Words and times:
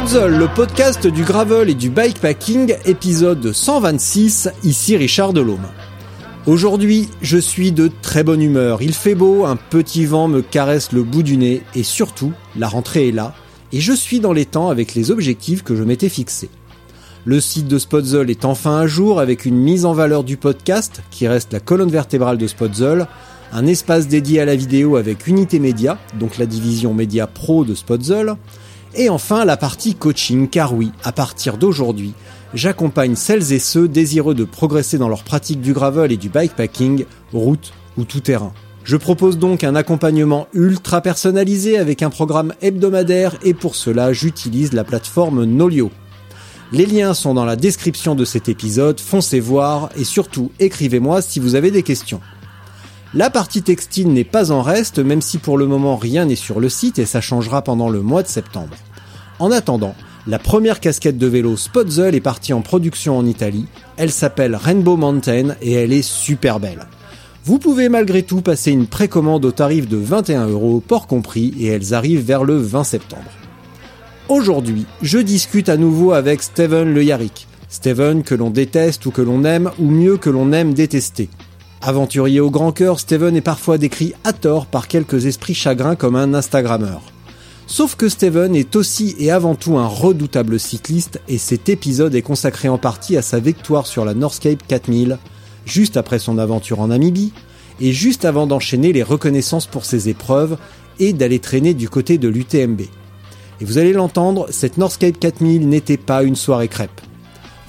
Spotzol, 0.00 0.38
le 0.38 0.48
podcast 0.48 1.06
du 1.06 1.24
gravel 1.24 1.68
et 1.68 1.74
du 1.74 1.90
bikepacking, 1.90 2.74
épisode 2.86 3.52
126, 3.52 4.48
ici 4.64 4.96
Richard 4.96 5.34
Delhomme. 5.34 5.68
Aujourd'hui, 6.46 7.10
je 7.20 7.36
suis 7.36 7.70
de 7.70 7.90
très 8.00 8.24
bonne 8.24 8.40
humeur. 8.40 8.80
Il 8.80 8.94
fait 8.94 9.14
beau, 9.14 9.44
un 9.44 9.56
petit 9.56 10.06
vent 10.06 10.26
me 10.26 10.40
caresse 10.40 10.92
le 10.92 11.02
bout 11.02 11.22
du 11.22 11.36
nez 11.36 11.60
et 11.74 11.82
surtout, 11.82 12.32
la 12.56 12.66
rentrée 12.66 13.08
est 13.08 13.12
là 13.12 13.34
et 13.74 13.80
je 13.80 13.92
suis 13.92 14.20
dans 14.20 14.32
les 14.32 14.46
temps 14.46 14.70
avec 14.70 14.94
les 14.94 15.10
objectifs 15.10 15.62
que 15.62 15.76
je 15.76 15.82
m'étais 15.82 16.08
fixés. 16.08 16.48
Le 17.26 17.38
site 17.38 17.68
de 17.68 17.78
Spotzol 17.78 18.30
est 18.30 18.46
enfin 18.46 18.78
à 18.78 18.86
jour 18.86 19.20
avec 19.20 19.44
une 19.44 19.58
mise 19.58 19.84
en 19.84 19.92
valeur 19.92 20.24
du 20.24 20.38
podcast 20.38 21.02
qui 21.10 21.28
reste 21.28 21.52
la 21.52 21.60
colonne 21.60 21.90
vertébrale 21.90 22.38
de 22.38 22.46
Spotzol, 22.46 23.06
un 23.52 23.66
espace 23.66 24.08
dédié 24.08 24.40
à 24.40 24.46
la 24.46 24.56
vidéo 24.56 24.96
avec 24.96 25.26
Unité 25.26 25.58
Média, 25.58 25.98
donc 26.18 26.38
la 26.38 26.46
division 26.46 26.94
média 26.94 27.26
pro 27.26 27.66
de 27.66 27.74
Spotzol, 27.74 28.36
et 28.94 29.08
enfin 29.08 29.44
la 29.44 29.56
partie 29.56 29.94
coaching, 29.94 30.48
car 30.48 30.74
oui, 30.74 30.92
à 31.04 31.12
partir 31.12 31.56
d'aujourd'hui, 31.56 32.12
j'accompagne 32.54 33.14
celles 33.14 33.52
et 33.52 33.58
ceux 33.58 33.88
désireux 33.88 34.34
de 34.34 34.44
progresser 34.44 34.98
dans 34.98 35.08
leur 35.08 35.22
pratique 35.22 35.60
du 35.60 35.72
gravel 35.72 36.12
et 36.12 36.16
du 36.16 36.28
bikepacking, 36.28 37.04
route 37.32 37.72
ou 37.96 38.04
tout 38.04 38.20
terrain. 38.20 38.52
Je 38.82 38.96
propose 38.96 39.38
donc 39.38 39.62
un 39.62 39.74
accompagnement 39.74 40.48
ultra 40.52 41.00
personnalisé 41.00 41.78
avec 41.78 42.02
un 42.02 42.10
programme 42.10 42.54
hebdomadaire 42.62 43.36
et 43.42 43.54
pour 43.54 43.76
cela 43.76 44.12
j'utilise 44.12 44.72
la 44.72 44.84
plateforme 44.84 45.44
Nolio. 45.44 45.90
Les 46.72 46.86
liens 46.86 47.14
sont 47.14 47.34
dans 47.34 47.44
la 47.44 47.56
description 47.56 48.14
de 48.14 48.24
cet 48.24 48.48
épisode, 48.48 49.00
foncez 49.00 49.40
voir 49.40 49.90
et 49.96 50.04
surtout 50.04 50.50
écrivez-moi 50.58 51.20
si 51.20 51.40
vous 51.40 51.56
avez 51.56 51.70
des 51.70 51.82
questions. 51.82 52.20
La 53.12 53.28
partie 53.28 53.62
textile 53.62 54.12
n'est 54.12 54.22
pas 54.22 54.52
en 54.52 54.62
reste, 54.62 55.00
même 55.00 55.20
si 55.20 55.38
pour 55.38 55.58
le 55.58 55.66
moment 55.66 55.96
rien 55.96 56.26
n'est 56.26 56.36
sur 56.36 56.60
le 56.60 56.68
site 56.68 57.00
et 57.00 57.06
ça 57.06 57.20
changera 57.20 57.62
pendant 57.62 57.88
le 57.88 58.02
mois 58.02 58.22
de 58.22 58.28
septembre. 58.28 58.76
En 59.40 59.50
attendant, 59.50 59.96
la 60.28 60.38
première 60.38 60.78
casquette 60.78 61.18
de 61.18 61.26
vélo 61.26 61.56
Spotzel 61.56 62.14
est 62.14 62.20
partie 62.20 62.52
en 62.52 62.60
production 62.60 63.18
en 63.18 63.26
Italie. 63.26 63.66
Elle 63.96 64.12
s'appelle 64.12 64.54
Rainbow 64.54 64.96
Mountain 64.96 65.56
et 65.60 65.72
elle 65.72 65.92
est 65.92 66.08
super 66.08 66.60
belle. 66.60 66.86
Vous 67.44 67.58
pouvez 67.58 67.88
malgré 67.88 68.22
tout 68.22 68.42
passer 68.42 68.70
une 68.70 68.86
précommande 68.86 69.44
au 69.44 69.50
tarif 69.50 69.88
de 69.88 69.96
21 69.96 70.46
euros, 70.46 70.80
port 70.86 71.08
compris, 71.08 71.52
et 71.58 71.66
elles 71.66 71.94
arrivent 71.94 72.24
vers 72.24 72.44
le 72.44 72.58
20 72.58 72.84
septembre. 72.84 73.30
Aujourd'hui, 74.28 74.86
je 75.02 75.18
discute 75.18 75.68
à 75.68 75.76
nouveau 75.76 76.12
avec 76.12 76.42
Steven 76.42 76.94
Le 76.94 77.02
Yarrick. 77.02 77.48
Steven 77.68 78.22
que 78.22 78.36
l'on 78.36 78.50
déteste 78.50 79.04
ou 79.06 79.10
que 79.10 79.22
l'on 79.22 79.42
aime, 79.42 79.70
ou 79.80 79.90
mieux 79.90 80.16
que 80.16 80.30
l'on 80.30 80.52
aime 80.52 80.74
détester. 80.74 81.28
Aventurier 81.82 82.40
au 82.40 82.50
grand 82.50 82.72
cœur, 82.72 83.00
Steven 83.00 83.34
est 83.36 83.40
parfois 83.40 83.78
décrit 83.78 84.12
à 84.22 84.34
tort 84.34 84.66
par 84.66 84.86
quelques 84.86 85.24
esprits 85.24 85.54
chagrins 85.54 85.96
comme 85.96 86.14
un 86.14 86.34
Instagrammeur. 86.34 87.00
Sauf 87.66 87.94
que 87.94 88.10
Steven 88.10 88.54
est 88.54 88.76
aussi 88.76 89.14
et 89.18 89.30
avant 89.30 89.54
tout 89.54 89.78
un 89.78 89.86
redoutable 89.86 90.60
cycliste 90.60 91.20
et 91.26 91.38
cet 91.38 91.70
épisode 91.70 92.14
est 92.14 92.20
consacré 92.20 92.68
en 92.68 92.76
partie 92.76 93.16
à 93.16 93.22
sa 93.22 93.38
victoire 93.38 93.86
sur 93.86 94.04
la 94.04 94.12
Northscape 94.12 94.66
4000, 94.66 95.18
juste 95.64 95.96
après 95.96 96.18
son 96.18 96.36
aventure 96.36 96.80
en 96.80 96.88
Namibie, 96.88 97.32
et 97.80 97.92
juste 97.92 98.26
avant 98.26 98.46
d'enchaîner 98.46 98.92
les 98.92 99.02
reconnaissances 99.02 99.66
pour 99.66 99.86
ses 99.86 100.10
épreuves 100.10 100.58
et 100.98 101.14
d'aller 101.14 101.38
traîner 101.38 101.72
du 101.72 101.88
côté 101.88 102.18
de 102.18 102.28
l'UTMB. 102.28 102.82
Et 103.60 103.64
vous 103.64 103.78
allez 103.78 103.94
l'entendre, 103.94 104.48
cette 104.50 104.76
Northscape 104.76 105.18
4000 105.18 105.66
n'était 105.66 105.96
pas 105.96 106.24
une 106.24 106.36
soirée 106.36 106.68
crêpe. 106.68 107.00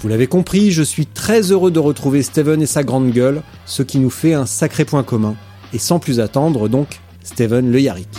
Vous 0.02 0.08
l'avez 0.08 0.26
compris, 0.26 0.72
je 0.72 0.82
suis 0.82 1.06
très 1.06 1.52
heureux 1.52 1.70
de 1.70 1.78
retrouver 1.78 2.24
Steven 2.24 2.60
et 2.60 2.66
sa 2.66 2.84
grande 2.84 3.12
gueule, 3.12 3.44
ce 3.68 3.84
qui 3.84 4.00
nous 4.00 4.10
fait 4.10 4.34
un 4.34 4.48
sacré 4.48 4.84
point 4.84 5.04
commun. 5.04 5.36
Et 5.74 5.78
sans 5.78 6.00
plus 6.00 6.20
attendre, 6.20 6.68
donc, 6.68 7.00
Steven 7.24 7.72
Le 7.72 7.80
Yarrick. 7.80 8.10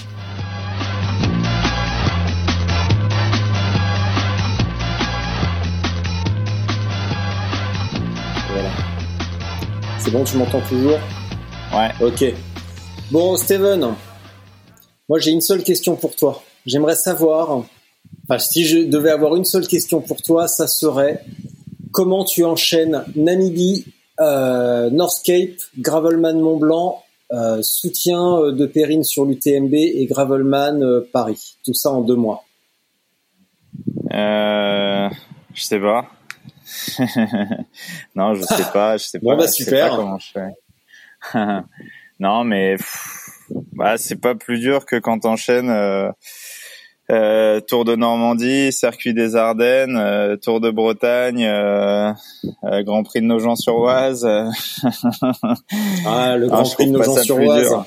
Voilà. 8.53 8.71
C'est 9.99 10.13
bon, 10.13 10.23
tu 10.23 10.37
m'entends 10.37 10.63
toujours? 10.69 11.01
Ouais. 11.75 11.91
Ok. 12.01 12.33
Bon, 13.11 13.37
Steven, 13.37 13.89
moi 15.09 15.19
j'ai 15.19 15.33
une 15.33 15.41
seule 15.41 15.65
question 15.65 15.97
pour 15.97 16.15
toi. 16.15 16.45
J'aimerais 16.65 16.95
savoir, 16.95 17.65
enfin, 18.29 18.39
si 18.39 18.65
je 18.67 18.79
devais 18.79 19.11
avoir 19.11 19.35
une 19.35 19.45
seule 19.45 19.67
question 19.67 20.01
pour 20.01 20.23
toi, 20.23 20.47
ça 20.47 20.69
serait 20.69 21.25
comment 21.93 22.25
tu 22.25 22.45
enchaînes 22.45 23.05
Namibie, 23.15 23.87
euh, 24.21 24.91
Northcape, 24.91 25.61
Gravelman 25.79 26.41
Mont 26.41 26.57
Blanc, 26.57 27.05
euh, 27.33 27.63
soutien 27.63 28.39
euh, 28.39 28.53
de 28.53 28.67
Perrine 28.67 29.05
sur 29.05 29.25
l'UTMB 29.25 29.75
et 29.75 30.07
Gravelman 30.07 30.83
euh, 30.83 31.09
Paris? 31.13 31.59
Tout 31.65 31.75
ça 31.75 31.91
en 31.91 32.01
deux 32.01 32.17
mois. 32.17 32.45
Euh, 34.13 35.09
je 35.55 35.63
sais 35.63 35.81
pas. 35.81 36.07
non, 38.17 38.35
je 38.35 38.43
sais 38.43 38.71
pas, 38.73 38.97
je 38.97 39.05
sais 39.05 39.19
pas. 39.21 39.25
Bon, 39.25 39.37
bah, 39.37 39.49
super. 39.49 39.91
pas 39.91 39.97
comment 39.97 40.19
je 40.19 40.33
fais. 40.33 41.39
non, 42.21 42.45
mais 42.45 42.77
bah 43.73 43.99
c'est 43.99 44.21
pas 44.21 44.35
plus 44.35 44.59
dur 44.59 44.87
que 44.87 44.97
quand 44.97 45.21
t'enchaînes 45.21 45.71
euh, 47.11 47.61
Tour 47.61 47.85
de 47.85 47.95
Normandie, 47.97 48.73
Circuit 48.73 49.13
des 49.15 49.37
Ardennes, 49.37 49.97
euh, 49.97 50.37
Tour 50.37 50.61
de 50.61 50.71
Bretagne, 50.71 51.45
euh, 51.45 52.13
euh, 52.65 52.83
Grand 52.83 53.03
Prix 53.03 53.21
de 53.21 53.27
Nogent-sur-Oise. 53.27 54.27
Ah, 56.07 56.37
le 56.37 56.47
Ah, 56.51 56.57
Grand 56.63 56.71
Prix 56.75 56.87
de 56.87 56.93
Nogent-sur-Oise. 56.93 57.69
dur. 57.69 57.87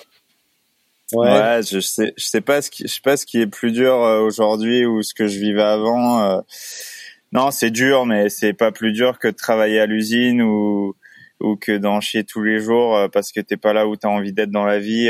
Ouais. 1.13 1.61
je 1.69 1.79
sais, 1.79 2.13
je 2.17 2.25
sais 2.25 2.41
pas 2.41 2.61
ce 2.61 2.69
qui, 2.71 2.83
je 2.87 2.93
sais 2.93 3.01
pas 3.03 3.15
ce 3.15 3.25
qui 3.25 3.39
est 3.39 3.47
plus 3.47 3.71
dur 3.71 3.93
euh, 4.03 4.21
aujourd'hui 4.21 4.85
ou 4.85 5.03
ce 5.03 5.13
que 5.13 5.27
je 5.27 5.39
vivais 5.39 5.61
avant. 5.61 6.21
euh. 6.23 6.41
Non, 7.31 7.51
c'est 7.51 7.69
dur, 7.71 8.05
mais 8.05 8.29
c'est 8.29 8.53
pas 8.53 8.71
plus 8.71 8.91
dur 8.91 9.19
que 9.19 9.27
de 9.27 9.35
travailler 9.35 9.79
à 9.79 9.85
l'usine 9.85 10.41
ou 10.41 10.95
ou 11.41 11.57
que 11.57 11.77
d'en 11.77 11.99
chier 11.99 12.23
tous 12.23 12.41
les 12.41 12.59
jours 12.59 12.97
parce 13.11 13.31
que 13.33 13.41
t'es 13.41 13.57
pas 13.57 13.73
là 13.73 13.87
où 13.87 13.95
t'as 13.97 14.07
envie 14.07 14.31
d'être 14.33 14.51
dans 14.51 14.63
la 14.65 14.79
vie. 14.79 15.09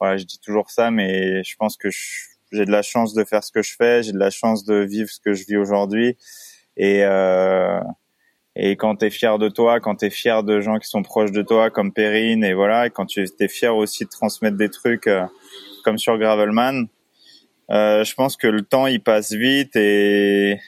Voilà, 0.00 0.16
je 0.16 0.24
dis 0.24 0.40
toujours 0.40 0.70
ça, 0.70 0.90
mais 0.90 1.44
je 1.44 1.54
pense 1.56 1.76
que 1.76 1.90
je- 1.90 2.31
j'ai 2.52 2.64
de 2.64 2.70
la 2.70 2.82
chance 2.82 3.14
de 3.14 3.24
faire 3.24 3.42
ce 3.42 3.52
que 3.52 3.62
je 3.62 3.74
fais, 3.76 4.02
j'ai 4.02 4.12
de 4.12 4.18
la 4.18 4.30
chance 4.30 4.64
de 4.64 4.76
vivre 4.76 5.08
ce 5.10 5.20
que 5.20 5.32
je 5.32 5.44
vis 5.46 5.56
aujourd'hui, 5.56 6.16
et 6.76 7.04
euh, 7.04 7.80
et 8.54 8.76
quand 8.76 8.96
t'es 8.96 9.10
fier 9.10 9.38
de 9.38 9.48
toi, 9.48 9.80
quand 9.80 9.96
t'es 9.96 10.10
fier 10.10 10.42
de 10.42 10.60
gens 10.60 10.78
qui 10.78 10.88
sont 10.88 11.02
proches 11.02 11.32
de 11.32 11.42
toi, 11.42 11.70
comme 11.70 11.92
Perrine, 11.92 12.44
et 12.44 12.52
voilà, 12.52 12.86
et 12.86 12.90
quand 12.90 13.06
tu 13.06 13.24
es 13.40 13.48
fier 13.48 13.74
aussi 13.74 14.04
de 14.04 14.10
transmettre 14.10 14.56
des 14.56 14.68
trucs 14.68 15.06
euh, 15.06 15.24
comme 15.84 15.98
sur 15.98 16.18
Gravelman, 16.18 16.86
euh, 17.70 18.04
je 18.04 18.14
pense 18.14 18.36
que 18.36 18.46
le 18.46 18.62
temps 18.62 18.86
il 18.86 19.02
passe 19.02 19.32
vite 19.32 19.76
et 19.76 20.58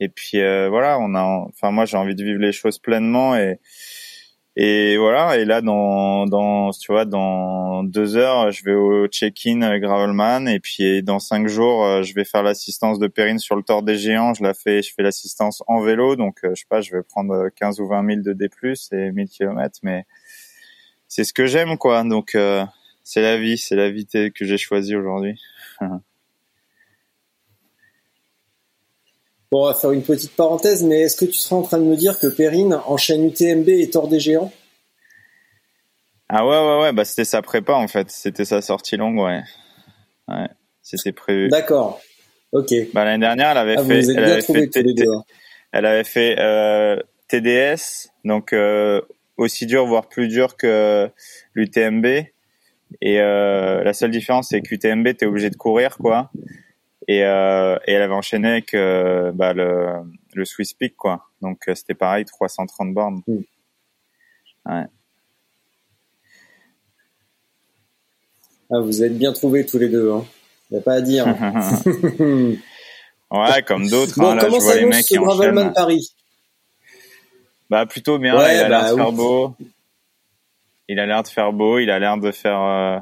et 0.00 0.08
puis 0.08 0.40
euh, 0.40 0.68
voilà, 0.68 0.98
on 1.00 1.14
a, 1.14 1.22
enfin 1.22 1.70
moi 1.70 1.84
j'ai 1.84 1.96
envie 1.96 2.14
de 2.14 2.22
vivre 2.22 2.40
les 2.40 2.52
choses 2.52 2.78
pleinement 2.78 3.36
et 3.36 3.58
et 4.56 4.96
voilà. 4.96 5.36
Et 5.38 5.44
là 5.44 5.60
dans 5.60 6.26
dans 6.26 6.70
tu 6.70 6.92
vois 6.92 7.04
dans 7.04 7.82
deux 7.82 8.16
heures, 8.16 8.52
je 8.52 8.64
vais 8.64 8.74
au 8.74 9.06
check-in 9.08 9.62
euh, 9.62 9.78
Gravelman 9.78 10.46
et 10.48 10.60
puis 10.60 11.02
dans 11.02 11.18
cinq 11.18 11.48
jours, 11.48 11.84
euh, 11.84 12.02
je 12.02 12.14
vais 12.14 12.24
faire 12.24 12.42
l'assistance 12.44 12.98
de 13.00 13.08
Perrine 13.08 13.40
sur 13.40 13.56
le 13.56 13.62
Tour 13.62 13.82
des 13.82 13.96
Géants. 13.96 14.34
Je 14.34 14.44
la 14.44 14.54
fais, 14.54 14.82
je 14.82 14.92
fais 14.94 15.02
l'assistance 15.02 15.62
en 15.66 15.80
vélo, 15.80 16.14
donc 16.14 16.38
euh, 16.44 16.50
je 16.54 16.60
sais 16.60 16.66
pas, 16.68 16.80
je 16.80 16.94
vais 16.94 17.02
prendre 17.02 17.34
euh, 17.34 17.48
15 17.56 17.80
ou 17.80 17.88
20 17.88 18.06
000 18.06 18.22
de 18.22 18.32
D+ 18.32 18.48
et 18.92 19.10
1000 19.10 19.28
km, 19.28 19.80
mais 19.82 20.06
c'est 21.08 21.24
ce 21.24 21.32
que 21.32 21.46
j'aime 21.46 21.76
quoi. 21.76 22.04
Donc 22.04 22.36
euh, 22.36 22.64
c'est 23.02 23.22
la 23.22 23.36
vie, 23.36 23.58
c'est 23.58 23.76
la 23.76 23.90
vie 23.90 24.06
que 24.06 24.44
j'ai 24.44 24.58
choisie 24.58 24.94
aujourd'hui. 24.94 25.40
Bon, 29.54 29.62
on 29.62 29.66
va 29.66 29.74
faire 29.74 29.92
une 29.92 30.02
petite 30.02 30.34
parenthèse, 30.34 30.82
mais 30.82 31.02
est-ce 31.02 31.14
que 31.14 31.26
tu 31.26 31.38
seras 31.38 31.54
en 31.54 31.62
train 31.62 31.78
de 31.78 31.84
me 31.84 31.94
dire 31.94 32.18
que 32.18 32.26
Perrine 32.26 32.76
enchaîne 32.86 33.24
UTMB 33.24 33.68
et 33.68 33.88
Tour 33.88 34.08
des 34.08 34.18
Géants? 34.18 34.52
Ah 36.28 36.44
ouais 36.44 36.58
ouais 36.58 36.82
ouais, 36.82 36.92
bah 36.92 37.04
c'était 37.04 37.24
sa 37.24 37.40
prépa 37.40 37.74
en 37.74 37.86
fait, 37.86 38.10
c'était 38.10 38.44
sa 38.44 38.60
sortie 38.62 38.96
longue 38.96 39.20
ouais. 39.20 39.42
Ouais. 40.26 40.48
C'était 40.82 41.12
prévu. 41.12 41.50
D'accord. 41.50 42.00
Ok. 42.50 42.74
Bah, 42.94 43.04
l'année 43.04 43.20
dernière, 43.20 43.52
elle 43.52 43.58
avait 43.58 43.76
ah, 43.78 43.84
fait, 43.84 44.00
elle 44.00 44.24
avait 44.24 44.42
fait, 44.42 45.06
hein. 45.06 45.22
elle 45.70 45.86
avait 45.86 46.02
fait 46.02 46.34
euh, 46.40 46.96
TDS, 47.28 48.10
donc 48.24 48.52
euh, 48.52 49.02
aussi 49.36 49.66
dur, 49.66 49.86
voire 49.86 50.08
plus 50.08 50.26
dur 50.26 50.56
que 50.56 51.08
l'UTMB. 51.54 52.06
Et 52.06 53.20
euh, 53.20 53.84
la 53.84 53.92
seule 53.92 54.10
différence, 54.10 54.48
c'est 54.48 54.62
qu'UTMB, 54.62 55.14
t'es 55.16 55.26
obligé 55.26 55.48
de 55.48 55.56
courir, 55.56 55.96
quoi. 55.98 56.32
Et, 57.06 57.22
euh, 57.22 57.76
et 57.86 57.92
elle 57.92 58.02
avait 58.02 58.14
enchaîné 58.14 58.48
avec 58.48 58.72
euh, 58.74 59.30
bah, 59.32 59.52
le, 59.52 60.02
le 60.32 60.44
Swiss 60.44 60.72
Peak, 60.72 60.96
quoi. 60.96 61.26
Donc 61.42 61.68
euh, 61.68 61.74
c'était 61.74 61.94
pareil, 61.94 62.24
330 62.24 62.94
bornes. 62.94 63.20
Mm. 63.26 63.36
Ouais. 64.66 64.86
Ah, 68.70 68.80
vous 68.80 69.02
êtes 69.02 69.16
bien 69.18 69.32
trouvés 69.32 69.66
tous 69.66 69.78
les 69.78 69.88
deux. 69.88 70.10
Hein. 70.10 70.24
Y 70.70 70.76
a 70.76 70.80
pas 70.80 70.94
à 70.94 71.00
dire. 71.02 71.26
ouais, 73.30 73.62
comme 73.66 73.88
d'autres. 73.88 74.18
Bon, 74.18 74.30
hein, 74.30 74.38
comment 74.40 74.60
ça 74.60 74.74
les 74.76 74.86
mecs 74.86 75.04
ce 75.04 75.16
Gravelman. 75.16 75.72
Paris? 75.74 76.14
Bah 77.68 77.84
plutôt 77.86 78.18
bien. 78.18 78.36
Ouais, 78.36 78.56
il 78.56 78.60
a 78.60 78.68
l'air 78.68 78.80
bah, 78.80 78.90
de 78.90 78.96
faire 78.96 79.12
beau. 79.12 79.54
Il 80.88 80.98
a 80.98 81.06
l'air 81.06 81.22
de 81.22 81.28
faire 81.28 81.52
beau. 81.52 81.78
Il 81.78 81.90
a 81.90 81.98
l'air 81.98 82.16
de 82.16 82.30
faire 82.32 82.60
euh, 82.60 82.98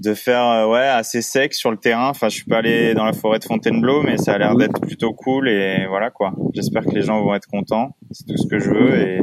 de 0.00 0.14
faire 0.14 0.44
euh, 0.46 0.66
ouais 0.66 0.86
assez 0.86 1.20
sec 1.20 1.52
sur 1.52 1.70
le 1.70 1.76
terrain. 1.76 2.08
Enfin, 2.08 2.28
je 2.28 2.36
suis 2.36 2.44
pas 2.44 2.58
allé 2.58 2.94
dans 2.94 3.04
la 3.04 3.12
forêt 3.12 3.38
de 3.38 3.44
Fontainebleau, 3.44 4.02
mais 4.02 4.16
ça 4.16 4.32
a 4.32 4.38
l'air 4.38 4.56
d'être 4.56 4.80
plutôt 4.80 5.12
cool 5.12 5.48
et 5.48 5.86
voilà 5.88 6.10
quoi. 6.10 6.32
J'espère 6.54 6.84
que 6.84 6.94
les 6.94 7.02
gens 7.02 7.22
vont 7.22 7.34
être 7.34 7.46
contents. 7.46 7.96
C'est 8.10 8.26
tout 8.26 8.36
ce 8.36 8.48
que 8.48 8.58
je 8.58 8.70
veux 8.70 8.98
et 8.98 9.20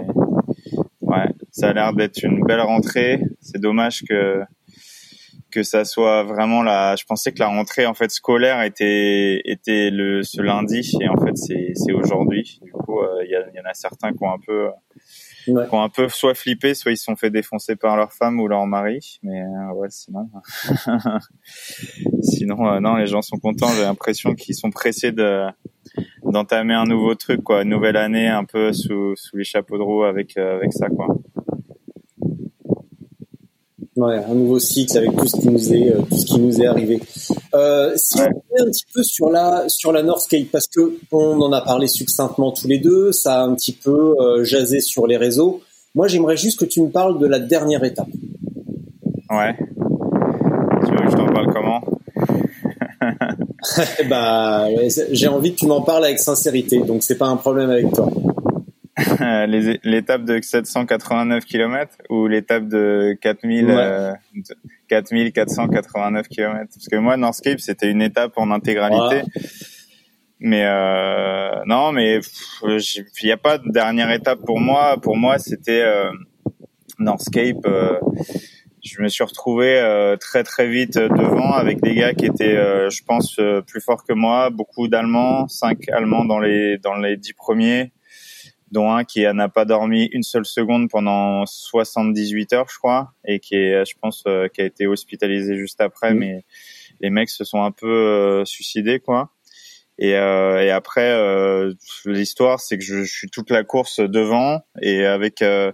ouais, 1.02 1.26
ça 1.52 1.70
a 1.70 1.74
l'air 1.74 1.94
d'être 1.94 2.24
une 2.24 2.44
belle 2.44 2.62
rentrée. 2.62 3.22
C'est 3.42 3.60
dommage 3.60 4.04
que 4.08 4.42
que 5.50 5.64
ça 5.64 5.84
soit 5.84 6.24
vraiment 6.24 6.62
la. 6.62 6.96
Je 6.96 7.06
pensais 7.06 7.32
que 7.32 7.40
la 7.40 7.48
rentrée 7.48 7.88
en 7.88 7.96
fait 7.96 8.12
scolaire 8.12 8.62
était 8.62 9.42
était 9.46 9.90
le 9.90 10.22
ce 10.22 10.42
lundi 10.44 10.92
et 11.02 11.10
en 11.10 11.18
fait 11.18 11.36
c'est 11.38 11.72
c'est 11.74 11.94
aujourd'hui. 11.94 12.60
Du 12.62 12.72
coup, 12.72 13.00
euh, 13.00 13.24
il 13.24 13.32
y, 13.32 13.36
a, 13.36 13.40
il 13.52 13.58
y 13.58 13.60
en 13.60 13.68
a 13.68 13.74
certains 13.74 14.12
qui 14.12 14.20
ont 14.22 14.32
un 14.32 14.40
peu 14.46 14.68
Ouais. 15.48 15.68
qui 15.68 15.76
un 15.76 15.90
peu 15.90 16.10
soit 16.10 16.34
flippé, 16.34 16.74
soit 16.74 16.92
ils 16.92 16.98
se 16.98 17.06
sont 17.06 17.16
fait 17.16 17.30
défoncer 17.30 17.76
par 17.76 17.96
leur 17.96 18.12
femme 18.14 18.40
ou 18.40 18.48
leur 18.48 18.66
mari. 18.66 19.20
Mais 19.24 19.42
euh, 19.42 19.74
ouais, 19.74 19.90
sinon, 19.90 20.30
sinon 22.22 22.68
euh, 22.68 22.80
non, 22.80 22.96
les 22.96 23.08
gens 23.08 23.22
sont 23.22 23.38
contents. 23.38 23.70
J'ai 23.76 23.84
l'impression 23.84 24.34
qu'ils 24.34 24.56
sont 24.56 24.72
pressés 24.72 25.12
de 25.12 25.46
d'entamer 26.24 26.74
un 26.74 26.86
nouveau 26.86 27.16
truc, 27.16 27.44
quoi, 27.44 27.64
une 27.64 27.70
nouvelle 27.70 27.98
année 27.98 28.28
un 28.28 28.44
peu 28.44 28.74
sous 28.74 29.16
sous 29.16 29.38
les 29.38 29.44
chapeaux 29.44 29.78
de 29.78 29.84
roue 29.84 30.04
avec 30.04 30.38
euh, 30.38 30.58
avec 30.58 30.74
ça, 30.74 30.90
quoi. 30.90 31.08
Ouais, 33.98 34.18
un 34.30 34.36
nouveau 34.36 34.60
cycle 34.60 34.96
avec 34.96 35.16
tout 35.16 35.26
ce 35.28 35.38
qui 35.38 35.48
nous 35.50 35.74
est, 35.74 35.92
euh, 35.92 36.02
tout 36.08 36.18
ce 36.18 36.26
qui 36.26 36.40
nous 36.40 36.62
est 36.62 36.68
arrivé. 36.68 37.00
Euh, 37.56 37.94
si 37.96 38.20
Ouais. 38.20 38.26
on 38.32 38.54
revient 38.54 38.68
un 38.68 38.72
petit 38.72 38.86
peu 38.94 39.02
sur 39.02 39.30
la 39.32 39.64
sur 39.70 39.92
la 39.92 40.04
Northscape, 40.04 40.46
parce 40.52 40.68
que 40.68 40.98
on 41.12 41.42
en 41.42 41.52
a 41.52 41.62
parlé 41.62 41.88
succinctement 41.88 42.52
tous 42.52 42.68
les 42.68 42.78
deux, 42.78 43.12
ça 43.12 43.42
a 43.42 43.44
un 43.44 43.56
petit 43.56 43.72
peu 43.74 44.14
euh, 44.20 44.44
jasé 44.44 44.82
sur 44.82 45.08
les 45.08 45.18
réseaux. 45.18 45.62
Moi, 45.96 46.08
j'aimerais 46.08 46.38
juste 46.38 46.60
que 46.60 46.66
tu 46.66 46.82
me 46.84 46.90
parles 46.90 47.18
de 47.18 47.26
la 47.26 47.40
dernière 47.40 47.84
étape. 47.84 48.08
Ouais. 49.32 49.56
Tu 49.58 50.92
veux 50.92 50.98
que 51.06 51.10
je 51.12 51.16
t'en 51.16 51.26
parle 51.34 51.52
comment? 51.52 51.82
Bah, 54.10 54.68
j'ai 55.12 55.28
envie 55.28 55.54
que 55.54 55.58
tu 55.58 55.66
m'en 55.66 55.82
parles 55.82 56.06
avec 56.06 56.20
sincérité, 56.20 56.80
donc 56.82 57.02
c'est 57.02 57.18
pas 57.18 57.28
un 57.28 57.36
problème 57.38 57.72
avec 57.72 57.92
toi. 57.94 58.12
L'étape 59.84 60.24
de 60.24 60.40
789 60.42 61.46
km 61.46 61.96
ou 62.10 62.28
l'étape 62.28 62.68
de 62.68 63.16
4000 63.22 63.66
Ouais. 63.66 63.74
euh, 63.76 64.12
de 64.36 64.56
4489 64.88 66.28
km 66.28 66.66
Parce 66.74 66.88
que 66.88 66.96
moi, 66.96 67.18
Northscape, 67.18 67.60
c'était 67.60 67.90
une 67.92 68.02
étape 68.02 68.34
en 68.38 68.50
intégralité. 68.52 69.22
Mais 70.40 70.66
euh, 70.66 71.50
non, 71.66 71.92
mais 71.92 72.20
il 72.64 72.80
n'y 73.24 73.32
a 73.32 73.38
pas 73.38 73.58
de 73.58 73.70
dernière 73.72 74.12
étape 74.12 74.40
pour 74.46 74.60
moi. 74.60 74.98
Pour 75.02 75.16
moi, 75.18 75.40
c'était 75.40 75.82
euh, 75.82 76.12
Northscape. 77.00 77.66
euh, 77.66 78.00
je 78.84 79.02
me 79.02 79.10
suis 79.10 79.24
retrouvé 79.24 79.80
euh, 79.80 80.16
très 80.16 80.44
très 80.44 80.68
vite 80.68 80.98
devant 80.98 81.52
avec 81.54 81.82
des 81.82 81.94
gars 81.94 82.14
qui 82.14 82.26
étaient, 82.26 82.56
euh, 82.56 82.90
je 82.90 83.04
pense, 83.04 83.38
euh, 83.40 83.62
plus 83.62 83.82
forts 83.82 84.06
que 84.06 84.14
moi. 84.14 84.50
Beaucoup 84.50 84.88
d'Allemands, 84.88 85.48
cinq 85.50 85.90
Allemands 85.90 86.24
dans 86.24 86.40
les 86.40 86.78
dans 86.78 86.96
les 86.96 87.18
dix 87.18 87.34
premiers, 87.34 87.92
dont 88.72 88.92
un 88.92 89.04
qui 89.04 89.22
n'a 89.22 89.50
pas 89.50 89.66
dormi 89.66 90.06
une 90.12 90.24
seule 90.24 90.46
seconde 90.46 90.90
pendant 90.90 91.46
78 91.46 92.54
heures, 92.54 92.68
je 92.70 92.78
crois, 92.78 93.14
et 93.26 93.40
qui 93.40 93.56
est, 93.56 93.86
je 93.86 93.96
pense, 94.02 94.24
euh, 94.28 94.48
qui 94.48 94.62
a 94.62 94.66
été 94.66 94.88
hospitalisé 94.88 95.56
juste 95.56 95.82
après. 95.82 96.14
Mais 96.14 96.46
les 97.00 97.10
mecs 97.10 97.30
se 97.30 97.44
sont 97.44 97.64
un 97.64 97.72
peu 97.72 97.90
euh, 97.90 98.46
suicidés, 98.46 99.00
quoi. 99.00 99.32
Et, 100.00 100.16
euh, 100.16 100.64
et 100.64 100.70
après, 100.70 101.12
euh, 101.12 101.74
l'histoire, 102.06 102.60
c'est 102.60 102.78
que 102.78 102.84
je, 102.84 103.04
je 103.04 103.12
suis 103.12 103.30
toute 103.30 103.50
la 103.50 103.64
course 103.64 104.00
devant 104.00 104.62
et 104.82 105.06
avec 105.06 105.42
euh, 105.42 105.72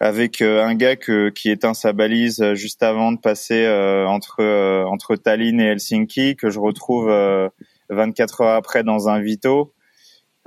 avec 0.00 0.42
un 0.42 0.74
gars 0.74 0.96
que, 0.96 1.28
qui 1.30 1.50
éteint 1.50 1.74
sa 1.74 1.92
balise 1.92 2.54
juste 2.54 2.82
avant 2.82 3.10
de 3.10 3.18
passer 3.18 3.64
euh, 3.64 4.06
entre 4.06 4.40
euh, 4.40 4.84
entre 4.84 5.16
Tallinn 5.16 5.60
et 5.60 5.64
Helsinki, 5.64 6.36
que 6.36 6.50
je 6.50 6.60
retrouve 6.60 7.08
euh, 7.08 7.48
24 7.90 8.42
heures 8.42 8.54
après 8.54 8.84
dans 8.84 9.08
un 9.08 9.20
Vito 9.20 9.74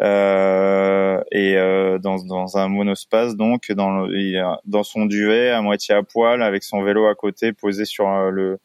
euh, 0.02 1.22
et 1.32 1.56
euh, 1.58 2.00
dans, 2.00 2.18
dans 2.24 2.58
un 2.58 2.68
monospace 2.68 3.36
donc 3.36 3.72
dans 3.72 3.92
le- 4.06 4.42
dans 4.66 4.84
son 4.84 5.06
duvet 5.06 5.52
à 5.52 5.62
moitié 5.62 5.94
à 5.96 6.04
poil 6.04 6.42
avec 6.42 6.64
son 6.64 6.82
vélo 6.84 7.08
à 7.08 7.16
côté 7.16 7.54
posé 7.54 7.86
sur 7.86 8.08
euh, 8.10 8.30
le 8.32 8.60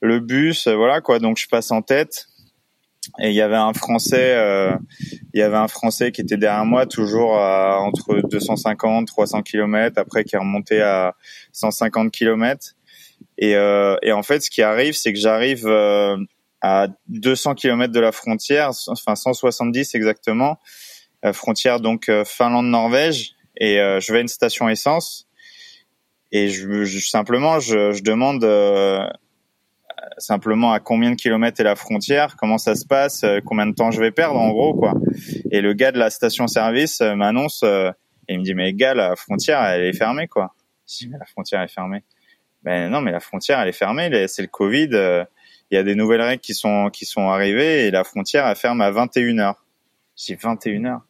le 0.00 0.20
bus 0.20 0.68
voilà 0.68 1.00
quoi. 1.00 1.18
Donc 1.18 1.38
je 1.38 1.48
passe 1.48 1.70
en 1.70 1.82
tête. 1.82 2.26
Et 3.20 3.28
il 3.30 3.34
y 3.34 3.40
avait 3.40 3.56
un 3.56 3.72
français 3.72 4.34
euh, 4.36 4.72
il 5.32 5.40
y 5.40 5.42
avait 5.42 5.56
un 5.56 5.68
français 5.68 6.12
qui 6.12 6.20
était 6.20 6.36
derrière 6.36 6.66
moi 6.66 6.84
toujours 6.84 7.36
à 7.38 7.80
entre 7.80 8.20
250 8.28 9.06
300 9.06 9.42
km 9.42 9.98
après 9.98 10.24
qui 10.24 10.36
est 10.36 10.38
remonté 10.38 10.82
à 10.82 11.14
150 11.52 12.10
km 12.12 12.74
et 13.38 13.56
euh, 13.56 13.96
et 14.02 14.12
en 14.12 14.22
fait 14.22 14.40
ce 14.40 14.50
qui 14.50 14.60
arrive 14.62 14.92
c'est 14.94 15.14
que 15.14 15.18
j'arrive 15.18 15.66
euh, 15.66 16.18
à 16.60 16.88
200 17.08 17.54
km 17.54 17.92
de 17.92 18.00
la 18.00 18.12
frontière 18.12 18.70
enfin 18.88 19.14
170 19.14 19.94
exactement 19.94 20.58
euh, 21.24 21.32
frontière 21.32 21.80
donc 21.80 22.08
euh, 22.08 22.24
Finlande-Norvège 22.24 23.32
et 23.56 23.80
euh, 23.80 24.00
je 24.00 24.12
vais 24.12 24.18
à 24.18 24.22
une 24.22 24.28
station 24.28 24.68
essence 24.68 25.28
et 26.32 26.48
je, 26.48 26.84
je- 26.84 26.98
simplement 27.08 27.60
je, 27.60 27.92
je 27.92 28.02
demande 28.02 28.42
euh, 28.44 29.06
simplement 30.18 30.72
à 30.72 30.80
combien 30.80 31.10
de 31.10 31.16
kilomètres 31.16 31.60
est 31.60 31.64
la 31.64 31.76
frontière, 31.76 32.36
comment 32.36 32.58
ça 32.58 32.74
se 32.74 32.86
passe, 32.86 33.24
combien 33.44 33.66
de 33.66 33.74
temps 33.74 33.90
je 33.90 34.00
vais 34.00 34.10
perdre 34.10 34.38
en 34.38 34.50
gros 34.50 34.74
quoi. 34.74 34.94
Et 35.50 35.60
le 35.60 35.72
gars 35.74 35.92
de 35.92 35.98
la 35.98 36.10
station-service 36.10 37.00
m'annonce 37.00 37.62
euh, 37.62 37.90
et 38.28 38.34
il 38.34 38.40
me 38.40 38.44
dit 38.44 38.54
mais 38.54 38.72
gars 38.74 38.94
la 38.94 39.16
frontière 39.16 39.62
elle 39.64 39.84
est 39.84 39.92
fermée 39.96 40.28
quoi. 40.28 40.54
Je 40.88 41.06
mais 41.08 41.18
la 41.18 41.24
frontière 41.26 41.62
est 41.62 41.68
fermée. 41.72 42.02
Ben 42.62 42.90
non 42.90 43.00
mais 43.00 43.12
la 43.12 43.20
frontière 43.20 43.60
elle 43.60 43.68
est 43.68 43.72
fermée, 43.72 44.26
c'est 44.28 44.42
le 44.42 44.48
Covid, 44.48 44.88
euh, 44.92 45.24
il 45.70 45.76
y 45.76 45.78
a 45.78 45.82
des 45.82 45.94
nouvelles 45.94 46.22
règles 46.22 46.40
qui 46.40 46.54
sont 46.54 46.90
qui 46.90 47.04
sont 47.04 47.28
arrivées 47.28 47.86
et 47.86 47.90
la 47.90 48.04
frontière 48.04 48.46
elle 48.46 48.56
ferme 48.56 48.80
à 48.80 48.90
21h. 48.90 49.54
Je 50.16 50.24
dis 50.26 50.34
21h. 50.34 51.00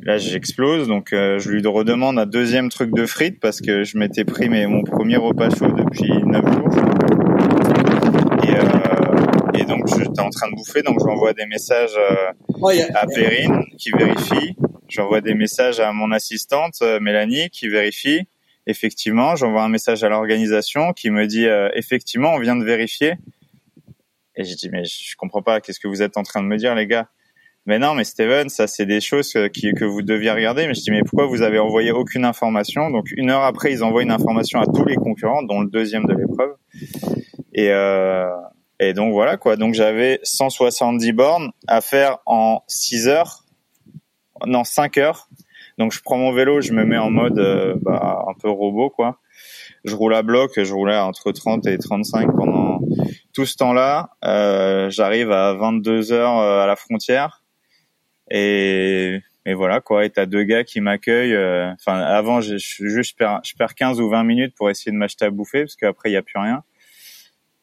Là, 0.00 0.16
j'explose, 0.16 0.86
donc 0.86 1.12
euh, 1.12 1.40
je 1.40 1.50
lui 1.50 1.66
redemande 1.66 2.20
un 2.20 2.26
deuxième 2.26 2.68
truc 2.68 2.94
de 2.94 3.04
frites 3.04 3.40
parce 3.40 3.60
que 3.60 3.82
je 3.82 3.98
m'étais 3.98 4.24
pris 4.24 4.48
mes, 4.48 4.66
mon 4.68 4.84
premier 4.84 5.16
repas 5.16 5.50
chaud 5.50 5.72
depuis 5.72 6.12
9 6.24 6.44
jours. 6.52 6.70
Et, 8.44 8.54
euh, 8.54 8.98
et 9.58 9.64
donc, 9.64 9.88
j'étais 9.88 10.20
en 10.20 10.30
train 10.30 10.48
de 10.48 10.54
bouffer, 10.54 10.82
donc 10.82 11.00
j'envoie 11.04 11.32
des 11.32 11.46
messages 11.46 11.96
euh, 11.96 12.32
à 12.94 13.06
Perrine 13.06 13.64
qui 13.76 13.90
vérifie. 13.90 14.54
J'envoie 14.88 15.20
des 15.20 15.34
messages 15.34 15.80
à 15.80 15.92
mon 15.92 16.12
assistante 16.12 16.76
euh, 16.82 17.00
Mélanie 17.00 17.50
qui 17.50 17.68
vérifie. 17.68 18.28
Effectivement, 18.66 19.34
j'envoie 19.34 19.62
un 19.62 19.68
message 19.68 20.04
à 20.04 20.08
l'organisation 20.08 20.92
qui 20.92 21.10
me 21.10 21.26
dit 21.26 21.46
euh, 21.46 21.70
effectivement, 21.74 22.34
on 22.34 22.38
vient 22.38 22.56
de 22.56 22.64
vérifier. 22.64 23.14
Et 24.38 24.44
je 24.44 24.54
dis 24.56 24.70
mais 24.70 24.84
je 24.84 25.14
comprends 25.16 25.42
pas, 25.42 25.60
qu'est-ce 25.60 25.80
que 25.80 25.88
vous 25.88 26.00
êtes 26.00 26.16
en 26.16 26.22
train 26.22 26.40
de 26.42 26.46
me 26.46 26.56
dire 26.56 26.74
les 26.74 26.86
gars? 26.86 27.08
Mais 27.66 27.78
non, 27.78 27.92
mais 27.94 28.04
Steven, 28.04 28.48
ça 28.48 28.66
c'est 28.66 28.86
des 28.86 29.00
choses 29.02 29.36
qui- 29.52 29.72
que 29.74 29.84
vous 29.84 30.00
deviez 30.00 30.30
regarder. 30.30 30.66
Mais 30.66 30.72
je 30.74 30.80
dis 30.80 30.90
mais 30.90 31.02
pourquoi 31.02 31.26
vous 31.26 31.42
avez 31.42 31.58
envoyé 31.58 31.90
aucune 31.90 32.24
information? 32.24 32.88
Donc 32.90 33.10
une 33.16 33.28
heure 33.30 33.42
après, 33.42 33.72
ils 33.72 33.84
envoient 33.84 34.02
une 34.02 34.10
information 34.12 34.58
à 34.60 34.64
tous 34.66 34.84
les 34.86 34.96
concurrents, 34.96 35.42
dont 35.42 35.60
le 35.60 35.68
deuxième 35.68 36.06
de 36.06 36.14
l'épreuve. 36.14 36.54
Et 37.52 37.70
euh, 37.72 38.30
et 38.80 38.94
donc 38.94 39.12
voilà 39.12 39.36
quoi. 39.36 39.56
Donc 39.56 39.74
j'avais 39.74 40.20
170 40.22 41.12
bornes 41.12 41.50
à 41.66 41.80
faire 41.80 42.18
en 42.24 42.62
6 42.68 43.08
heures, 43.08 43.44
non 44.46 44.64
5 44.64 44.96
heures. 44.98 45.28
Donc 45.78 45.92
je 45.92 46.00
prends 46.00 46.16
mon 46.16 46.32
vélo, 46.32 46.60
je 46.60 46.72
me 46.72 46.84
mets 46.84 46.96
en 46.98 47.10
mode 47.10 47.38
euh, 47.38 47.74
bah, 47.82 48.24
un 48.28 48.34
peu 48.40 48.48
robot 48.48 48.88
quoi. 48.90 49.18
Je 49.84 49.94
roule 49.94 50.14
à 50.14 50.22
bloc, 50.22 50.52
je 50.56 50.72
roulais 50.74 50.96
entre 50.96 51.32
30 51.32 51.66
et 51.66 51.78
35 51.78 52.30
pendant 52.36 52.80
tout 53.32 53.46
ce 53.46 53.56
temps-là. 53.56 54.10
Euh, 54.24 54.90
J'arrive 54.90 55.30
à 55.30 55.54
22 55.54 56.12
heures 56.12 56.38
euh, 56.38 56.62
à 56.62 56.66
la 56.66 56.76
frontière 56.76 57.42
et 58.30 59.18
et 59.46 59.54
voilà 59.54 59.80
quoi. 59.80 60.04
Et 60.04 60.10
t'as 60.10 60.26
deux 60.26 60.42
gars 60.42 60.64
qui 60.64 60.80
m'accueillent. 60.80 61.34
euh, 61.34 61.70
Enfin 61.72 61.98
avant, 62.00 62.40
je, 62.42 62.58
je, 62.58 62.86
juste 62.86 63.12
je 63.12 63.16
perds, 63.16 63.40
je 63.44 63.54
perds 63.54 63.74
15 63.74 64.00
ou 64.00 64.08
20 64.10 64.24
minutes 64.24 64.54
pour 64.56 64.68
essayer 64.68 64.92
de 64.92 64.96
m'acheter 64.96 65.24
à 65.24 65.30
bouffer 65.30 65.60
parce 65.62 65.76
qu'après 65.76 66.10
il 66.10 66.12
y 66.12 66.16
a 66.16 66.22
plus 66.22 66.38
rien. 66.38 66.62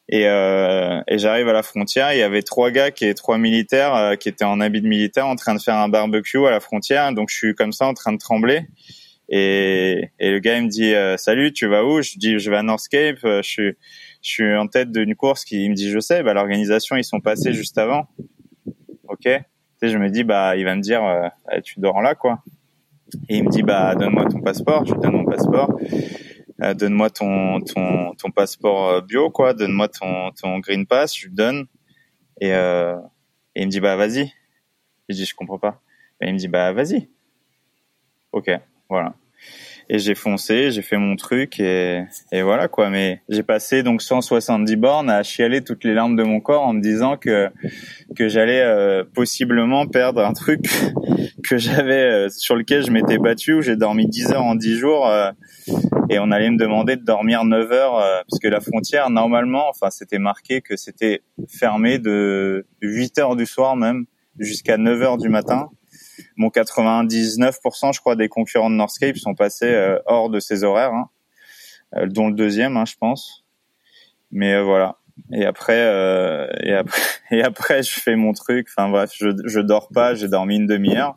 Et, 0.08 0.28
euh, 0.28 1.00
et 1.08 1.18
j'arrive 1.18 1.48
à 1.48 1.52
la 1.52 1.64
frontière, 1.64 2.12
il 2.12 2.18
y 2.18 2.22
avait 2.22 2.42
trois 2.42 2.70
gars 2.70 2.92
qui 2.92 3.12
trois 3.14 3.38
militaires 3.38 3.94
euh, 3.94 4.14
qui 4.14 4.28
étaient 4.28 4.44
en 4.44 4.60
habit 4.60 4.80
de 4.80 4.86
militaire 4.86 5.26
en 5.26 5.34
train 5.34 5.54
de 5.54 5.60
faire 5.60 5.74
un 5.76 5.88
barbecue 5.88 6.44
à 6.46 6.50
la 6.50 6.60
frontière. 6.60 7.12
Donc 7.12 7.28
je 7.30 7.36
suis 7.36 7.54
comme 7.54 7.72
ça 7.72 7.86
en 7.86 7.94
train 7.94 8.12
de 8.12 8.18
trembler. 8.18 8.62
Et, 9.28 10.10
et 10.18 10.30
le 10.30 10.38
gars 10.38 10.56
il 10.58 10.64
me 10.64 10.68
dit 10.68 10.94
euh, 10.94 11.16
salut, 11.16 11.52
tu 11.52 11.66
vas 11.66 11.84
où? 11.84 12.02
Je 12.02 12.16
dis 12.16 12.38
je 12.38 12.50
vais 12.50 12.56
à 12.56 12.62
Northscape. 12.62 13.18
Euh, 13.24 13.42
je 13.42 13.48
suis 13.48 13.76
je 14.22 14.30
suis 14.30 14.56
en 14.56 14.66
tête 14.68 14.92
d'une 14.92 15.14
course 15.14 15.44
qui 15.44 15.64
il 15.64 15.70
me 15.70 15.74
dit 15.74 15.90
je 15.90 15.98
sais. 15.98 16.22
Bah 16.22 16.34
l'organisation 16.34 16.96
ils 16.96 17.04
sont 17.04 17.20
passés 17.20 17.52
juste 17.52 17.78
avant. 17.78 18.06
Ok. 19.08 19.22
Tu 19.22 19.38
sais, 19.80 19.88
je 19.88 19.98
me 19.98 20.08
dis 20.10 20.24
bah 20.24 20.56
il 20.56 20.64
va 20.64 20.74
me 20.76 20.80
dire 20.80 21.02
eh, 21.52 21.62
tu 21.62 21.80
dors 21.80 22.00
là 22.02 22.14
quoi. 22.14 22.42
Et 23.28 23.38
il 23.38 23.44
me 23.44 23.50
dit 23.50 23.62
bah 23.62 23.94
donne-moi 23.94 24.26
ton 24.26 24.40
passeport. 24.40 24.84
Je 24.86 24.94
lui 24.94 25.00
donne 25.00 25.12
mon 25.12 25.24
passeport. 25.24 25.76
Euh, 26.62 26.72
donne-moi 26.72 27.10
ton, 27.10 27.60
ton, 27.60 28.14
ton 28.14 28.30
passeport 28.30 28.88
euh, 28.88 29.00
bio, 29.02 29.28
quoi, 29.30 29.52
donne-moi 29.52 29.88
ton, 29.88 30.30
ton 30.32 30.58
green 30.58 30.86
pass, 30.86 31.14
je 31.14 31.26
lui 31.26 31.34
donne. 31.34 31.66
Et, 32.40 32.54
euh, 32.54 32.96
et 33.54 33.60
il 33.60 33.66
me 33.66 33.70
dit, 33.70 33.80
bah 33.80 33.96
vas-y. 33.96 34.32
Je 35.08 35.16
dis, 35.16 35.26
je 35.26 35.34
comprends 35.34 35.58
pas. 35.58 35.82
Et 36.22 36.28
il 36.28 36.32
me 36.32 36.38
dit, 36.38 36.48
bah 36.48 36.72
vas-y. 36.72 37.10
Ok, 38.32 38.50
voilà. 38.88 39.14
Et 39.88 40.00
j'ai 40.00 40.16
foncé, 40.16 40.72
j'ai 40.72 40.82
fait 40.82 40.96
mon 40.96 41.14
truc 41.14 41.60
et, 41.60 42.02
et 42.32 42.42
voilà 42.42 42.66
quoi. 42.66 42.90
Mais 42.90 43.22
j'ai 43.28 43.44
passé 43.44 43.84
donc 43.84 44.02
170 44.02 44.74
bornes 44.76 45.10
à 45.10 45.22
chialer 45.22 45.62
toutes 45.62 45.84
les 45.84 45.94
larmes 45.94 46.16
de 46.16 46.24
mon 46.24 46.40
corps 46.40 46.64
en 46.64 46.72
me 46.72 46.80
disant 46.80 47.16
que 47.16 47.48
que 48.16 48.28
j'allais 48.28 48.62
euh, 48.62 49.04
possiblement 49.04 49.86
perdre 49.86 50.24
un 50.24 50.32
truc 50.32 50.66
que 51.44 51.56
j'avais 51.56 52.28
sur 52.30 52.56
lequel 52.56 52.84
je 52.84 52.90
m'étais 52.90 53.18
battu 53.18 53.54
où 53.54 53.62
j'ai 53.62 53.76
dormi 53.76 54.08
10 54.08 54.32
heures 54.32 54.44
en 54.44 54.56
10 54.56 54.76
jours 54.76 55.08
et 56.08 56.18
on 56.18 56.30
allait 56.30 56.50
me 56.50 56.58
demander 56.58 56.96
de 56.96 57.02
dormir 57.02 57.44
9 57.44 57.72
heures 57.72 57.98
euh, 57.98 58.20
parce 58.28 58.40
que 58.40 58.48
la 58.48 58.60
frontière 58.60 59.10
normalement 59.10 59.68
enfin 59.68 59.90
c'était 59.90 60.18
marqué 60.18 60.60
que 60.60 60.76
c'était 60.76 61.22
fermé 61.48 61.98
de 61.98 62.66
8 62.82 63.18
heures 63.18 63.36
du 63.36 63.46
soir 63.46 63.76
même 63.76 64.06
jusqu'à 64.38 64.76
9 64.76 65.02
heures 65.02 65.18
du 65.18 65.28
matin 65.28 65.68
mon 66.36 66.48
99% 66.48 67.94
je 67.94 68.00
crois 68.00 68.16
des 68.16 68.28
concurrents 68.28 68.70
de 68.70 68.74
Northscape 68.74 69.16
sont 69.16 69.34
passés 69.34 69.66
euh, 69.66 69.98
hors 70.06 70.30
de 70.30 70.40
ces 70.40 70.64
horaires 70.64 70.94
hein, 70.94 71.08
euh, 71.96 72.06
dont 72.06 72.28
le 72.28 72.34
deuxième 72.34 72.76
hein, 72.76 72.84
je 72.84 72.96
pense. 72.96 73.44
Mais 74.30 74.60
voilà. 74.60 74.96
Et 75.32 75.46
après 75.46 75.78
et 76.62 76.74
après 76.74 77.00
et 77.30 77.42
après 77.42 77.82
je 77.82 78.00
fais 78.00 78.16
mon 78.16 78.32
truc. 78.32 78.66
Enfin 78.70 78.88
bref 78.88 79.10
je 79.14 79.28
je 79.44 79.60
dors 79.60 79.88
pas 79.88 80.14
j'ai 80.14 80.28
dormi 80.28 80.56
une 80.56 80.66
demi-heure. 80.66 81.16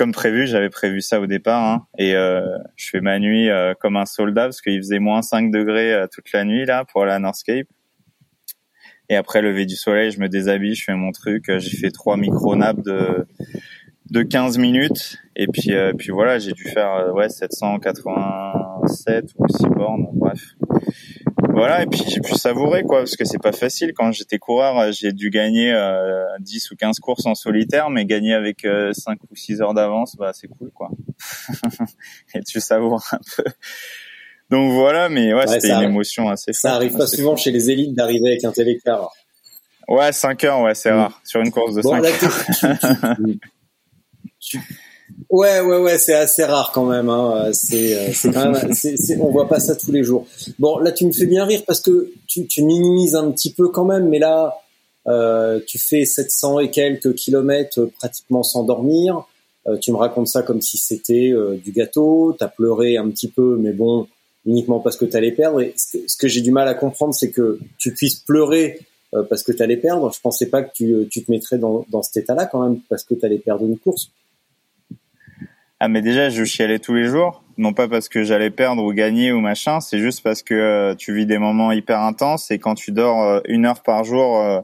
Comme 0.00 0.12
prévu, 0.12 0.46
j'avais 0.46 0.70
prévu 0.70 1.02
ça 1.02 1.20
au 1.20 1.26
départ, 1.26 1.62
hein, 1.62 1.86
et 1.98 2.14
euh, 2.14 2.40
je 2.74 2.88
fais 2.88 3.02
ma 3.02 3.18
nuit 3.18 3.50
euh, 3.50 3.74
comme 3.78 3.98
un 3.98 4.06
soldat 4.06 4.44
parce 4.44 4.62
qu'il 4.62 4.78
faisait 4.78 4.98
moins 4.98 5.20
5 5.20 5.50
degrés 5.50 5.92
euh, 5.92 6.06
toute 6.10 6.32
la 6.32 6.46
nuit 6.46 6.64
là 6.64 6.86
pour 6.86 7.04
à 7.04 7.18
Northscape. 7.18 7.66
Et 9.10 9.16
après 9.16 9.42
lever 9.42 9.66
du 9.66 9.76
soleil, 9.76 10.10
je 10.10 10.20
me 10.20 10.30
déshabille, 10.30 10.74
je 10.74 10.84
fais 10.84 10.94
mon 10.94 11.12
truc. 11.12 11.50
J'ai 11.58 11.76
fait 11.76 11.90
trois 11.90 12.16
micro 12.16 12.56
naps 12.56 12.82
de 12.82 13.26
de 14.10 14.22
15 14.22 14.56
minutes, 14.58 15.18
et 15.36 15.46
puis 15.46 15.72
puis 15.98 16.10
voilà, 16.10 16.38
j'ai 16.38 16.52
dû 16.52 16.64
faire 16.64 17.12
ouais 17.14 17.28
787 17.28 19.34
ou 19.36 19.46
6 19.46 19.66
bornes, 19.66 20.08
bref. 20.14 20.56
Voilà 21.52 21.82
et 21.82 21.86
puis 21.86 22.02
j'ai 22.08 22.20
pu 22.20 22.34
savourer 22.34 22.84
quoi 22.84 23.00
parce 23.00 23.16
que 23.16 23.24
c'est 23.24 23.42
pas 23.42 23.52
facile. 23.52 23.92
Quand 23.94 24.12
j'étais 24.12 24.38
coureur 24.38 24.78
euh, 24.78 24.92
j'ai 24.92 25.12
dû 25.12 25.30
gagner 25.30 25.72
euh, 25.72 26.24
10 26.38 26.70
ou 26.70 26.76
15 26.76 27.00
courses 27.00 27.26
en 27.26 27.34
solitaire 27.34 27.90
mais 27.90 28.04
gagner 28.04 28.34
avec 28.34 28.64
euh, 28.64 28.92
5 28.92 29.18
ou 29.30 29.36
6 29.36 29.60
heures 29.60 29.74
d'avance 29.74 30.16
bah 30.16 30.32
c'est 30.32 30.48
cool 30.48 30.70
quoi. 30.70 30.90
Et 32.34 32.42
tu 32.42 32.60
savoures 32.60 33.02
un 33.12 33.18
peu 33.36 33.44
donc 34.50 34.72
voilà 34.72 35.08
mais 35.08 35.32
ouais, 35.34 35.46
c'était 35.46 35.70
une 35.70 35.82
émotion 35.82 36.28
assez 36.28 36.52
forte 36.52 36.62
ça 36.62 36.74
arrive 36.74 36.96
pas 36.96 37.06
souvent 37.06 37.36
chez 37.36 37.50
les 37.50 37.70
élites 37.70 37.94
d'arriver 37.94 38.30
avec 38.30 38.44
un 38.44 38.52
tel 38.52 38.68
écart 38.68 39.12
ouais 39.88 40.12
5 40.12 40.44
heures 40.44 40.60
ouais 40.60 40.74
c'est 40.74 40.90
mm. 40.90 40.96
rare 40.96 41.20
sur 41.24 41.40
une 41.40 41.50
course 41.50 41.74
de 41.74 41.82
bon, 41.82 42.02
5 42.02 42.22
heures 42.24 43.16
Ouais, 45.28 45.60
ouais, 45.60 45.76
ouais, 45.76 45.98
c'est 45.98 46.14
assez 46.14 46.44
rare 46.44 46.72
quand 46.72 46.86
même. 46.86 47.08
Hein. 47.08 47.50
C'est, 47.52 47.94
euh, 47.94 48.12
c'est 48.12 48.32
quand 48.32 48.50
même, 48.50 48.74
c'est, 48.74 48.96
c'est, 48.96 49.16
on 49.20 49.30
voit 49.30 49.48
pas 49.48 49.60
ça 49.60 49.76
tous 49.76 49.92
les 49.92 50.02
jours. 50.02 50.26
Bon, 50.58 50.78
là, 50.78 50.90
tu 50.90 51.06
me 51.06 51.12
fais 51.12 51.26
bien 51.26 51.44
rire 51.44 51.62
parce 51.66 51.80
que 51.80 52.12
tu, 52.26 52.46
tu 52.46 52.62
minimises 52.62 53.14
un 53.14 53.30
petit 53.30 53.52
peu 53.52 53.68
quand 53.68 53.84
même, 53.84 54.08
mais 54.08 54.18
là, 54.18 54.60
euh, 55.06 55.60
tu 55.66 55.78
fais 55.78 56.04
700 56.04 56.60
et 56.60 56.70
quelques 56.70 57.14
kilomètres 57.14 57.90
pratiquement 57.98 58.42
sans 58.42 58.64
dormir. 58.64 59.26
Euh, 59.66 59.76
tu 59.78 59.92
me 59.92 59.96
racontes 59.96 60.28
ça 60.28 60.42
comme 60.42 60.60
si 60.60 60.78
c'était 60.78 61.30
euh, 61.32 61.56
du 61.56 61.72
gâteau. 61.72 62.34
T'as 62.38 62.48
pleuré 62.48 62.96
un 62.96 63.08
petit 63.10 63.28
peu, 63.28 63.56
mais 63.58 63.72
bon, 63.72 64.08
uniquement 64.46 64.80
parce 64.80 64.96
que 64.96 65.04
t'allais 65.04 65.32
perdre. 65.32 65.60
Et 65.60 65.74
ce 65.76 66.16
que, 66.16 66.28
j'ai 66.28 66.40
du 66.40 66.52
mal 66.52 66.68
à 66.68 66.74
comprendre, 66.74 67.14
c'est 67.14 67.30
que 67.30 67.58
tu 67.78 67.92
puisses 67.92 68.20
pleurer 68.20 68.80
euh, 69.14 69.22
parce 69.22 69.42
que 69.42 69.52
t'allais 69.52 69.76
perdre. 69.76 70.12
Je 70.12 70.20
pensais 70.20 70.46
pas 70.46 70.62
que 70.62 70.72
tu, 70.72 71.08
tu 71.10 71.24
te 71.24 71.30
mettrais 71.30 71.58
dans, 71.58 71.84
dans 71.90 72.02
cet 72.02 72.24
état-là 72.24 72.46
quand 72.46 72.62
même 72.62 72.80
parce 72.88 73.04
que 73.04 73.14
t'allais 73.14 73.38
perdre 73.38 73.64
une 73.66 73.78
course. 73.78 74.10
Ah 75.82 75.88
mais 75.88 76.02
déjà 76.02 76.28
je 76.28 76.44
chialais 76.44 76.78
tous 76.78 76.92
les 76.92 77.06
jours, 77.06 77.42
non 77.56 77.72
pas 77.72 77.88
parce 77.88 78.10
que 78.10 78.22
j'allais 78.22 78.50
perdre 78.50 78.84
ou 78.84 78.92
gagner 78.92 79.32
ou 79.32 79.40
machin, 79.40 79.80
c'est 79.80 79.98
juste 79.98 80.22
parce 80.22 80.42
que 80.42 80.52
euh, 80.52 80.94
tu 80.94 81.14
vis 81.14 81.24
des 81.24 81.38
moments 81.38 81.72
hyper 81.72 82.00
intenses 82.00 82.50
et 82.50 82.58
quand 82.58 82.74
tu 82.74 82.92
dors 82.92 83.22
euh, 83.22 83.40
une 83.46 83.64
heure 83.64 83.82
par 83.82 84.04
jour 84.04 84.36
euh, 84.40 84.60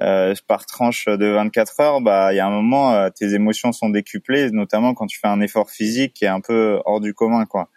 euh 0.00 0.34
par 0.46 0.64
tranche 0.64 1.04
de 1.04 1.26
24 1.26 1.80
heures, 1.80 2.00
bah 2.00 2.32
il 2.32 2.36
y 2.36 2.40
a 2.40 2.46
un 2.46 2.50
moment 2.50 3.10
tes 3.10 3.34
émotions 3.34 3.72
sont 3.72 3.90
décuplées, 3.90 4.50
notamment 4.50 4.94
quand 4.94 5.06
tu 5.06 5.18
fais 5.18 5.28
un 5.28 5.42
effort 5.42 5.70
physique 5.70 6.14
qui 6.14 6.24
est 6.24 6.28
un 6.28 6.40
peu 6.40 6.80
hors 6.86 7.00
du 7.00 7.12
commun 7.12 7.44
quoi. 7.44 7.68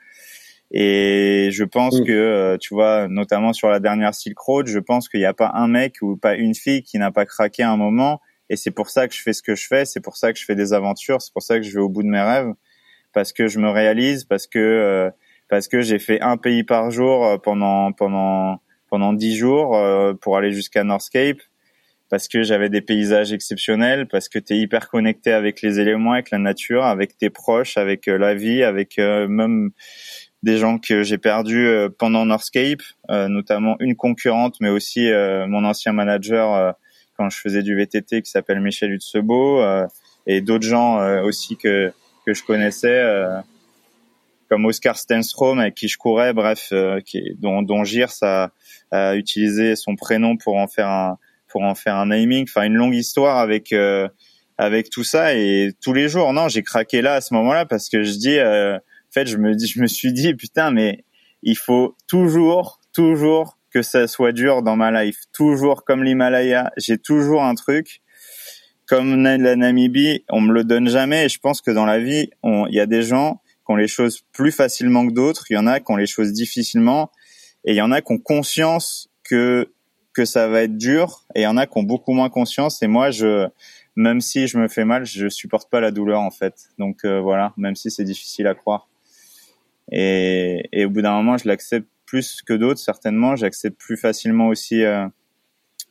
Et 0.74 1.50
je 1.52 1.64
pense 1.64 2.00
mm. 2.00 2.06
que 2.06 2.58
tu 2.62 2.74
vois, 2.74 3.08
notamment 3.10 3.54
sur 3.54 3.70
la 3.70 3.80
dernière 3.80 4.14
Silk 4.14 4.40
Road, 4.40 4.68
je 4.68 4.80
pense 4.80 5.10
qu'il 5.10 5.20
n'y 5.20 5.26
a 5.26 5.34
pas 5.34 5.52
un 5.54 5.68
mec 5.68 5.98
ou 6.02 6.18
pas 6.18 6.36
une 6.36 6.56
fille 6.56 6.82
qui 6.82 6.98
n'a 6.98 7.12
pas 7.12 7.26
craqué 7.26 7.64
un 7.64 7.78
moment. 7.78 8.22
Et 8.52 8.58
c'est 8.58 8.72
pour 8.72 8.90
ça 8.90 9.08
que 9.08 9.16
je 9.16 9.22
fais 9.22 9.32
ce 9.32 9.42
que 9.42 9.56
je 9.56 9.66
fais, 9.66 9.86
c'est 9.86 10.02
pour 10.02 10.18
ça 10.18 10.34
que 10.34 10.38
je 10.38 10.44
fais 10.44 10.56
des 10.56 10.74
aventures, 10.74 11.22
c'est 11.22 11.32
pour 11.32 11.42
ça 11.42 11.56
que 11.58 11.64
je 11.64 11.72
vais 11.72 11.80
au 11.80 11.88
bout 11.88 12.04
de 12.04 12.10
mes 12.10 12.20
rêves, 12.20 12.52
parce 13.14 13.32
que 13.32 13.48
je 13.48 13.60
me 13.60 13.70
réalise, 13.70 14.26
parce 14.26 14.46
que 14.46 14.60
euh, 14.60 15.10
parce 15.48 15.70
que 15.70 15.80
j'ai 15.80 16.00
fait 16.00 16.20
un 16.20 16.36
pays 16.36 16.66
par 16.66 16.92
jour 16.92 17.26
euh, 17.26 17.38
pendant 17.38 17.94
pendant 17.94 18.62
pendant 18.90 19.14
dix 19.14 19.38
jours 19.38 19.78
euh, 19.78 20.14
pour 20.14 20.36
aller 20.36 20.52
jusqu'à 20.52 20.84
Northscape, 20.84 21.38
parce 22.10 22.28
que 22.28 22.44
j'avais 22.44 22.68
des 22.68 22.82
paysages 22.82 23.32
exceptionnels, 23.32 24.06
parce 24.06 24.28
que 24.28 24.38
tu 24.38 24.54
es 24.54 24.58
hyper 24.58 24.90
connecté 24.90 25.32
avec 25.32 25.62
les 25.62 25.80
éléments, 25.80 26.12
avec 26.12 26.30
la 26.30 26.38
nature, 26.38 26.84
avec 26.84 27.18
tes 27.18 27.30
proches, 27.30 27.78
avec 27.78 28.08
la 28.08 28.36
vie, 28.36 28.64
avec 28.64 28.98
même 28.98 29.72
des 30.44 30.58
gens 30.58 30.78
que 30.80 31.04
j'ai 31.04 31.18
perdus 31.18 31.70
pendant 32.00 32.26
Northscape, 32.26 32.82
notamment 33.10 33.76
une 33.80 33.96
concurrente, 33.96 34.56
mais 34.60 34.70
aussi 34.70 35.10
mon 35.48 35.64
ancien 35.64 35.94
manager 35.94 36.76
quand 37.22 37.30
je 37.30 37.38
faisais 37.38 37.62
du 37.62 37.76
VTT 37.76 38.24
qui 38.24 38.32
s'appelle 38.32 38.60
Michel 38.62 38.92
Hutsebo 38.92 39.62
euh, 39.62 39.86
et 40.26 40.42
d'autres 40.42 40.68
gens 40.68 41.00
euh, 41.00 41.22
aussi 41.22 41.56
que 41.56 41.94
que 42.26 42.34
je 42.34 42.44
connaissais 42.44 42.88
euh, 42.88 43.40
comme 44.50 44.66
Oscar 44.66 44.98
Stenstrom 44.98 45.60
avec 45.60 45.76
qui 45.76 45.88
je 45.88 45.98
courais, 45.98 46.34
bref, 46.34 46.74
qui, 47.06 47.36
dont, 47.40 47.62
dont 47.62 47.84
Girs 47.84 48.12
a, 48.22 48.52
a, 48.92 49.16
utilisé 49.16 49.76
son 49.76 49.96
prénom 49.96 50.36
pour 50.36 50.58
en 50.58 50.68
faire 50.68 50.88
un 50.88 51.18
pour 51.48 51.64
en 51.64 51.74
faire 51.74 51.96
un 51.96 52.08
naming. 52.08 52.46
Enfin, 52.50 52.64
une 52.64 52.74
longue 52.74 52.96
histoire 52.96 53.38
avec 53.38 53.74
avec 54.58 54.90
tout 54.90 55.04
ça 55.04 55.36
et 55.36 55.72
tous 55.82 55.94
les 55.94 56.10
jours. 56.10 56.34
Non, 56.34 56.48
j'ai 56.48 56.64
craqué 56.64 57.02
là 57.02 57.16
à 57.16 57.22
ce 57.22 57.34
moment-là 57.36 57.66
parce 57.66 57.88
que 57.88 58.04
je 58.04 58.12
dis, 58.12 58.38
en 59.12 59.14
fait, 59.14 59.28
je 59.28 59.36
me 59.36 59.58
je 59.58 59.82
me 59.82 59.88
suis 59.88 60.14
dit, 60.14 60.34
putain, 60.34 60.72
mais 60.72 61.04
il 61.44 61.58
faut 61.58 61.98
toujours, 62.08 62.80
toujours 62.94 63.58
que 63.70 63.82
ça 63.82 64.08
soit 64.08 64.32
dur 64.32 64.64
dans 64.64 64.78
ma 64.78 65.04
life. 65.04 65.18
Toujours 65.34 65.84
comme 65.84 66.04
l'Himalaya, 66.04 66.72
j'ai 66.78 66.98
toujours 66.98 67.44
un 67.44 67.56
truc. 67.56 68.02
Comme 68.88 69.22
la 69.24 69.56
Namibie, 69.56 70.24
on 70.30 70.40
me 70.40 70.54
le 70.54 70.64
donne 70.64 70.88
jamais. 70.88 71.26
Et 71.26 71.30
je 71.30 71.40
pense 71.40 71.62
que 71.62 71.72
dans 71.72 71.86
la 71.86 72.00
vie, 72.00 72.30
il 72.44 72.74
y 72.74 72.80
a 72.80 72.86
des 72.86 73.04
gens 73.04 73.42
qui 73.66 73.74
ont 73.74 73.76
les 73.76 73.90
choses 73.90 74.22
plus 74.32 74.52
facilement 74.52 75.06
que 75.06 75.14
d'autres. 75.14 75.46
Il 75.50 75.56
y 75.56 75.58
en 75.58 75.68
a 75.68 75.82
qui 75.82 75.92
ont 75.92 75.98
les 75.98 76.08
choses 76.08 76.32
difficilement. 76.32 77.12
Et 77.66 77.72
il 77.72 77.76
y 77.76 77.82
en 77.82 77.92
a 77.92 78.02
qui 78.02 78.14
ont 78.14 78.18
conscience 78.18 79.10
que 79.24 79.74
que 80.14 80.26
ça 80.26 80.48
va 80.48 80.64
être 80.64 80.78
dur. 80.78 81.26
Et 81.36 81.42
il 81.42 81.44
y 81.44 81.48
en 81.48 81.58
a 81.58 81.68
qui 81.68 81.78
ont 81.78 81.84
beaucoup 81.84 82.14
moins 82.14 82.30
conscience. 82.30 82.82
Et 82.82 82.88
moi, 82.88 83.12
je, 83.12 83.48
même 83.96 84.22
si 84.22 84.48
je 84.48 84.58
me 84.58 84.68
fais 84.68 84.86
mal, 84.86 85.06
je 85.06 85.30
supporte 85.30 85.70
pas 85.70 85.80
la 85.80 85.92
douleur 85.92 86.22
en 86.22 86.32
fait. 86.32 86.70
Donc 86.78 87.06
euh, 87.06 87.20
voilà, 87.20 87.54
même 87.58 87.76
si 87.76 87.92
c'est 87.92 88.04
difficile 88.04 88.48
à 88.48 88.56
croire. 88.56 88.90
Et, 89.92 90.70
et 90.72 90.86
au 90.86 90.90
bout 90.90 91.02
d'un 91.02 91.14
moment, 91.14 91.38
je 91.38 91.48
l'accepte 91.48 91.88
plus 92.12 92.42
que 92.42 92.54
d'autres 92.54 92.80
certainement. 92.80 93.38
J'accepte 93.38 93.80
plus 93.80 93.96
facilement 93.96 94.48
aussi 94.48 94.84
euh, 94.84 95.08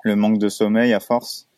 le 0.05 0.17
manque 0.17 0.39
de 0.39 0.51
sommeil 0.51 0.93
à 0.93 1.01
force. 1.01 1.49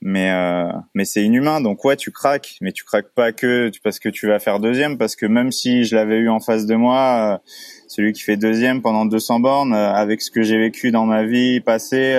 Mais 0.00 0.30
euh, 0.30 0.70
mais 0.94 1.06
c'est 1.06 1.24
inhumain. 1.24 1.60
Donc 1.60 1.84
ouais, 1.84 1.96
tu 1.96 2.12
craques, 2.12 2.58
mais 2.60 2.72
tu 2.72 2.84
craques 2.84 3.12
pas 3.14 3.32
que 3.32 3.70
parce 3.82 3.98
que 3.98 4.10
tu 4.10 4.28
vas 4.28 4.38
faire 4.38 4.60
deuxième, 4.60 4.98
parce 4.98 5.16
que 5.16 5.24
même 5.24 5.50
si 5.50 5.84
je 5.84 5.96
l'avais 5.96 6.18
eu 6.18 6.28
en 6.28 6.38
face 6.38 6.66
de 6.66 6.74
moi, 6.76 7.34
euh, 7.34 7.50
celui 7.88 8.12
qui 8.12 8.22
fait 8.22 8.36
deuxième 8.36 8.82
pendant 8.82 9.06
200 9.06 9.40
bornes, 9.40 9.74
avec 9.74 10.20
ce 10.20 10.30
que 10.30 10.42
j'ai 10.42 10.58
vécu 10.58 10.90
dans 10.92 11.06
ma 11.06 11.24
vie 11.24 11.60
passée 11.60 12.16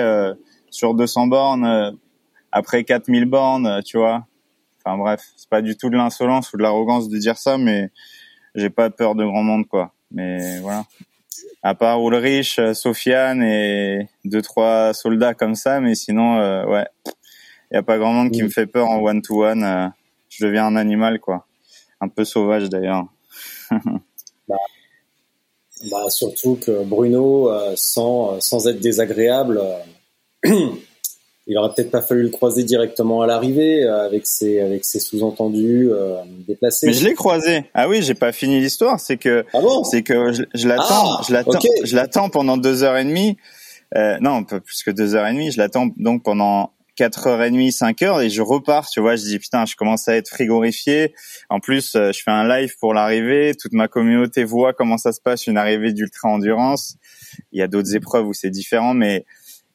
sur 0.70 0.94
200 0.94 1.28
bornes, 1.28 1.96
après 2.52 2.84
4000 2.84 3.24
bornes, 3.24 3.80
tu 3.84 3.96
vois. 3.96 4.26
Enfin 4.84 4.98
bref, 4.98 5.22
c'est 5.36 5.48
pas 5.48 5.62
du 5.62 5.76
tout 5.76 5.88
de 5.88 5.96
l'insolence 5.96 6.52
ou 6.52 6.56
de 6.56 6.62
l'arrogance 6.62 7.08
de 7.08 7.16
dire 7.16 7.38
ça, 7.38 7.56
mais 7.56 7.90
j'ai 8.54 8.70
pas 8.70 8.90
peur 8.90 9.14
de 9.14 9.24
grand 9.24 9.42
monde 9.42 9.66
quoi. 9.66 9.92
Mais 10.10 10.58
voilà. 10.60 10.84
À 11.62 11.74
part 11.74 12.00
Ulrich, 12.00 12.60
Sofiane 12.74 13.42
et 13.42 14.08
deux 14.24 14.42
trois 14.42 14.94
soldats 14.94 15.34
comme 15.34 15.54
ça, 15.54 15.80
mais 15.80 15.94
sinon, 15.94 16.38
ouais, 16.66 16.86
il 17.70 17.74
y 17.74 17.76
a 17.76 17.82
pas 17.82 17.98
grand 17.98 18.12
monde 18.12 18.30
qui 18.30 18.42
me 18.42 18.48
fait 18.48 18.66
peur 18.66 18.88
en 18.88 18.98
one 18.98 19.22
to 19.22 19.44
one. 19.44 19.92
je 20.30 20.44
deviens 20.44 20.66
un 20.66 20.76
animal, 20.76 21.20
quoi, 21.20 21.46
un 22.00 22.08
peu 22.08 22.24
sauvage 22.24 22.68
d'ailleurs. 22.68 23.04
bah, 24.48 24.56
bah, 25.90 26.08
surtout 26.08 26.56
que 26.56 26.82
Bruno, 26.82 27.50
sans 27.76 28.40
sans 28.40 28.66
être 28.66 28.80
désagréable. 28.80 29.60
il 31.50 31.58
aurait 31.58 31.70
peut-être 31.74 31.90
pas 31.90 32.00
fallu 32.00 32.22
le 32.22 32.28
croiser 32.28 32.62
directement 32.62 33.22
à 33.22 33.26
l'arrivée 33.26 33.82
euh, 33.82 34.06
avec 34.06 34.24
ses 34.24 34.60
avec 34.60 34.84
ses 34.84 35.00
sous-entendus 35.00 35.90
euh, 35.90 36.14
déplacés. 36.46 36.86
Mais 36.86 36.92
je 36.92 37.04
l'ai 37.04 37.14
croisé. 37.14 37.64
Ah 37.74 37.88
oui, 37.88 38.02
j'ai 38.02 38.14
pas 38.14 38.30
fini 38.30 38.60
l'histoire. 38.60 39.00
C'est 39.00 39.16
que 39.16 39.44
ah 39.52 39.60
bon? 39.60 39.82
c'est 39.82 40.04
que 40.04 40.32
je, 40.32 40.68
l'attends, 40.68 41.16
ah, 41.18 41.22
je 41.26 41.32
l'attends, 41.32 41.58
je 41.82 41.96
l'attends 41.96 42.28
pendant 42.28 42.56
deux 42.56 42.84
heures 42.84 42.96
et 42.96 43.04
demie. 43.04 43.36
Euh, 43.96 44.16
non, 44.20 44.36
un 44.36 44.42
peu 44.44 44.60
plus 44.60 44.84
que 44.84 44.92
deux 44.92 45.16
heures 45.16 45.26
et 45.26 45.32
demie. 45.32 45.50
Je 45.50 45.58
l'attends 45.58 45.88
donc 45.96 46.22
pendant 46.22 46.70
quatre 46.94 47.26
heures 47.26 47.42
et 47.42 47.50
demie, 47.50 47.72
cinq 47.72 48.02
heures, 48.02 48.20
et 48.20 48.30
je 48.30 48.42
repars. 48.42 48.88
Tu 48.88 49.00
vois, 49.00 49.16
je 49.16 49.22
dis 49.22 49.40
putain, 49.40 49.66
je 49.66 49.74
commence 49.74 50.06
à 50.06 50.14
être 50.14 50.28
frigorifié. 50.28 51.14
En 51.48 51.58
plus, 51.58 51.96
euh, 51.96 52.12
je 52.12 52.22
fais 52.22 52.30
un 52.30 52.46
live 52.46 52.74
pour 52.78 52.94
l'arrivée. 52.94 53.54
Toute 53.60 53.72
ma 53.72 53.88
communauté 53.88 54.44
voit 54.44 54.72
comment 54.72 54.98
ça 54.98 55.10
se 55.10 55.20
passe 55.20 55.48
une 55.48 55.56
arrivée 55.56 55.92
d'ultra 55.92 56.28
endurance. 56.28 56.96
Il 57.50 57.58
y 57.58 57.62
a 57.62 57.66
d'autres 57.66 57.96
épreuves 57.96 58.28
où 58.28 58.34
c'est 58.34 58.50
différent, 58.50 58.94
mais 58.94 59.24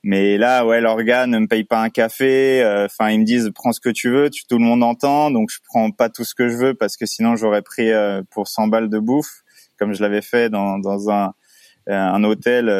mais 0.07 0.37
là, 0.37 0.67
ouais, 0.67 0.81
l'organe 0.81 1.31
ne 1.31 1.39
me 1.39 1.47
paye 1.47 1.63
pas 1.63 1.81
un 1.81 1.89
café. 1.89 2.61
Euh, 2.61 2.85
enfin, 2.85 3.09
ils 3.09 3.19
me 3.19 3.25
disent 3.25 3.49
prends 3.55 3.71
ce 3.73 3.79
que 3.79 3.89
tu 3.89 4.11
veux, 4.11 4.29
tu, 4.29 4.45
tout 4.45 4.59
le 4.59 4.63
monde 4.63 4.83
entend, 4.83 5.31
donc 5.31 5.49
je 5.49 5.57
prends 5.67 5.89
pas 5.89 6.09
tout 6.09 6.23
ce 6.23 6.35
que 6.35 6.47
je 6.47 6.55
veux 6.55 6.75
parce 6.75 6.95
que 6.95 7.07
sinon 7.07 7.35
j'aurais 7.35 7.63
pris 7.63 7.91
euh, 7.91 8.21
pour 8.29 8.47
100 8.47 8.67
balles 8.67 8.89
de 8.91 8.99
bouffe, 8.99 9.41
comme 9.79 9.93
je 9.93 10.03
l'avais 10.03 10.21
fait 10.21 10.51
dans, 10.51 10.77
dans 10.77 11.09
un, 11.09 11.33
euh, 11.89 11.95
un 11.95 12.23
hôtel 12.23 12.71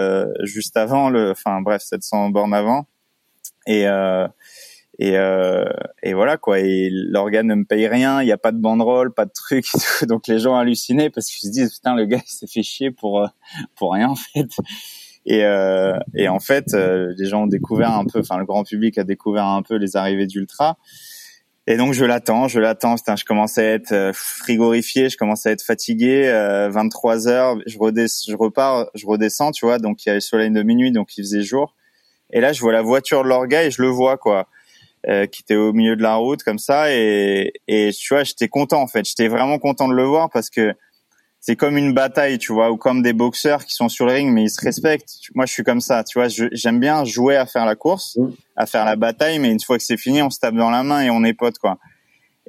juste 0.44 0.77
avant, 0.77 1.10
le, 1.10 1.32
enfin 1.32 1.62
bref, 1.62 1.82
700 1.82 2.29
bornes 2.29 2.53
avant. 2.53 2.86
Et 3.65 3.86
et, 5.00 5.15
et 6.03 6.13
voilà 6.13 6.38
quoi. 6.38 6.60
Et 6.60 6.89
l'organe 6.91 7.48
ne 7.48 7.55
me 7.55 7.65
paye 7.65 7.88
rien, 7.88 8.22
il 8.22 8.25
n'y 8.25 8.32
a 8.34 8.38
pas 8.38 8.51
de 8.51 8.60
banderole, 8.60 9.12
pas 9.12 9.25
de 9.25 9.34
truc, 9.34 9.65
donc 10.08 10.27
les 10.27 10.38
gens 10.38 10.55
hallucinaient 10.55 11.10
parce 11.10 11.25
qu'ils 11.32 11.50
se 11.50 11.51
disent 11.51 11.74
putain 11.74 11.96
le 11.96 12.05
gars 12.05 12.22
il 12.24 12.32
s'est 12.32 12.46
fait 12.46 12.62
chier 12.62 12.91
pour 12.91 13.27
pour 13.75 13.94
rien 13.94 14.10
en 14.10 14.15
fait. 14.15 14.51
Et, 15.25 15.44
euh, 15.44 15.98
et 16.13 16.27
en 16.27 16.39
fait, 16.39 16.74
euh, 16.74 17.13
les 17.17 17.25
gens 17.25 17.44
ont 17.44 17.48
découvert 17.48 17.91
un 17.91 18.05
peu, 18.05 18.20
enfin 18.20 18.38
le 18.38 18.46
grand 18.46 18.63
public 18.63 18.98
a 18.98 19.03
découvert 19.03 19.46
un 19.46 19.63
peu 19.63 19.75
les 19.75 19.96
arrivées 19.96 20.27
d'Ultra. 20.27 20.77
Et 21.67 21.77
donc 21.77 21.94
je 21.94 22.05
l'attends, 22.05 22.48
je 22.48 22.60
l'attends. 22.60 22.96
Je 22.98 23.25
commence 23.25 23.58
à 23.58 23.63
être 23.63 23.91
euh, 23.91 24.12
frigorifié, 24.13 25.10
je 25.10 25.17
commence 25.17 25.48
à 25.48 25.51
être 25.51 25.63
fatigué. 25.63 26.29
23 26.72 27.27
heures, 27.27 27.58
je, 27.65 27.77
je 27.77 28.36
repars, 28.36 28.88
je 28.94 29.05
redescends, 29.08 29.51
tu 29.51 29.65
vois. 29.65 29.79
Donc 29.79 30.05
il 30.05 30.10
y 30.10 30.12
a 30.12 30.15
le 30.15 30.20
soleil 30.20 30.51
de 30.51 30.62
minuit, 30.62 30.91
donc 30.91 31.17
il 31.17 31.24
faisait 31.24 31.41
jour. 31.41 31.74
Et 32.32 32.39
là, 32.39 32.53
je 32.53 32.62
vois 32.62 32.72
la 32.72 32.82
voiture 32.82 33.24
de 33.24 33.29
l'orga 33.29 33.63
et 33.63 33.72
je 33.72 33.82
le 33.82 33.88
vois 33.88 34.17
quoi, 34.17 34.48
euh, 35.08 35.25
qui 35.25 35.41
était 35.41 35.55
au 35.55 35.74
milieu 35.74 35.96
de 35.96 36.03
la 36.03 36.15
route 36.15 36.44
comme 36.44 36.60
ça. 36.60 36.94
Et, 36.94 37.53
et 37.67 37.89
tu 37.91 38.13
vois, 38.13 38.24
j'étais 38.24 38.48
content 38.48 38.82
en 38.82 38.88
fait. 38.88 39.05
J'étais 39.05 39.27
vraiment 39.27 39.58
content 39.58 39.88
de 39.88 39.94
le 39.96 40.03
voir 40.03 40.29
parce 40.29 40.51
que 40.51 40.75
c'est 41.48 41.56
comme 41.56 41.78
une 41.78 41.94
bataille, 41.94 42.40
tu 42.40 42.54
vois, 42.54 42.72
ou 42.72 42.78
comme 42.78 43.04
des 43.04 43.14
boxeurs 43.14 43.66
qui 43.66 43.75
sont 43.75 43.88
sur 43.88 44.08
le 44.08 44.14
ring 44.14 44.34
mais 44.34 44.46
ils 44.46 44.50
se 44.50 44.60
respectent. 44.60 45.14
Moi, 45.36 45.46
je 45.46 45.54
suis 45.54 45.62
comme 45.62 45.80
ça, 45.80 46.04
tu 46.04 46.18
vois. 46.18 46.28
J'aime 46.28 46.80
bien 46.80 47.06
jouer 47.06 47.38
à 47.38 47.46
faire 47.46 47.68
la 47.68 47.75
course, 47.75 48.18
mm. 48.18 48.30
à 48.56 48.66
faire 48.66 48.84
la 48.84 48.96
bataille, 48.96 49.38
mais 49.38 49.52
une 49.52 49.60
fois 49.60 49.78
que 49.78 49.84
c'est 49.84 49.96
fini, 49.96 50.24
on 50.24 50.32
se 50.32 50.40
tape 50.40 50.56
dans 50.56 50.72
la 50.72 50.82
main 50.82 51.02
et 51.02 51.12
on 51.12 51.24
est 51.24 51.34
potes, 51.34 51.60
quoi. 51.60 51.78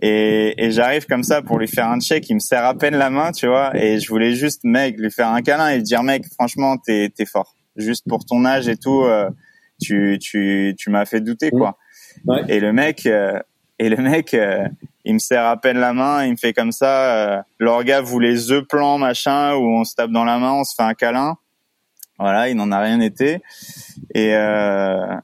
Et, 0.00 0.54
et 0.56 0.70
j'arrive 0.70 1.04
comme 1.04 1.24
ça 1.24 1.42
pour 1.42 1.58
lui 1.58 1.68
faire 1.68 1.88
un 1.88 2.00
check. 2.00 2.26
Il 2.30 2.36
me 2.36 2.38
serre 2.38 2.64
à 2.64 2.74
peine 2.74 2.96
la 2.96 3.10
main, 3.10 3.32
tu 3.32 3.46
vois. 3.46 3.76
Et 3.76 4.00
je 4.00 4.08
voulais 4.08 4.32
juste, 4.32 4.64
mec, 4.64 4.98
lui 4.98 5.10
faire 5.10 5.28
un 5.28 5.42
câlin 5.42 5.68
et 5.68 5.76
lui 5.76 5.82
dire, 5.82 6.02
mec, 6.02 6.24
franchement, 6.32 6.78
t'es 6.78 7.12
es 7.18 7.26
fort. 7.26 7.54
Juste 7.76 8.06
pour 8.08 8.24
ton 8.24 8.46
âge 8.46 8.66
et 8.66 8.78
tout, 8.78 9.02
euh, 9.02 9.28
tu 9.78 10.18
tu 10.18 10.74
tu 10.78 10.88
m'as 10.88 11.04
fait 11.04 11.20
douter, 11.20 11.50
quoi. 11.50 11.76
Ouais. 12.24 12.40
Et 12.48 12.60
le 12.60 12.72
mec, 12.72 13.04
euh, 13.04 13.38
et 13.78 13.90
le 13.90 13.98
mec, 13.98 14.32
euh, 14.32 14.66
il 15.06 15.14
me 15.14 15.18
serre 15.20 15.46
à 15.46 15.56
peine 15.56 15.78
la 15.78 15.92
main, 15.92 16.24
il 16.24 16.32
me 16.32 16.36
fait 16.36 16.52
comme 16.52 16.72
ça. 16.72 17.14
Euh, 17.14 17.42
L'orga 17.60 18.00
voulait 18.00 18.34
the 18.34 18.60
plan 18.60 18.98
machin 18.98 19.54
où 19.54 19.64
on 19.78 19.84
se 19.84 19.94
tape 19.94 20.10
dans 20.10 20.24
la 20.24 20.38
main, 20.38 20.52
on 20.52 20.64
se 20.64 20.74
fait 20.74 20.82
un 20.82 20.94
câlin. 20.94 21.36
Voilà, 22.18 22.48
il 22.48 22.56
n'en 22.56 22.72
a 22.72 22.80
rien 22.80 23.00
été. 23.00 23.40
Et 24.14 24.34
euh, 24.34 25.14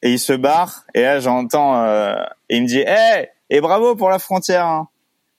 et 0.00 0.12
il 0.12 0.18
se 0.20 0.32
barre. 0.32 0.84
Et 0.94 1.02
là, 1.02 1.18
j'entends. 1.18 1.82
Euh, 1.82 2.14
il 2.50 2.62
me 2.62 2.66
dit, 2.68 2.80
hé, 2.80 3.30
et 3.50 3.60
bravo 3.60 3.96
pour 3.96 4.10
la 4.10 4.20
frontière. 4.20 4.66
Hein. 4.66 4.88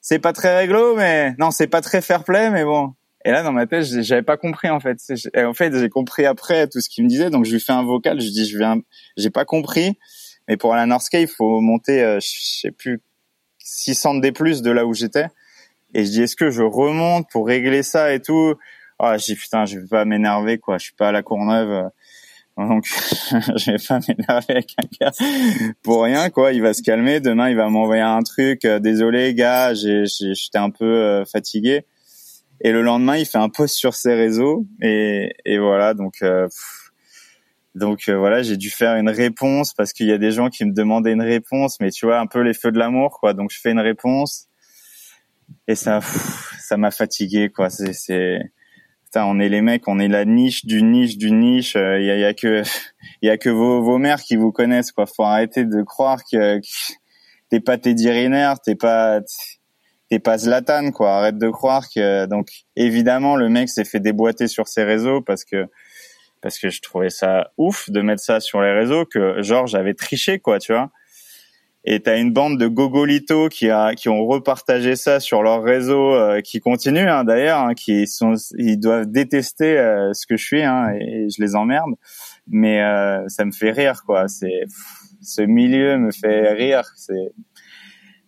C'est 0.02 0.18
pas 0.18 0.34
très 0.34 0.54
réglo, 0.54 0.96
mais 0.96 1.34
non, 1.38 1.50
c'est 1.50 1.66
pas 1.66 1.80
très 1.80 2.02
fair 2.02 2.24
play, 2.24 2.50
mais 2.50 2.64
bon. 2.64 2.92
Et 3.24 3.30
là, 3.30 3.42
dans 3.42 3.52
ma 3.52 3.66
tête, 3.66 3.84
j'avais 3.84 4.22
pas 4.22 4.36
compris 4.36 4.68
en 4.68 4.80
fait. 4.80 4.98
En 5.34 5.54
fait, 5.54 5.74
j'ai 5.74 5.88
compris 5.88 6.26
après 6.26 6.68
tout 6.68 6.80
ce 6.82 6.90
qu'il 6.90 7.04
me 7.04 7.08
disait, 7.08 7.30
donc 7.30 7.46
je 7.46 7.52
lui 7.52 7.60
fais 7.60 7.72
un 7.72 7.84
vocal. 7.84 8.20
Je 8.20 8.28
dis, 8.28 8.46
je 8.46 8.58
viens, 8.58 8.76
j'ai 9.16 9.30
pas 9.30 9.46
compris, 9.46 9.98
mais 10.46 10.58
pour 10.58 10.74
la 10.74 10.84
North 10.84 11.06
il 11.14 11.26
faut 11.26 11.62
monter, 11.62 12.02
euh, 12.02 12.20
je 12.20 12.60
sais 12.60 12.70
plus 12.70 13.00
600 13.64 14.16
des 14.16 14.30
plus 14.30 14.62
de 14.62 14.70
là 14.70 14.86
où 14.86 14.94
j'étais. 14.94 15.26
Et 15.94 16.04
je 16.04 16.10
dis, 16.10 16.22
est-ce 16.22 16.36
que 16.36 16.50
je 16.50 16.62
remonte 16.62 17.28
pour 17.30 17.46
régler 17.46 17.82
ça 17.82 18.14
et 18.14 18.20
tout? 18.20 18.54
Ah, 18.98 19.18
je 19.18 19.24
dis 19.24 19.34
putain, 19.34 19.64
je 19.64 19.78
vais 19.80 19.86
pas 19.86 20.04
m'énerver 20.04 20.58
quoi. 20.58 20.78
Je 20.78 20.84
suis 20.84 20.94
pas 20.94 21.08
à 21.08 21.12
la 21.12 21.22
Courneuve, 21.22 21.90
donc 22.56 22.84
je 23.56 23.72
vais 23.72 23.84
pas 23.88 23.98
m'énerver 24.06 24.50
avec 24.50 24.74
un 24.78 24.86
gars 25.00 25.12
pour 25.82 26.04
rien 26.04 26.30
quoi. 26.30 26.52
Il 26.52 26.62
va 26.62 26.74
se 26.74 26.82
calmer. 26.82 27.20
Demain, 27.20 27.50
il 27.50 27.56
va 27.56 27.68
m'envoyer 27.68 28.02
un 28.02 28.22
truc. 28.22 28.64
Euh, 28.64 28.78
désolé 28.78 29.34
gars, 29.34 29.74
j'étais 29.74 30.58
un 30.58 30.70
peu 30.70 30.84
euh, 30.84 31.24
fatigué. 31.24 31.84
Et 32.60 32.70
le 32.70 32.82
lendemain, 32.82 33.16
il 33.16 33.26
fait 33.26 33.38
un 33.38 33.48
post 33.48 33.74
sur 33.74 33.94
ses 33.94 34.14
réseaux 34.14 34.64
et, 34.80 35.34
et 35.44 35.58
voilà. 35.58 35.94
Donc 35.94 36.22
euh, 36.22 36.48
donc 37.74 38.08
euh, 38.08 38.16
voilà, 38.16 38.42
j'ai 38.42 38.56
dû 38.56 38.70
faire 38.70 38.96
une 38.96 39.08
réponse 39.08 39.74
parce 39.74 39.92
qu'il 39.92 40.06
y 40.06 40.12
a 40.12 40.18
des 40.18 40.30
gens 40.30 40.48
qui 40.48 40.64
me 40.64 40.72
demandaient 40.72 41.12
une 41.12 41.22
réponse, 41.22 41.78
mais 41.80 41.90
tu 41.90 42.06
vois 42.06 42.20
un 42.20 42.26
peu 42.26 42.40
les 42.40 42.54
feux 42.54 42.70
de 42.70 42.78
l'amour 42.78 43.18
quoi. 43.18 43.34
Donc 43.34 43.50
je 43.50 43.58
fais 43.60 43.72
une 43.72 43.80
réponse 43.80 44.48
et 45.66 45.74
ça, 45.74 46.00
ça 46.60 46.76
m'a 46.76 46.92
fatigué 46.92 47.50
quoi. 47.50 47.70
C'est, 47.70 47.92
c'est, 47.92 48.38
on 49.16 49.38
est 49.38 49.48
les 49.48 49.60
mecs, 49.60 49.86
on 49.88 49.98
est 49.98 50.08
la 50.08 50.24
niche 50.24 50.64
du 50.66 50.82
niche 50.82 51.16
du 51.16 51.32
niche. 51.32 51.74
Il 51.74 51.80
euh, 51.80 52.00
y, 52.00 52.10
a, 52.10 52.16
y, 52.18 52.24
a, 52.24 52.34
que, 52.34 52.62
il 53.22 53.26
y 53.28 53.30
a 53.30 53.38
que 53.38 53.50
vos, 53.50 53.82
vos 53.82 53.98
mères 53.98 54.22
qui 54.22 54.36
vous 54.36 54.52
connaissent 54.52 54.92
quoi. 54.92 55.06
Faut 55.06 55.24
arrêter 55.24 55.64
de 55.64 55.82
croire 55.82 56.20
que, 56.30 56.60
t'es 57.50 57.60
pas 57.60 57.76
Teddy 57.78 58.08
Riner, 58.08 58.52
t'es 58.64 58.76
pas, 58.76 59.20
t'es 60.08 60.20
pas 60.20 60.38
Zlatan 60.38 60.92
quoi. 60.92 61.16
Arrête 61.16 61.38
de 61.38 61.50
croire 61.50 61.86
que. 61.92 62.26
Donc 62.26 62.48
évidemment 62.76 63.34
le 63.34 63.48
mec 63.48 63.68
s'est 63.68 63.84
fait 63.84 64.00
déboîter 64.00 64.46
sur 64.46 64.68
ses 64.68 64.84
réseaux 64.84 65.22
parce 65.22 65.44
que 65.44 65.66
parce 66.44 66.58
que 66.58 66.68
je 66.68 66.82
trouvais 66.82 67.08
ça 67.08 67.52
ouf 67.56 67.88
de 67.88 68.02
mettre 68.02 68.22
ça 68.22 68.38
sur 68.38 68.60
les 68.60 68.70
réseaux 68.70 69.06
que 69.06 69.40
Georges 69.40 69.74
avait 69.74 69.94
triché 69.94 70.38
quoi, 70.38 70.58
tu 70.58 70.74
vois. 70.74 70.90
Et 71.86 72.00
t'as 72.00 72.18
une 72.18 72.34
bande 72.34 72.60
de 72.60 72.66
gogolitos 72.66 73.48
qui 73.48 73.70
a 73.70 73.94
qui 73.94 74.10
ont 74.10 74.26
repartagé 74.26 74.94
ça 74.94 75.20
sur 75.20 75.42
leur 75.42 75.62
réseau, 75.62 76.12
euh, 76.14 76.42
qui 76.42 76.60
continuent 76.60 77.08
hein, 77.08 77.24
d'ailleurs, 77.24 77.60
hein, 77.60 77.72
qui 77.72 78.06
sont 78.06 78.34
ils 78.58 78.78
doivent 78.78 79.06
détester 79.06 79.78
euh, 79.78 80.12
ce 80.12 80.26
que 80.26 80.36
je 80.36 80.44
suis 80.44 80.62
hein, 80.62 80.92
et, 81.00 81.28
je 81.30 81.42
les 81.42 81.56
emmerde, 81.56 81.94
mais 82.46 82.82
euh, 82.82 83.26
ça 83.28 83.46
me 83.46 83.52
fait 83.52 83.70
rire 83.70 84.02
quoi. 84.04 84.28
C'est 84.28 84.64
ce 85.22 85.40
milieu 85.40 85.96
me 85.96 86.10
fait 86.12 86.52
rire. 86.52 86.92
C'est 86.94 87.32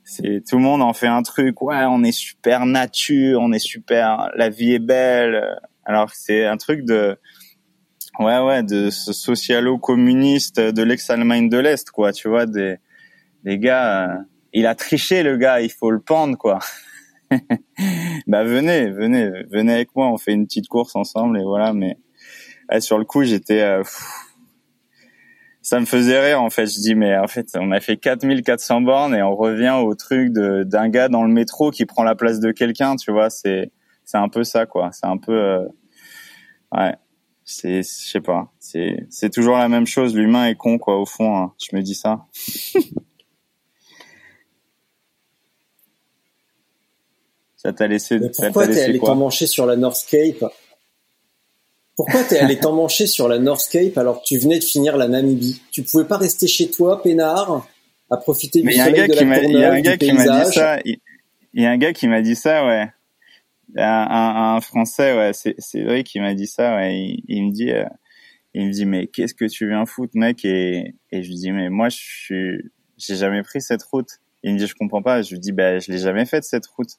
c'est 0.05 0.43
tout 0.49 0.57
le 0.57 0.63
monde 0.63 0.81
en 0.81 0.95
fait 0.95 1.07
un 1.07 1.23
truc. 1.23 1.61
Ouais, 1.61 1.85
on 1.87 2.03
est 2.03 2.13
super 2.13 2.65
nature, 2.65 3.41
on 3.43 3.53
est 3.53 3.59
super, 3.59 4.31
la 4.37 4.49
vie 4.49 4.73
est 4.73 4.79
belle. 4.79 5.59
Alors 5.85 6.11
c'est 6.15 6.47
un 6.47 6.57
truc 6.57 6.87
de 6.87 7.19
ouais 8.19 8.39
ouais 8.39 8.63
de 8.63 8.91
ce 8.91 9.13
socialo-communiste 9.13 10.61
de 10.61 10.83
l'ex-Allemagne 10.83 11.49
de 11.49 11.59
l'Est 11.59 11.91
quoi 11.91 12.13
tu 12.13 12.29
vois 12.29 12.47
des 12.47 12.77
des 13.45 13.59
gars 13.59 14.11
euh, 14.11 14.17
il 14.53 14.67
a 14.67 14.75
triché 14.75 15.23
le 15.23 15.37
gars 15.37 15.61
il 15.61 15.71
faut 15.71 15.91
le 15.91 16.01
pendre 16.01 16.37
quoi. 16.37 16.59
Bah 18.27 18.45
venez 18.45 18.91
venez 18.91 19.31
venez 19.51 19.75
avec 19.75 19.95
moi 19.97 20.09
on 20.09 20.17
fait 20.17 20.33
une 20.33 20.47
petite 20.47 20.69
course 20.69 20.95
ensemble 20.97 21.39
et 21.39 21.43
voilà 21.43 21.73
mais 21.73 21.99
sur 22.81 22.99
le 22.99 23.05
coup 23.05 23.25
j'étais 23.25 23.63
euh, 23.63 23.83
ça 25.63 25.81
me 25.81 25.85
faisait 25.85 26.21
rire 26.25 26.41
en 26.41 26.51
fait. 26.51 26.67
Je 26.67 26.81
dis 26.81 26.95
mais 26.95 27.17
en 27.19 27.27
fait 27.27 27.49
on 27.57 27.73
a 27.73 27.81
fait 27.81 27.97
4400 27.97 28.81
bornes 28.83 29.15
et 29.15 29.23
on 29.23 29.35
revient 29.35 29.77
au 29.83 29.95
truc 29.95 30.33
de 30.33 30.63
d'un 30.63 30.89
gars 30.89 31.09
dans 31.09 31.25
le 31.25 31.33
métro 31.33 31.71
qui 31.71 31.85
prend 31.85 32.05
la 32.05 32.15
place 32.15 32.41
de 32.41 32.53
quelqu'un 32.53 32.97
tu 32.97 33.11
vois 33.11 33.31
c'est 33.31 33.73
c'est 34.05 34.19
un 34.19 34.29
peu 34.29 34.45
ça 34.45 34.67
quoi. 34.67 34.91
C'est 34.93 35.07
un 35.07 35.19
peu 35.19 35.33
euh, 35.33 35.65
ouais 36.73 36.95
c'est 37.47 37.83
je 37.83 37.89
sais 37.89 38.21
pas. 38.21 38.53
C'est 38.59 39.07
c'est 39.09 39.31
toujours 39.31 39.57
la 39.57 39.69
même 39.69 39.87
chose. 39.87 40.15
L'humain 40.15 40.49
est 40.49 40.57
con 40.57 40.77
quoi 40.79 41.01
au 41.01 41.07
fond 41.07 41.37
hein. 41.37 41.55
je 41.59 41.75
me 41.75 41.81
dis 41.81 41.95
ça. 41.95 42.27
Ça 47.57 47.73
t'a 47.73 47.87
laissé 47.87 48.19
Mais 48.19 48.29
pourquoi 48.31 48.69
t'es 48.69 48.83
allé 48.83 48.99
t'emmancher 49.01 49.47
sur 49.47 49.65
la 49.65 49.77
Northcape 49.77 50.45
pourquoi 51.97 52.23
t'es 52.25 52.39
allé 52.39 52.59
t'emmancher 52.59 53.07
sur 53.07 53.27
la 53.27 53.39
Northcape 53.39 53.97
alors 53.97 54.21
que 54.21 54.27
tu 54.27 54.37
venais 54.37 54.59
de 54.59 54.65
finir 54.65 54.99
la 54.99 55.09
Namibie? 55.09 55.63
Tu 55.71 55.83
pouvais 55.83 56.05
pas 56.05 56.19
rester 56.19 56.47
chez 56.47 56.71
toi 56.71 57.03
peinard 57.03 57.67
à 58.11 58.19
profiter 58.19 58.61
du 58.61 58.71
soleil 58.71 59.09
de 59.09 59.15
la 59.15 59.43
il 59.43 59.59
y 59.59 59.65
a 59.65 59.73
un 59.73 59.81
gars 59.81 59.97
qui 59.97 60.13
m'a 60.13 60.45
dit 60.45 60.53
ça. 60.53 60.79
Il 60.85 60.99
y 61.55 61.65
a 61.65 61.71
un 61.71 61.79
gars 61.79 61.95
qui 61.95 62.07
m'a 62.07 62.21
dit 62.21 62.37
ça 62.37 62.67
ouais 62.67 62.87
un, 63.83 64.57
un, 64.57 64.61
Français, 64.61 65.17
ouais, 65.17 65.33
c'est 65.33 65.83
vrai 65.83 66.05
qui 66.05 66.21
m'a 66.21 66.35
dit 66.35 66.47
ça. 66.47 66.77
Ouais, 66.77 67.17
il, 67.29 67.47
me 67.47 67.53
dit, 67.53 67.71
euh, 67.71 67.85
il 68.55 68.67
me 68.67 68.73
dit, 68.73 68.87
mais 68.87 69.07
qu'est-ce 69.07 69.35
que 69.35 69.45
tu 69.45 69.69
viens 69.69 69.87
foutre, 69.87 70.13
mec? 70.17 70.45
Et, 70.45 70.95
et 71.13 71.23
je 71.23 71.29
lui 71.29 71.37
dis, 71.37 71.53
mais 71.53 71.71
moi, 71.71 71.89
je 71.89 71.97
suis, 71.97 72.71
j'ai 72.97 73.17
jamais 73.17 73.43
pris 73.43 73.61
cette 73.61 73.83
route. 73.83 74.21
Il 74.43 74.55
me 74.55 74.59
dit, 74.59 74.67
je 74.67 74.75
comprends 74.75 75.03
pas. 75.03 75.23
Je 75.23 75.33
lui 75.33 75.41
dis, 75.41 75.53
bah, 75.53 75.79
je 75.79 75.91
l'ai 75.91 75.99
jamais 75.99 76.27
faite 76.27 76.45
cette 76.45 76.67
route. 76.67 76.99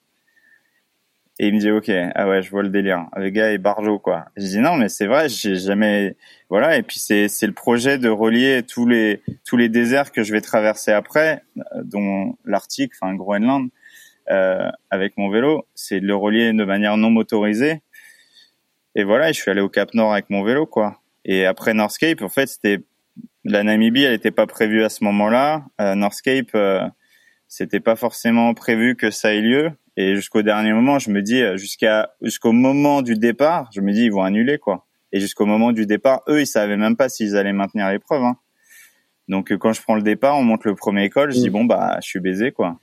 Et 1.39 1.49
il 1.49 1.53
me 1.53 1.59
dit 1.59 1.69
ok, 1.69 1.91
ah 2.15 2.27
ouais, 2.27 2.41
je 2.41 2.49
vois 2.49 2.63
le 2.63 2.69
délire. 2.69 3.05
Le 3.15 3.29
gars 3.29 3.51
est 3.51 3.59
barjo 3.59 3.99
quoi. 3.99 4.25
Je 4.37 4.43
dis 4.43 4.59
non 4.59 4.75
mais 4.75 4.89
c'est 4.89 5.05
vrai, 5.05 5.29
j'ai 5.29 5.55
jamais 5.55 6.15
voilà 6.49 6.77
et 6.77 6.81
puis 6.81 6.97
c'est 6.97 7.27
c'est 7.27 7.45
le 7.45 7.53
projet 7.53 7.99
de 7.99 8.09
relier 8.09 8.63
tous 8.63 8.87
les 8.87 9.21
tous 9.45 9.55
les 9.55 9.69
déserts 9.69 10.11
que 10.11 10.23
je 10.23 10.31
vais 10.31 10.41
traverser 10.41 10.91
après 10.91 11.43
euh, 11.57 11.83
dont 11.83 12.35
l'Arctique, 12.43 12.93
enfin 12.99 13.13
Groenland 13.13 13.69
euh, 14.31 14.69
avec 14.89 15.17
mon 15.17 15.29
vélo, 15.29 15.67
c'est 15.75 15.99
de 15.99 16.05
le 16.05 16.15
relier 16.15 16.53
de 16.53 16.63
manière 16.63 16.97
non 16.97 17.09
motorisée. 17.09 17.81
Et 18.95 19.03
voilà, 19.03 19.31
je 19.31 19.39
suis 19.39 19.51
allé 19.51 19.61
au 19.61 19.69
Cap 19.69 19.93
Nord 19.93 20.13
avec 20.13 20.29
mon 20.29 20.43
vélo 20.43 20.65
quoi. 20.65 20.99
Et 21.25 21.45
après 21.45 21.73
Northscape, 21.73 22.21
en 22.21 22.29
fait, 22.29 22.47
c'était 22.47 22.79
la 23.43 23.63
Namibie, 23.63 24.03
elle 24.03 24.13
n'était 24.13 24.31
pas 24.31 24.47
prévue 24.47 24.83
à 24.83 24.89
ce 24.89 25.03
moment-là. 25.03 25.65
Euh, 25.81 25.95
Northscape, 25.95 26.51
euh, 26.55 26.87
c'était 27.47 27.79
pas 27.79 27.95
forcément 27.95 28.53
prévu 28.53 28.95
que 28.95 29.11
ça 29.11 29.33
ait 29.33 29.41
lieu. 29.41 29.71
Et 29.97 30.15
jusqu'au 30.15 30.41
dernier 30.41 30.73
moment, 30.73 30.99
je 30.99 31.09
me 31.09 31.21
dis, 31.21 31.41
euh, 31.41 31.57
jusqu'à 31.57 32.11
jusqu'au 32.21 32.51
moment 32.51 33.01
du 33.01 33.15
départ, 33.15 33.69
je 33.73 33.81
me 33.81 33.91
dis, 33.91 34.05
ils 34.05 34.11
vont 34.11 34.23
annuler 34.23 34.57
quoi. 34.57 34.85
Et 35.11 35.19
jusqu'au 35.19 35.45
moment 35.45 35.71
du 35.71 35.85
départ, 35.85 36.21
eux, 36.27 36.41
ils 36.41 36.47
savaient 36.47 36.77
même 36.77 36.95
pas 36.95 37.09
s'ils 37.09 37.35
allaient 37.35 37.53
maintenir 37.53 37.89
l'épreuve. 37.89 38.23
Hein. 38.23 38.37
Donc 39.27 39.51
euh, 39.51 39.57
quand 39.57 39.73
je 39.73 39.81
prends 39.81 39.95
le 39.95 40.03
départ, 40.03 40.37
on 40.37 40.43
monte 40.43 40.65
le 40.65 40.75
premier 40.75 41.09
col, 41.09 41.31
je 41.31 41.37
dis 41.37 41.49
mm. 41.49 41.53
bon 41.53 41.65
bah, 41.65 41.97
je 42.01 42.07
suis 42.07 42.19
baisé 42.19 42.51
quoi. 42.51 42.79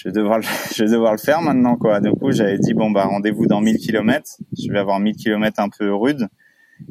Je 0.00 0.08
vais 0.08 0.12
devoir 0.12 0.38
le, 0.38 0.44
je 0.74 0.82
vais 0.82 0.90
devoir 0.90 1.12
le 1.12 1.18
faire 1.18 1.42
maintenant 1.42 1.76
quoi. 1.76 2.00
Du 2.00 2.10
coup, 2.12 2.32
j'avais 2.32 2.58
dit 2.58 2.72
bon 2.72 2.90
bah 2.90 3.04
rendez-vous 3.04 3.46
dans 3.46 3.60
1000 3.60 3.76
km. 3.76 4.38
Je 4.58 4.72
vais 4.72 4.78
avoir 4.78 4.98
1000 4.98 5.14
km 5.14 5.60
un 5.60 5.68
peu 5.68 5.92
rude. 5.94 6.26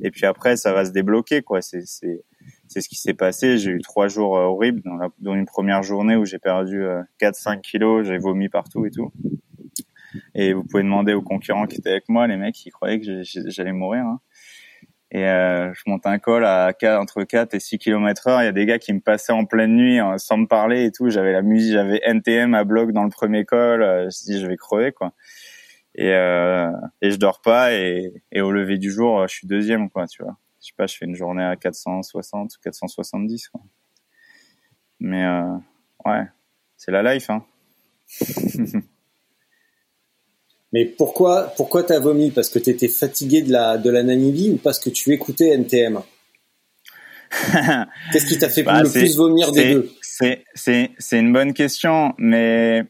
Et 0.03 0.11
puis 0.11 0.27
après, 0.27 0.57
ça 0.57 0.73
va 0.73 0.85
se 0.85 0.91
débloquer 0.91 1.41
quoi. 1.41 1.63
C'est 1.63 1.87
c'est 1.87 2.23
c'est 2.67 2.81
ce 2.81 2.89
qui 2.89 2.97
s'est 2.97 3.15
passé. 3.15 3.57
J'ai 3.57 3.71
eu 3.71 3.81
trois 3.81 4.07
jours 4.07 4.37
euh, 4.37 4.43
horribles, 4.43 4.81
dans, 4.85 4.97
dans, 5.19 5.33
une 5.33 5.47
première 5.47 5.81
journée 5.81 6.15
où 6.15 6.25
j'ai 6.25 6.37
perdu 6.37 6.83
4-5 7.19 7.57
euh, 7.57 7.59
kilos, 7.61 8.07
j'ai 8.07 8.19
vomi 8.19 8.47
partout 8.47 8.85
et 8.85 8.91
tout. 8.91 9.11
Et 10.35 10.53
vous 10.53 10.63
pouvez 10.63 10.83
demander 10.83 11.13
aux 11.13 11.21
concurrents 11.23 11.65
qui 11.65 11.77
étaient 11.77 11.89
avec 11.89 12.09
moi, 12.09 12.27
les 12.27 12.37
mecs, 12.37 12.53
qui 12.53 12.69
croyaient 12.69 12.99
que 12.99 13.23
j'allais 13.23 13.73
mourir. 13.73 14.05
Hein. 14.05 14.19
Et 15.11 15.25
euh, 15.25 15.73
je 15.73 15.81
monte 15.87 16.05
un 16.05 16.19
col 16.19 16.45
à 16.45 16.71
4, 16.73 16.99
entre 17.01 17.23
4 17.23 17.55
et 17.55 17.59
6 17.59 17.79
km 17.79 18.27
heure. 18.27 18.41
Il 18.41 18.45
y 18.45 18.47
a 18.47 18.51
des 18.51 18.65
gars 18.65 18.77
qui 18.77 18.93
me 18.93 18.99
passaient 18.99 19.33
en 19.33 19.45
pleine 19.45 19.75
nuit 19.75 19.97
hein, 19.97 20.17
sans 20.17 20.37
me 20.37 20.45
parler 20.45 20.85
et 20.85 20.91
tout. 20.91 21.09
J'avais 21.09 21.31
la 21.31 21.41
musique, 21.41 21.73
j'avais 21.73 21.99
NTM 22.03 22.53
à 22.53 22.63
bloc 22.63 22.91
dans 22.91 23.03
le 23.03 23.09
premier 23.09 23.45
col. 23.45 23.81
je 23.81 24.05
me 24.05 24.09
suis 24.11 24.39
je 24.39 24.45
vais 24.45 24.57
crever, 24.57 24.91
quoi. 24.91 25.13
Et, 25.95 26.13
euh, 26.13 26.69
et 27.01 27.11
je 27.11 27.17
dors 27.17 27.41
pas. 27.41 27.73
Et, 27.73 28.13
et 28.31 28.41
au 28.41 28.51
lever 28.51 28.77
du 28.77 28.91
jour, 28.91 29.27
je 29.27 29.33
suis 29.33 29.47
deuxième, 29.47 29.89
quoi, 29.89 30.05
tu 30.07 30.23
vois 30.23 30.37
je 30.61 30.67
sais 30.67 30.73
pas, 30.75 30.87
je 30.87 30.97
fais 30.97 31.05
une 31.05 31.15
journée 31.15 31.43
à 31.43 31.55
460 31.55 32.55
ou 32.55 32.59
470 32.61 33.49
quoi. 33.49 33.61
Mais 34.99 35.23
euh, 35.23 35.55
ouais, 36.05 36.25
c'est 36.75 36.91
la 36.91 37.13
life 37.13 37.29
hein. 37.29 37.45
Mais 40.73 40.85
pourquoi 40.85 41.53
pourquoi 41.57 41.83
t'as 41.83 41.99
vomi? 41.99 42.31
Parce 42.31 42.49
que 42.49 42.59
t'étais 42.59 42.87
fatigué 42.87 43.41
de 43.41 43.51
la 43.51 43.77
de 43.77 43.89
la 43.89 44.03
Namibie 44.03 44.51
ou 44.51 44.57
parce 44.57 44.79
que 44.79 44.89
tu 44.89 45.13
écoutais 45.13 45.49
NTM 45.49 46.01
Qu'est-ce 48.11 48.25
qui 48.25 48.39
t'a 48.39 48.49
fait 48.49 48.63
bah, 48.63 48.81
le 48.81 48.89
plus 48.89 49.15
vomir 49.15 49.51
des 49.51 49.73
deux? 49.73 49.91
C'est 50.01 50.43
c'est 50.55 50.91
c'est 50.97 51.19
une 51.19 51.31
bonne 51.31 51.53
question, 51.53 52.13
mais 52.17 52.85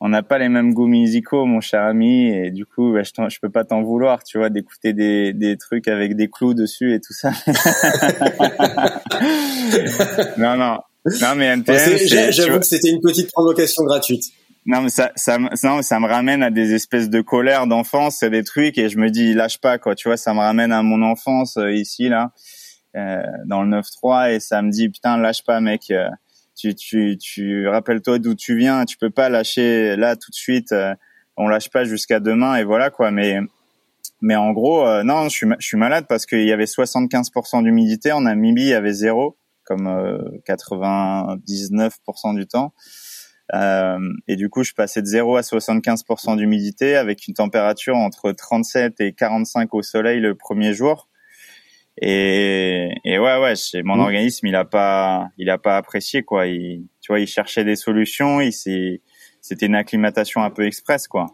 on 0.00 0.08
n'a 0.08 0.22
pas 0.22 0.38
les 0.38 0.48
mêmes 0.48 0.74
goûts 0.74 0.86
musicaux, 0.86 1.46
mon 1.46 1.60
cher 1.60 1.82
ami, 1.82 2.28
et 2.28 2.50
du 2.50 2.66
coup, 2.66 2.92
bah, 2.92 3.02
je, 3.02 3.10
je 3.28 3.38
peux 3.40 3.50
pas 3.50 3.64
t'en 3.64 3.82
vouloir, 3.82 4.22
tu 4.22 4.38
vois, 4.38 4.50
d'écouter 4.50 4.92
des, 4.92 5.32
des 5.32 5.56
trucs 5.56 5.88
avec 5.88 6.16
des 6.16 6.28
clous 6.28 6.54
dessus 6.54 6.94
et 6.94 7.00
tout 7.00 7.14
ça. 7.14 7.30
non, 10.38 10.56
non, 10.56 10.78
non, 11.20 11.34
mais 11.36 11.46
NTM, 11.46 12.30
j'avoue 12.30 12.58
que 12.58 12.66
c'était 12.66 12.90
une 12.90 13.00
petite 13.00 13.32
provocation 13.32 13.84
gratuite. 13.84 14.24
Non, 14.66 14.82
mais 14.82 14.88
ça, 14.88 15.12
ça, 15.14 15.38
non, 15.38 15.82
ça 15.82 16.00
me 16.00 16.06
ramène 16.06 16.42
à 16.42 16.50
des 16.50 16.74
espèces 16.74 17.08
de 17.08 17.20
colère 17.20 17.66
d'enfance, 17.66 18.24
des 18.24 18.42
trucs, 18.42 18.78
et 18.78 18.88
je 18.88 18.98
me 18.98 19.10
dis, 19.10 19.32
lâche 19.32 19.58
pas, 19.60 19.78
quoi, 19.78 19.94
tu 19.94 20.08
vois, 20.08 20.16
ça 20.16 20.34
me 20.34 20.40
ramène 20.40 20.72
à 20.72 20.82
mon 20.82 21.02
enfance 21.02 21.56
euh, 21.56 21.72
ici, 21.72 22.08
là, 22.08 22.32
euh, 22.96 23.22
dans 23.46 23.62
le 23.62 23.80
9-3, 23.80 24.34
et 24.34 24.40
ça 24.40 24.62
me 24.62 24.70
dit, 24.70 24.88
putain, 24.88 25.16
lâche 25.18 25.44
pas, 25.44 25.60
mec. 25.60 25.90
Euh, 25.90 26.08
tu, 26.56 26.74
tu, 26.74 27.18
tu 27.18 27.68
rappelle-toi 27.68 28.18
d'où 28.18 28.34
tu 28.34 28.56
viens. 28.56 28.84
Tu 28.86 28.96
peux 28.96 29.10
pas 29.10 29.28
lâcher 29.28 29.94
là 29.96 30.16
tout 30.16 30.30
de 30.30 30.34
suite. 30.36 30.72
Euh, 30.72 30.94
on 31.36 31.48
lâche 31.48 31.68
pas 31.68 31.84
jusqu'à 31.84 32.18
demain 32.18 32.56
et 32.56 32.64
voilà 32.64 32.90
quoi. 32.90 33.10
Mais 33.10 33.40
mais 34.22 34.36
en 34.36 34.52
gros, 34.52 34.86
euh, 34.86 35.02
non, 35.02 35.24
je 35.24 35.28
suis, 35.28 35.46
je 35.58 35.66
suis 35.66 35.76
malade 35.76 36.06
parce 36.08 36.24
qu'il 36.24 36.44
y 36.46 36.52
avait 36.52 36.64
75% 36.64 37.62
d'humidité. 37.62 38.12
En 38.12 38.22
Namibie, 38.22 38.62
il 38.62 38.68
y 38.68 38.74
avait 38.74 38.94
zéro, 38.94 39.36
comme 39.64 39.86
99% 40.48 41.90
euh, 42.30 42.34
du 42.34 42.46
temps. 42.46 42.72
Euh, 43.54 43.98
et 44.26 44.36
du 44.36 44.48
coup, 44.48 44.64
je 44.64 44.72
passais 44.72 45.02
de 45.02 45.06
0 45.06 45.36
à 45.36 45.40
75% 45.42 46.36
d'humidité 46.36 46.96
avec 46.96 47.26
une 47.28 47.34
température 47.34 47.96
entre 47.96 48.32
37 48.32 49.00
et 49.00 49.12
45 49.12 49.72
au 49.74 49.82
soleil 49.82 50.20
le 50.20 50.34
premier 50.34 50.74
jour. 50.74 51.08
Et, 52.02 52.90
et 53.04 53.18
ouais, 53.18 53.38
ouais, 53.38 53.54
mon 53.82 53.96
mmh. 53.96 54.00
organisme, 54.00 54.46
il 54.46 54.54
a 54.54 54.64
pas, 54.64 55.28
il 55.38 55.48
a 55.48 55.58
pas 55.58 55.76
apprécié 55.78 56.22
quoi. 56.22 56.46
Il, 56.46 56.84
tu 57.00 57.12
vois, 57.12 57.20
il 57.20 57.26
cherchait 57.26 57.64
des 57.64 57.76
solutions. 57.76 58.40
Il 58.40 58.52
c'était 58.52 59.66
une 59.66 59.76
acclimatation 59.76 60.42
un 60.42 60.50
peu 60.50 60.66
express 60.66 61.08
quoi. 61.08 61.26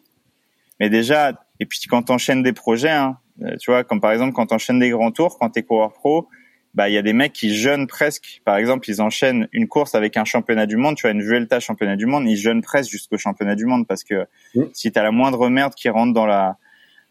Mais 0.78 0.90
déjà, 0.90 1.32
et 1.60 1.66
puis 1.66 1.80
quand 1.88 2.02
t'enchaînes 2.02 2.42
des 2.42 2.52
projets, 2.52 2.90
hein, 2.90 3.18
euh, 3.42 3.56
tu 3.58 3.70
vois, 3.70 3.84
comme 3.84 4.00
par 4.00 4.12
exemple 4.12 4.34
quand 4.34 4.46
t'enchaînes 4.46 4.78
des 4.78 4.90
grands 4.90 5.10
tours, 5.10 5.38
quand 5.38 5.50
t'es 5.50 5.62
coureur 5.62 5.92
pro, 5.92 6.28
bah 6.74 6.88
il 6.88 6.94
y 6.94 6.98
a 6.98 7.02
des 7.02 7.12
mecs 7.12 7.32
qui 7.32 7.54
jeûnent 7.54 7.86
presque. 7.86 8.40
Par 8.44 8.56
exemple, 8.56 8.88
ils 8.88 9.02
enchaînent 9.02 9.48
une 9.52 9.68
course 9.68 9.94
avec 9.94 10.16
un 10.16 10.24
championnat 10.24 10.66
du 10.66 10.76
monde. 10.76 10.96
Tu 10.96 11.02
vois, 11.02 11.10
une 11.10 11.22
Vuelta 11.22 11.60
championnat 11.60 11.96
du 11.96 12.06
monde, 12.06 12.28
ils 12.28 12.36
jeûnent 12.36 12.62
presque 12.62 12.90
jusqu'au 12.90 13.18
championnat 13.18 13.54
du 13.54 13.66
monde 13.66 13.86
parce 13.86 14.04
que 14.04 14.26
mmh. 14.54 14.62
si 14.72 14.90
t'as 14.90 15.02
la 15.02 15.10
moindre 15.10 15.48
merde 15.48 15.74
qui 15.74 15.88
rentre 15.88 16.14
dans 16.14 16.26
la, 16.26 16.56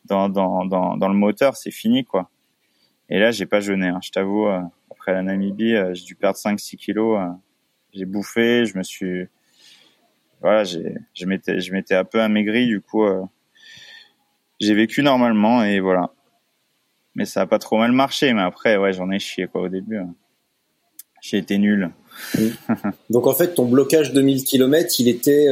dans, 0.06 0.30
dans, 0.30 0.66
dans, 0.66 0.98
dans 0.98 1.08
le 1.08 1.14
moteur, 1.14 1.56
c'est 1.56 1.72
fini 1.72 2.06
quoi. 2.06 2.30
Et 3.10 3.20
là, 3.20 3.32
j'ai 3.32 3.46
pas 3.46 3.60
jeûné. 3.60 3.88
Hein. 3.88 4.00
Je 4.02 4.10
t'avoue, 4.10 4.48
euh, 4.48 4.62
après 4.90 5.12
la 5.12 5.22
Namibie, 5.22 5.76
euh, 5.76 5.94
j'ai 5.94 6.06
dû 6.06 6.16
perdre 6.16 6.38
5-6 6.38 6.78
kilos. 6.78 7.20
Euh. 7.20 7.28
j'ai 7.94 8.06
bouffé, 8.06 8.66
je 8.66 8.78
me 8.78 8.84
suis, 8.84 9.28
voilà, 10.40 10.64
j'ai, 10.64 10.96
je 11.14 11.26
m'étais, 11.26 11.60
je 11.60 11.74
m'étais 11.74 11.96
un 11.96 12.06
peu 12.06 12.22
amaigri. 12.22 12.68
Du 12.68 12.80
coup, 12.82 13.06
j'ai 14.62 14.74
vécu 14.74 15.04
normalement 15.04 15.64
et 15.64 15.82
voilà. 15.82 16.14
Mais 17.16 17.26
ça 17.26 17.42
a 17.42 17.46
pas 17.46 17.60
trop 17.60 17.78
mal 17.78 17.92
marché. 17.92 18.34
Mais 18.34 18.42
après, 18.42 18.78
ouais, 18.78 18.94
j'en 18.94 19.12
ai 19.12 19.20
chié 19.20 19.48
quoi 19.48 19.62
au 19.62 19.70
début. 19.70 19.98
Hein. 19.98 20.14
J'ai 21.22 21.38
été 21.38 21.58
nul. 21.58 21.92
Donc 23.10 23.28
en 23.28 23.34
fait, 23.34 23.54
ton 23.54 23.66
blocage 23.66 24.12
de 24.12 24.22
1000 24.22 24.44
km, 24.44 25.00
il 25.00 25.08
était, 25.08 25.48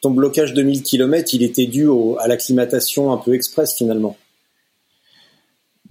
ton 0.00 0.10
blocage 0.10 0.54
de 0.54 0.62
1000 0.62 0.82
km, 0.82 1.34
il 1.34 1.42
était 1.42 1.66
dû 1.66 1.88
à 2.20 2.28
l'acclimatation 2.28 3.12
un 3.12 3.16
peu 3.16 3.34
express 3.34 3.74
finalement. 3.76 4.16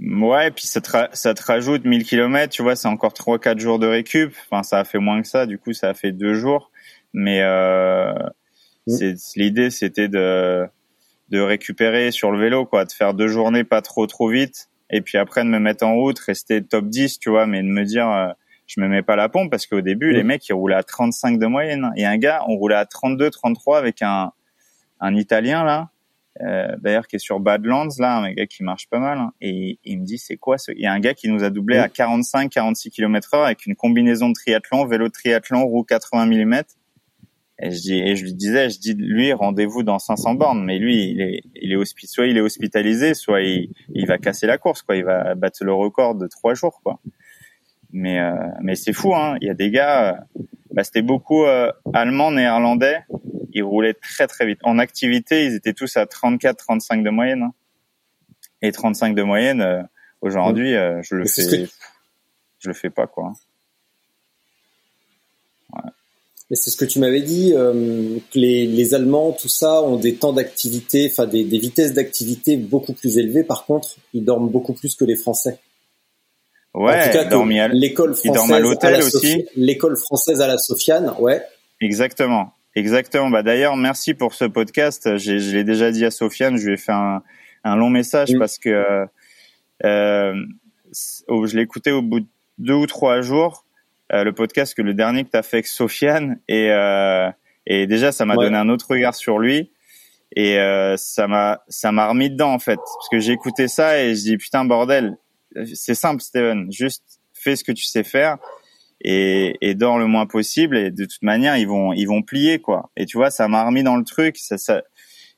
Ouais, 0.01 0.49
puis 0.49 0.65
ça 0.65 0.81
te, 0.81 0.89
ça 1.13 1.33
te 1.35 1.43
rajoute 1.43 1.85
1000 1.85 2.05
km, 2.05 2.51
tu 2.51 2.63
vois, 2.63 2.75
c'est 2.75 2.87
encore 2.87 3.13
3-4 3.13 3.59
jours 3.59 3.77
de 3.77 3.85
récup. 3.85 4.33
Enfin, 4.49 4.63
ça 4.63 4.79
a 4.79 4.83
fait 4.83 4.97
moins 4.97 5.21
que 5.21 5.27
ça, 5.27 5.45
du 5.45 5.59
coup, 5.59 5.73
ça 5.73 5.89
a 5.89 5.93
fait 5.93 6.11
deux 6.11 6.33
jours. 6.33 6.71
Mais 7.13 7.41
euh, 7.43 8.11
mmh. 8.87 9.13
l'idée, 9.35 9.69
c'était 9.69 10.07
de, 10.07 10.65
de 11.29 11.39
récupérer 11.39 12.09
sur 12.11 12.31
le 12.31 12.39
vélo, 12.39 12.65
quoi, 12.65 12.85
de 12.85 12.91
faire 12.91 13.13
deux 13.13 13.27
journées 13.27 13.63
pas 13.63 13.83
trop 13.83 14.07
trop 14.07 14.27
vite, 14.27 14.69
et 14.91 15.01
puis 15.01 15.17
après 15.17 15.43
de 15.43 15.49
me 15.49 15.59
mettre 15.59 15.85
en 15.85 15.95
route, 15.95 16.19
rester 16.19 16.63
top 16.63 16.87
10, 16.87 17.19
tu 17.19 17.29
vois, 17.29 17.47
mais 17.47 17.63
de 17.63 17.67
me 17.67 17.83
dire, 17.83 18.09
euh, 18.09 18.27
je 18.67 18.79
me 18.79 18.87
mets 18.87 19.01
pas 19.01 19.15
la 19.15 19.29
pompe 19.29 19.49
parce 19.49 19.65
qu'au 19.65 19.81
début, 19.81 20.11
les 20.11 20.23
mecs, 20.23 20.47
ils 20.47 20.53
roulaient 20.53 20.75
à 20.75 20.83
35 20.83 21.39
de 21.39 21.47
moyenne. 21.47 21.91
Et 21.97 22.05
un 22.05 22.17
gars, 22.17 22.43
on 22.47 22.55
roulait 22.55 22.75
à 22.75 22.85
32, 22.85 23.29
33 23.29 23.77
avec 23.77 24.01
un, 24.01 24.31
un 24.99 25.15
Italien 25.15 25.63
là 25.63 25.89
euh, 26.39 26.75
d'ailleurs 26.79 27.07
qui 27.07 27.17
est 27.17 27.19
sur 27.19 27.39
Badlands 27.39 27.89
là, 27.99 28.17
un 28.17 28.31
gars 28.31 28.45
qui 28.45 28.63
marche 28.63 28.87
pas 28.87 28.99
mal, 28.99 29.17
hein, 29.17 29.33
et, 29.41 29.79
il 29.83 29.99
me 29.99 30.05
dit 30.05 30.17
c'est 30.17 30.37
quoi 30.37 30.57
ce... 30.57 30.71
Il 30.71 30.79
y 30.79 30.85
a 30.85 30.93
un 30.93 30.99
gars 30.99 31.13
qui 31.13 31.27
nous 31.27 31.43
a 31.43 31.49
doublé 31.49 31.77
à 31.77 31.87
45-46 31.87 32.89
km 32.89 33.33
heure 33.33 33.45
avec 33.45 33.65
une 33.65 33.75
combinaison 33.75 34.29
de 34.29 34.33
triathlon, 34.33 34.85
vélo 34.85 35.07
de 35.07 35.11
triathlon, 35.11 35.65
roue 35.65 35.83
80 35.83 36.27
mm. 36.27 36.63
Et 37.61 37.71
je 37.71 37.79
dis, 37.79 37.99
et 37.99 38.15
je 38.15 38.23
lui 38.23 38.33
disais, 38.33 38.69
je 38.69 38.79
dis, 38.79 38.93
lui, 38.93 39.33
rendez-vous 39.33 39.83
dans 39.83 39.99
500 39.99 40.35
bornes, 40.35 40.63
mais 40.63 40.79
lui, 40.79 41.11
il 41.11 41.21
est, 41.21 41.41
il 41.55 41.73
est 41.73 42.07
soit 42.07 42.27
il 42.27 42.37
est 42.37 42.41
hospitalisé, 42.41 43.13
soit 43.13 43.41
il, 43.41 43.71
il 43.93 44.07
va 44.07 44.17
casser 44.17 44.47
la 44.47 44.57
course, 44.57 44.81
quoi. 44.81 44.95
Il 44.95 45.03
va 45.03 45.35
battre 45.35 45.63
le 45.63 45.73
record 45.73 46.15
de 46.15 46.27
trois 46.27 46.53
jours, 46.53 46.81
quoi. 46.83 46.99
Mais, 47.91 48.19
euh, 48.19 48.33
mais 48.61 48.75
c'est 48.75 48.93
fou, 48.93 49.13
hein. 49.13 49.37
Il 49.41 49.47
y 49.47 49.49
a 49.49 49.53
des 49.53 49.69
gars, 49.69 50.15
euh, 50.15 50.41
bah, 50.73 50.83
c'était 50.83 51.01
beaucoup 51.01 51.43
euh, 51.43 51.71
allemands, 51.93 52.31
néerlandais, 52.31 53.03
ils 53.53 53.63
roulaient 53.63 53.93
très 53.93 54.27
très 54.27 54.45
vite. 54.45 54.59
En 54.63 54.79
activité, 54.79 55.45
ils 55.45 55.55
étaient 55.55 55.73
tous 55.73 55.97
à 55.97 56.05
34-35 56.05 57.03
de 57.03 57.09
moyenne. 57.09 57.43
Hein. 57.43 57.53
Et 58.61 58.71
35 58.71 59.15
de 59.15 59.23
moyenne, 59.23 59.61
euh, 59.61 59.81
aujourd'hui, 60.21 60.75
euh, 60.75 61.01
je 61.03 61.15
le 61.15 61.25
fais, 61.25 61.67
je 62.59 62.67
le 62.67 62.73
fais 62.73 62.89
pas 62.89 63.07
quoi. 63.07 63.33
Mais 66.51 66.57
c'est 66.57 66.69
ce 66.69 66.75
que 66.75 66.83
tu 66.83 66.99
m'avais 66.99 67.21
dit, 67.21 67.53
euh, 67.55 68.17
que 68.29 68.37
les, 68.37 68.67
les, 68.67 68.93
Allemands, 68.93 69.31
tout 69.31 69.47
ça, 69.47 69.81
ont 69.81 69.95
des 69.95 70.15
temps 70.15 70.33
d'activité, 70.33 71.07
enfin 71.09 71.25
des, 71.25 71.45
des, 71.45 71.59
vitesses 71.59 71.93
d'activité 71.93 72.57
beaucoup 72.57 72.91
plus 72.91 73.17
élevées. 73.17 73.45
Par 73.45 73.65
contre, 73.65 73.95
ils 74.13 74.25
dorment 74.25 74.49
beaucoup 74.49 74.73
plus 74.73 74.95
que 74.95 75.05
les 75.05 75.15
Français. 75.15 75.59
Ouais, 76.73 76.99
en 76.99 77.05
tout 77.05 77.29
cas, 77.29 77.67
l'école 77.69 78.15
française 78.15 78.51
à 78.51 78.59
l'hôtel 78.59 79.01
aussi. 79.01 79.45
L'école 79.55 79.95
française 79.95 80.41
à 80.41 80.47
la 80.47 80.57
Sofiane, 80.57 81.13
ouais. 81.19 81.41
Exactement, 81.79 82.51
exactement. 82.75 83.29
Bah 83.29 83.43
d'ailleurs, 83.43 83.77
merci 83.77 84.13
pour 84.13 84.33
ce 84.33 84.43
podcast. 84.43 85.17
Je 85.17 85.55
l'ai 85.55 85.63
déjà 85.63 85.89
dit 85.89 86.03
à 86.03 86.11
Sofiane, 86.11 86.57
je 86.57 86.67
lui 86.67 86.73
ai 86.73 86.77
fait 86.77 86.91
un, 86.91 87.23
un 87.63 87.75
long 87.77 87.89
message 87.89 88.33
mm. 88.33 88.39
parce 88.39 88.57
que 88.57 89.05
euh, 89.85 90.35
je 90.93 91.55
l'ai 91.55 91.63
écouté 91.63 91.91
au 91.91 92.01
bout 92.01 92.19
de 92.19 92.27
deux 92.57 92.73
ou 92.73 92.87
trois 92.87 93.21
jours 93.21 93.63
euh, 94.13 94.23
le 94.23 94.33
podcast 94.33 94.73
que 94.73 94.81
le 94.81 94.93
dernier 94.93 95.23
que 95.23 95.31
tu 95.31 95.37
as 95.37 95.43
fait 95.43 95.57
avec 95.57 95.67
Sofiane. 95.67 96.39
Et 96.47 96.69
euh, 96.71 97.29
et 97.65 97.87
déjà 97.87 98.11
ça 98.11 98.25
m'a 98.25 98.35
donné 98.35 98.57
un 98.57 98.69
autre 98.69 98.87
regard 98.89 99.15
sur 99.15 99.39
lui. 99.39 99.71
Et 100.35 100.57
euh, 100.59 100.95
ça 100.97 101.27
m'a 101.27 101.61
ça 101.67 101.91
m'a 101.91 102.07
remis 102.07 102.29
dedans 102.29 102.53
en 102.53 102.59
fait. 102.59 102.77
Parce 102.77 103.09
que 103.09 103.19
j'ai 103.19 103.33
écouté 103.33 103.67
ça 103.67 104.01
et 104.01 104.15
je 104.15 104.21
dis 104.21 104.37
putain 104.37 104.65
bordel. 104.65 105.17
C'est 105.73 105.95
simple 105.95 106.21
Steven. 106.21 106.71
Juste 106.71 107.03
fais 107.33 107.55
ce 107.55 107.63
que 107.63 107.71
tu 107.71 107.83
sais 107.83 108.03
faire 108.03 108.37
et, 109.03 109.55
et 109.61 109.75
dors 109.75 109.99
le 109.99 110.07
moins 110.07 110.25
possible. 110.25 110.77
Et 110.77 110.91
de 110.91 111.05
toute 111.05 111.23
manière 111.23 111.57
ils 111.57 111.67
vont 111.67 111.93
ils 111.93 112.05
vont 112.05 112.21
plier 112.21 112.59
quoi. 112.59 112.91
Et 112.97 113.05
tu 113.05 113.17
vois 113.17 113.31
ça 113.31 113.47
m'a 113.47 113.65
remis 113.65 113.83
dans 113.83 113.97
le 113.97 114.03
truc. 114.03 114.37
Ça, 114.37 114.57
ça 114.57 114.81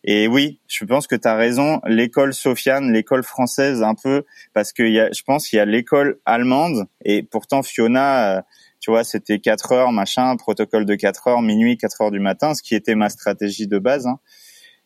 et 0.05 0.27
oui, 0.27 0.59
je 0.67 0.83
pense 0.83 1.07
que 1.07 1.15
tu 1.15 1.27
as 1.27 1.36
raison. 1.36 1.79
L'école 1.88 2.33
Sofiane, 2.33 2.91
l'école 2.91 3.23
française, 3.23 3.81
un 3.81 3.95
peu, 3.95 4.25
parce 4.53 4.73
que 4.73 4.83
y 4.83 4.99
a, 4.99 5.09
je 5.12 5.23
pense 5.23 5.47
qu'il 5.47 5.57
y 5.57 5.59
a 5.62 5.65
l'école 5.65 6.19
allemande, 6.25 6.88
et 7.05 7.23
pourtant 7.23 7.63
Fiona, 7.63 8.43
tu 8.84 8.91
vois, 8.91 9.06
c'était 9.06 9.39
4 9.39 9.72
heures, 9.72 9.91
machin, 9.93 10.36
protocole 10.36 10.84
de 10.84 10.96
4 10.96 11.28
heures, 11.28 11.41
minuit, 11.41 11.78
4 11.78 12.02
heures 12.02 12.12
du 12.12 12.19
matin, 12.19 12.54
ce 12.54 12.62
qui 12.62 12.76
était 12.76 12.96
ma 12.96 13.08
stratégie 13.08 13.65
de 13.65 13.80
base. 13.80 14.08
Hein. 14.08 14.19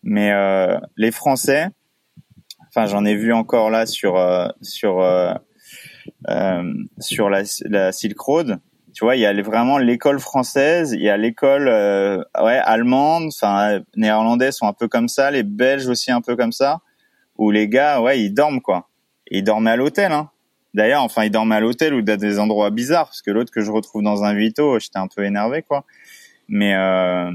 Mais 0.03 0.31
euh, 0.33 0.77
les 0.97 1.09
Français, 1.09 1.69
enfin, 2.67 2.85
j'en 2.85 3.05
ai 3.05 3.15
vu 3.15 3.33
encore 3.33 3.71
là 3.71 3.87
sur 3.87 4.15
euh, 4.17 4.49
sur 4.61 5.01
euh, 5.01 5.33
sur 6.99 7.31
la, 7.31 7.41
la 7.65 7.91
Silk 7.91 8.19
Road 8.19 8.59
tu 8.93 9.03
vois, 9.03 9.15
il 9.15 9.19
y 9.19 9.25
a 9.27 9.41
vraiment 9.41 9.77
l'école 9.77 10.19
française, 10.19 10.91
il 10.91 11.01
y 11.01 11.09
a 11.09 11.17
l'école 11.17 11.67
ouais 11.67 12.61
allemande, 12.63 13.27
enfin 13.27 13.81
néerlandais 13.95 14.51
sont 14.51 14.65
un 14.65 14.73
peu 14.73 14.87
comme 14.87 15.07
ça, 15.07 15.29
les 15.29 15.43
Belges 15.43 15.87
aussi 15.87 16.11
un 16.11 16.21
peu 16.21 16.35
comme 16.35 16.51
ça, 16.51 16.81
où 17.37 17.51
les 17.51 17.67
gars, 17.67 18.01
ouais, 18.01 18.19
ils 18.19 18.33
dorment 18.33 18.61
quoi. 18.61 18.89
ils 19.29 19.43
dormaient 19.43 19.71
à 19.71 19.75
l'hôtel, 19.75 20.11
hein. 20.11 20.31
D'ailleurs, 20.77 21.01
enfin, 21.01 21.23
ils 21.23 21.31
dormaient 21.31 21.55
à 21.55 21.59
l'hôtel 21.59 21.95
ou 21.95 22.03
dans 22.03 22.17
des 22.17 22.37
endroits 22.37 22.69
bizarres, 22.69 23.07
parce 23.07 23.23
que 23.23 23.31
l'autre 23.31 23.51
que 23.51 23.61
je 23.61 23.71
retrouve 23.71 24.03
dans 24.03 24.23
un 24.23 24.35
Vito, 24.35 24.77
j'étais 24.77 24.99
un 24.99 25.07
peu 25.07 25.25
énervé 25.25 25.63
quoi. 25.63 25.85
Mais 26.47 26.75
euh, 26.75 27.31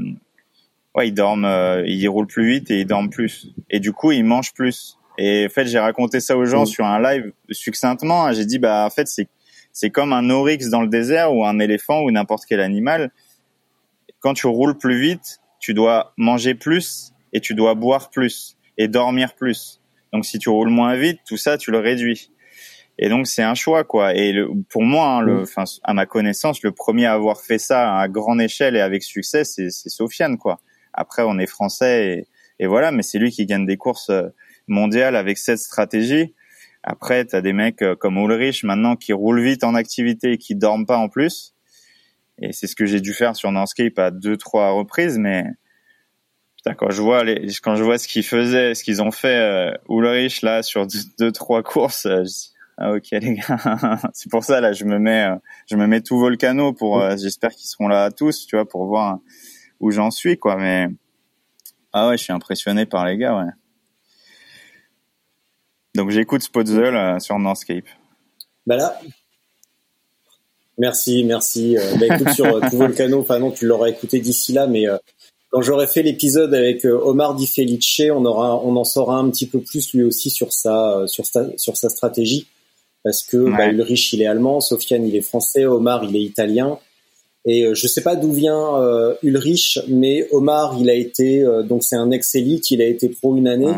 ouais, 0.94 1.09
ils 1.09 1.12
dorment, 1.12 1.44
euh, 1.44 1.83
ils 1.85 2.07
roulent 2.07 2.28
plus 2.28 2.46
vite 2.46 2.70
et 2.70 2.78
ils 2.78 2.87
dorment 2.87 3.11
plus. 3.11 3.48
Et 3.68 3.81
du 3.81 3.92
coup, 3.92 4.12
ils 4.12 4.24
mangent 4.24 4.55
plus. 4.55 4.96
Et 5.18 5.46
en 5.46 5.52
fait, 5.52 5.66
j'ai 5.66 5.81
raconté 5.81 6.20
ça 6.20 6.37
aux 6.37 6.44
gens 6.44 6.62
mmh. 6.62 6.66
sur 6.66 6.85
un 6.85 7.02
live 7.02 7.33
succinctement. 7.50 8.26
Hein. 8.26 8.33
J'ai 8.33 8.46
dit, 8.46 8.61
bah 8.61 8.87
en 8.87 8.90
fait, 8.90 9.09
c'est 9.09 9.26
c'est 9.72 9.90
comme 9.90 10.12
un 10.12 10.31
oryx 10.31 10.68
dans 10.68 10.83
le 10.83 10.88
désert 10.88 11.35
ou 11.35 11.44
un 11.44 11.59
éléphant 11.59 12.02
ou 12.02 12.12
n'importe 12.12 12.44
quel 12.48 12.61
animal. 12.61 13.11
Quand 14.20 14.35
tu 14.35 14.46
roules 14.46 14.78
plus 14.78 15.00
vite, 15.00 15.40
tu 15.59 15.74
dois 15.74 16.12
manger 16.16 16.55
plus 16.55 17.12
et 17.33 17.40
tu 17.40 17.55
dois 17.55 17.74
boire 17.74 18.11
plus 18.11 18.57
et 18.78 18.87
dormir 18.87 19.35
plus. 19.35 19.81
Donc 20.12 20.26
si 20.26 20.38
tu 20.38 20.48
roules 20.48 20.70
moins 20.70 20.94
vite, 20.94 21.18
tout 21.26 21.38
ça 21.38 21.59
tu 21.59 21.72
le 21.72 21.78
réduis. 21.78 22.31
Et 22.98 23.09
donc 23.09 23.26
c'est 23.26 23.42
un 23.42 23.55
choix 23.55 23.85
quoi. 23.85 24.14
Et 24.14 24.35
pour 24.68 24.83
moi, 24.83 25.09
hein, 25.09 25.20
le, 25.22 25.42
enfin 25.42 25.64
à 25.83 25.94
ma 25.94 26.07
connaissance, 26.07 26.62
le 26.62 26.72
premier 26.72 27.07
à 27.07 27.12
avoir 27.12 27.40
fait 27.40 27.59
ça 27.59 27.98
à 27.98 28.09
grande 28.09 28.40
échelle 28.40 28.76
et 28.76 28.81
avec 28.81 29.02
succès, 29.02 29.44
c'est 29.44 29.70
Sofiane 29.70 30.38
quoi. 30.38 30.61
Après 30.92 31.22
on 31.22 31.38
est 31.38 31.46
français 31.46 32.07
et, 32.07 32.26
et 32.59 32.66
voilà, 32.66 32.92
mais 32.92 33.02
c'est 33.02 33.18
lui 33.18 33.31
qui 33.31 33.46
gagne 33.46 33.66
des 33.66 33.76
courses 33.76 34.11
euh, 34.11 34.28
mondiales 34.68 35.16
avec 35.16 35.38
cette 35.38 35.59
stratégie. 35.59 36.35
Après, 36.83 37.24
tu 37.24 37.37
as 37.37 37.40
des 37.40 37.52
mecs 37.52 37.83
euh, 37.83 37.94
comme 37.94 38.16
Ulrich 38.16 38.64
maintenant 38.64 38.96
qui 38.96 39.12
roulent 39.12 39.42
vite 39.42 39.64
en 39.64 39.74
activité 39.74 40.33
et 40.33 40.38
qui 40.38 40.55
dorment 40.55 40.87
pas 40.87 40.96
en 40.96 41.09
plus. 41.09 41.55
Et 42.40 42.52
c'est 42.52 42.66
ce 42.66 42.74
que 42.74 42.87
j'ai 42.87 43.00
dû 43.00 43.12
faire 43.14 43.37
sur 43.37 43.52
Nanscape 43.52 43.98
à 43.98 44.11
deux, 44.11 44.37
trois 44.37 44.70
reprises, 44.70 45.18
mais 45.18 45.44
putain, 46.57 46.74
quand 46.74 46.90
je 46.90 47.00
vois 47.00 47.22
les, 47.24 47.48
quand 47.62 47.76
je 47.76 47.85
vois 47.85 47.98
ce 47.98 48.09
qu'ils 48.09 48.24
faisaient, 48.24 48.74
ce 48.74 48.83
qu'ils 48.83 49.02
ont 49.02 49.12
fait 49.12 49.37
euh, 49.37 49.72
Ulrich 49.88 50.42
là 50.42 50.62
sur 50.62 50.87
deux, 51.18 51.31
trois 51.31 51.62
courses, 51.62 52.07
euh, 52.07 52.24
ah 52.78 52.92
ok 52.92 53.08
les 53.12 53.35
gars, 53.35 53.98
c'est 54.12 54.30
pour 54.30 54.44
ça 54.44 54.61
là, 54.61 54.72
je 54.72 54.85
me 54.85 54.98
mets, 54.98 55.24
euh, 55.24 55.37
je 55.70 55.76
me 55.76 55.87
mets 55.87 56.00
tout 56.00 56.18
volcano 56.18 56.72
pour, 56.72 57.00
j'espère 57.16 57.50
qu'ils 57.50 57.68
seront 57.68 57.88
là 57.88 58.11
tous, 58.11 58.46
tu 58.46 58.56
vois, 58.56 58.68
pour 58.68 58.87
voir 58.87 59.18
où 59.80 59.90
j'en 59.90 60.11
suis 60.11 60.38
quoi. 60.38 60.56
Mais 60.56 60.88
ah 61.92 62.08
ouais, 62.08 62.16
je 62.16 62.24
suis 62.24 62.32
impressionné 62.32 62.87
par 62.87 63.04
les 63.04 63.18
gars, 63.18 63.37
ouais. 63.37 63.50
Donc 65.94 66.11
j'écoute 66.11 66.42
Spotzel 66.42 66.96
euh, 66.96 67.18
sur 67.18 67.38
Nanscape. 67.38 67.85
Bah 68.66 68.76
là. 68.76 68.98
Merci, 70.78 71.22
merci. 71.24 71.76
Euh, 71.76 71.96
bah 71.96 72.06
écoute 72.14 72.30
sur 72.30 72.46
euh, 72.46 72.61
tout 72.70 72.78
Volcano, 72.78 73.20
enfin 73.20 73.38
non, 73.38 73.50
tu 73.50 73.66
l'auras 73.66 73.88
écouté 73.88 74.20
d'ici 74.20 74.52
là, 74.52 74.66
mais 74.66 74.87
quand 75.50 75.61
j'aurai 75.61 75.87
fait 75.87 76.02
l'épisode 76.02 76.54
avec 76.54 76.87
Omar 76.87 77.35
Di 77.35 77.46
Felice, 77.46 78.00
on 78.11 78.24
aura, 78.24 78.56
on 78.64 78.74
en 78.76 78.85
saura 78.85 79.16
un 79.16 79.28
petit 79.28 79.46
peu 79.46 79.61
plus 79.61 79.92
lui 79.92 80.02
aussi 80.02 80.30
sur 80.30 80.50
sa, 80.50 81.02
sur 81.06 81.26
sa, 81.26 81.46
sur 81.58 81.76
sa 81.76 81.90
stratégie, 81.90 82.46
parce 83.04 83.22
que 83.22 83.50
bah, 83.50 83.68
Ulrich 83.68 84.12
il 84.12 84.22
est 84.22 84.26
allemand, 84.26 84.60
Sofiane 84.60 85.06
il 85.06 85.16
est 85.16 85.22
français, 85.22 85.66
Omar 85.66 86.04
il 86.04 86.16
est 86.16 86.22
italien, 86.22 86.78
et 87.44 87.66
je 87.74 87.86
sais 87.86 88.02
pas 88.02 88.16
d'où 88.16 88.32
vient 88.32 88.80
Ulrich, 89.22 89.80
mais 89.88 90.28
Omar 90.30 90.76
il 90.80 90.88
a 90.88 90.94
été, 90.94 91.44
donc 91.68 91.82
c'est 91.84 91.96
un 91.96 92.10
ex 92.10 92.34
élite, 92.34 92.70
il 92.70 92.80
a 92.80 92.86
été 92.86 93.08
pro 93.08 93.36
une 93.36 93.48
année. 93.48 93.74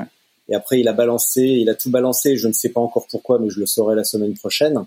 Et 0.49 0.55
après, 0.55 0.81
il 0.81 0.89
a 0.89 0.93
balancé, 0.93 1.43
il 1.43 1.71
a 1.71 1.75
tout 1.75 1.91
balancé. 1.91 2.37
Je 2.37 2.49
ne 2.49 2.53
sais 2.53 2.69
pas 2.69 2.81
encore 2.81 3.07
pourquoi, 3.11 3.39
mais 3.39 3.49
je 3.51 3.61
le 3.61 3.67
saurai 3.67 3.95
la 3.97 4.05
semaine 4.05 4.35
prochaine. 4.35 4.85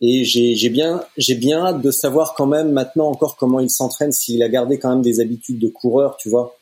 Et 0.00 0.24
j'ai 0.24 0.68
bien, 0.68 1.02
j'ai 1.16 1.34
bien 1.34 1.66
hâte 1.66 1.82
de 1.82 1.90
savoir 1.90 2.34
quand 2.34 2.46
même 2.46 2.70
maintenant 2.70 3.08
encore 3.08 3.36
comment 3.36 3.58
il 3.58 3.70
s'entraîne, 3.70 4.12
s'il 4.12 4.42
a 4.42 4.48
gardé 4.48 4.78
quand 4.78 4.90
même 4.90 5.02
des 5.02 5.20
habitudes 5.20 5.58
de 5.58 5.68
coureur, 5.68 6.16
tu 6.16 6.28
vois, 6.28 6.56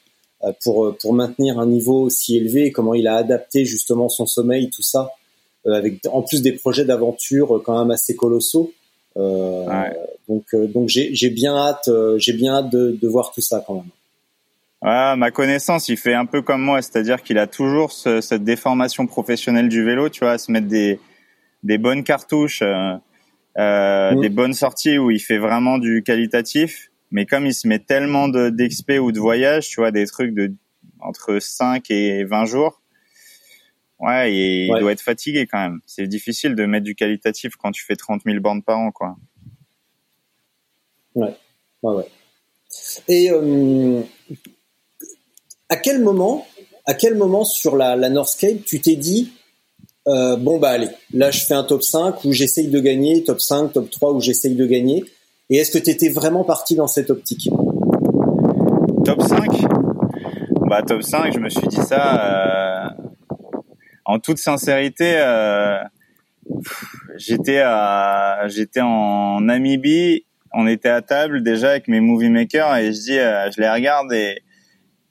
euh, 0.44 0.52
pour 0.62 0.96
pour 1.00 1.12
maintenir 1.12 1.58
un 1.58 1.66
niveau 1.66 2.02
aussi 2.02 2.36
élevé. 2.36 2.72
Comment 2.72 2.94
il 2.94 3.06
a 3.06 3.16
adapté 3.16 3.66
justement 3.66 4.08
son 4.08 4.26
sommeil, 4.26 4.70
tout 4.70 4.82
ça, 4.82 5.00
euh, 5.00 5.08
avec 5.72 6.00
en 6.10 6.22
plus 6.22 6.42
des 6.42 6.52
projets 6.52 6.84
d'aventure 6.84 7.62
quand 7.64 7.78
même 7.78 7.90
assez 7.90 8.14
colossaux. 8.14 8.72
Euh, 9.16 9.64
Donc 10.28 10.44
euh, 10.54 10.66
donc 10.66 10.88
j'ai 10.88 11.30
bien 11.30 11.56
hâte, 11.56 11.88
j'ai 12.18 12.32
bien 12.32 12.54
hâte 12.54 12.70
de, 12.70 12.98
de 13.00 13.08
voir 13.08 13.32
tout 13.32 13.40
ça 13.40 13.64
quand 13.66 13.74
même. 13.74 13.90
Ah, 14.82 15.16
ma 15.16 15.30
connaissance, 15.30 15.88
il 15.88 15.96
fait 15.96 16.14
un 16.14 16.26
peu 16.26 16.42
comme 16.42 16.62
moi, 16.62 16.82
c'est-à-dire 16.82 17.22
qu'il 17.22 17.38
a 17.38 17.46
toujours 17.46 17.92
ce, 17.92 18.20
cette 18.20 18.44
déformation 18.44 19.06
professionnelle 19.06 19.68
du 19.68 19.82
vélo, 19.82 20.10
tu 20.10 20.20
vois, 20.20 20.32
à 20.32 20.38
se 20.38 20.52
mettre 20.52 20.68
des, 20.68 21.00
des 21.62 21.78
bonnes 21.78 22.04
cartouches, 22.04 22.62
euh, 22.62 22.94
euh 23.58 24.14
des 24.20 24.28
bonnes 24.28 24.52
sorties 24.52 24.98
où 24.98 25.10
il 25.10 25.18
fait 25.18 25.38
vraiment 25.38 25.78
du 25.78 26.02
qualitatif. 26.02 26.90
Mais 27.10 27.24
comme 27.24 27.46
il 27.46 27.54
se 27.54 27.66
met 27.66 27.78
tellement 27.78 28.28
d'exp 28.28 28.92
ou 29.00 29.12
de 29.12 29.18
voyage, 29.18 29.68
tu 29.68 29.80
vois, 29.80 29.90
des 29.90 30.06
trucs 30.06 30.34
de 30.34 30.52
entre 31.00 31.38
5 31.40 31.90
et 31.90 32.24
20 32.24 32.44
jours, 32.44 32.82
ouais, 34.00 34.34
il 34.34 34.78
doit 34.78 34.92
être 34.92 35.00
fatigué 35.00 35.46
quand 35.46 35.58
même. 35.58 35.80
C'est 35.86 36.06
difficile 36.06 36.54
de 36.54 36.64
mettre 36.66 36.84
du 36.84 36.94
qualitatif 36.94 37.56
quand 37.56 37.72
tu 37.72 37.84
fais 37.84 37.96
30 37.96 38.22
000 38.24 38.40
bornes 38.40 38.62
par 38.62 38.78
an, 38.78 38.90
quoi. 38.90 39.16
Ouais, 41.14 41.34
ouais, 41.82 41.94
ouais. 41.94 42.08
Et 43.08 43.30
euh, 43.30 44.02
à 45.68 45.76
quel 45.76 46.02
moment, 46.02 46.46
à 46.84 46.94
quel 46.94 47.16
moment 47.16 47.44
sur 47.44 47.76
la, 47.76 47.96
la 47.96 48.10
Northscape, 48.10 48.64
tu 48.64 48.80
t'es 48.80 48.96
dit, 48.96 49.32
euh, 50.08 50.36
bon 50.36 50.58
bah 50.58 50.70
allez, 50.70 50.88
là 51.12 51.32
je 51.32 51.44
fais 51.44 51.54
un 51.54 51.64
top 51.64 51.82
5 51.82 52.24
où 52.24 52.32
j'essaye 52.32 52.68
de 52.68 52.78
gagner, 52.78 53.24
top 53.24 53.40
5, 53.40 53.72
top 53.72 53.90
3 53.90 54.12
où 54.12 54.20
j'essaye 54.20 54.54
de 54.54 54.66
gagner. 54.66 55.04
Et 55.50 55.56
est-ce 55.56 55.70
que 55.70 55.78
tu 55.78 55.90
étais 55.90 56.08
vraiment 56.08 56.44
parti 56.44 56.76
dans 56.76 56.86
cette 56.86 57.10
optique? 57.10 57.48
Top 59.04 59.22
5 59.22 59.40
Bah 60.68 60.82
top 60.82 61.02
5, 61.02 61.32
je 61.34 61.38
me 61.38 61.48
suis 61.48 61.66
dit 61.68 61.76
ça 61.76 62.90
euh, 62.94 63.05
en 64.06 64.18
toute 64.18 64.38
sincérité. 64.38 65.18
Euh, 65.18 65.78
j'étais 67.16 67.58
à, 67.58 68.46
j'étais 68.48 68.80
en 68.80 69.40
Namibie, 69.40 70.24
on 70.52 70.66
était 70.66 70.88
à 70.88 71.02
table 71.02 71.42
déjà 71.42 71.70
avec 71.70 71.88
mes 71.88 72.00
movie 72.00 72.30
makers 72.30 72.76
et 72.76 72.92
je 72.92 73.00
dis, 73.00 73.18
euh, 73.18 73.50
je 73.50 73.60
les 73.60 73.68
regarde 73.68 74.12
et 74.12 74.42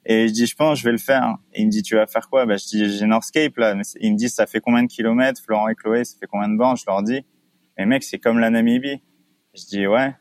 et 0.08 0.28
je 0.28 0.32
dis, 0.32 0.46
je 0.46 0.54
pense, 0.54 0.78
je 0.78 0.84
vais 0.84 0.92
le 0.92 0.98
faire. 0.98 1.36
Et 1.52 1.62
il 1.62 1.66
me 1.66 1.70
dit, 1.70 1.82
tu 1.82 1.96
vas 1.96 2.06
faire 2.06 2.28
quoi? 2.28 2.46
Bah, 2.46 2.56
Je 2.56 2.64
dis, 2.64 2.96
j'ai 2.96 3.06
Northscape 3.06 3.56
là. 3.56 3.74
il 4.00 4.12
me 4.12 4.16
dit, 4.16 4.28
ça 4.28 4.46
fait 4.46 4.60
combien 4.60 4.84
de 4.84 4.88
kilomètres? 4.88 5.42
Florent 5.42 5.68
et 5.68 5.74
Chloé, 5.74 6.04
ça 6.04 6.16
fait 6.16 6.28
combien 6.28 6.48
de 6.48 6.56
bancs? 6.56 6.78
Je 6.78 6.84
leur 6.86 7.02
dis, 7.02 7.26
mais 7.76 7.86
mec, 7.86 8.04
c'est 8.04 8.20
comme 8.20 8.38
la 8.38 8.50
Namibie. 8.50 9.02
Je 9.54 9.64
dis, 9.64 9.84
ouais. 9.84 10.14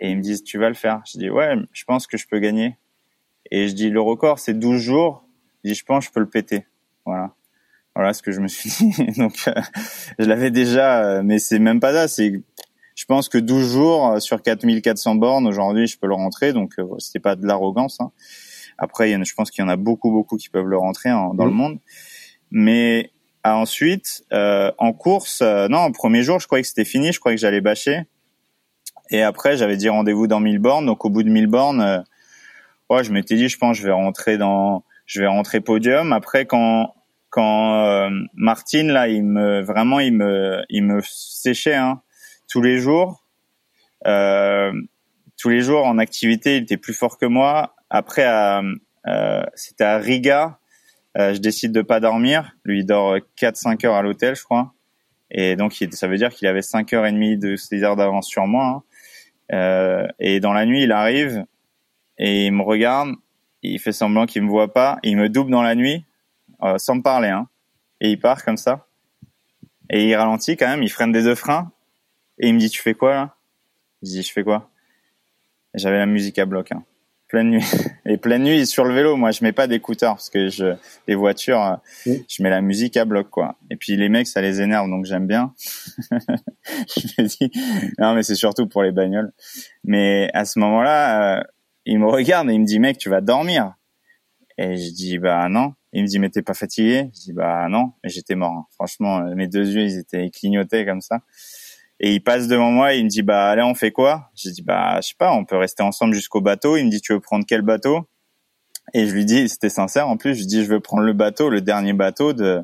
Et 0.00 0.10
ils 0.10 0.16
me 0.16 0.22
disent, 0.22 0.42
tu 0.42 0.58
vas 0.58 0.68
le 0.68 0.74
faire. 0.74 1.02
Je 1.06 1.18
dis, 1.18 1.30
ouais, 1.30 1.54
je 1.72 1.84
pense 1.84 2.08
que 2.08 2.16
je 2.16 2.26
peux 2.26 2.40
gagner. 2.40 2.76
Et 3.52 3.68
je 3.68 3.74
dis, 3.74 3.90
le 3.90 4.00
record, 4.00 4.40
c'est 4.40 4.54
12 4.54 4.80
jours. 4.80 5.24
Je 5.62 5.70
dis, 5.70 5.76
je 5.76 5.84
pense, 5.84 6.06
que 6.06 6.08
je 6.08 6.12
peux 6.12 6.20
le 6.20 6.28
péter. 6.28 6.66
Voilà. 7.06 7.32
Voilà 7.94 8.12
ce 8.12 8.22
que 8.22 8.32
je 8.32 8.40
me 8.40 8.48
suis 8.48 8.70
dit. 8.70 9.12
Donc, 9.18 9.34
euh, 9.46 9.52
je 10.18 10.24
l'avais 10.24 10.50
déjà, 10.50 11.04
euh, 11.04 11.22
mais 11.22 11.38
c'est 11.38 11.58
même 11.58 11.80
pas 11.80 11.92
ça. 11.92 12.08
C'est 12.08 12.42
je 12.96 13.04
pense 13.06 13.28
que 13.28 13.38
12 13.38 13.72
jours 13.72 14.22
sur 14.22 14.40
4400 14.40 15.16
bornes 15.16 15.46
aujourd'hui, 15.48 15.86
je 15.86 15.98
peux 15.98 16.06
le 16.06 16.14
rentrer. 16.14 16.52
Donc 16.52 16.74
c'était 16.98 17.18
pas 17.18 17.34
de 17.34 17.44
l'arrogance. 17.44 18.00
Hein. 18.00 18.12
Après, 18.78 19.10
je 19.10 19.34
pense 19.34 19.50
qu'il 19.50 19.62
y 19.62 19.66
en 19.66 19.68
a 19.68 19.76
beaucoup, 19.76 20.12
beaucoup 20.12 20.36
qui 20.36 20.48
peuvent 20.48 20.66
le 20.68 20.78
rentrer 20.78 21.10
dans 21.10 21.44
le 21.44 21.50
mmh. 21.50 21.54
monde. 21.54 21.78
Mais 22.52 23.10
ensuite, 23.42 24.22
en 24.30 24.92
course, 24.92 25.42
non, 25.42 25.86
au 25.86 25.90
premier 25.90 26.22
jour, 26.22 26.38
je 26.38 26.46
croyais 26.46 26.62
que 26.62 26.68
c'était 26.68 26.84
fini. 26.84 27.12
Je 27.12 27.18
croyais 27.18 27.34
que 27.34 27.40
j'allais 27.40 27.60
bâcher. 27.60 28.02
Et 29.10 29.22
après, 29.22 29.56
j'avais 29.56 29.76
dit 29.76 29.88
rendez-vous 29.88 30.28
dans 30.28 30.38
1000 30.38 30.60
bornes. 30.60 30.86
Donc 30.86 31.04
au 31.04 31.10
bout 31.10 31.24
de 31.24 31.30
1000 31.30 31.48
bornes, 31.48 32.04
ouais, 32.90 33.02
je 33.02 33.10
m'étais 33.10 33.34
dit, 33.34 33.48
je 33.48 33.58
pense, 33.58 33.76
je 33.76 33.82
vais 33.82 33.92
rentrer 33.92 34.38
dans, 34.38 34.84
je 35.04 35.20
vais 35.20 35.26
rentrer 35.26 35.60
podium. 35.60 36.12
Après, 36.12 36.46
quand 36.46 36.94
quand 37.34 37.74
euh, 37.84 38.10
Martine 38.34 38.92
là, 38.92 39.08
il 39.08 39.24
me 39.24 39.60
vraiment, 39.60 39.98
il 39.98 40.12
me 40.12 40.62
il 40.68 40.84
me 40.84 41.00
séchait 41.02 41.74
hein, 41.74 42.00
tous 42.48 42.62
les 42.62 42.78
jours. 42.78 43.24
Euh, 44.06 44.72
tous 45.36 45.48
les 45.48 45.60
jours 45.60 45.84
en 45.84 45.98
activité, 45.98 46.58
il 46.58 46.62
était 46.62 46.76
plus 46.76 46.92
fort 46.92 47.18
que 47.18 47.26
moi. 47.26 47.74
Après, 47.90 48.24
euh, 48.24 49.42
c'était 49.56 49.82
à 49.82 49.98
Riga. 49.98 50.60
Euh, 51.18 51.34
je 51.34 51.40
décide 51.40 51.72
de 51.72 51.82
pas 51.82 51.98
dormir. 51.98 52.52
Lui, 52.64 52.80
il 52.80 52.86
dort 52.86 53.16
4-5 53.36 53.84
heures 53.84 53.96
à 53.96 54.02
l'hôtel, 54.02 54.36
je 54.36 54.44
crois. 54.44 54.72
Et 55.32 55.56
donc, 55.56 55.72
ça 55.90 56.06
veut 56.06 56.16
dire 56.16 56.30
qu'il 56.30 56.46
avait 56.46 56.62
5 56.62 56.92
heures 56.92 57.04
et 57.04 57.10
demie 57.10 57.36
de 57.36 57.56
6 57.56 57.82
heures 57.82 57.96
d'avance 57.96 58.28
sur 58.28 58.46
moi. 58.46 58.64
Hein. 58.64 58.82
Euh, 59.56 60.06
et 60.20 60.38
dans 60.38 60.52
la 60.52 60.66
nuit, 60.66 60.84
il 60.84 60.92
arrive 60.92 61.44
et 62.16 62.46
il 62.46 62.52
me 62.52 62.62
regarde, 62.62 63.10
il 63.62 63.80
fait 63.80 63.90
semblant 63.90 64.24
qu'il 64.24 64.42
me 64.42 64.48
voit 64.48 64.72
pas, 64.72 64.98
il 65.02 65.16
me 65.16 65.28
double 65.28 65.50
dans 65.50 65.62
la 65.62 65.74
nuit, 65.74 66.04
euh, 66.62 66.78
sans 66.78 66.96
me 66.96 67.02
parler, 67.02 67.28
hein, 67.28 67.48
et 68.00 68.10
il 68.10 68.18
part 68.18 68.44
comme 68.44 68.56
ça. 68.56 68.86
Et 69.90 70.08
il 70.08 70.14
ralentit 70.14 70.56
quand 70.56 70.68
même, 70.68 70.82
il 70.82 70.90
freine 70.90 71.12
des 71.12 71.22
deux 71.22 71.34
freins, 71.34 71.70
et 72.38 72.48
il 72.48 72.54
me 72.54 72.58
dit 72.58 72.70
tu 72.70 72.80
fais 72.82 72.94
quoi 72.94 73.14
là? 73.14 73.36
Je 74.02 74.08
dis 74.08 74.22
je 74.22 74.32
fais 74.32 74.44
quoi? 74.44 74.70
J'avais 75.74 75.98
la 75.98 76.06
musique 76.06 76.38
à 76.38 76.46
bloc, 76.46 76.72
hein. 76.72 76.84
pleine 77.28 77.50
nuit. 77.50 77.64
Et 78.06 78.18
pleine 78.18 78.44
nuit 78.44 78.66
sur 78.66 78.84
le 78.84 78.92
vélo, 78.94 79.16
moi 79.16 79.30
je 79.30 79.42
mets 79.42 79.52
pas 79.52 79.66
d'écouteurs 79.66 80.16
parce 80.16 80.28
que 80.28 80.48
je 80.48 80.74
les 81.08 81.14
voitures, 81.14 81.62
euh, 81.62 82.14
je 82.28 82.42
mets 82.42 82.50
la 82.50 82.60
musique 82.60 82.98
à 82.98 83.06
bloc 83.06 83.30
quoi. 83.30 83.56
Et 83.70 83.76
puis 83.76 83.96
les 83.96 84.10
mecs 84.10 84.26
ça 84.26 84.42
les 84.42 84.60
énerve 84.60 84.90
donc 84.90 85.06
j'aime 85.06 85.26
bien. 85.26 85.54
je 86.10 87.22
me 87.22 87.26
dis 87.26 87.50
non 87.98 88.14
mais 88.14 88.22
c'est 88.22 88.34
surtout 88.34 88.68
pour 88.68 88.82
les 88.82 88.92
bagnoles. 88.92 89.32
Mais 89.84 90.30
à 90.34 90.44
ce 90.44 90.58
moment-là, 90.58 91.38
euh, 91.38 91.42
il 91.86 91.98
me 91.98 92.06
regarde 92.06 92.50
et 92.50 92.54
il 92.54 92.60
me 92.60 92.66
dit, 92.66 92.78
mec, 92.78 92.98
tu 92.98 93.08
vas 93.08 93.20
dormir? 93.20 93.74
Et 94.56 94.76
je 94.76 94.90
dis, 94.90 95.18
bah 95.18 95.48
non. 95.48 95.74
Il 95.94 96.02
me 96.02 96.08
dit, 96.08 96.18
mais 96.18 96.28
t'es 96.28 96.42
pas 96.42 96.54
fatigué? 96.54 97.10
Je 97.14 97.20
dis, 97.20 97.32
bah 97.32 97.68
non. 97.68 97.92
Et 98.02 98.08
j'étais 98.08 98.34
mort. 98.34 98.52
Hein. 98.52 98.66
Franchement, 98.72 99.20
euh, 99.20 99.34
mes 99.36 99.46
deux 99.46 99.66
yeux, 99.66 99.82
ils 99.82 99.98
étaient 99.98 100.28
clignotés 100.30 100.84
comme 100.84 101.00
ça. 101.00 101.20
Et 102.00 102.12
il 102.12 102.20
passe 102.20 102.48
devant 102.48 102.72
moi 102.72 102.94
il 102.94 103.04
me 103.04 103.08
dit, 103.08 103.22
bah 103.22 103.48
allez, 103.48 103.62
on 103.62 103.74
fait 103.74 103.92
quoi? 103.92 104.30
J'ai 104.34 104.50
dit, 104.50 104.62
bah 104.62 105.00
je 105.00 105.08
sais 105.08 105.14
pas, 105.16 105.32
on 105.32 105.44
peut 105.44 105.56
rester 105.56 105.84
ensemble 105.84 106.12
jusqu'au 106.12 106.40
bateau. 106.40 106.76
Il 106.76 106.86
me 106.86 106.90
dit, 106.90 107.00
tu 107.00 107.12
veux 107.12 107.20
prendre 107.20 107.44
quel 107.46 107.62
bateau? 107.62 108.08
Et 108.92 109.06
je 109.06 109.14
lui 109.14 109.24
dis, 109.24 109.48
c'était 109.48 109.70
sincère 109.70 110.08
en 110.08 110.16
plus, 110.16 110.34
je 110.34 110.44
dis, 110.44 110.64
je 110.64 110.68
veux 110.68 110.80
prendre 110.80 111.04
le 111.04 111.12
bateau, 111.12 111.48
le 111.48 111.60
dernier 111.60 111.92
bateau 111.92 112.32
de, 112.32 112.60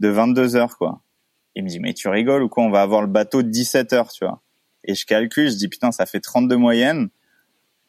de 0.00 0.08
22 0.08 0.56
heures, 0.56 0.78
quoi. 0.78 1.02
Il 1.54 1.64
me 1.64 1.68
dit, 1.68 1.78
mais 1.78 1.92
tu 1.92 2.08
rigoles 2.08 2.42
ou 2.42 2.48
quoi? 2.48 2.64
On 2.64 2.70
va 2.70 2.80
avoir 2.80 3.02
le 3.02 3.06
bateau 3.06 3.42
de 3.42 3.48
17 3.48 3.92
heures, 3.92 4.10
tu 4.10 4.24
vois. 4.24 4.40
Et 4.84 4.94
je 4.94 5.04
calcule, 5.04 5.50
je 5.50 5.56
dis, 5.56 5.68
putain, 5.68 5.92
ça 5.92 6.06
fait 6.06 6.20
32 6.20 6.56
moyennes 6.56 7.10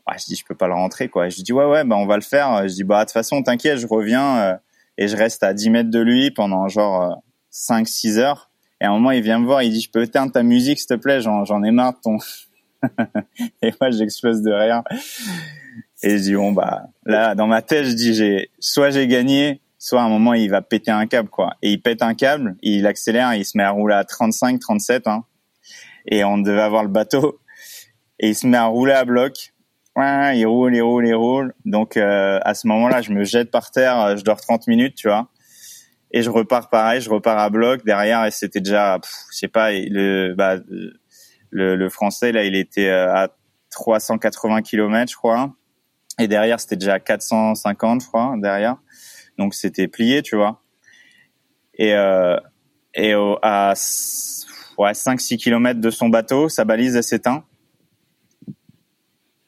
ah, 0.05 0.17
je 0.17 0.25
dis 0.25 0.35
je 0.35 0.43
peux 0.43 0.55
pas 0.55 0.67
le 0.67 0.73
rentrer 0.73 1.07
quoi. 1.07 1.29
Je 1.29 1.41
dis 1.41 1.53
ouais 1.53 1.65
ouais 1.65 1.85
bah 1.85 1.95
on 1.95 2.05
va 2.05 2.15
le 2.15 2.21
faire. 2.21 2.67
Je 2.67 2.73
dis 2.73 2.83
bah 2.83 2.99
de 2.99 3.05
toute 3.05 3.13
façon 3.13 3.41
t'inquiète 3.41 3.77
je 3.77 3.87
reviens 3.87 4.37
euh, 4.37 4.57
et 4.97 5.07
je 5.07 5.15
reste 5.15 5.43
à 5.43 5.53
10 5.53 5.69
mètres 5.69 5.89
de 5.89 5.99
lui 5.99 6.31
pendant 6.31 6.67
genre 6.67 7.21
5 7.49 7.81
euh, 7.81 7.85
6 7.85 8.19
heures. 8.19 8.49
Et 8.81 8.85
à 8.85 8.89
un 8.89 8.93
moment 8.93 9.11
il 9.11 9.21
vient 9.21 9.39
me 9.39 9.45
voir 9.45 9.63
il 9.63 9.71
dit 9.71 9.81
je 9.81 9.89
peux 9.89 10.03
éteindre 10.03 10.31
ta 10.31 10.43
musique 10.43 10.79
s'il 10.79 10.87
te 10.87 10.93
plaît 10.95 11.21
j'en 11.21 11.63
ai 11.63 11.71
marre 11.71 11.99
ton 12.01 12.17
et 13.61 13.71
moi 13.79 13.91
j'explose 13.91 14.41
de 14.41 14.51
rire. 14.51 14.83
Et 16.01 16.17
je 16.17 16.23
dis 16.23 16.35
bon 16.35 16.51
bah 16.51 16.83
là 17.05 17.35
dans 17.35 17.47
ma 17.47 17.61
tête 17.61 17.85
je 17.85 17.93
dis 17.93 18.13
j'ai 18.13 18.51
soit 18.59 18.89
j'ai 18.89 19.07
gagné 19.07 19.61
soit 19.77 20.01
à 20.01 20.05
un 20.05 20.09
moment 20.09 20.33
il 20.33 20.49
va 20.49 20.61
péter 20.61 20.91
un 20.91 21.07
câble 21.07 21.29
quoi. 21.29 21.55
Et 21.61 21.71
il 21.71 21.81
pète 21.81 22.01
un 22.01 22.13
câble, 22.13 22.55
il 22.61 22.85
accélère, 22.87 23.33
il 23.35 23.45
se 23.45 23.57
met 23.57 23.63
à 23.63 23.71
rouler 23.71 23.95
à 23.95 24.03
35 24.03 24.59
37 24.59 25.07
hein. 25.07 25.23
Et 26.05 26.23
on 26.25 26.37
devait 26.37 26.61
avoir 26.61 26.83
le 26.83 26.89
bateau 26.89 27.39
et 28.19 28.29
il 28.29 28.35
se 28.35 28.47
met 28.47 28.57
à 28.57 28.65
rouler 28.65 28.93
à 28.93 29.05
bloc 29.05 29.52
il 29.97 30.45
roule, 30.45 30.75
il 30.75 30.81
roule, 30.81 31.07
il 31.07 31.15
roule. 31.15 31.53
Donc 31.65 31.97
euh, 31.97 32.39
à 32.43 32.53
ce 32.53 32.67
moment-là, 32.67 33.01
je 33.01 33.11
me 33.11 33.23
jette 33.23 33.51
par 33.51 33.71
terre, 33.71 33.99
euh, 33.99 34.17
je 34.17 34.23
dors 34.23 34.41
30 34.41 34.67
minutes, 34.67 34.95
tu 34.95 35.07
vois. 35.07 35.27
Et 36.11 36.21
je 36.21 36.29
repars 36.29 36.69
pareil, 36.69 37.01
je 37.01 37.09
repars 37.09 37.39
à 37.39 37.49
bloc 37.49 37.83
derrière 37.85 38.25
et 38.25 38.31
c'était 38.31 38.59
déjà, 38.59 38.99
je 39.31 39.37
sais 39.37 39.47
pas, 39.47 39.71
le, 39.71 40.33
bah, 40.35 40.57
le, 41.49 41.75
le 41.75 41.89
français 41.89 42.31
là, 42.31 42.43
il 42.43 42.55
était 42.55 42.89
euh, 42.89 43.13
à 43.13 43.29
380 43.71 44.61
km, 44.61 45.11
je 45.11 45.17
crois. 45.17 45.53
Et 46.19 46.27
derrière, 46.27 46.59
c'était 46.59 46.75
déjà 46.75 46.99
450, 46.99 48.01
je 48.01 48.07
crois, 48.07 48.35
derrière. 48.37 48.77
Donc 49.39 49.55
c'était 49.55 49.87
plié, 49.87 50.21
tu 50.21 50.35
vois. 50.35 50.61
Et 51.75 51.95
euh, 51.95 52.37
et 52.95 53.13
à 53.41 53.73
ouais 54.77 54.91
5-6 54.91 55.37
km 55.37 55.79
de 55.79 55.89
son 55.89 56.09
bateau, 56.09 56.49
sa 56.49 56.65
balise 56.65 57.01
s'éteint. 57.01 57.43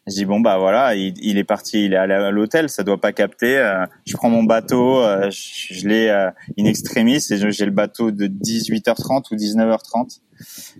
Je 0.07 0.13
dis 0.13 0.25
bon 0.25 0.39
bah 0.39 0.59
voilà, 0.59 0.93
il, 0.93 1.15
il 1.17 1.39
est 1.39 1.43
parti, 1.43 1.85
il 1.85 1.93
est 1.93 1.97
allé 1.97 2.13
à 2.13 2.29
l'hôtel, 2.29 2.69
ça 2.69 2.83
doit 2.83 3.01
pas 3.01 3.11
capter. 3.11 3.57
Euh, 3.57 3.85
je 4.05 4.15
prends 4.15 4.29
mon 4.29 4.43
bateau, 4.43 4.99
euh, 4.99 5.31
je, 5.31 5.73
je 5.73 5.87
l'ai 5.87 6.09
euh, 6.09 6.29
in 6.59 6.65
extremis 6.65 7.25
et 7.31 7.51
j'ai 7.51 7.65
le 7.65 7.71
bateau 7.71 8.11
de 8.11 8.27
18h30 8.27 9.31
ou 9.31 9.35
19h30 9.35 10.19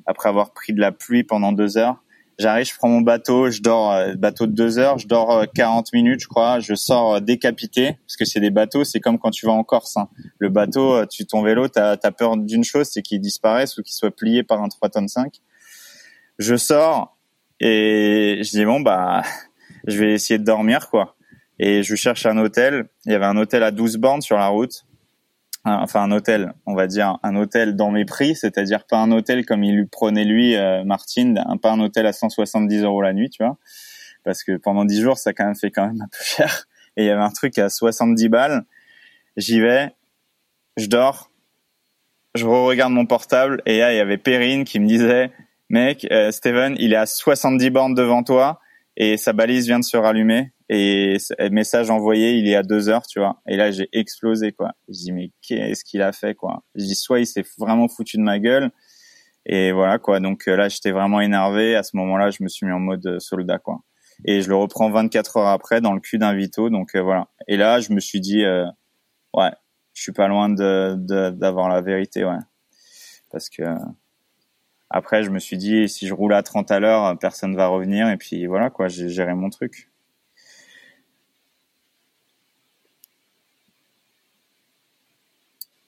après 0.05 0.29
avoir 0.29 0.53
pris 0.53 0.73
de 0.73 0.79
la 0.79 0.91
pluie 0.91 1.23
pendant 1.23 1.51
deux 1.53 1.77
heures. 1.77 2.03
J'arrive, 2.37 2.67
je 2.67 2.75
prends 2.75 2.89
mon 2.89 3.01
bateau, 3.01 3.49
je 3.49 3.61
dors 3.61 3.97
bateau 4.17 4.45
de 4.45 4.51
deux 4.51 4.77
heures, 4.77 4.99
je 4.99 5.07
dors 5.07 5.45
40 5.55 5.93
minutes 5.93 6.19
je 6.19 6.27
crois, 6.27 6.59
je 6.59 6.75
sors 6.75 7.19
décapité 7.21 7.97
parce 8.05 8.17
que 8.17 8.25
c'est 8.25 8.41
des 8.41 8.51
bateaux, 8.51 8.83
c'est 8.83 8.99
comme 8.99 9.17
quand 9.17 9.31
tu 9.31 9.47
vas 9.47 9.53
en 9.53 9.63
Corse. 9.63 9.97
Hein. 9.97 10.09
Le 10.37 10.49
bateau, 10.49 11.03
tu 11.07 11.25
ton 11.25 11.41
vélo, 11.41 11.67
t'as 11.67 11.97
as 12.03 12.11
peur 12.11 12.37
d'une 12.37 12.65
chose, 12.65 12.89
c'est 12.91 13.01
qu'il 13.01 13.21
disparaisse 13.21 13.77
ou 13.77 13.81
qu'il 13.81 13.95
soit 13.95 14.11
plié 14.11 14.43
par 14.43 14.61
un 14.61 14.67
3 14.67 14.89
tonnes 14.89 15.07
5. 15.07 15.33
Je 16.37 16.57
sors, 16.57 17.14
et 17.59 18.41
je 18.43 18.49
dis 18.49 18.65
bon 18.65 18.79
bah 18.81 19.23
je 19.87 19.97
vais 19.99 20.13
essayer 20.13 20.37
de 20.37 20.43
dormir 20.43 20.89
quoi. 20.89 21.15
Et 21.57 21.83
je 21.83 21.95
cherche 21.95 22.25
un 22.25 22.37
hôtel. 22.37 22.89
Il 23.05 23.13
y 23.13 23.15
avait 23.15 23.25
un 23.25 23.37
hôtel 23.37 23.63
à 23.63 23.71
12 23.71 23.97
bornes 23.97 24.21
sur 24.21 24.37
la 24.37 24.47
route. 24.47 24.85
Enfin 25.67 26.03
un 26.03 26.11
hôtel, 26.11 26.53
on 26.67 26.75
va 26.75 26.85
dire 26.85 27.17
un 27.23 27.35
hôtel 27.35 27.75
dans 27.75 27.89
mes 27.89 28.05
prix, 28.05 28.35
c'est-à-dire 28.35 28.85
pas 28.85 28.97
un 28.97 29.11
hôtel 29.11 29.47
comme 29.47 29.63
il 29.63 29.87
prenait 29.87 30.23
lui, 30.23 30.55
euh, 30.55 30.83
Martine, 30.83 31.43
pas 31.59 31.71
un 31.71 31.79
hôtel 31.79 32.05
à 32.05 32.13
170 32.13 32.83
euros 32.83 33.01
la 33.01 33.13
nuit, 33.13 33.31
tu 33.31 33.43
vois, 33.43 33.57
parce 34.23 34.43
que 34.43 34.57
pendant 34.57 34.85
10 34.85 35.01
jours 35.01 35.17
ça 35.17 35.33
quand 35.33 35.45
même 35.45 35.55
fait 35.55 35.71
quand 35.71 35.87
même 35.87 36.01
un 36.01 36.07
peu 36.07 36.23
cher. 36.23 36.67
Et 36.97 37.05
il 37.05 37.07
y 37.07 37.09
avait 37.09 37.23
un 37.23 37.31
truc 37.31 37.57
à 37.57 37.69
70 37.69 38.29
balles. 38.29 38.63
J'y 39.37 39.59
vais, 39.59 39.95
je 40.77 40.85
dors, 40.85 41.31
je 42.35 42.45
re-regarde 42.45 42.93
mon 42.93 43.07
portable 43.07 43.63
et 43.65 43.79
là 43.79 43.91
il 43.91 43.97
y 43.97 43.99
avait 43.99 44.19
Perrine 44.19 44.65
qui 44.65 44.79
me 44.79 44.87
disait 44.87 45.31
mec, 45.69 46.07
euh, 46.11 46.31
Steven, 46.31 46.75
il 46.79 46.93
est 46.93 46.97
à 46.97 47.05
70 47.05 47.69
bornes 47.69 47.93
devant 47.93 48.23
toi 48.23 48.59
et 48.97 49.17
sa 49.17 49.33
balise 49.33 49.65
vient 49.65 49.79
de 49.79 49.83
se 49.83 49.97
rallumer 49.97 50.53
et 50.69 51.17
message 51.51 51.89
envoyé, 51.91 52.33
il 52.33 52.47
est 52.47 52.55
à 52.55 52.63
deux 52.63 52.89
heures, 52.89 53.05
tu 53.05 53.19
vois. 53.19 53.41
Et 53.47 53.55
là, 53.55 53.71
j'ai 53.71 53.87
explosé, 53.93 54.51
quoi. 54.51 54.71
Je 54.87 54.93
dis, 54.93 55.11
mais 55.11 55.31
qu'est-ce 55.41 55.83
qu'il 55.83 56.01
a 56.01 56.11
fait, 56.11 56.33
quoi? 56.33 56.63
Je 56.73 56.85
dis, 56.85 56.95
soit 56.95 57.19
il 57.19 57.27
s'est 57.27 57.45
vraiment 57.57 57.87
foutu 57.87 58.17
de 58.17 58.23
ma 58.23 58.39
gueule, 58.39 58.71
et 59.45 59.71
voilà, 59.71 59.99
quoi. 59.99 60.19
Donc 60.19 60.47
euh, 60.47 60.55
là, 60.55 60.69
j'étais 60.69 60.91
vraiment 60.91 61.21
énervé. 61.21 61.75
À 61.75 61.83
ce 61.83 61.95
moment-là, 61.97 62.31
je 62.31 62.41
me 62.41 62.47
suis 62.47 62.65
mis 62.65 62.71
en 62.71 62.79
mode 62.79 63.05
euh, 63.05 63.19
soldat, 63.19 63.59
quoi. 63.59 63.81
Et 64.25 64.41
je 64.41 64.49
le 64.49 64.55
reprends 64.55 64.89
24 64.89 65.37
heures 65.37 65.47
après 65.47 65.81
dans 65.81 65.93
le 65.93 65.99
cul 65.99 66.17
d'un 66.17 66.33
Vito, 66.33 66.69
donc 66.69 66.95
voilà. 66.95 67.27
Et 67.47 67.57
là, 67.57 67.79
je 67.81 67.91
me 67.91 67.99
suis 67.99 68.21
dit, 68.21 68.43
ouais, 69.33 69.51
je 69.93 70.01
suis 70.01 70.13
pas 70.13 70.29
loin 70.29 70.47
de 70.49 70.95
d'avoir 71.31 71.67
la 71.67 71.81
vérité, 71.81 72.23
ouais. 72.23 72.37
Parce 73.29 73.49
que 73.49 73.63
après, 74.95 75.23
je 75.23 75.29
me 75.29 75.39
suis 75.39 75.57
dit, 75.57 75.89
si 75.89 76.07
je 76.07 76.13
roule 76.13 76.33
à 76.33 76.41
30 76.41 76.71
à 76.71 76.79
l'heure, 76.79 77.17
personne 77.19 77.53
va 77.53 77.67
revenir. 77.67 78.07
Et 78.07 78.15
puis 78.15 78.45
voilà, 78.45 78.69
quoi, 78.69 78.87
j'ai 78.87 79.09
géré 79.09 79.33
mon 79.33 79.49
truc. 79.49 79.89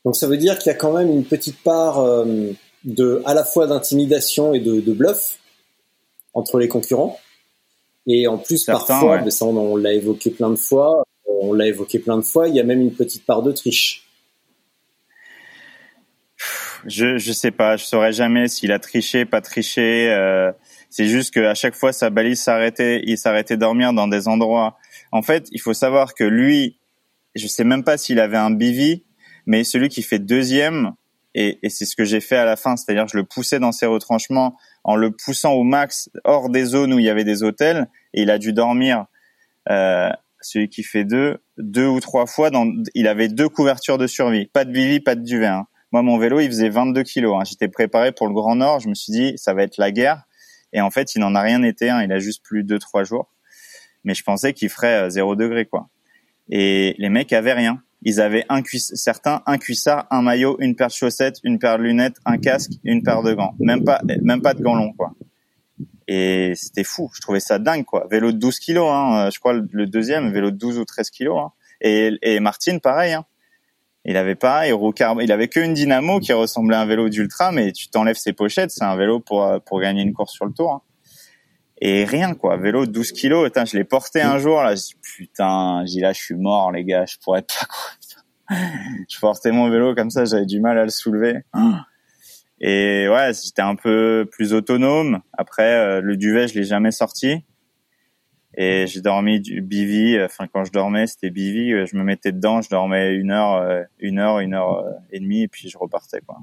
Donc 0.04 0.17
ça 0.17 0.28
veut 0.28 0.36
dire 0.36 0.60
qu'il 0.60 0.74
y 0.74 0.76
a 0.76 0.78
quand 0.78 0.91
même 0.91 1.10
une 1.10 1.24
petite 1.24 1.64
part 1.64 1.99
euh, 1.99 2.51
de, 2.84 3.22
à 3.24 3.34
la 3.34 3.45
fois 3.45 3.66
d'intimidation 3.66 4.53
et 4.53 4.60
de, 4.60 4.91
bluff 4.91 5.39
entre 6.34 6.60
les 6.60 6.68
concurrents. 6.68 7.18
Et 8.08 8.28
en 8.28 8.38
plus, 8.38 8.66
parfois, 8.66 9.22
mais 9.22 9.32
ça 9.32 9.45
on 9.45 9.78
l'a 9.78 9.93
évoqué 9.93 10.32
plein 10.32 10.49
de 10.49 10.58
fois, 10.58 11.05
on 11.28 11.53
l'a 11.53 11.68
évoqué 11.68 11.99
plein 11.99 12.18
de 12.18 12.24
fois, 12.24 12.49
il 12.49 12.55
y 12.55 12.60
a 12.60 12.64
même 12.66 12.82
une 12.82 12.93
petite 12.93 13.26
part 13.26 13.41
de 13.41 13.53
triche. 13.53 14.07
Je 16.88 17.17
je 17.17 17.33
sais 17.33 17.51
pas, 17.51 17.75
je 17.75 17.83
saurais 17.83 18.13
jamais 18.13 18.47
s'il 18.47 18.71
a 18.71 18.79
triché, 18.79 19.25
pas 19.25 19.41
triché. 19.41 20.09
Euh, 20.09 20.51
c'est 20.89 21.05
juste 21.05 21.33
qu'à 21.33 21.53
chaque 21.53 21.75
fois 21.75 21.91
sa 21.91 22.09
balise 22.09 22.41
s'arrêtait, 22.41 23.01
il 23.05 23.17
s'arrêtait 23.17 23.57
dormir 23.57 23.91
dans 23.91 24.07
des 24.07 24.29
endroits. 24.29 24.77
En 25.11 25.21
fait, 25.21 25.47
il 25.51 25.59
faut 25.59 25.73
savoir 25.73 26.13
que 26.13 26.23
lui, 26.23 26.77
je 27.35 27.45
sais 27.47 27.65
même 27.65 27.83
pas 27.83 27.97
s'il 27.97 28.21
avait 28.21 28.38
un 28.38 28.51
bivy, 28.51 29.03
mais 29.45 29.65
celui 29.65 29.89
qui 29.89 30.01
fait 30.01 30.19
deuxième 30.19 30.93
et, 31.35 31.59
et 31.61 31.69
c'est 31.69 31.85
ce 31.85 31.95
que 31.95 32.05
j'ai 32.05 32.21
fait 32.21 32.38
à 32.38 32.45
la 32.45 32.55
fin, 32.55 32.77
c'est-à-dire 32.77 33.05
je 33.07 33.17
le 33.17 33.25
poussais 33.25 33.59
dans 33.59 33.73
ses 33.73 33.85
retranchements 33.85 34.57
en 34.85 34.95
le 34.95 35.11
poussant 35.11 35.51
au 35.53 35.63
max 35.63 36.09
hors 36.23 36.49
des 36.49 36.63
zones 36.63 36.93
où 36.93 36.99
il 36.99 37.05
y 37.05 37.09
avait 37.09 37.25
des 37.25 37.43
hôtels 37.43 37.89
et 38.13 38.21
il 38.21 38.31
a 38.31 38.38
dû 38.38 38.53
dormir 38.53 39.05
euh, 39.69 40.09
celui 40.39 40.69
qui 40.69 40.83
fait 40.83 41.03
deux 41.03 41.38
deux 41.57 41.88
ou 41.88 41.99
trois 41.99 42.27
fois 42.27 42.49
dans 42.49 42.65
il 42.95 43.07
avait 43.07 43.27
deux 43.27 43.49
couvertures 43.49 43.97
de 43.97 44.07
survie, 44.07 44.45
pas 44.45 44.63
de 44.63 44.71
bivi, 44.71 45.01
pas 45.01 45.15
de 45.15 45.23
duvet. 45.23 45.47
Hein. 45.47 45.67
Moi 45.91 46.01
mon 46.01 46.17
vélo 46.17 46.39
il 46.39 46.47
faisait 46.47 46.69
22 46.69 47.03
kilos, 47.03 47.35
hein. 47.39 47.43
j'étais 47.45 47.67
préparé 47.67 48.11
pour 48.11 48.27
le 48.27 48.33
Grand 48.33 48.55
Nord, 48.55 48.79
je 48.79 48.89
me 48.89 48.93
suis 48.93 49.13
dit 49.13 49.33
ça 49.38 49.53
va 49.53 49.63
être 49.63 49.77
la 49.77 49.91
guerre 49.91 50.23
et 50.73 50.81
en 50.81 50.91
fait 50.91 51.15
il 51.15 51.19
n'en 51.19 51.33
a 51.35 51.41
rien 51.41 51.63
été, 51.63 51.89
hein. 51.89 52.01
il 52.03 52.11
a 52.11 52.19
juste 52.19 52.43
plus 52.43 52.63
deux 52.63 52.79
trois 52.79 53.03
jours, 53.03 53.33
mais 54.03 54.13
je 54.13 54.23
pensais 54.23 54.53
qu'il 54.53 54.69
ferait 54.69 55.09
0 55.09 55.31
euh, 55.31 55.35
degré 55.35 55.65
quoi. 55.65 55.89
Et 56.49 56.95
les 56.97 57.09
mecs 57.09 57.33
avaient 57.33 57.53
rien 57.53 57.81
ils 58.03 58.21
avaient 58.21 58.45
un 58.49 58.61
cuisse, 58.61 58.93
certains 58.95 59.41
un 59.45 59.57
cuissard, 59.57 60.07
un 60.11 60.21
maillot, 60.21 60.57
une 60.59 60.75
paire 60.75 60.88
de 60.88 60.93
chaussettes, 60.93 61.39
une 61.43 61.59
paire 61.59 61.77
de 61.77 61.83
lunettes, 61.83 62.17
un 62.25 62.38
casque, 62.38 62.71
une 62.83 63.03
paire 63.03 63.23
de 63.23 63.33
gants. 63.33 63.55
Même 63.59 63.83
pas, 63.83 64.01
même 64.21 64.41
pas 64.41 64.53
de 64.53 64.61
gants 64.61 64.75
longs, 64.75 64.93
quoi. 64.93 65.13
Et 66.07 66.53
c'était 66.55 66.83
fou. 66.83 67.09
Je 67.13 67.21
trouvais 67.21 67.39
ça 67.39 67.59
dingue, 67.59 67.85
quoi. 67.85 68.07
Vélo 68.09 68.31
de 68.31 68.38
12 68.38 68.59
kilos, 68.59 68.89
hein. 68.89 69.29
Je 69.33 69.39
crois 69.39 69.53
le 69.53 69.88
deuxième, 69.88 70.31
vélo 70.31 70.51
de 70.51 70.57
12 70.57 70.77
ou 70.79 70.85
13 70.85 71.09
kilos, 71.09 71.39
hein. 71.39 71.51
Et, 71.81 72.11
et 72.21 72.39
Martine, 72.39 72.79
pareil, 72.79 73.13
hein. 73.13 73.25
Il 74.08 74.18
avait 74.18 74.36
pas, 74.36 74.68
il 74.68 75.32
avait 75.32 75.47
qu'une 75.49 75.74
dynamo 75.74 76.20
qui 76.20 76.34
ressemblait 76.34 76.78
à 76.78 76.82
un 76.82 76.86
vélo 76.86 77.10
d'ultra, 77.10 77.51
mais 77.51 77.74
tu 77.74 77.89
t'enlèves 77.89 78.16
ses 78.16 78.34
pochettes, 78.34 78.72
c'est 78.72 78.86
un 78.86 78.95
vélo 78.95 79.20
pour, 79.20 79.62
pour 79.66 79.82
gagner 79.82 80.01
une 80.01 80.14
course 80.14 80.34
sur 80.34 80.45
le 80.45 80.53
tour. 80.53 80.72
Hein. 80.72 80.82
Et 81.80 82.05
rien 82.05 82.34
quoi. 82.34 82.58
Vélo 82.58 82.86
12 82.86 83.12
kilos 83.12 83.45
putain, 83.45 83.66
je 83.66 83.78
l'ai 83.78 83.84
porté 83.84 84.22
un 84.22 84.39
jour 84.39 84.64
là 84.64 84.74
je 84.74 84.82
dis 84.82 84.95
putain 85.01 85.84
j'ai 85.86 85.99
là 85.99 86.12
je 86.12 86.20
suis 86.20 86.36
mort 86.36 86.72
les 86.72 86.84
gars 86.84 87.05
je 87.05 87.18
pourrais 87.24 87.43
pas 87.43 87.66
quoi 87.68 88.58
je 89.10 89.20
portais 89.20 89.51
mon 89.51 89.70
vélo 89.70 89.93
comme 89.93 90.10
ça 90.10 90.26
j'avais 90.26 90.45
du 90.45 90.60
mal 90.60 90.80
à 90.80 90.84
le 90.84 90.89
soulever. 90.89 91.41
Et 92.60 93.08
ouais 93.08 93.32
j'étais 93.34 93.62
un 93.62 93.76
peu 93.76 94.28
plus 94.32 94.53
autonome. 94.53 95.22
Après 95.38 95.72
euh, 95.72 96.01
le 96.01 96.18
duvet 96.18 96.47
je 96.47 96.55
l'ai 96.55 96.64
jamais 96.64 96.91
sorti 96.91 97.43
et 98.58 98.88
j'ai 98.88 99.01
dormi 99.01 99.39
du 99.39 99.62
bivy 99.62 100.22
enfin 100.22 100.47
quand 100.51 100.66
je 100.66 100.72
dormais 100.72 101.08
c'était 101.08 101.30
bivy 101.30 101.86
je 101.86 101.95
me 101.95 102.03
mettais 102.03 102.34
dedans 102.34 102.62
je 102.62 102.70
dormais 102.70 103.14
une 103.14 103.32
heure 103.32 103.55
euh, 103.55 103.84
une 103.99 104.20
heure 104.20 104.39
une 104.39 104.53
heure 104.53 104.84
et 105.12 105.20
demie 105.20 105.43
et 105.43 105.47
puis 105.47 105.70
je 105.70 105.78
repartais 105.78 106.20
quoi 106.22 106.39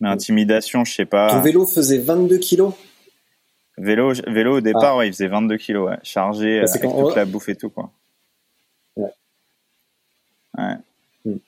mais 0.00 0.08
intimidation, 0.08 0.84
je 0.84 0.92
sais 0.92 1.06
pas. 1.06 1.30
Ton 1.30 1.40
vélo 1.40 1.66
faisait 1.66 1.98
22 1.98 2.38
kilos? 2.38 2.74
Vélo, 3.78 4.12
vélo 4.26 4.58
au 4.58 4.60
départ, 4.60 4.94
ah. 4.94 4.96
ouais, 4.98 5.08
il 5.08 5.12
faisait 5.12 5.28
22 5.28 5.56
kilos, 5.56 5.90
ouais. 5.90 5.98
chargé 6.02 6.60
bah, 6.60 6.70
avec 6.70 6.90
toute 6.90 7.16
la 7.16 7.24
bouffe 7.24 7.48
et 7.48 7.56
tout, 7.56 7.70
quoi. 7.70 7.90
Ouais. 8.96 9.12
Ouais. 10.56 10.76
Hmm. 11.24 11.38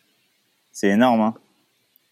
C'est 0.73 0.89
énorme, 0.89 1.21
hein. 1.21 1.35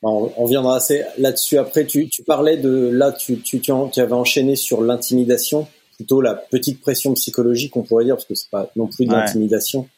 On, 0.07 0.33
on 0.37 0.47
viendra 0.47 0.77
assez 0.77 1.03
là-dessus 1.19 1.59
après. 1.59 1.85
Tu, 1.87 2.09
tu, 2.09 2.23
parlais 2.23 2.57
de 2.57 2.89
là, 2.93 3.13
tu, 3.13 3.41
tu, 3.41 3.61
tu, 3.61 3.73
avais 3.73 4.13
enchaîné 4.13 4.57
sur 4.57 4.83
l'intimidation, 4.83 5.67
plutôt 5.97 6.21
la 6.21 6.35
petite 6.35 6.81
pression 6.81 7.15
psychologique, 7.15 7.77
on 7.77 7.83
pourrait 7.83 8.05
dire, 8.05 8.15
parce 8.15 8.27
que 8.27 8.35
c'est 8.35 8.51
pas 8.51 8.71
non 8.77 8.87
plus 8.87 9.07
de 9.07 9.13
l'intimidation. 9.13 9.89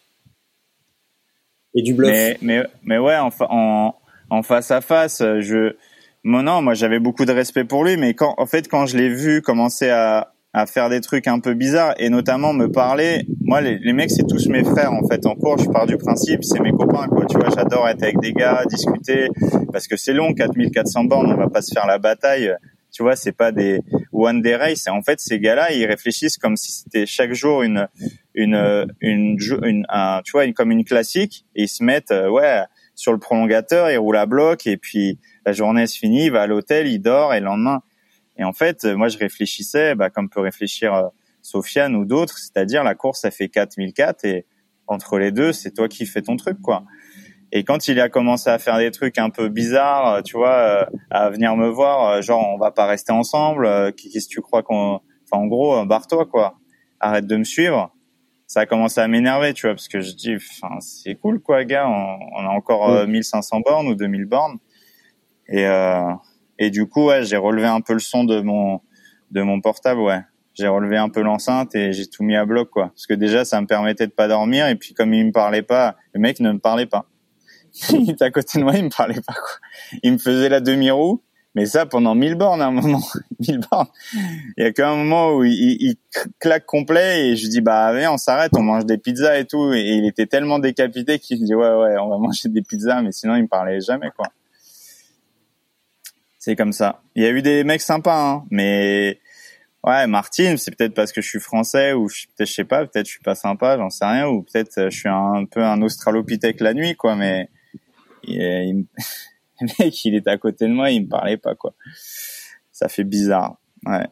Et 1.75 1.83
du 1.83 1.95
bluff. 1.95 2.11
Mais, 2.11 2.39
mais, 2.41 2.63
mais 2.83 2.99
ouais, 2.99 3.17
en, 3.17 3.31
en, 3.41 3.95
en 4.31 4.43
face 4.43 4.71
à 4.71 4.81
face, 4.81 5.19
je, 5.19 5.75
moi 6.25 6.43
non, 6.43 6.63
moi 6.63 6.75
j'avais 6.75 6.99
beaucoup 6.99 7.25
de 7.25 7.33
respect 7.33 7.65
pour 7.65 7.85
lui, 7.85 7.97
mais 7.97 8.15
quand 8.15 8.35
en 8.39 8.47
fait 8.47 8.69
quand 8.69 8.87
je 8.87 8.97
l'ai 8.97 9.09
vu 9.09 9.43
commencer 9.43 9.91
à, 9.91 10.33
à 10.53 10.67
faire 10.67 10.89
des 10.89 11.01
trucs 11.01 11.27
un 11.27 11.41
peu 11.41 11.55
bizarres 11.55 11.95
et 11.99 12.09
notamment 12.09 12.53
me 12.53 12.71
parler, 12.71 13.27
moi 13.43 13.61
les, 13.61 13.79
les 13.79 13.93
mecs 13.93 14.11
c'est 14.11 14.27
tous 14.27 14.49
mes 14.49 14.65
frères 14.65 14.93
en 14.93 15.07
fait 15.07 15.27
en 15.27 15.35
cours, 15.35 15.59
je 15.59 15.69
pars 15.69 15.87
du 15.87 15.97
principe 15.97 16.43
c'est 16.43 16.61
mes 16.61 16.73
copains 16.73 17.07
quoi, 17.09 17.27
tu 17.27 17.37
vois, 17.39 17.51
j'adore 17.55 17.89
être 17.89 18.03
avec 18.03 18.19
des 18.21 18.33
gars, 18.33 18.63
discuter 18.69 19.29
parce 19.73 19.87
que 19.87 19.97
c'est 19.97 20.15
long 20.15 20.33
4400 20.33 21.05
bornes, 21.05 21.33
on 21.33 21.37
va 21.37 21.49
pas 21.49 21.63
se 21.63 21.73
faire 21.73 21.87
la 21.87 21.99
bataille, 21.99 22.55
tu 22.91 23.03
vois, 23.03 23.15
c'est 23.15 23.33
pas 23.33 23.53
des 23.53 23.81
one 24.13 24.41
day 24.41 24.57
race, 24.57 24.87
en 24.89 25.03
fait 25.03 25.21
ces 25.21 25.39
gars-là, 25.39 25.73
ils 25.73 25.85
réfléchissent 25.87 26.39
comme 26.39 26.57
si 26.57 26.73
c'était 26.73 27.05
chaque 27.05 27.35
jour 27.35 27.63
une 27.63 27.87
une 28.39 28.87
une, 29.01 29.37
une, 29.65 29.85
un, 29.89 30.23
tu 30.25 30.33
vois, 30.33 30.45
une, 30.45 30.55
comme 30.55 30.71
une 30.71 30.85
classique. 30.85 31.45
Ils 31.55 31.69
se 31.69 31.83
mettent 31.83 32.13
euh, 32.13 32.31
ouais, 32.31 32.63
sur 32.95 33.13
le 33.13 33.19
prolongateur, 33.19 33.91
ils 33.91 33.99
roulent 33.99 34.17
à 34.17 34.27
bloc 34.27 34.67
et 34.67 34.77
puis 34.77 35.19
la 35.45 35.53
journée 35.53 35.87
se 35.87 35.99
finit, 35.99 36.27
il 36.27 36.33
va 36.33 36.43
à 36.43 36.47
l'hôtel, 36.47 36.87
il 36.87 37.01
dort 37.01 37.35
et 37.35 37.41
le 37.41 37.47
lendemain. 37.47 37.83
Et 38.39 38.45
en 38.45 38.53
fait, 38.53 38.85
moi, 38.85 39.09
je 39.09 39.19
réfléchissais, 39.19 39.95
bah, 39.95 40.11
comme 40.11 40.29
peut 40.29 40.41
réfléchir 40.41 40.95
euh, 40.95 41.09
Sofiane 41.43 41.97
ou 41.97 42.05
d'autres, 42.05 42.39
c'est-à-dire 42.39 42.85
la 42.85 42.95
course, 42.95 43.21
ça 43.21 43.31
fait 43.31 43.49
4004 43.49 44.25
et 44.25 44.47
entre 44.87 45.19
les 45.19 45.33
deux, 45.33 45.53
c'est 45.53 45.73
toi 45.73 45.89
qui 45.89 46.07
fais 46.07 46.23
ton 46.23 46.37
truc, 46.37 46.61
quoi. 46.63 46.85
Et 47.51 47.65
quand 47.65 47.89
il 47.89 47.99
a 48.01 48.09
commencé 48.09 48.51
à 48.51 48.59
faire 48.59 48.77
des 48.79 48.91
trucs 48.91 49.19
un 49.19 49.31
peu 49.31 49.49
bizarres, 49.49 50.15
euh, 50.15 50.23
tu 50.23 50.37
vois, 50.37 50.53
euh, 50.53 50.85
à 51.11 51.31
venir 51.31 51.57
me 51.57 51.69
voir, 51.69 52.21
genre 52.23 52.47
on 52.55 52.59
va 52.59 52.71
pas 52.71 52.87
rester 52.87 53.13
ensemble, 53.13 53.93
qu'est-ce 53.95 54.29
que 54.29 54.33
tu 54.33 54.41
crois 54.41 54.63
qu'on, 54.63 55.01
enfin 55.25 55.43
en 55.43 55.47
gros, 55.47 55.85
barre-toi 55.87 56.27
quoi, 56.27 56.59
arrête 57.01 57.27
de 57.27 57.37
me 57.37 57.45
suivre. 57.45 57.91
Ça 58.47 58.61
a 58.61 58.67
commencé 58.67 59.01
à 59.01 59.09
m'énerver, 59.09 59.53
tu 59.53 59.67
vois, 59.67 59.75
parce 59.75 59.89
que 59.89 60.01
je 60.01 60.13
dis, 60.13 60.37
enfin 60.37 60.77
c'est 60.81 61.15
cool 61.17 61.41
quoi, 61.41 61.65
gars, 61.65 61.89
on, 61.89 62.47
a 62.47 62.49
encore 62.49 63.07
1500 63.07 63.61
bornes 63.61 63.89
ou 63.89 63.95
2000 63.95 64.25
bornes 64.27 64.59
et, 65.49 65.67
euh, 65.67 66.13
et 66.59 66.71
du 66.71 66.87
coup, 66.87 67.07
ouais, 67.07 67.25
j'ai 67.25 67.37
relevé 67.37 67.67
un 67.67 67.81
peu 67.81 67.93
le 67.93 68.01
son 68.01 68.25
de 68.25 68.41
mon, 68.41 68.81
de 69.31 69.43
mon 69.43 69.61
portable, 69.61 70.01
ouais. 70.01 70.21
J'ai 70.55 70.67
relevé 70.67 70.97
un 70.97 71.09
peu 71.09 71.23
l'enceinte 71.23 71.77
et 71.77 71.93
j'ai 71.93 72.07
tout 72.07 72.25
mis 72.25 72.35
à 72.35 72.45
bloc, 72.45 72.71
quoi. 72.71 72.89
Parce 72.89 73.07
que 73.07 73.15
déjà, 73.15 73.45
ça 73.45 73.61
me 73.61 73.67
permettait 73.67 74.09
de 74.09 74.13
pas 74.13 74.27
dormir. 74.27 74.67
Et 74.67 74.75
puis, 74.75 74.93
comme 74.93 75.15
il 75.15 75.27
me 75.27 75.33
parlait 75.33 75.63
pas, 75.63 75.97
le 76.15 76.21
mec 76.21 76.41
ne 76.41 76.51
me 76.53 76.59
parlait 76.59 76.87
pas. 76.87 77.07
il 77.91 78.11
était 78.11 78.25
à 78.25 78.31
côté 78.33 78.59
de 78.59 78.65
moi, 78.65 78.75
il 78.75 78.85
me 78.85 78.91
parlait 78.91 79.21
pas, 79.21 79.35
quoi. 79.35 80.01
Il 80.03 80.15
me 80.15 80.19
faisait 80.19 80.49
la 80.49 80.61
demi-roue. 80.61 81.23
Mais 81.55 81.65
ça, 81.65 81.87
pendant 81.87 82.15
mille 82.15 82.35
bornes, 82.35 82.61
à 82.61 82.67
un 82.67 82.71
moment. 82.73 83.01
mille 83.41 83.61
bornes. 83.71 83.87
Il 84.57 84.65
y 84.65 84.67
a 84.67 84.73
qu'un 84.73 84.97
moment 84.97 85.35
où 85.35 85.45
il, 85.45 85.77
il, 85.81 85.97
claque 86.41 86.67
complet 86.67 87.29
et 87.29 87.37
je 87.37 87.47
dis, 87.49 87.61
bah, 87.61 87.93
viens, 87.95 88.13
on 88.13 88.17
s'arrête, 88.17 88.53
on 88.57 88.63
mange 88.63 88.85
des 88.85 88.99
pizzas 88.99 89.39
et 89.39 89.45
tout. 89.45 89.73
Et 89.73 89.81
il 89.81 90.07
était 90.07 90.27
tellement 90.27 90.59
décapité 90.59 91.21
qu'il 91.21 91.45
dit, 91.45 91.55
ouais, 91.55 91.75
ouais, 91.75 91.97
on 91.99 92.09
va 92.09 92.19
manger 92.19 92.49
des 92.49 92.63
pizzas. 92.63 93.01
Mais 93.03 93.13
sinon, 93.13 93.37
il 93.37 93.43
me 93.43 93.49
parlait 93.49 93.81
jamais, 93.81 94.11
quoi 94.17 94.27
c'est 96.49 96.57
comme 96.57 96.73
ça. 96.73 97.03
Il 97.15 97.23
y 97.23 97.27
a 97.27 97.31
eu 97.31 97.43
des 97.43 97.63
mecs 97.63 97.83
sympas, 97.83 98.19
hein, 98.19 98.45
mais 98.51 99.21
ouais, 99.85 100.07
Martine, 100.07 100.57
c'est 100.57 100.75
peut-être 100.75 100.95
parce 100.95 101.13
que 101.13 101.21
je 101.21 101.29
suis 101.29 101.41
français 101.41 101.93
ou 101.93 102.07
peut-être 102.07 102.49
je 102.49 102.55
sais 102.55 102.65
pas, 102.65 102.87
peut-être 102.87 103.05
je 103.05 103.11
suis 103.11 103.23
pas 103.23 103.35
sympa, 103.35 103.77
j'en 103.77 103.91
sais 103.91 104.07
rien, 104.07 104.29
ou 104.29 104.45
peut-être 104.45 104.79
euh, 104.79 104.89
je 104.89 104.99
suis 104.99 105.11
un, 105.11 105.45
peu 105.45 105.63
un 105.63 105.83
australopithèque 105.83 106.61
la 106.61 106.73
nuit, 106.73 106.97
quoi. 106.97 107.17
Mais 107.17 107.51
il, 108.25 108.87
le 109.61 109.67
mec, 109.79 110.05
il 110.07 110.15
était 110.15 110.31
à 110.31 110.39
côté 110.39 110.67
de 110.67 110.73
moi, 110.73 110.91
il 110.91 111.03
me 111.03 111.09
parlait 111.09 111.37
pas, 111.37 111.55
quoi. 111.55 111.75
Ça 112.73 112.89
fait 112.89 113.05
bizarre, 113.05 113.59
ouais. 113.85 114.07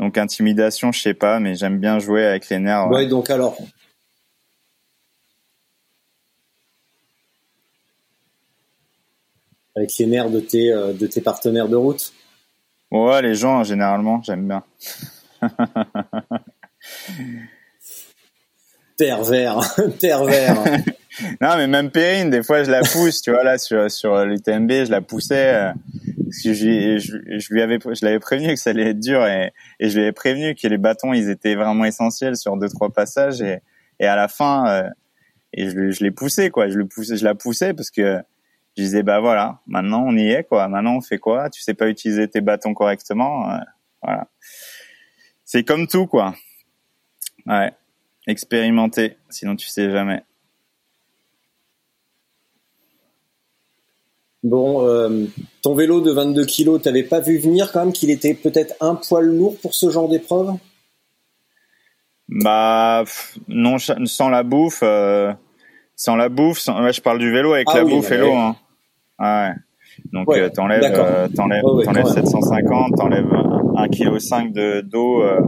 Donc 0.00 0.18
intimidation, 0.18 0.92
je 0.92 1.00
sais 1.00 1.14
pas, 1.14 1.40
mais 1.40 1.54
j'aime 1.54 1.78
bien 1.78 1.98
jouer 1.98 2.26
avec 2.26 2.46
les 2.50 2.58
nerfs. 2.58 2.88
Ouais, 2.88 3.06
donc 3.06 3.30
alors, 3.30 3.56
avec 9.80 9.96
les 9.98 10.06
nerfs 10.06 10.30
de 10.30 10.40
tes, 10.40 10.72
euh, 10.72 10.92
de 10.92 11.06
tes 11.06 11.22
partenaires 11.22 11.68
de 11.68 11.76
route 11.76 12.12
Ouais, 12.90 13.22
les 13.22 13.34
gens, 13.34 13.64
généralement, 13.64 14.20
j'aime 14.22 14.46
bien. 14.46 14.62
pervers, 18.98 19.60
pervers. 20.00 20.62
non, 21.40 21.56
mais 21.56 21.66
même 21.66 21.90
Perrine, 21.90 22.28
des 22.28 22.42
fois, 22.42 22.62
je 22.62 22.70
la 22.70 22.82
pousse, 22.82 23.22
tu 23.22 23.30
vois, 23.30 23.42
là, 23.42 23.56
sur, 23.56 23.90
sur 23.90 24.22
l'UTMB, 24.26 24.70
je 24.70 24.90
la 24.90 25.00
poussais, 25.00 25.54
euh, 25.54 25.72
parce 26.24 26.42
que 26.42 26.52
je, 26.52 26.98
je, 26.98 27.54
lui 27.54 27.62
avais, 27.62 27.78
je 27.80 28.04
l'avais 28.04 28.18
prévenu 28.18 28.48
que 28.48 28.60
ça 28.60 28.70
allait 28.70 28.90
être 28.90 29.00
dur 29.00 29.24
et, 29.26 29.52
et 29.78 29.88
je 29.88 29.94
lui 29.94 30.02
avais 30.02 30.12
prévenu 30.12 30.54
que 30.54 30.68
les 30.68 30.76
bâtons, 30.78 31.14
ils 31.14 31.30
étaient 31.30 31.54
vraiment 31.54 31.86
essentiels 31.86 32.36
sur 32.36 32.54
deux, 32.58 32.68
trois 32.68 32.90
passages 32.90 33.40
et, 33.40 33.60
et 33.98 34.06
à 34.06 34.16
la 34.16 34.28
fin, 34.28 34.68
euh, 34.68 34.88
et 35.54 35.70
je, 35.70 35.90
je 35.90 36.04
l'ai 36.04 36.10
poussé, 36.10 36.50
quoi, 36.50 36.68
je 36.68 36.76
le 36.76 36.86
poussais, 36.86 37.16
je 37.16 37.24
la 37.24 37.34
poussais 37.34 37.72
parce 37.72 37.90
que 37.90 38.20
je 38.80 38.84
disais 38.86 39.02
bah 39.02 39.20
voilà, 39.20 39.60
maintenant 39.66 40.02
on 40.06 40.16
y 40.16 40.30
est 40.30 40.44
quoi. 40.44 40.66
Maintenant 40.68 40.96
on 40.96 41.00
fait 41.02 41.18
quoi? 41.18 41.50
Tu 41.50 41.60
sais 41.60 41.74
pas 41.74 41.88
utiliser 41.88 42.28
tes 42.28 42.40
bâtons 42.40 42.72
correctement, 42.72 43.50
euh, 43.50 43.58
voilà. 44.02 44.28
C'est 45.44 45.64
comme 45.64 45.86
tout 45.86 46.06
quoi. 46.06 46.34
Ouais, 47.46 47.72
expérimenter, 48.26 49.18
sinon 49.28 49.54
tu 49.56 49.68
sais 49.68 49.90
jamais. 49.90 50.22
Bon, 54.42 54.86
euh, 54.86 55.26
ton 55.60 55.74
vélo 55.74 56.00
de 56.00 56.10
22 56.10 56.46
kilos, 56.46 56.80
t'avais 56.80 57.02
pas 57.02 57.20
vu 57.20 57.36
venir 57.36 57.72
quand 57.72 57.80
même 57.80 57.92
qu'il 57.92 58.10
était 58.10 58.32
peut-être 58.32 58.74
un 58.80 58.94
poil 58.94 59.26
lourd 59.26 59.58
pour 59.60 59.74
ce 59.74 59.90
genre 59.90 60.08
d'épreuve? 60.08 60.54
Bah 62.28 63.04
non, 63.48 63.76
sans 63.78 64.30
la 64.30 64.42
bouffe. 64.42 64.80
Euh, 64.82 65.34
sans 65.96 66.16
la 66.16 66.30
bouffe, 66.30 66.64
je 66.64 67.00
parle 67.02 67.18
du 67.18 67.30
vélo 67.30 67.52
avec 67.52 67.68
ah 67.70 67.76
la 67.76 67.84
bouffe 67.84 68.10
et 68.10 68.16
l'eau. 68.16 68.32
Hein. 68.32 68.56
Ouais. 69.20 69.52
Donc 70.12 70.28
ouais, 70.28 70.40
euh, 70.40 70.48
t'enlèves 70.48 70.82
euh, 70.84 71.28
t'enlèves 71.28 71.62
t'enlèves 71.84 72.06
750, 72.06 72.96
t'enlèves 72.96 73.32
1 73.76 73.88
kg 73.88 74.18
5 74.18 74.52
de 74.52 74.80
d'eau 74.80 75.22
euh, 75.22 75.40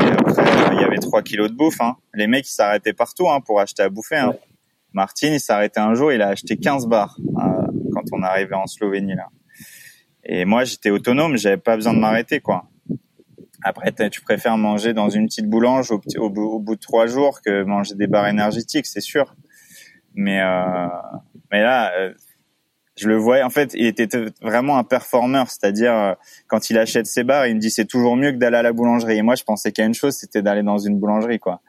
et 0.00 0.10
après 0.10 0.44
il 0.72 0.80
y 0.80 0.84
avait 0.84 0.98
3 0.98 1.22
kilos 1.22 1.50
de 1.50 1.56
bouffe 1.56 1.80
hein. 1.80 1.96
Les 2.14 2.26
mecs 2.26 2.46
ils 2.46 2.52
s'arrêtaient 2.52 2.92
partout 2.92 3.30
hein, 3.30 3.40
pour 3.40 3.60
acheter 3.60 3.82
à 3.82 3.88
bouffer 3.88 4.16
hein. 4.16 4.34
Martin, 4.92 5.28
il 5.28 5.40
arrêté 5.52 5.78
un 5.80 5.94
jour, 5.94 6.12
il 6.12 6.20
a 6.20 6.28
acheté 6.28 6.56
15 6.56 6.88
bars 6.88 7.16
quand 7.92 8.02
on 8.12 8.22
arrivait 8.22 8.56
en 8.56 8.66
Slovénie 8.66 9.14
là. 9.14 9.28
Et 10.24 10.44
moi, 10.44 10.64
j'étais 10.64 10.90
autonome, 10.90 11.36
j'avais 11.36 11.56
pas 11.56 11.76
besoin 11.76 11.94
de 11.94 11.98
m'arrêter 11.98 12.40
quoi. 12.40 12.64
Après, 13.62 13.92
tu 14.10 14.20
préfères 14.22 14.56
manger 14.56 14.94
dans 14.94 15.10
une 15.10 15.26
petite 15.26 15.46
boulange 15.46 15.92
au, 15.92 16.00
au, 16.18 16.30
bout 16.30 16.74
de 16.74 16.80
trois 16.80 17.06
jours 17.06 17.40
que 17.42 17.62
manger 17.62 17.94
des 17.94 18.06
barres 18.06 18.28
énergétiques, 18.28 18.86
c'est 18.86 19.02
sûr. 19.02 19.34
Mais 20.14 20.40
euh, 20.40 20.88
mais 21.52 21.62
là, 21.62 21.92
euh, 21.98 22.14
je 23.00 23.08
le 23.08 23.16
voyais. 23.16 23.42
En 23.42 23.50
fait, 23.50 23.72
il 23.74 23.86
était 23.86 24.08
vraiment 24.42 24.78
un 24.78 24.84
performeur, 24.84 25.48
c'est-à-dire 25.48 25.94
euh, 25.94 26.14
quand 26.48 26.70
il 26.70 26.78
achète 26.78 27.06
ses 27.06 27.24
barres, 27.24 27.46
il 27.46 27.56
me 27.56 27.60
dit 27.60 27.70
c'est 27.70 27.86
toujours 27.86 28.16
mieux 28.16 28.32
que 28.32 28.36
d'aller 28.36 28.58
à 28.58 28.62
la 28.62 28.72
boulangerie. 28.72 29.18
Et 29.18 29.22
moi, 29.22 29.34
je 29.34 29.44
pensais 29.44 29.72
qu'il 29.72 29.82
y 29.82 29.84
a 29.84 29.88
une 29.88 29.94
chose, 29.94 30.14
c'était 30.14 30.42
d'aller 30.42 30.62
dans 30.62 30.78
une 30.78 30.98
boulangerie, 30.98 31.38
quoi. 31.38 31.60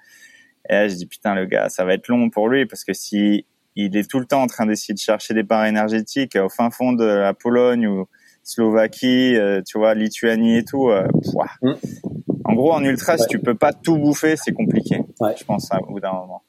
Et 0.70 0.74
là, 0.74 0.88
je 0.88 0.96
dis 0.96 1.06
putain, 1.06 1.34
le 1.34 1.46
gars, 1.46 1.70
ça 1.70 1.86
va 1.86 1.94
être 1.94 2.08
long 2.08 2.30
pour 2.30 2.50
lui 2.50 2.66
parce 2.66 2.84
que 2.84 2.94
si 2.94 3.46
il 3.76 3.96
est 3.96 4.10
tout 4.10 4.20
le 4.20 4.26
temps 4.26 4.42
en 4.42 4.48
train 4.48 4.66
d'essayer 4.66 4.94
de 4.94 5.00
chercher 5.00 5.34
des 5.34 5.44
barres 5.44 5.66
énergétiques 5.66 6.36
au 6.36 6.50
fin 6.50 6.70
fond 6.70 6.92
de 6.92 7.06
la 7.06 7.34
Pologne 7.34 7.88
ou 7.88 8.06
Slovaquie, 8.44 9.36
euh, 9.36 9.62
tu 9.66 9.78
vois, 9.78 9.94
Lituanie 9.94 10.58
et 10.58 10.66
tout. 10.66 10.90
Euh, 10.90 11.08
mm. 11.62 11.74
En 12.44 12.54
gros, 12.54 12.74
en 12.74 12.84
ultra, 12.84 13.18
si 13.18 13.28
tu 13.28 13.40
peux 13.40 13.56
pas 13.56 13.72
tout 13.72 13.98
bouffer, 13.98 14.36
c'est 14.36 14.52
compliqué. 14.52 15.02
Je 15.38 15.44
pense 15.46 15.70
au 15.88 15.94
bout 15.94 16.00
d'un 16.00 16.12
moment. 16.12 16.44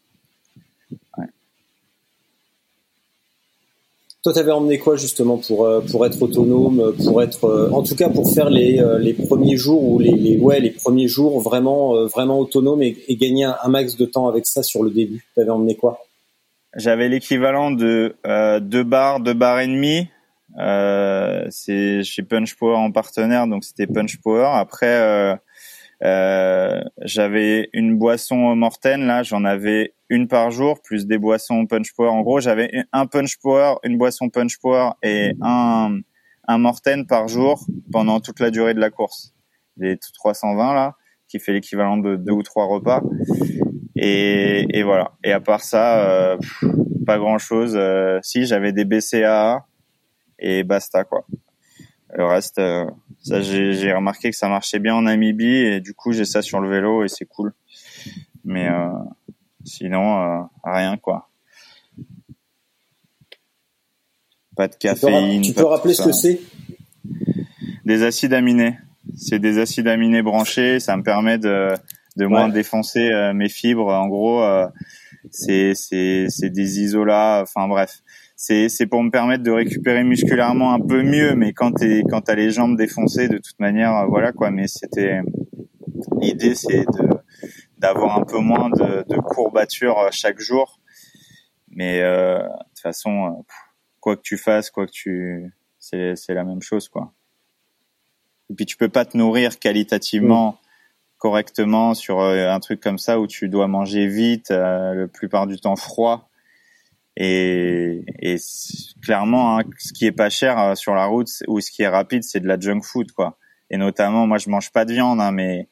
Toi, 4.23 4.33
t'avais 4.33 4.53
emmené 4.53 4.79
quoi 4.79 4.97
justement 4.97 5.39
pour 5.39 5.67
euh, 5.67 5.81
pour 5.81 6.07
être 6.07 6.23
autonome, 6.23 6.95
pour 7.05 7.23
être, 7.23 7.71
en 7.73 7.83
tout 7.83 7.97
cas 7.97 8.09
pour 8.09 8.33
faire 8.33 8.51
les 8.51 8.81
les 9.01 9.15
premiers 9.15 9.57
jours 9.57 9.83
ou 9.83 9.99
les, 9.99 10.13
les 10.13 10.39
ouais 10.39 10.61
les 10.61 10.71
premiers 10.71 11.09
jours 11.09 11.41
vraiment 11.41 12.07
vraiment 12.07 12.39
autonome 12.39 12.83
et, 12.83 12.97
gagner 13.11 13.45
un, 13.45 13.69
max 13.69 13.97
de 13.97 14.07
temps 14.07 14.29
avec 14.29 14.47
ça 14.47 14.63
sur 14.63 14.83
le 14.83 14.91
début? 14.91 15.27
T'avais 15.35 15.51
emmené 15.51 15.75
quoi? 15.75 15.99
J'avais 16.77 17.09
l'équivalent 17.09 17.71
de 17.71 18.15
deux 18.61 18.85
bars, 18.85 19.21
deux 19.21 19.35
bars 19.35 19.61
et 19.61 19.67
demi 19.67 20.07
euh, 20.59 21.47
c'est 21.51 22.03
chez 22.03 22.23
Punch 22.23 22.57
Power 22.57 22.77
en 22.77 22.91
partenaire, 22.91 23.47
donc 23.47 23.65
c'était 23.65 23.87
Punch 23.87 24.19
Power. 24.19 24.51
Après, 24.55 24.87
euh, 24.87 25.35
euh, 26.05 26.83
j'avais 27.03 27.69
une 27.73 27.97
boisson 27.97 28.57
Morten, 28.57 29.07
là, 29.07 29.23
j'en 29.23 29.45
avais 29.45 29.95
une 30.09 30.29
par 30.29 30.51
jour, 30.51 30.81
plus 30.83 31.07
des 31.07 31.19
boissons 31.19 31.67
Punch 31.67 31.95
Power. 31.95 32.09
En 32.09 32.23
gros, 32.23 32.41
j'avais 32.41 32.71
un 32.93 33.07
Punch 33.07 33.39
Power, 33.41 33.77
une 33.85 33.99
boisson 33.99 34.29
Punch 34.29 34.59
Power 34.61 34.91
et 35.03 35.35
un, 35.41 36.01
un 36.49 36.59
Morten 36.59 37.07
par 37.07 37.29
jour 37.29 37.65
pendant 37.93 38.21
toute 38.21 38.41
la 38.41 38.51
durée 38.51 38.75
de 38.75 38.81
la 38.81 38.91
course. 38.91 39.35
Les 39.77 39.97
320 39.97 40.75
là, 40.75 40.97
qui 41.29 41.39
fait 41.39 41.53
l'équivalent 41.53 41.97
de 41.97 42.17
deux 42.17 42.33
ou 42.33 42.43
trois 42.43 42.67
repas. 42.67 43.03
Et, 43.97 44.67
et 44.77 44.83
voilà. 44.83 45.13
Et 45.23 45.33
à 45.33 45.41
part 45.41 45.63
ça, 45.63 46.09
euh, 46.09 46.37
pas 47.07 47.19
grand 47.19 47.39
chose. 47.39 47.75
Euh, 47.77 48.19
si 48.23 48.45
j'avais 48.45 48.73
des 48.73 48.85
BCAA, 48.85 49.67
et 50.39 50.65
basta 50.65 51.05
quoi. 51.05 51.25
Le 52.15 52.27
reste, 52.27 52.59
euh, 52.59 52.85
ça 53.23 53.41
j'ai 53.41 53.93
remarqué 53.93 54.31
que 54.31 54.37
ça 54.37 54.49
marchait 54.49 54.79
bien 54.79 54.95
en 54.95 55.03
Namibie 55.03 55.57
et 55.57 55.81
du 55.81 55.95
coup 55.95 56.13
j'ai 56.13 56.27
ça 56.27 56.43
sur 56.43 56.61
le 56.61 56.69
vélo 56.69 57.05
et 57.05 57.09
c'est 57.09 57.25
cool. 57.25 57.55
Mais 58.45 58.69
euh, 58.69 58.91
sinon 59.65 60.21
euh, 60.21 60.43
rien 60.63 60.99
quoi. 60.99 61.31
Pas 64.55 64.69
de 64.69 64.75
caféine. 64.75 65.41
Tu 65.41 65.55
peux, 65.55 65.65
rappeler 65.65 65.95
ce 65.95 66.03
que 66.03 66.13
c'est? 66.13 66.41
Des 67.87 68.03
acides 68.03 68.35
aminés. 68.35 68.77
C'est 69.17 69.39
des 69.39 69.59
acides 69.59 69.89
aminés 69.89 70.21
branchés. 70.21 70.81
Ça 70.81 70.97
me 70.99 71.03
permet 71.03 71.39
de 71.39 71.73
de 72.17 72.27
moins 72.27 72.51
défoncer 72.51 73.33
mes 73.35 73.49
fibres. 73.49 73.89
En 73.89 74.09
gros, 74.09 74.45
c'est 75.31 75.75
c'est 75.75 76.27
c'est 76.29 76.51
des 76.51 76.81
isolats. 76.81 77.41
Enfin 77.43 77.67
bref, 77.67 78.03
c'est 78.45 78.69
c'est 78.69 78.87
pour 78.89 79.05
me 79.05 79.11
permettre 79.11 79.45
de 79.45 79.53
récupérer 79.53 80.03
musculairement 80.03 80.75
un 80.75 80.81
peu 80.81 81.05
mieux 81.05 81.37
mais 81.37 81.53
quand 81.53 81.71
t'es 81.71 82.03
quand 82.11 82.23
t'as 82.23 82.35
les 82.35 82.51
jambes 82.51 82.77
défoncées 82.77 83.29
de 83.29 83.39
toute 83.39 83.61
manière 83.61 83.97
euh, 83.99 84.07
voilà 84.07 84.33
quoi. 84.33 84.51
Mais 84.51 84.67
c'était 84.67 85.21
l'idée 86.21 86.57
c'est 86.57 86.85
de 86.85 87.09
d'avoir 87.79 88.19
un 88.19 88.25
peu 88.25 88.39
moins 88.39 88.69
de, 88.71 89.05
de 89.09 89.17
courbatures 89.21 89.97
euh, 89.97 90.09
chaque 90.11 90.41
jour. 90.41 90.81
Mais 91.69 92.03
euh, 92.03 92.41
de 92.41 92.49
toute 92.49 92.81
façon 92.83 93.27
euh, 93.27 93.43
quoi 94.01 94.17
que 94.17 94.23
tu 94.23 94.37
fasses 94.37 94.73
quoi 94.73 94.87
que 94.87 94.93
tu 94.93 95.55
c'est 95.79 96.17
c'est 96.17 96.35
la 96.35 96.43
même 96.43 96.63
chose 96.63 96.89
quoi. 96.89 97.13
Et 98.51 98.55
puis 98.55 98.67
tu 98.67 98.77
peux 98.77 98.89
pas 98.89 99.05
te 99.05 99.17
nourrir 99.17 99.61
qualitativement 99.61 100.51
mm. 100.51 100.57
correctement 101.19 101.95
sur 101.95 102.21
un 102.21 102.59
truc 102.59 102.81
comme 102.81 102.99
ça 102.99 103.21
où 103.21 103.29
tu 103.29 103.49
dois 103.49 103.69
manger 103.69 104.09
vite 104.09 104.51
la 104.51 105.07
plupart 105.07 105.47
du 105.47 105.61
temps 105.61 105.77
froid 105.77 106.29
et, 107.17 108.05
et 108.21 108.37
clairement, 109.03 109.59
hein, 109.59 109.65
ce 109.79 109.93
qui 109.93 110.07
est 110.07 110.13
pas 110.13 110.31
cher 110.31 110.59
euh, 110.59 110.75
sur 110.75 110.95
la 110.95 111.05
route 111.07 111.29
ou 111.47 111.61
ce 111.61 111.71
qui 111.71 111.83
est 111.83 111.89
rapide, 111.89 112.23
c'est 112.23 112.41
de 112.41 112.49
la 112.49 112.59
junk 112.59 112.81
food, 112.83 113.13
quoi. 113.13 113.39
Et 113.71 113.77
notamment, 113.77 114.27
moi, 114.27 114.39
je 114.39 114.51
mange 114.51 114.71
pas 114.71 114.85
de 114.85 114.93
viande, 114.93 115.21
hein, 115.21 115.33
mais 115.33 115.69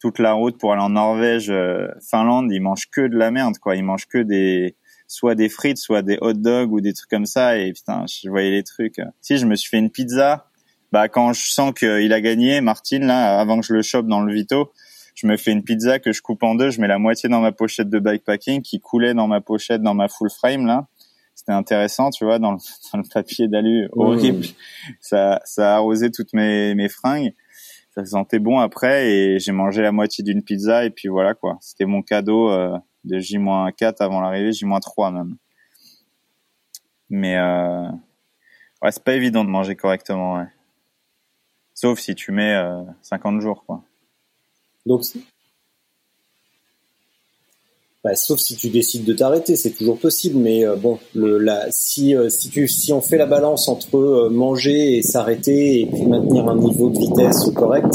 toute 0.00 0.18
la 0.18 0.32
route 0.32 0.58
pour 0.58 0.72
aller 0.72 0.82
en 0.82 0.90
Norvège, 0.90 1.50
euh, 1.50 1.88
Finlande, 2.08 2.52
ils 2.52 2.60
mangent 2.60 2.90
que 2.90 3.06
de 3.06 3.16
la 3.16 3.30
merde, 3.30 3.58
quoi. 3.58 3.76
Ils 3.76 3.84
mangent 3.84 4.06
que 4.06 4.18
des 4.18 4.76
soit 5.08 5.34
des 5.34 5.48
frites, 5.48 5.78
soit 5.78 6.02
des 6.02 6.18
hot 6.20 6.34
dogs 6.34 6.72
ou 6.72 6.80
des 6.80 6.92
trucs 6.92 7.10
comme 7.10 7.26
ça. 7.26 7.58
Et 7.58 7.72
putain, 7.72 8.04
je 8.06 8.28
voyais 8.28 8.50
les 8.50 8.62
trucs. 8.62 9.00
Si 9.20 9.38
je 9.38 9.46
me 9.46 9.54
suis 9.54 9.70
fait 9.70 9.78
une 9.78 9.90
pizza, 9.90 10.48
bah 10.92 11.08
quand 11.08 11.32
je 11.32 11.46
sens 11.46 11.72
qu'il 11.72 12.12
a 12.12 12.20
gagné, 12.20 12.60
Martin 12.60 13.00
là, 13.00 13.38
avant 13.38 13.60
que 13.60 13.66
je 13.66 13.72
le 13.72 13.82
chope 13.82 14.06
dans 14.06 14.20
le 14.20 14.32
Vito, 14.32 14.72
je 15.16 15.26
me 15.26 15.36
fais 15.36 15.50
une 15.50 15.64
pizza 15.64 15.98
que 15.98 16.12
je 16.12 16.20
coupe 16.20 16.42
en 16.42 16.54
deux, 16.54 16.70
je 16.70 16.80
mets 16.80 16.86
la 16.86 16.98
moitié 16.98 17.28
dans 17.28 17.40
ma 17.40 17.50
pochette 17.50 17.88
de 17.88 17.98
bikepacking 17.98 18.60
qui 18.60 18.80
coulait 18.80 19.14
dans 19.14 19.26
ma 19.26 19.40
pochette 19.40 19.82
dans 19.82 19.94
ma 19.94 20.08
full 20.08 20.30
frame 20.30 20.66
là. 20.66 20.86
C'était 21.34 21.52
intéressant, 21.52 22.10
tu 22.10 22.24
vois, 22.24 22.38
dans 22.38 22.52
le, 22.52 22.58
dans 22.92 22.98
le 22.98 23.04
papier 23.12 23.48
d'alu 23.48 23.88
horrible. 23.92 24.44
Ça, 25.00 25.40
ça 25.44 25.72
a 25.72 25.76
arrosé 25.76 26.10
toutes 26.10 26.32
mes, 26.34 26.74
mes 26.74 26.88
fringues. 26.88 27.32
Ça 27.94 28.04
sentait 28.04 28.38
bon 28.38 28.58
après 28.58 29.10
et 29.10 29.38
j'ai 29.38 29.52
mangé 29.52 29.80
la 29.80 29.90
moitié 29.90 30.22
d'une 30.22 30.42
pizza 30.42 30.84
et 30.84 30.90
puis 30.90 31.08
voilà 31.08 31.34
quoi. 31.34 31.56
C'était 31.62 31.86
mon 31.86 32.02
cadeau 32.02 32.50
euh, 32.50 32.76
de 33.04 33.18
J-4 33.18 33.96
avant 34.00 34.20
l'arrivée, 34.20 34.52
J-3 34.52 35.14
même. 35.14 35.36
Mais 37.08 37.38
euh, 37.38 37.88
ouais, 38.82 38.92
c'est 38.92 39.02
pas 39.02 39.14
évident 39.14 39.44
de 39.44 39.48
manger 39.48 39.76
correctement, 39.76 40.36
ouais. 40.36 40.48
Sauf 41.72 42.00
si 42.00 42.14
tu 42.14 42.32
mets 42.32 42.54
euh, 42.54 42.82
50 43.00 43.40
jours, 43.40 43.64
quoi. 43.64 43.82
Donc, 44.86 45.02
bah, 48.04 48.14
sauf 48.14 48.38
si 48.38 48.54
tu 48.54 48.68
décides 48.68 49.04
de 49.04 49.12
t'arrêter, 49.12 49.56
c'est 49.56 49.72
toujours 49.72 49.98
possible. 49.98 50.38
Mais 50.38 50.64
euh, 50.64 50.76
bon, 50.76 51.00
le, 51.12 51.38
la, 51.38 51.66
si 51.70 52.14
euh, 52.14 52.28
si 52.28 52.50
tu 52.50 52.68
si 52.68 52.92
on 52.92 53.00
fait 53.00 53.18
la 53.18 53.26
balance 53.26 53.68
entre 53.68 53.96
euh, 53.96 54.30
manger 54.30 54.98
et 54.98 55.02
s'arrêter 55.02 55.80
et 55.80 55.86
puis 55.86 56.06
maintenir 56.06 56.48
un 56.48 56.56
niveau 56.56 56.88
de 56.88 56.98
vitesse 57.00 57.50
correct, 57.56 57.92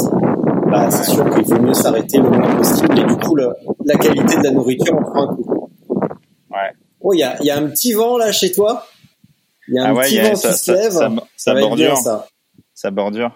bah, 0.70 0.90
c'est 0.90 1.12
sûr 1.12 1.24
qu'il 1.30 1.44
vaut 1.44 1.62
mieux 1.62 1.72
s'arrêter 1.72 2.18
le 2.18 2.28
moins 2.28 2.56
possible. 2.56 2.98
Et 2.98 3.04
du 3.04 3.16
coup, 3.16 3.36
la, 3.36 3.54
la 3.86 3.96
qualité 3.96 4.36
de 4.36 4.42
la 4.42 4.50
nourriture 4.50 4.94
en 4.94 5.02
prend 5.02 5.30
un 5.30 5.34
coup. 5.34 5.70
Ouais. 6.50 6.72
Oh, 7.00 7.14
il 7.14 7.20
y 7.20 7.22
a, 7.22 7.42
y 7.42 7.50
a 7.50 7.56
un 7.56 7.68
petit 7.68 7.94
vent 7.94 8.18
là 8.18 8.32
chez 8.32 8.52
toi? 8.52 8.86
Il 9.68 9.76
y 9.76 9.78
a 9.78 9.86
un 9.86 9.96
ah 9.96 10.02
petit 10.02 10.18
vent 10.18 10.32
qui 10.32 10.58
se 10.58 10.72
lève. 10.72 10.92
Ça, 10.92 11.10
ça, 11.36 11.54
bordure. 11.54 11.96
ça. 11.96 12.28
ça 12.74 12.90
bordure. 12.90 13.30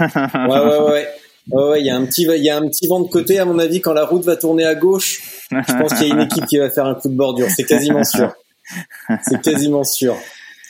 ouais, 0.00 0.08
ouais, 0.08 0.90
ouais. 0.90 1.08
Ouais, 1.50 1.80
il 1.80 1.86
y 1.86 1.90
a 1.90 1.96
un 1.96 2.04
petit, 2.06 2.22
il 2.22 2.44
y 2.44 2.50
a 2.50 2.56
un 2.56 2.68
petit 2.68 2.88
vent 2.88 3.00
de 3.00 3.08
côté 3.08 3.38
à 3.38 3.44
mon 3.44 3.58
avis 3.58 3.80
quand 3.80 3.92
la 3.92 4.04
route 4.04 4.24
va 4.24 4.36
tourner 4.36 4.64
à 4.64 4.74
gauche. 4.74 5.46
Je 5.50 5.78
pense 5.78 5.94
qu'il 5.94 6.08
y 6.08 6.10
a 6.10 6.14
une 6.14 6.22
équipe 6.22 6.46
qui 6.46 6.58
va 6.58 6.70
faire 6.70 6.86
un 6.86 6.94
coup 6.94 7.08
de 7.08 7.16
bordure. 7.16 7.48
C'est 7.54 7.64
quasiment 7.64 8.04
sûr. 8.04 8.32
C'est 9.22 9.40
quasiment 9.40 9.84
sûr. 9.84 10.16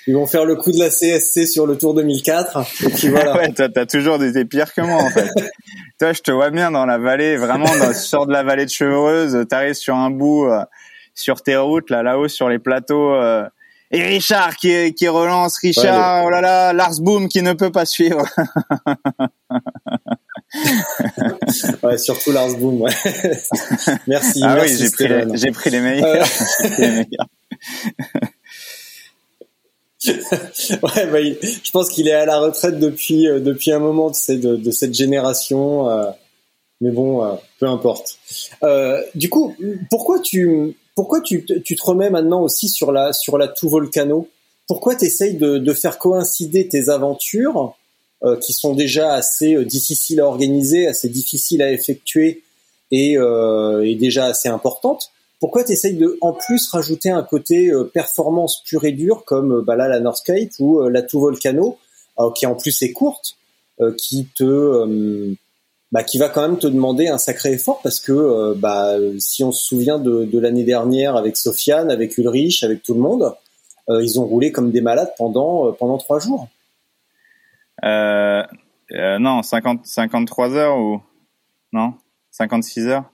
Ils 0.08 0.14
vont 0.14 0.26
faire 0.26 0.44
le 0.44 0.54
coup 0.54 0.70
de 0.70 0.78
la 0.78 0.88
CSC 0.88 1.46
sur 1.46 1.66
le 1.66 1.76
Tour 1.76 1.94
2004. 1.94 2.58
Et 2.84 2.90
puis 2.90 3.08
voilà. 3.08 3.36
ouais, 3.38 3.52
toi, 3.52 3.68
t'as 3.68 3.86
toujours 3.86 4.18
des 4.18 4.44
pires 4.44 4.72
que 4.72 4.80
moi 4.82 5.02
en 5.02 5.10
fait. 5.10 5.30
toi, 5.98 6.12
je 6.12 6.20
te 6.20 6.30
vois 6.30 6.50
bien 6.50 6.70
dans 6.70 6.86
la 6.86 6.98
vallée, 6.98 7.36
vraiment 7.36 7.66
dans 7.78 7.92
sort 7.92 8.26
de 8.26 8.32
la 8.32 8.44
vallée 8.44 8.66
de 8.66 8.70
Chevreuse. 8.70 9.46
T'arrives 9.48 9.74
sur 9.74 9.96
un 9.96 10.10
bout, 10.10 10.46
euh, 10.46 10.62
sur 11.14 11.42
tes 11.42 11.56
routes 11.56 11.90
là, 11.90 12.04
là-haut 12.04 12.28
sur 12.28 12.48
les 12.48 12.60
plateaux. 12.60 13.14
Euh, 13.14 13.44
et 13.91 14.03
Richard 14.03 14.57
qui, 14.57 14.95
qui 14.95 15.09
relance, 15.09 15.59
Richard, 15.59 16.24
oh 16.24 16.30
là 16.30 16.41
là, 16.41 16.72
Lars 16.72 17.01
Boom 17.01 17.28
qui 17.28 17.43
ne 17.43 17.53
peut 17.53 17.70
pas 17.70 17.87
suivre. 17.87 18.26
ouais, 21.82 21.99
surtout 21.99 22.32
Lars 22.32 22.57
Boom. 22.57 22.80
Ouais. 22.82 22.91
merci. 24.07 24.41
Ah 24.43 24.57
merci 24.57 24.74
oui, 24.74 24.78
j'ai 24.78 24.91
pris, 24.91 25.09
les, 25.09 25.37
j'ai 25.37 25.51
pris 25.53 25.70
les 25.70 25.80
meilleurs. 25.80 26.26
ouais, 26.78 27.07
bah, 30.82 31.22
je 31.22 31.70
pense 31.70 31.89
qu'il 31.91 32.09
est 32.09 32.14
à 32.14 32.26
la 32.26 32.39
retraite 32.39 32.78
depuis 32.78 33.28
euh, 33.28 33.41
depuis 33.41 33.72
un 33.72 33.78
moment 33.78 34.11
de, 34.11 34.34
de, 34.34 34.57
de 34.57 34.70
cette 34.70 34.95
génération. 34.95 35.89
Euh, 35.89 36.11
mais 36.80 36.91
bon, 36.91 37.24
euh, 37.24 37.37
peu 37.59 37.66
importe. 37.66 38.18
Du 39.14 39.30
coup, 39.30 39.55
pourquoi 39.91 40.18
tu 40.20 40.76
pourquoi 40.97 41.20
tu, 41.20 41.47
tu 41.62 41.76
te 41.76 41.82
remets 41.84 42.11
maintenant 42.11 42.42
aussi 42.42 42.68
sur 42.68 42.90
la 42.90 43.12
sur 43.12 43.38
la 43.38 43.47
tout 43.47 43.68
volcano? 43.68 44.28
Pourquoi 44.66 44.97
tu 44.97 45.05
essayes 45.05 45.36
de, 45.36 45.59
de 45.59 45.72
faire 45.72 45.99
coïncider 45.99 46.66
tes 46.66 46.88
aventures 46.88 47.76
euh, 48.24 48.36
qui 48.38 48.55
sont 48.55 48.74
déjà 48.74 49.12
assez 49.12 49.55
euh, 49.55 49.64
difficiles 49.64 50.20
à 50.20 50.26
organiser, 50.26 50.88
assez 50.88 51.11
difficiles 51.11 51.62
à 51.62 51.70
effectuer 51.70 52.42
et, 52.90 53.18
euh, 53.18 53.86
et 53.86 53.94
déjà 53.94 54.24
assez 54.24 54.49
importantes, 54.49 55.12
pourquoi 55.38 55.64
tu 55.64 55.72
essayes 55.72 55.97
de 55.97 56.16
en 56.22 56.32
plus 56.32 56.66
rajouter 56.70 57.11
un 57.11 57.22
côté 57.22 57.70
performance 57.92 58.62
pure 58.64 58.84
et 58.84 58.92
dure 58.92 59.24
comme 59.26 59.61
bah 59.61 59.76
là 59.76 59.86
la 59.86 60.01
Northscape 60.01 60.59
ou 60.61 60.80
la 60.88 61.03
Two 61.03 61.20
Volcano 61.20 61.76
qui 62.34 62.47
en 62.47 62.55
plus 62.55 62.80
est 62.80 62.92
courte, 62.92 63.36
qui 63.99 64.28
te 64.34 65.36
bah, 65.93 66.03
qui 66.03 66.18
va 66.18 66.28
quand 66.28 66.43
même 66.43 66.59
te 66.59 66.66
demander 66.66 67.09
un 67.09 67.18
sacré 67.18 67.53
effort 67.53 67.80
parce 67.82 68.01
que 68.01 68.55
bah, 68.55 68.97
si 69.18 69.45
on 69.45 69.53
se 69.53 69.64
souvient 69.64 69.99
de, 69.99 70.24
de 70.24 70.39
l'année 70.39 70.64
dernière 70.64 71.16
avec 71.16 71.37
Sofiane, 71.37 71.91
avec 71.91 72.18
Ulrich, 72.18 72.62
avec 72.64 72.82
tout 72.82 72.95
le 72.95 73.01
monde, 73.01 73.34
ils 73.89 74.18
ont 74.18 74.24
roulé 74.24 74.51
comme 74.51 74.72
des 74.72 74.80
malades 74.80 75.12
pendant 75.16 75.72
pendant 75.72 75.97
trois 75.97 76.18
jours. 76.18 76.49
Euh, 77.84 78.43
euh, 78.93 79.18
non, 79.18 79.43
50, 79.43 79.87
53 79.87 80.55
heures 80.55 80.78
ou 80.78 81.03
non 81.72 81.95
56 82.30 82.87
heures. 82.87 83.05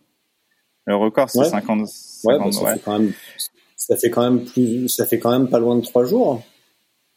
Le 0.85 0.97
record 0.97 1.31
c'est 1.31 1.45
50. 1.45 1.87
50 1.89 2.25
ouais, 2.25 2.39
bah, 2.39 2.53
ça, 2.53 2.73
Fait 2.75 2.81
quand 2.81 2.99
même, 2.99 3.13
ça 3.77 3.97
fait 3.97 4.11
quand 4.11 4.23
même 4.23 4.45
plus, 4.45 4.89
ça 4.89 5.07
fait 5.07 5.19
quand 5.19 5.31
même 5.31 5.49
pas 5.49 5.59
loin 5.59 5.77
de 5.77 5.83
trois 5.83 6.05
jours. 6.05 6.43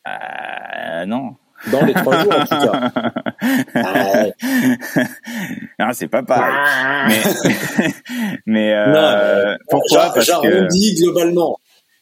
Euh, 0.07 1.05
non. 1.05 1.35
Dans 1.71 1.83
les 1.83 1.93
trois 1.93 2.23
jours 2.23 2.33
en 2.33 2.41
tout 2.41 2.47
cas. 2.47 2.91
ah, 3.75 4.25
non, 5.79 5.87
c'est 5.93 6.07
pas 6.07 6.23
pareil. 6.23 6.53
Ah. 6.55 7.07
mais 7.07 7.93
mais 8.45 8.73
euh, 8.73 9.51
non, 9.51 9.57
pourquoi? 9.69 10.13
Parce 10.13 10.27
que 10.27 11.03
globalement. 11.03 11.59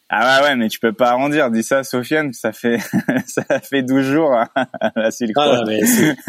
Ah 0.09 0.41
ouais, 0.41 0.49
ouais, 0.49 0.55
mais 0.55 0.67
tu 0.67 0.79
peux 0.79 0.93
pas 0.93 1.09
arrondir. 1.09 1.49
Dis 1.49 1.63
ça, 1.63 1.83
Sofiane, 1.83 2.33
ça 2.33 2.51
fait 2.51 2.77
ça 3.25 3.59
fait 3.59 3.81
12 3.81 4.05
jours 4.05 4.33
à 4.33 4.91
la 4.95 5.09
Silk 5.11 5.31
ah, 5.37 5.63
mais 5.65 5.79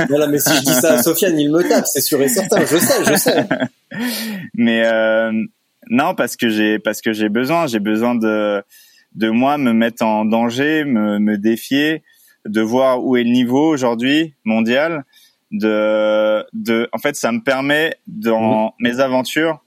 voilà, 0.09 0.27
mais 0.27 0.39
si 0.39 0.55
je 0.57 0.63
dis 0.63 0.73
ça 0.73 0.95
à 0.95 1.03
Sofiane, 1.03 1.39
il 1.39 1.53
me 1.53 1.63
tape, 1.63 1.85
c'est 1.87 2.01
sûr 2.01 2.21
et 2.23 2.29
certain. 2.29 2.61
Je 2.61 2.77
sais, 2.79 3.05
je 3.05 3.15
sais. 3.15 3.47
mais 4.55 4.87
euh, 4.87 5.33
non, 5.91 6.15
parce 6.15 6.37
que 6.37 6.49
j'ai 6.49 6.79
parce 6.79 7.03
que 7.03 7.13
j'ai 7.13 7.29
besoin, 7.29 7.67
j'ai 7.67 7.81
besoin 7.81 8.15
de 8.15 8.63
de 9.15 9.29
moi 9.29 9.59
me 9.59 9.73
mettre 9.73 10.05
en 10.05 10.25
danger, 10.25 10.85
me, 10.85 11.19
me 11.19 11.37
défier, 11.37 12.03
de 12.47 12.61
voir 12.61 13.05
où 13.05 13.17
est 13.17 13.25
le 13.25 13.31
niveau 13.31 13.69
aujourd'hui 13.69 14.35
mondial. 14.45 15.05
De 15.51 16.45
de, 16.53 16.89
en 16.93 16.99
fait, 16.99 17.17
ça 17.17 17.31
me 17.33 17.41
permet 17.41 17.97
dans 18.07 18.67
mmh. 18.67 18.71
mes 18.81 19.01
aventures, 19.01 19.63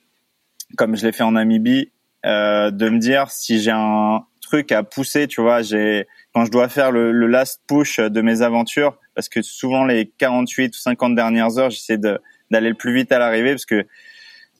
comme 0.78 0.96
je 0.96 1.06
l'ai 1.06 1.12
fait 1.12 1.24
en 1.24 1.32
Namibie 1.32 1.92
euh, 2.26 2.72
de 2.72 2.90
me 2.90 3.00
dire 3.00 3.30
si 3.32 3.62
j'ai 3.62 3.72
un 3.72 4.26
truc 4.42 4.72
à 4.72 4.84
pousser, 4.84 5.28
tu 5.28 5.42
vois, 5.42 5.62
j'ai 5.62 6.08
quand 6.34 6.46
je 6.46 6.52
dois 6.52 6.70
faire 6.70 6.92
le, 6.92 7.12
le, 7.12 7.28
last 7.28 7.62
push 7.68 8.00
de 8.00 8.22
mes 8.22 8.42
aventures, 8.42 8.98
parce 9.16 9.30
que 9.30 9.42
souvent 9.42 9.86
les 9.86 10.08
48 10.18 10.76
ou 10.76 10.80
50 10.80 11.16
dernières 11.16 11.58
heures, 11.58 11.70
j'essaie 11.70 11.98
d'aller 11.98 12.70
le 12.70 12.76
plus 12.76 12.94
vite 12.94 13.12
à 13.12 13.20
l'arrivée 13.20 13.52
parce 13.52 13.66
que 13.66 13.86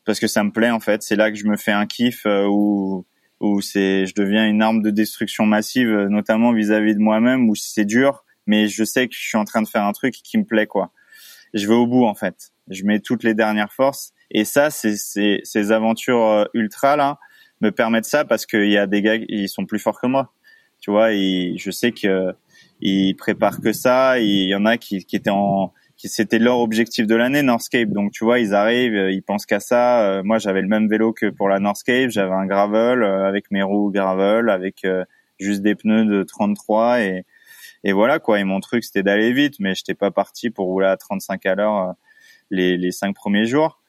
parce 0.06 0.20
que 0.20 0.28
ça 0.28 0.44
me 0.44 0.52
plaît 0.52 0.72
en 0.72 0.80
fait. 0.80 1.04
C'est 1.04 1.16
là 1.16 1.32
que 1.32 1.38
je 1.38 1.46
me 1.46 1.58
fais 1.58 1.72
un 1.72 1.86
kiff 1.86 2.26
euh, 2.26 2.46
où 2.50 3.06
où 3.40 3.62
c'est 3.62 4.06
je 4.06 4.16
deviens 4.16 4.48
une 4.48 4.62
arme 4.62 4.82
de 4.82 4.90
destruction 4.90 5.46
massive, 5.46 5.90
notamment 6.10 6.54
vis-à-vis 6.54 6.96
de 6.96 7.00
moi-même, 7.00 7.50
où 7.50 7.56
c'est 7.56 7.86
dur, 7.86 8.24
mais 8.46 8.68
je 8.68 8.84
sais 8.84 9.08
que 9.08 9.16
je 9.16 9.22
suis 9.22 9.38
en 9.38 9.46
train 9.46 9.62
de 9.62 9.68
faire 9.68 9.84
un 9.84 9.94
truc 9.94 10.14
qui 10.14 10.38
me 10.38 10.46
plaît 10.46 10.68
quoi. 10.68 10.92
Je 11.54 11.68
vais 11.68 11.74
au 11.74 11.88
bout 11.88 12.06
en 12.06 12.16
fait. 12.16 12.52
Je 12.70 12.84
mets 12.84 13.00
toutes 13.00 13.24
les 13.24 13.34
dernières 13.34 13.72
forces 13.72 14.14
et 14.32 14.44
ça, 14.46 14.70
c'est 14.70 14.96
ces 14.96 15.72
aventures 15.72 16.24
euh, 16.24 16.46
ultra 16.54 16.96
là 16.96 17.20
me 17.62 17.72
permettent 17.72 18.06
ça 18.06 18.26
parce 18.26 18.46
qu'il 18.46 18.70
y 18.70 18.78
a 18.78 18.88
des 18.88 19.02
gars 19.02 19.16
ils 19.16 19.50
sont 19.50 19.66
plus 19.66 19.80
forts 19.80 20.00
que 20.00 20.08
moi 20.08 20.32
tu 20.80 20.92
vois 20.92 21.14
et 21.14 21.56
je 21.58 21.72
sais 21.72 21.92
que 21.92 22.34
ils 22.82 23.16
préparent 23.16 23.62
que 23.62 23.74
ça 23.74 24.20
il 24.20 24.48
y 24.48 24.56
en 24.56 24.66
a 24.66 24.78
qui, 24.78 25.04
qui 25.06 25.16
étaient 25.16 25.32
en 25.32 25.74
qui 25.98 26.10
c'était 26.10 26.40
leur 26.40 26.60
objectif 26.60 27.08
de 27.08 27.16
l'année 27.16 27.42
Northscape. 27.42 27.90
Donc 27.90 28.12
tu 28.12 28.24
vois 28.24 28.40
ils 28.40 28.54
arrivent 28.54 29.10
ils 29.12 29.24
pensent 29.24 29.46
qu'à 29.46 29.60
ça. 29.60 30.02
Euh, 30.04 30.24
moi 30.24 30.38
j'avais 30.38 30.62
le 30.62 30.68
même 30.68 30.88
vélo 30.88 31.14
que 31.14 31.30
pour 31.30 31.50
la 31.50 31.60
Northscape. 31.60 32.10
J'avais 32.10 32.34
un 32.34 32.46
gravel 32.46 33.04
euh, 33.04 33.26
avec 33.26 33.52
mes 33.52 33.64
roues 33.64 33.92
gravel 33.92 34.50
avec 34.50 34.86
euh, 34.86 35.04
juste 35.40 35.62
des 35.62 35.76
pneus 35.76 36.06
de 36.06 36.24
33 36.24 37.02
et 37.02 37.26
et 37.84 37.94
voilà 37.94 38.20
quoi. 38.20 38.40
Et 38.40 38.44
mon 38.44 38.60
truc 38.60 38.84
c'était 38.84 39.04
d'aller 39.04 39.34
vite. 39.34 39.56
Mais 39.60 39.76
j'étais 39.76 39.96
pas 39.96 40.12
parti 40.12 40.50
pour 40.50 40.68
rouler 40.68 40.88
à 40.88 40.98
35 40.98 41.46
à 41.46 41.56
l'heure 41.56 41.94
les 42.52 42.78
les 42.78 42.92
cinq 42.92 43.16
premiers 43.16 43.46
jours. 43.46 43.82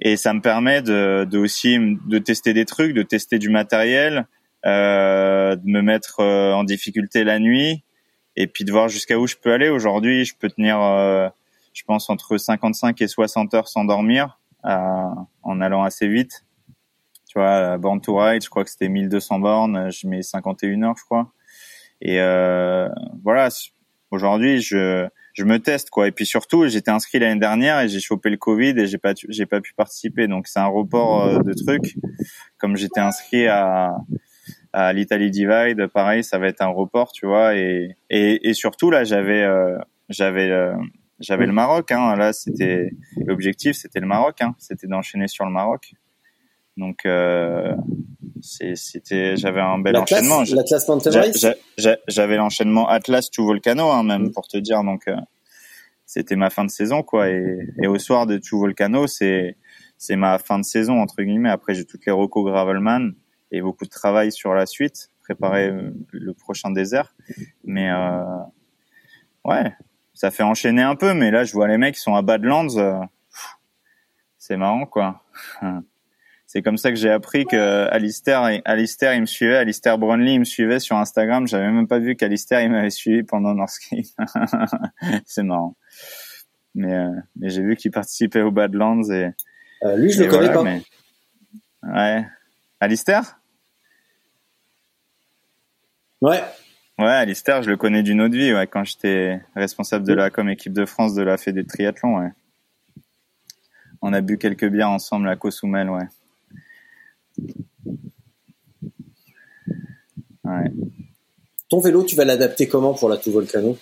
Et 0.00 0.16
ça 0.16 0.34
me 0.34 0.40
permet 0.40 0.82
de, 0.82 1.24
de, 1.30 1.38
aussi 1.38 1.78
de 1.78 2.18
tester 2.18 2.52
des 2.52 2.64
trucs, 2.64 2.94
de 2.94 3.02
tester 3.02 3.38
du 3.38 3.48
matériel, 3.48 4.26
euh, 4.66 5.56
de 5.56 5.66
me 5.66 5.82
mettre 5.82 6.20
euh, 6.20 6.52
en 6.54 6.64
difficulté 6.64 7.22
la 7.22 7.38
nuit 7.38 7.84
et 8.36 8.46
puis 8.46 8.64
de 8.64 8.72
voir 8.72 8.88
jusqu'à 8.88 9.18
où 9.18 9.26
je 9.26 9.36
peux 9.36 9.52
aller. 9.52 9.68
Aujourd'hui, 9.68 10.24
je 10.24 10.34
peux 10.36 10.48
tenir, 10.48 10.80
euh, 10.80 11.28
je 11.72 11.82
pense, 11.84 12.10
entre 12.10 12.36
55 12.36 13.00
et 13.00 13.08
60 13.08 13.54
heures 13.54 13.68
sans 13.68 13.84
dormir 13.84 14.38
euh, 14.64 15.08
en 15.42 15.60
allant 15.60 15.82
assez 15.82 16.08
vite. 16.08 16.44
Tu 17.28 17.38
vois, 17.38 17.78
Born 17.78 18.00
to 18.00 18.16
Ride, 18.16 18.44
je 18.44 18.48
crois 18.48 18.64
que 18.64 18.70
c'était 18.70 18.88
1200 18.88 19.40
bornes, 19.40 19.90
je 19.90 20.06
mets 20.06 20.22
51 20.22 20.82
heures, 20.82 20.96
je 20.96 21.04
crois. 21.04 21.32
Et 22.00 22.20
euh, 22.20 22.88
voilà, 23.22 23.48
aujourd'hui, 24.10 24.60
je 24.60 25.08
je 25.32 25.44
me 25.44 25.58
teste 25.58 25.90
quoi. 25.90 26.06
Et 26.06 26.12
puis 26.12 26.26
surtout, 26.26 26.68
j'étais 26.68 26.90
inscrit 26.90 27.18
l'année 27.18 27.40
dernière 27.40 27.80
et 27.80 27.88
j'ai 27.88 28.00
chopé 28.00 28.30
le 28.30 28.36
Covid 28.36 28.78
et 28.78 28.86
j'ai 28.86 28.98
pas 28.98 29.14
j'ai 29.28 29.46
pas 29.46 29.60
pu 29.60 29.74
participer. 29.74 30.28
Donc 30.28 30.46
c'est 30.46 30.60
un 30.60 30.66
report 30.66 31.22
euh, 31.22 31.38
de 31.40 31.52
trucs. 31.54 31.96
Comme 32.58 32.76
j'étais 32.76 33.00
inscrit 33.00 33.48
à 33.48 33.96
à 34.74 34.92
l'Italie 34.92 35.30
Divide, 35.30 35.86
pareil, 35.86 36.24
ça 36.24 36.38
va 36.38 36.48
être 36.48 36.60
un 36.60 36.68
report, 36.68 37.12
tu 37.12 37.26
vois. 37.26 37.56
Et 37.56 37.96
et, 38.10 38.48
et 38.48 38.54
surtout 38.54 38.90
là, 38.90 39.04
j'avais 39.04 39.42
euh, 39.42 39.78
j'avais 40.08 40.50
euh, 40.50 40.74
j'avais 41.20 41.46
le 41.46 41.52
Maroc. 41.52 41.92
Hein. 41.92 42.16
Là, 42.16 42.32
c'était 42.32 42.90
l'objectif, 43.24 43.76
c'était 43.76 44.00
le 44.00 44.06
Maroc. 44.06 44.40
Hein. 44.40 44.54
C'était 44.58 44.88
d'enchaîner 44.88 45.28
sur 45.28 45.44
le 45.44 45.52
Maroc. 45.52 45.94
Donc 46.76 47.06
c'était 48.44 49.36
j'avais 49.36 49.60
un 49.60 49.78
bel 49.78 49.96
enchaînement. 49.96 50.42
L'Atlas. 50.42 51.96
J'avais 52.08 52.36
l'enchaînement 52.36 52.88
Atlas 52.88 53.30
to 53.30 53.44
Volcano 53.44 53.90
hein, 53.90 54.02
même 54.02 54.24
mm. 54.24 54.32
pour 54.32 54.46
te 54.48 54.56
dire 54.58 54.82
donc 54.84 55.08
euh, 55.08 55.16
c'était 56.04 56.36
ma 56.36 56.50
fin 56.50 56.64
de 56.64 56.70
saison 56.70 57.02
quoi 57.02 57.30
et, 57.30 57.58
et 57.82 57.86
au 57.86 57.98
soir 57.98 58.26
de 58.26 58.38
to 58.38 58.58
Volcano 58.58 59.06
c'est 59.06 59.56
c'est 59.96 60.16
ma 60.16 60.38
fin 60.38 60.58
de 60.58 60.64
saison 60.64 61.00
entre 61.00 61.22
guillemets 61.22 61.50
après 61.50 61.74
j'ai 61.74 61.84
toutes 61.84 62.04
les 62.06 62.12
recos 62.12 62.44
Gravelman 62.44 63.12
et 63.50 63.60
beaucoup 63.60 63.84
de 63.84 63.90
travail 63.90 64.32
sur 64.32 64.54
la 64.54 64.66
suite 64.66 65.10
préparer 65.22 65.72
le 66.10 66.34
prochain 66.34 66.70
désert 66.70 67.14
mais 67.64 67.90
euh, 67.90 68.22
ouais 69.44 69.72
ça 70.12 70.30
fait 70.30 70.42
enchaîner 70.42 70.82
un 70.82 70.96
peu 70.96 71.14
mais 71.14 71.30
là 71.30 71.44
je 71.44 71.52
vois 71.52 71.68
les 71.68 71.78
mecs 71.78 71.94
qui 71.94 72.00
sont 72.00 72.14
à 72.14 72.22
Badlands 72.22 72.76
euh, 72.76 73.00
c'est 74.38 74.56
marrant 74.56 74.86
quoi 74.86 75.22
c'est 76.54 76.62
comme 76.62 76.76
ça 76.76 76.90
que 76.90 76.96
j'ai 76.96 77.10
appris 77.10 77.46
que 77.46 77.88
Alistair, 77.90 78.48
Alistair, 78.64 79.12
il 79.14 79.22
me 79.22 79.26
suivait, 79.26 79.56
Alistair 79.56 79.98
Brownlee, 79.98 80.34
il 80.34 80.38
me 80.38 80.44
suivait 80.44 80.78
sur 80.78 80.96
Instagram. 80.96 81.48
J'avais 81.48 81.68
même 81.68 81.88
pas 81.88 81.98
vu 81.98 82.14
qu'Alistair, 82.14 82.60
il 82.60 82.70
m'avait 82.70 82.90
suivi 82.90 83.24
pendant 83.24 83.54
Northscape. 83.54 84.04
c'est 85.26 85.42
marrant. 85.42 85.76
Mais, 86.76 86.94
euh, 86.94 87.10
mais 87.34 87.50
j'ai 87.50 87.62
vu 87.62 87.74
qu'il 87.74 87.90
participait 87.90 88.42
au 88.42 88.52
Badlands 88.52 89.02
et. 89.10 89.30
Euh, 89.82 89.96
lui, 89.96 90.12
je 90.12 90.22
le 90.22 90.30
connais 90.30 90.52
pas. 90.52 90.62
Mais... 90.62 90.82
Ouais. 91.82 92.24
Alistair? 92.84 93.40
Ouais. 96.20 96.42
Ouais, 96.98 97.06
Alistair, 97.06 97.62
je 97.62 97.70
le 97.70 97.78
connais 97.78 98.02
d'une 98.02 98.20
autre 98.20 98.34
vie, 98.34 98.52
ouais, 98.52 98.66
quand 98.66 98.84
j'étais 98.84 99.40
responsable 99.56 100.06
de 100.06 100.12
la 100.12 100.28
com 100.28 100.50
équipe 100.50 100.74
de 100.74 100.84
France 100.84 101.14
de 101.14 101.22
la 101.22 101.38
Fédé 101.38 101.62
de 101.62 101.68
triathlon, 101.68 102.18
ouais. 102.18 102.28
On 104.02 104.12
a 104.12 104.20
bu 104.20 104.36
quelques 104.36 104.68
bières 104.68 104.90
ensemble 104.90 105.28
à 105.30 105.36
Cozumel, 105.36 105.88
ouais. 105.88 106.04
Ton 111.70 111.80
vélo, 111.80 112.04
tu 112.04 112.16
vas 112.16 112.26
l'adapter 112.26 112.68
comment 112.68 112.92
pour 112.92 113.08
la 113.08 113.16
tout 113.16 113.32
Volcano? 113.32 113.78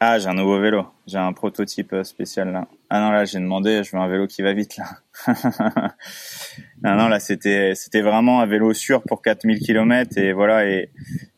Ah, 0.00 0.20
j'ai 0.20 0.28
un 0.28 0.34
nouveau 0.34 0.60
vélo. 0.60 0.86
J'ai 1.08 1.18
un 1.18 1.32
prototype 1.32 1.92
euh, 1.92 2.04
spécial 2.04 2.52
là. 2.52 2.68
Ah 2.88 3.00
non, 3.00 3.10
là, 3.10 3.24
j'ai 3.24 3.40
demandé, 3.40 3.82
je 3.82 3.90
veux 3.90 4.00
un 4.00 4.06
vélo 4.06 4.28
qui 4.28 4.42
va 4.42 4.52
vite 4.52 4.76
là. 4.76 4.86
non, 6.84 6.94
non, 6.94 7.08
là, 7.08 7.18
c'était 7.18 7.74
c'était 7.74 8.00
vraiment 8.00 8.40
un 8.40 8.46
vélo 8.46 8.72
sûr 8.74 9.02
pour 9.02 9.22
4000 9.22 9.58
km 9.58 10.16
et 10.16 10.32
voilà 10.32 10.68
et 10.70 10.92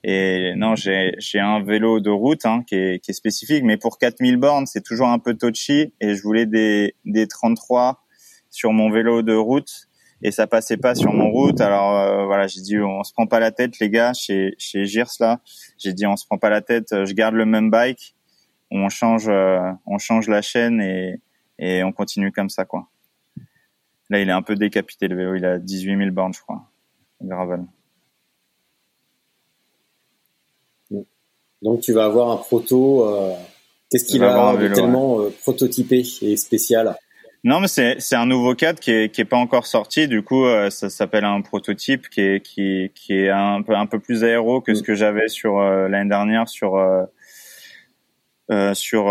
et 0.04 0.52
non, 0.56 0.74
j'ai 0.74 1.12
j'ai 1.16 1.40
un 1.40 1.62
vélo 1.62 2.00
de 2.00 2.10
route 2.10 2.44
hein, 2.44 2.62
qui 2.66 2.74
est 2.74 2.98
qui 2.98 3.12
est 3.12 3.14
spécifique, 3.14 3.64
mais 3.64 3.78
pour 3.78 3.96
4000 3.96 4.36
bornes, 4.36 4.66
c'est 4.66 4.82
toujours 4.82 5.08
un 5.08 5.18
peu 5.18 5.32
touchy 5.34 5.94
et 6.02 6.14
je 6.14 6.22
voulais 6.22 6.44
des 6.44 6.94
des 7.06 7.26
33 7.26 8.04
sur 8.50 8.72
mon 8.74 8.90
vélo 8.90 9.22
de 9.22 9.34
route 9.34 9.88
et 10.20 10.32
ça 10.32 10.46
passait 10.46 10.76
pas 10.76 10.94
sur 10.94 11.14
mon 11.14 11.30
route. 11.30 11.62
Alors 11.62 11.96
euh, 11.96 12.26
voilà, 12.26 12.46
j'ai 12.46 12.60
dit 12.60 12.78
on 12.78 13.04
se 13.04 13.14
prend 13.14 13.26
pas 13.26 13.40
la 13.40 13.52
tête 13.52 13.78
les 13.78 13.88
gars 13.88 14.12
chez 14.12 14.54
chez 14.58 14.84
Girs 14.84 15.12
là. 15.18 15.40
J'ai 15.78 15.94
dit 15.94 16.06
on 16.06 16.16
se 16.16 16.26
prend 16.26 16.36
pas 16.36 16.50
la 16.50 16.60
tête, 16.60 16.88
je 16.90 17.12
garde 17.14 17.34
le 17.34 17.46
même 17.46 17.70
bike, 17.70 18.16
on 18.70 18.88
change 18.88 19.28
euh, 19.28 19.60
on 19.86 19.98
change 19.98 20.28
la 20.28 20.42
chaîne 20.42 20.80
et 20.80 21.20
et 21.58 21.82
on 21.82 21.92
continue 21.92 22.32
comme 22.32 22.50
ça 22.50 22.64
quoi. 22.64 22.88
Là, 24.08 24.20
il 24.20 24.28
est 24.28 24.32
un 24.32 24.42
peu 24.42 24.56
décapité 24.56 25.06
le 25.06 25.16
vélo, 25.16 25.34
il 25.36 25.44
a 25.44 25.58
18 25.58 25.96
000 25.96 26.10
bornes 26.10 26.34
je 26.34 26.40
crois. 26.40 26.68
Gravel. 27.22 27.64
Donc 31.62 31.80
tu 31.80 31.92
vas 31.92 32.06
avoir 32.06 32.30
un 32.30 32.36
proto 32.38 33.06
euh, 33.06 33.34
qu'est-ce 33.90 34.06
qu'il 34.06 34.20
va 34.20 34.32
avoir 34.32 34.72
tellement 34.72 35.18
prototypé 35.42 36.02
et 36.22 36.36
spécial? 36.36 36.96
Non, 37.42 37.60
mais 37.60 37.68
c'est 37.68 37.96
c'est 38.00 38.16
un 38.16 38.26
nouveau 38.26 38.54
cadre 38.54 38.78
qui 38.80 38.90
est 38.90 39.14
qui 39.14 39.22
est 39.22 39.26
pas 39.26 39.38
encore 39.38 39.66
sorti. 39.66 40.08
Du 40.08 40.22
coup, 40.22 40.44
euh, 40.44 40.68
ça 40.68 40.90
s'appelle 40.90 41.24
un 41.24 41.40
prototype 41.40 42.10
qui 42.10 42.20
est 42.20 42.44
qui 42.44 42.92
qui 42.94 43.14
est 43.14 43.30
un 43.30 43.62
peu 43.62 43.74
un 43.74 43.86
peu 43.86 43.98
plus 43.98 44.24
aéro 44.24 44.60
que 44.60 44.74
ce 44.74 44.82
mm. 44.82 44.84
que 44.84 44.94
j'avais 44.94 45.28
sur 45.28 45.58
euh, 45.58 45.88
l'année 45.88 46.10
dernière 46.10 46.48
sur 46.48 46.76
euh, 48.50 48.74
sur 48.74 49.10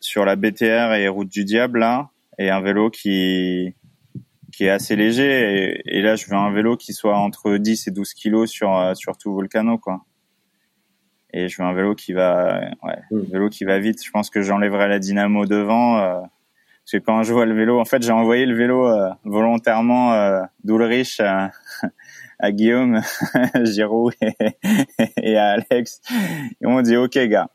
sur 0.00 0.24
la 0.24 0.36
BTR 0.36 0.94
et 0.94 1.08
Route 1.08 1.28
du 1.28 1.44
Diable 1.44 1.80
là, 1.80 2.10
et 2.38 2.50
un 2.50 2.60
vélo 2.60 2.90
qui 2.90 3.74
qui 4.52 4.64
est 4.64 4.70
assez 4.70 4.96
léger. 4.96 5.82
Et, 5.84 6.00
là, 6.00 6.16
je 6.16 6.26
veux 6.26 6.34
un 6.34 6.50
vélo 6.50 6.78
qui 6.78 6.94
soit 6.94 7.18
entre 7.18 7.56
10 7.56 7.88
et 7.88 7.90
12 7.90 8.14
kilos 8.14 8.50
sur 8.50 8.96
sur 8.96 9.16
tout 9.18 9.32
Volcano 9.32 9.78
quoi. 9.78 10.04
Et 11.32 11.48
je 11.48 11.60
veux 11.60 11.68
un 11.68 11.74
vélo 11.74 11.94
qui 11.94 12.12
va 12.12 12.60
ouais, 12.82 12.98
un 13.12 13.16
mm. 13.16 13.32
vélo 13.32 13.48
qui 13.48 13.64
va 13.64 13.78
vite. 13.78 14.04
Je 14.04 14.10
pense 14.10 14.30
que 14.30 14.42
j'enlèverai 14.42 14.88
la 14.88 14.98
dynamo 14.98 15.46
devant 15.46 16.22
parce 16.86 17.02
que 17.02 17.04
quand 17.04 17.22
je 17.24 17.32
vois 17.32 17.46
le 17.46 17.54
vélo, 17.54 17.80
en 17.80 17.84
fait, 17.84 18.00
j'ai 18.00 18.12
envoyé 18.12 18.46
le 18.46 18.54
vélo 18.54 18.86
euh, 18.86 19.10
volontairement 19.24 20.12
euh, 20.12 20.40
d'Ulrich 20.62 21.20
à, 22.38 22.52
Guillaume, 22.52 23.00
Giroud 23.64 24.14
et, 25.22 25.36
à 25.36 25.52
Alex. 25.52 26.00
Ils 26.60 26.68
m'ont 26.68 26.82
dit 26.82 26.96
OK 26.96 27.18
gars. 27.18 27.50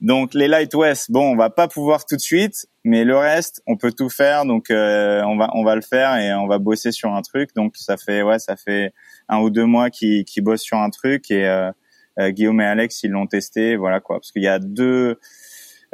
Donc 0.00 0.34
les 0.34 0.48
Light 0.48 0.74
West, 0.74 1.10
bon, 1.10 1.32
on 1.32 1.36
va 1.36 1.50
pas 1.50 1.68
pouvoir 1.68 2.06
tout 2.06 2.16
de 2.16 2.20
suite, 2.20 2.66
mais 2.84 3.04
le 3.04 3.16
reste, 3.16 3.62
on 3.66 3.76
peut 3.76 3.92
tout 3.92 4.10
faire. 4.10 4.44
Donc 4.44 4.70
euh, 4.70 5.22
on 5.24 5.36
va 5.36 5.50
on 5.54 5.64
va 5.64 5.74
le 5.76 5.82
faire 5.82 6.16
et 6.16 6.34
on 6.34 6.46
va 6.46 6.58
bosser 6.58 6.92
sur 6.92 7.12
un 7.12 7.22
truc. 7.22 7.50
Donc 7.54 7.76
ça 7.76 7.96
fait 7.96 8.22
ouais, 8.22 8.38
ça 8.38 8.56
fait 8.56 8.92
un 9.28 9.38
ou 9.40 9.50
deux 9.50 9.66
mois 9.66 9.90
qu'ils 9.90 10.24
qui 10.24 10.40
bossent 10.40 10.62
sur 10.62 10.78
un 10.78 10.90
truc 10.90 11.30
et 11.30 11.46
euh, 11.46 11.70
euh, 12.20 12.30
Guillaume 12.30 12.60
et 12.60 12.66
Alex 12.66 13.02
ils 13.02 13.10
l'ont 13.10 13.26
testé, 13.26 13.76
voilà 13.76 14.00
quoi. 14.00 14.16
Parce 14.16 14.32
qu'il 14.32 14.42
y 14.42 14.48
a 14.48 14.58
deux 14.58 15.18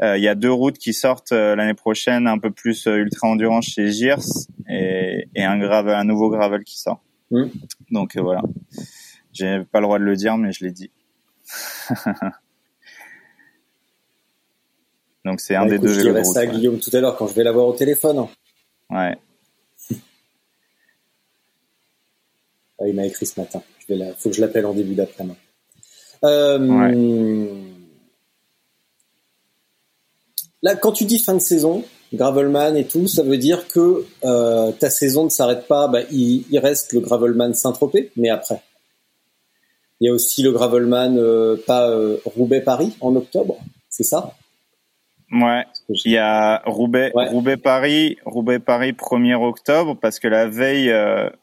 euh, 0.02 0.16
il 0.16 0.22
y 0.22 0.28
a 0.28 0.34
deux 0.34 0.52
routes 0.52 0.78
qui 0.78 0.94
sortent 0.94 1.32
euh, 1.32 1.54
l'année 1.54 1.74
prochaine, 1.74 2.26
un 2.26 2.38
peu 2.38 2.50
plus 2.50 2.86
ultra 2.86 3.28
endurance 3.28 3.66
chez 3.66 3.90
Girs 3.90 4.24
et, 4.68 5.28
et 5.34 5.44
un 5.44 5.58
gravel, 5.58 5.94
un 5.94 6.04
nouveau 6.04 6.30
gravel 6.30 6.64
qui 6.64 6.78
sort. 6.78 7.02
Mmh. 7.30 7.44
Donc 7.90 8.16
voilà, 8.16 8.42
j'ai 9.32 9.62
pas 9.70 9.80
le 9.80 9.86
droit 9.86 9.98
de 9.98 10.04
le 10.04 10.16
dire, 10.16 10.36
mais 10.36 10.52
je 10.52 10.64
l'ai 10.64 10.72
dit. 10.72 10.90
Donc 15.24 15.40
c'est 15.40 15.54
un 15.54 15.64
bah, 15.64 15.70
des 15.70 15.78
deux. 15.78 15.92
Je 15.92 16.00
dirai 16.00 16.24
ça 16.24 16.40
à 16.40 16.46
Guillaume 16.46 16.78
tout 16.78 16.90
à 16.94 17.00
l'heure 17.00 17.16
quand 17.16 17.26
je 17.26 17.34
vais 17.34 17.44
l'avoir 17.44 17.66
au 17.66 17.74
téléphone. 17.74 18.26
Ouais. 18.90 19.16
Ah, 22.82 22.88
il 22.88 22.94
m'a 22.94 23.04
écrit 23.04 23.26
ce 23.26 23.38
matin. 23.38 23.62
Il 23.90 23.98
la... 23.98 24.14
faut 24.14 24.30
que 24.30 24.36
je 24.36 24.40
l'appelle 24.40 24.64
en 24.64 24.72
début 24.72 24.94
d'après-midi. 24.94 25.36
Euh, 26.24 26.58
ouais. 26.66 26.94
Là, 30.62 30.76
quand 30.76 30.92
tu 30.92 31.04
dis 31.04 31.18
fin 31.18 31.34
de 31.34 31.40
saison, 31.40 31.84
Gravelman 32.12 32.76
et 32.76 32.86
tout, 32.86 33.06
ça 33.06 33.22
veut 33.22 33.38
dire 33.38 33.68
que 33.68 34.04
euh, 34.24 34.72
ta 34.72 34.90
saison 34.90 35.24
ne 35.24 35.28
s'arrête 35.28 35.66
pas. 35.68 35.88
Bah, 35.88 36.00
il, 36.10 36.58
reste 36.58 36.92
le 36.92 37.00
Gravelman 37.00 37.54
Saint-Tropez, 37.54 38.10
mais 38.16 38.30
après. 38.30 38.60
Il 40.00 40.06
y 40.06 40.10
a 40.10 40.12
aussi 40.12 40.42
le 40.42 40.50
Gravelman 40.50 41.16
euh, 41.18 41.56
pas 41.66 41.88
euh, 41.88 42.16
Roubaix-Paris 42.24 42.96
en 43.00 43.14
octobre, 43.16 43.58
c'est 43.88 44.04
ça? 44.04 44.34
Ouais. 45.30 45.64
Il 46.04 46.10
y 46.10 46.18
a 46.18 46.62
Roubaix, 46.66 47.12
Roubaix-Paris, 47.14 48.16
Roubaix-Paris 48.24 48.92
1er 48.92 49.34
octobre 49.34 49.96
parce 50.00 50.18
que 50.18 50.26
la 50.26 50.48
veille, 50.48 50.88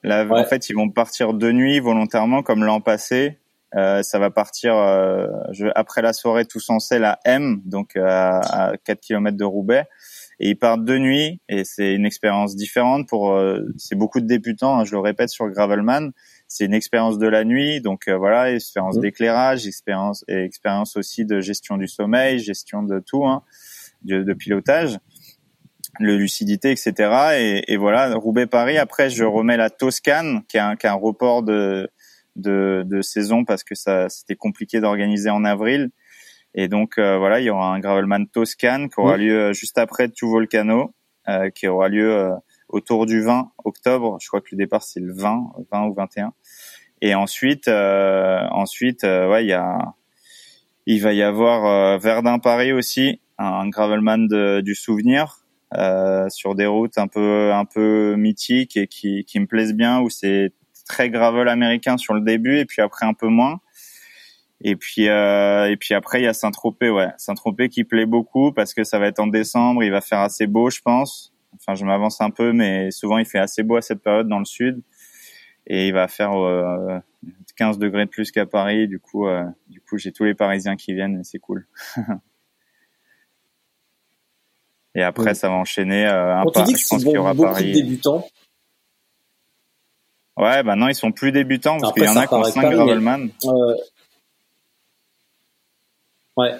la, 0.03 0.27
en 0.29 0.43
fait, 0.43 0.69
ils 0.69 0.75
vont 0.75 0.89
partir 0.89 1.33
de 1.33 1.51
nuit 1.53 1.79
volontairement 1.79 2.43
comme 2.43 2.65
l'an 2.65 2.81
passé. 2.81 3.37
Euh, 3.75 4.01
ça 4.01 4.17
va 4.17 4.29
partir 4.29 4.75
euh, 4.75 5.27
je, 5.51 5.67
après 5.75 6.01
la 6.01 6.13
soirée 6.13 6.45
tous 6.45 6.69
en 6.69 6.77
à 7.03 7.19
M, 7.25 7.61
donc 7.65 7.97
euh, 7.97 8.05
à, 8.07 8.69
à 8.69 8.77
4 8.77 9.01
km 9.01 9.35
de 9.35 9.43
Roubaix. 9.43 9.85
Et 10.39 10.49
ils 10.49 10.55
partent 10.55 10.85
de 10.85 10.97
nuit 10.97 11.39
et 11.49 11.63
c'est 11.63 11.93
une 11.93 12.05
expérience 12.05 12.55
différente 12.55 13.07
pour. 13.07 13.35
c'est 13.77 13.95
beaucoup 13.95 14.21
de 14.21 14.27
débutants, 14.27 14.79
hein, 14.79 14.85
je 14.85 14.91
le 14.91 14.99
répète 14.99 15.29
sur 15.29 15.49
Gravelman. 15.49 16.11
C'est 16.47 16.65
une 16.65 16.73
expérience 16.73 17.17
de 17.17 17.27
la 17.27 17.43
nuit, 17.43 17.81
donc 17.81 18.07
voilà, 18.07 18.53
expérience 18.53 18.97
mmh. 18.97 19.01
d'éclairage, 19.01 19.67
expérience 19.67 20.23
et 20.27 20.43
expérience 20.43 20.95
aussi 20.95 21.25
de 21.25 21.41
gestion 21.41 21.77
du 21.77 21.87
sommeil, 21.87 22.39
gestion 22.39 22.83
de 22.83 22.99
tout, 22.99 23.25
hein, 23.25 23.43
de, 24.03 24.21
de 24.21 24.33
pilotage 24.33 24.97
le 25.99 26.15
lucidité, 26.15 26.69
etc. 26.69 26.93
Et, 27.39 27.73
et 27.73 27.77
voilà, 27.77 28.13
Roubaix-Paris. 28.13 28.77
Après, 28.77 29.09
je 29.09 29.23
remets 29.23 29.57
la 29.57 29.71
Toscane, 29.71 30.43
qui 30.47 30.57
est 30.57 30.59
un, 30.59 30.75
qui 30.75 30.85
est 30.85 30.89
un 30.89 30.93
report 30.93 31.41
de 31.41 31.89
de, 32.37 32.83
de 32.85 33.01
saison 33.01 33.43
parce 33.43 33.63
que 33.63 33.75
ça 33.75 34.09
c'était 34.09 34.35
compliqué 34.35 34.79
d'organiser 34.79 35.29
en 35.29 35.43
avril. 35.43 35.89
Et 36.53 36.67
donc 36.67 36.97
euh, 36.97 37.17
voilà, 37.17 37.39
il 37.39 37.45
y 37.45 37.49
aura 37.49 37.73
un 37.73 37.79
Gravelman 37.79 38.25
Toscane 38.25 38.89
qui 38.89 38.99
aura 38.99 39.17
lieu 39.17 39.39
euh, 39.39 39.53
juste 39.53 39.77
après 39.77 40.09
tout 40.09 40.29
Volcano, 40.29 40.93
euh, 41.29 41.49
qui 41.49 41.67
aura 41.67 41.89
lieu 41.89 42.31
autour 42.69 43.05
du 43.05 43.21
20 43.21 43.51
octobre. 43.63 44.17
Je 44.21 44.27
crois 44.27 44.41
que 44.41 44.47
le 44.51 44.57
départ 44.57 44.83
c'est 44.83 44.99
le 44.99 45.13
20, 45.13 45.51
20 45.71 45.85
ou 45.85 45.93
21. 45.93 46.33
Et 47.01 47.13
ensuite, 47.13 47.67
ensuite, 47.67 49.03
ouais, 49.03 49.43
il 49.45 49.49
y 49.49 49.53
a, 49.53 49.93
il 50.87 50.99
va 50.99 51.13
y 51.13 51.21
avoir 51.21 51.99
Verdun 51.99 52.39
Paris 52.39 52.73
aussi, 52.73 53.21
un, 53.37 53.69
Gravelman 53.69 54.27
de, 54.27 54.61
du 54.61 54.73
souvenir. 54.73 55.43
sur 56.29 56.55
des 56.55 56.65
routes 56.65 56.97
un 56.97 57.07
peu 57.07 57.53
un 57.53 57.65
peu 57.65 58.15
mythiques 58.15 58.77
et 58.77 58.87
qui, 58.87 59.25
qui 59.25 59.39
me 59.39 59.45
plaisent 59.45 59.75
bien 59.75 59.99
où 59.99 60.09
c'est 60.09 60.53
très 60.87 61.11
gravel 61.11 61.49
américain 61.49 61.97
sur 61.97 62.15
le 62.15 62.21
début 62.21 62.57
et 62.57 62.65
puis 62.65 62.81
après 62.81 63.05
un 63.05 63.13
peu 63.13 63.27
moins. 63.27 63.59
Et 64.61 64.75
puis 64.75 65.07
euh, 65.07 65.69
et 65.69 65.77
puis 65.77 65.93
après 65.93 66.19
il 66.19 66.23
y 66.23 66.27
a 66.27 66.33
Saint-Tropez 66.33 66.89
ouais, 66.89 67.09
Saint-Tropez 67.17 67.69
qui 67.69 67.83
plaît 67.83 68.07
beaucoup 68.07 68.51
parce 68.51 68.73
que 68.73 68.83
ça 68.83 68.97
va 68.97 69.07
être 69.07 69.19
en 69.19 69.27
décembre, 69.27 69.83
il 69.83 69.91
va 69.91 70.01
faire 70.01 70.19
assez 70.19 70.47
beau 70.47 70.71
je 70.71 70.81
pense. 70.81 71.31
Enfin 71.55 71.75
je 71.75 71.85
m'avance 71.85 72.21
un 72.21 72.31
peu 72.31 72.53
mais 72.53 72.89
souvent 72.89 73.19
il 73.19 73.25
fait 73.25 73.37
assez 73.37 73.61
beau 73.61 73.75
à 73.75 73.81
cette 73.81 74.01
période 74.01 74.27
dans 74.27 74.39
le 74.39 74.45
sud 74.45 74.81
et 75.67 75.87
il 75.87 75.93
va 75.93 76.07
faire 76.07 76.33
euh, 76.33 76.97
15 77.55 77.77
degrés 77.77 78.05
de 78.05 78.09
plus 78.09 78.31
qu'à 78.31 78.47
Paris, 78.47 78.87
du 78.87 78.99
coup 78.99 79.27
euh, 79.27 79.43
du 79.67 79.79
coup 79.79 79.97
j'ai 79.97 80.11
tous 80.11 80.23
les 80.23 80.33
parisiens 80.33 80.75
qui 80.75 80.93
viennent 80.95 81.19
et 81.19 81.23
c'est 81.23 81.39
cool. 81.39 81.67
et 84.95 85.03
après 85.03 85.35
ça 85.35 85.49
va 85.49 85.55
enchaîner 85.55 86.07
euh, 86.07 86.35
un 86.35 86.45
pas, 86.45 86.65
je 86.65 86.87
pense 86.89 87.03
qu'il 87.03 87.13
y 87.13 87.17
aura 87.17 87.35
Paris. 87.35 87.73
débutants 87.73 88.25
Ouais, 90.35 90.61
bah 90.61 90.75
non, 90.75 90.87
ils 90.87 90.95
sont 90.95 91.11
plus 91.11 91.31
débutants 91.31 91.79
parce 91.79 91.93
qu'il 91.93 92.03
y 92.03 92.07
en 92.07 92.15
a 92.15 92.27
qui 92.27 92.33
ont 92.35 92.43
5 92.43 92.69
Gravelman. 92.69 93.29
Euh... 93.45 93.75
Ouais. 96.37 96.53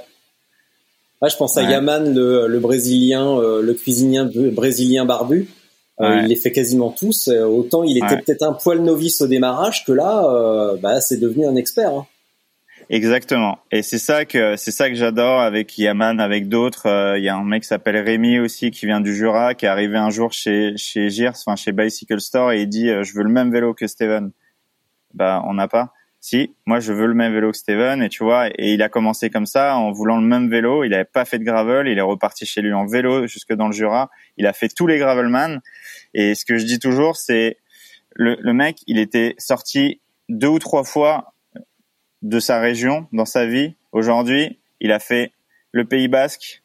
Ouais, 1.22 1.30
je 1.30 1.38
pense 1.38 1.58
à 1.58 1.64
Yaman, 1.64 2.14
le, 2.14 2.48
le 2.48 2.60
brésilien, 2.60 3.40
euh, 3.40 3.62
le 3.62 3.74
cuisinier 3.74 4.24
brésilien 4.52 5.06
barbu. 5.06 5.48
Euh, 6.00 6.20
il 6.22 6.28
les 6.28 6.36
fait 6.36 6.52
quasiment 6.52 6.92
tous. 6.92 7.28
Euh, 7.28 7.44
autant 7.46 7.84
il 7.84 7.98
était 7.98 8.18
peut-être 8.18 8.44
un 8.44 8.54
poil 8.54 8.84
novice 8.84 9.22
au 9.22 9.28
démarrage 9.28 9.84
que 9.84 9.92
là, 9.92 10.76
bah, 10.82 11.02
c'est 11.02 11.18
devenu 11.18 11.48
un 11.48 11.56
expert. 11.56 11.90
Hein. 11.90 12.06
Exactement. 12.90 13.58
Et 13.72 13.82
c'est 13.82 13.98
ça 13.98 14.24
que 14.24 14.56
c'est 14.56 14.72
ça 14.72 14.90
que 14.90 14.96
j'adore 14.96 15.42
avec 15.42 15.78
Yaman, 15.78 16.20
avec 16.20 16.48
d'autres. 16.48 16.88
Euh, 16.88 17.18
il 17.18 17.24
y 17.24 17.30
a 17.30 17.36
un 17.36 17.44
mec 17.44 17.64
qui 17.64 17.68
s'appelle 17.68 17.98
Rémi 17.98 18.40
aussi 18.40 18.72
qui 18.72 18.86
vient 18.86 19.02
du 19.02 19.14
Jura, 19.14 19.56
qui 19.56 19.66
est 19.66 19.70
arrivé 19.70 19.98
un 19.98 20.10
jour 20.10 20.32
chez 20.32 20.78
chez 20.78 21.10
Girs, 21.10 21.34
enfin 21.36 21.58
chez 21.58 21.74
Bicycle 21.74 22.22
Store 22.22 22.54
et 22.54 22.62
il 22.62 22.70
dit 22.70 22.90
euh, 22.90 23.04
je 23.04 23.14
veux 23.14 23.24
le 23.24 23.30
même 23.30 23.52
vélo 23.52 23.74
que 23.74 23.88
Steven. 23.88 24.32
Bah 25.14 25.44
on 25.46 25.54
n'a 25.54 25.68
pas. 25.68 25.92
Si, 26.20 26.56
moi 26.66 26.80
je 26.80 26.94
veux 26.94 27.06
le 27.06 27.14
même 27.14 27.34
vélo 27.34 27.52
que 27.52 27.58
Steven 27.58 28.02
et 28.02 28.10
tu 28.10 28.24
vois 28.24 28.48
et 28.50 28.74
il 28.74 28.82
a 28.82 28.90
commencé 28.90 29.30
comme 29.30 29.46
ça 29.46 29.78
en 29.78 29.92
voulant 29.92 30.18
le 30.18 30.26
même 30.26 30.50
vélo. 30.50 30.84
Il 30.84 30.94
avait 30.94 31.06
pas 31.06 31.26
fait 31.26 31.40
de 31.40 31.44
gravel, 31.44 31.88
il 31.88 31.98
est 31.98 32.02
reparti 32.02 32.46
chez 32.46 32.62
lui 32.62 32.74
en 32.74 32.86
vélo 32.86 33.28
jusque 33.28 33.54
dans 33.54 33.68
le 33.68 33.74
Jura. 33.74 34.10
Il 34.38 34.46
a 34.48 34.54
fait 34.54 34.68
tous 34.68 34.88
les 34.88 34.98
gravelman 34.98 35.62
et 36.14 36.36
ce 36.36 36.44
que 36.44 36.58
je 36.58 36.66
dis 36.66 36.80
toujours 36.80 37.16
c'est 37.16 37.58
le, 38.14 38.38
le 38.40 38.54
mec 38.54 38.78
il 38.88 38.98
était 39.00 39.36
sorti 39.38 40.02
deux 40.30 40.48
ou 40.48 40.60
trois 40.60 40.84
fois 40.84 41.34
de 42.22 42.40
sa 42.40 42.60
région 42.60 43.08
dans 43.12 43.26
sa 43.26 43.46
vie. 43.46 43.76
Aujourd'hui, 43.92 44.60
il 44.80 44.92
a 44.92 45.00
fait 45.00 45.32
le 45.72 45.86
Pays 45.86 46.08
Basque, 46.08 46.62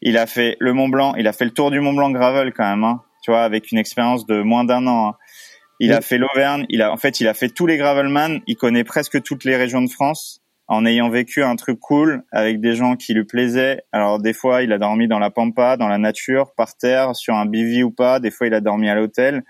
il 0.00 0.18
a 0.18 0.26
fait 0.26 0.56
le 0.60 0.72
Mont 0.72 0.88
Blanc, 0.88 1.14
il 1.16 1.26
a 1.26 1.32
fait 1.32 1.44
le 1.44 1.50
tour 1.50 1.70
du 1.70 1.80
Mont 1.80 1.92
Blanc 1.92 2.10
gravel 2.10 2.52
quand 2.52 2.68
même, 2.68 2.84
hein, 2.84 3.02
tu 3.22 3.30
vois, 3.30 3.42
avec 3.42 3.72
une 3.72 3.78
expérience 3.78 4.26
de 4.26 4.42
moins 4.42 4.64
d'un 4.64 4.86
an. 4.86 5.08
Hein. 5.08 5.16
Il 5.80 5.92
a 5.92 6.00
fait 6.00 6.18
l'Auvergne, 6.18 6.66
il 6.68 6.82
a 6.82 6.92
en 6.92 6.96
fait 6.96 7.20
il 7.20 7.28
a 7.28 7.34
fait 7.34 7.48
tous 7.48 7.66
les 7.66 7.76
gravelman, 7.76 8.40
il 8.46 8.56
connaît 8.56 8.84
presque 8.84 9.22
toutes 9.22 9.44
les 9.44 9.56
régions 9.56 9.82
de 9.82 9.90
France 9.90 10.40
en 10.66 10.86
ayant 10.86 11.10
vécu 11.10 11.42
un 11.42 11.56
truc 11.56 11.78
cool 11.78 12.22
avec 12.32 12.60
des 12.60 12.74
gens 12.74 12.96
qui 12.96 13.12
lui 13.12 13.24
plaisaient. 13.24 13.82
Alors 13.92 14.18
des 14.18 14.32
fois, 14.32 14.62
il 14.62 14.72
a 14.72 14.78
dormi 14.78 15.08
dans 15.08 15.18
la 15.18 15.30
pampa, 15.30 15.76
dans 15.76 15.88
la 15.88 15.98
nature, 15.98 16.54
par 16.56 16.76
terre, 16.76 17.14
sur 17.14 17.34
un 17.34 17.46
bivy 17.46 17.82
ou 17.82 17.90
pas. 17.90 18.18
Des 18.20 18.30
fois, 18.30 18.46
il 18.46 18.54
a 18.54 18.60
dormi 18.60 18.88
à 18.88 18.94
l'hôtel. 18.94 19.42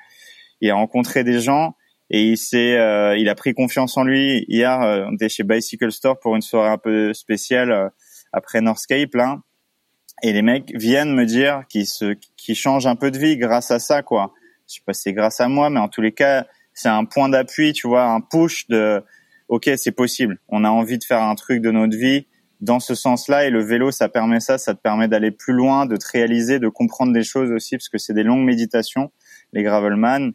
Il 0.60 0.70
a 0.70 0.74
rencontré 0.74 1.22
des 1.22 1.40
gens 1.40 1.76
et 2.10 2.22
il 2.22 2.36
s'est, 2.36 2.76
euh, 2.76 3.16
il 3.16 3.28
a 3.28 3.34
pris 3.34 3.54
confiance 3.54 3.96
en 3.96 4.04
lui. 4.04 4.44
Hier, 4.48 4.80
euh, 4.82 5.04
on 5.08 5.14
était 5.14 5.28
chez 5.28 5.44
Bicycle 5.44 5.92
Store 5.92 6.18
pour 6.18 6.36
une 6.36 6.42
soirée 6.42 6.70
un 6.70 6.78
peu 6.78 7.14
spéciale 7.14 7.70
euh, 7.70 7.88
après 8.32 8.60
Northscape 8.60 9.14
là, 9.14 9.38
et 10.22 10.32
les 10.32 10.42
mecs 10.42 10.72
viennent 10.74 11.14
me 11.14 11.24
dire 11.24 11.62
qu'ils 11.68 11.86
se, 11.86 12.16
qu'ils 12.36 12.56
changent 12.56 12.86
un 12.86 12.96
peu 12.96 13.10
de 13.10 13.18
vie 13.18 13.36
grâce 13.36 13.70
à 13.70 13.78
ça 13.78 14.02
quoi. 14.02 14.32
Je 14.68 14.74
sais 14.74 14.80
pas 14.86 14.92
si 14.92 15.02
c'est 15.02 15.12
grâce 15.12 15.40
à 15.40 15.48
moi, 15.48 15.70
mais 15.70 15.80
en 15.80 15.88
tous 15.88 16.00
les 16.00 16.12
cas, 16.12 16.46
c'est 16.72 16.88
un 16.88 17.04
point 17.04 17.28
d'appui, 17.28 17.72
tu 17.72 17.86
vois, 17.86 18.04
un 18.04 18.20
push 18.20 18.66
de, 18.68 19.02
ok, 19.48 19.70
c'est 19.76 19.92
possible. 19.92 20.38
On 20.48 20.64
a 20.64 20.70
envie 20.70 20.98
de 20.98 21.04
faire 21.04 21.22
un 21.22 21.34
truc 21.34 21.60
de 21.60 21.70
notre 21.70 21.96
vie. 21.96 22.26
dans 22.60 22.80
ce 22.80 22.94
sens-là 22.94 23.44
et 23.46 23.50
le 23.50 23.62
vélo 23.62 23.90
ça 23.90 24.08
permet 24.08 24.40
ça 24.40 24.58
ça 24.58 24.74
te 24.74 24.80
permet 24.80 25.08
d'aller 25.08 25.30
plus 25.30 25.52
loin 25.52 25.86
de 25.86 25.96
te 25.96 26.06
réaliser 26.10 26.58
de 26.58 26.68
comprendre 26.68 27.12
des 27.12 27.24
choses 27.24 27.50
aussi 27.50 27.76
parce 27.76 27.88
que 27.88 27.98
c'est 27.98 28.14
des 28.14 28.22
longues 28.22 28.44
méditations 28.44 29.10
les 29.52 29.62
gravelman 29.62 30.32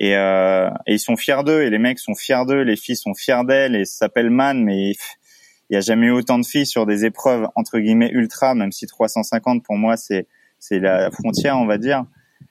et, 0.00 0.16
euh, 0.16 0.70
et 0.86 0.94
ils 0.94 1.00
sont 1.00 1.16
fiers 1.16 1.42
d'eux 1.44 1.62
et 1.62 1.70
les 1.70 1.78
mecs 1.78 1.98
sont 1.98 2.14
fiers 2.14 2.46
d'eux 2.46 2.62
les 2.62 2.76
filles 2.76 2.96
sont 2.96 3.12
fiers 3.12 3.44
d'elles 3.46 3.74
et 3.74 3.84
ça 3.84 3.98
s'appelle 3.98 4.30
man 4.30 4.64
mais 4.64 4.92
il 4.92 5.74
y 5.74 5.76
a 5.76 5.80
jamais 5.80 6.06
eu 6.06 6.12
autant 6.12 6.38
de 6.38 6.46
filles 6.46 6.64
sur 6.66 6.86
des 6.86 7.04
épreuves 7.04 7.48
entre 7.54 7.78
guillemets 7.80 8.10
ultra 8.12 8.54
même 8.54 8.72
si 8.72 8.86
350 8.86 9.62
pour 9.62 9.76
moi 9.76 9.96
c'est 9.96 10.26
c'est 10.58 10.78
la 10.78 11.10
frontière 11.10 11.58
on 11.58 11.66
va 11.66 11.76
dire 11.76 12.04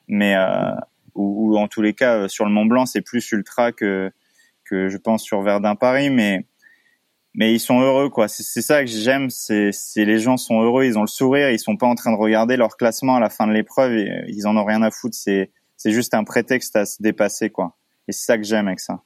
mais 0.07 0.35
euh, 0.35 0.75
ou, 1.17 1.57
en 1.57 1.67
tous 1.67 1.81
les 1.81 1.93
cas 1.93 2.27
sur 2.27 2.45
le 2.45 2.51
Mont 2.51 2.65
Blanc 2.65 2.85
c'est 2.85 3.01
plus 3.01 3.31
ultra 3.31 3.71
que 3.71 4.11
que 4.63 4.89
je 4.89 4.97
pense 4.97 5.23
sur 5.23 5.41
Verdun 5.41 5.75
Paris 5.75 6.09
mais 6.09 6.45
mais 7.37 7.53
ils 7.53 7.59
sont 7.59 7.79
heureux 7.79 8.09
quoi. 8.09 8.27
C'est 8.27 8.61
ça 8.61 8.83
que 8.83 8.89
j'aime, 8.89 9.29
c'est 9.29 9.71
les 9.95 10.19
gens 10.19 10.37
sont 10.37 10.59
heureux, 10.59 10.85
ils 10.85 10.97
ont 10.97 11.01
le 11.01 11.07
sourire, 11.07 11.51
ils 11.51 11.59
sont 11.59 11.77
pas 11.77 11.85
en 11.85 11.93
train 11.93 12.11
de 12.11 12.17
regarder 12.17 12.57
leur 12.57 12.75
classement 12.77 13.15
à 13.15 13.19
la 13.19 13.29
fin 13.29 13.45
de 13.45 13.53
l'épreuve 13.53 13.91
euh, 13.91 14.25
ils 14.27 14.47
en 14.47 14.57
ont 14.57 14.65
rien 14.65 14.81
à 14.81 14.91
foutre. 14.91 15.15
C'est 15.15 15.51
c'est 15.77 15.91
juste 15.91 16.15
un 16.15 16.23
prétexte 16.23 16.75
à 16.75 16.85
se 16.85 17.01
dépasser 17.01 17.51
quoi. 17.51 17.77
Et 18.07 18.11
c'est 18.11 18.25
ça 18.25 18.37
que 18.37 18.43
j'aime 18.43 18.67
avec 18.67 18.79
ça. 18.79 19.03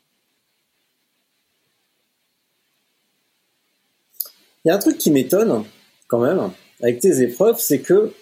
Il 4.63 4.69
y 4.69 4.71
a 4.71 4.75
un 4.75 4.79
truc 4.79 4.97
qui 4.97 5.11
m'étonne 5.11 5.65
quand 6.07 6.19
même 6.19 6.51
avec 6.81 6.99
tes 6.99 7.21
épreuves, 7.21 7.59
c'est 7.59 7.81
que 7.81 8.13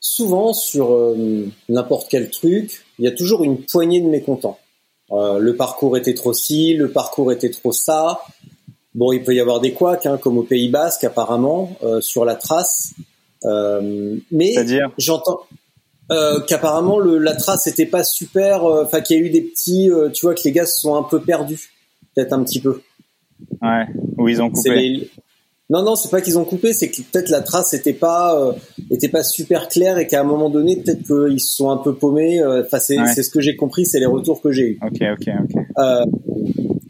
souvent 0.00 0.52
sur 0.52 0.92
euh, 0.92 1.46
n'importe 1.68 2.08
quel 2.10 2.30
truc, 2.30 2.84
il 2.98 3.04
y 3.04 3.08
a 3.08 3.12
toujours 3.12 3.44
une 3.44 3.58
poignée 3.58 4.00
de 4.00 4.08
mécontents. 4.08 4.58
Euh, 5.12 5.38
le 5.38 5.56
parcours 5.56 5.96
était 5.96 6.14
trop 6.14 6.32
ci, 6.32 6.74
le 6.74 6.90
parcours 6.90 7.32
était 7.32 7.50
trop 7.50 7.72
ça. 7.72 8.20
Bon, 8.94 9.12
il 9.12 9.22
peut 9.22 9.34
y 9.34 9.40
avoir 9.40 9.60
des 9.60 9.72
couacs, 9.72 10.06
hein, 10.06 10.18
comme 10.18 10.38
au 10.38 10.42
Pays 10.42 10.68
Basque 10.68 11.04
apparemment, 11.04 11.76
euh, 11.82 12.00
sur 12.00 12.24
la 12.24 12.34
trace. 12.34 12.94
Euh, 13.44 14.16
mais 14.30 14.54
j'entends 14.98 15.40
euh, 16.10 16.40
qu'apparemment 16.40 17.00
la 17.00 17.34
trace 17.34 17.66
n'était 17.66 17.86
pas 17.86 18.04
super. 18.04 18.64
Euh, 18.64 18.84
enfin, 18.84 19.00
qu'il 19.00 19.18
y 19.18 19.20
a 19.20 19.22
eu 19.22 19.30
des 19.30 19.42
petits, 19.42 19.90
euh, 19.90 20.08
tu 20.10 20.26
vois, 20.26 20.34
que 20.34 20.42
les 20.44 20.52
gars 20.52 20.66
se 20.66 20.80
sont 20.80 20.94
un 20.94 21.02
peu 21.02 21.20
perdus, 21.20 21.70
peut-être 22.14 22.32
un 22.32 22.42
petit 22.42 22.60
peu. 22.60 22.80
Ouais. 23.60 23.86
Où 24.16 24.28
ils 24.28 24.40
ont 24.40 24.50
coupé. 24.50 25.10
Non, 25.68 25.82
non, 25.82 25.96
c'est 25.96 26.10
pas 26.10 26.20
qu'ils 26.20 26.38
ont 26.38 26.44
coupé, 26.44 26.72
c'est 26.72 26.90
que 26.90 27.02
peut-être 27.02 27.28
la 27.28 27.40
trace 27.40 27.74
était 27.74 27.92
pas 27.92 28.54
était 28.90 29.08
pas 29.08 29.24
super 29.24 29.68
claire 29.68 29.98
et 29.98 30.06
qu'à 30.06 30.20
un 30.20 30.24
moment 30.24 30.48
donné, 30.48 30.76
peut-être 30.76 31.02
qu'ils 31.02 31.40
se 31.40 31.56
sont 31.56 31.70
un 31.70 31.76
peu 31.76 31.94
paumés. 31.94 32.40
Enfin, 32.44 32.78
c'est 32.78 33.22
ce 33.22 33.30
que 33.30 33.40
j'ai 33.40 33.56
compris, 33.56 33.84
c'est 33.84 33.98
les 33.98 34.06
retours 34.06 34.40
que 34.40 34.52
j'ai 34.52 34.62
eu. 34.62 34.78
Ok, 34.80 35.02
ok, 35.02 35.28
ok. 35.42 35.62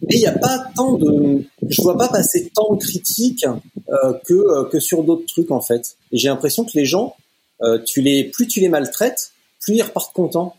mais 0.03 0.15
il 0.15 0.21
n'y 0.21 0.27
a 0.27 0.33
pas 0.33 0.67
tant 0.77 0.93
de 0.99 1.43
je 1.69 1.83
vois 1.83 1.97
pas 1.97 2.09
passer 2.09 2.51
tant 2.55 2.75
de 2.75 2.79
critiques 2.79 3.47
euh, 3.89 4.13
que 4.25 4.35
euh, 4.35 4.65
que 4.65 4.81
sur 4.81 5.05
d'autres 5.05 5.27
trucs 5.27 5.51
en 5.51 5.61
fait. 5.61 5.97
Et 6.13 6.19
j'ai 6.19 6.29
l'impression 6.29 6.65
que 6.65 6.73
les 6.75 6.85
gens, 6.85 7.15
euh, 7.63 7.79
tu 7.85 8.01
les, 8.01 8.25
plus 8.25 8.47
tu 8.47 8.61
les 8.61 8.69
maltraites, 8.69 9.33
plus 9.61 9.77
ils 9.77 9.83
repartent 9.83 10.13
contents. 10.13 10.57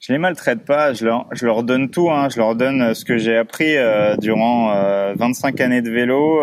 Je 0.00 0.12
les 0.12 0.18
maltraite 0.18 0.64
pas, 0.64 0.92
je 0.92 1.04
leur, 1.04 1.26
je 1.32 1.46
leur 1.46 1.62
donne 1.62 1.90
tout, 1.90 2.10
hein. 2.10 2.28
je 2.28 2.36
leur 2.38 2.54
donne 2.54 2.94
ce 2.94 3.04
que 3.04 3.16
j'ai 3.16 3.36
appris 3.36 3.74
durant 4.20 4.68
25 5.14 5.60
années 5.60 5.82
de 5.82 5.90
vélo. 5.90 6.42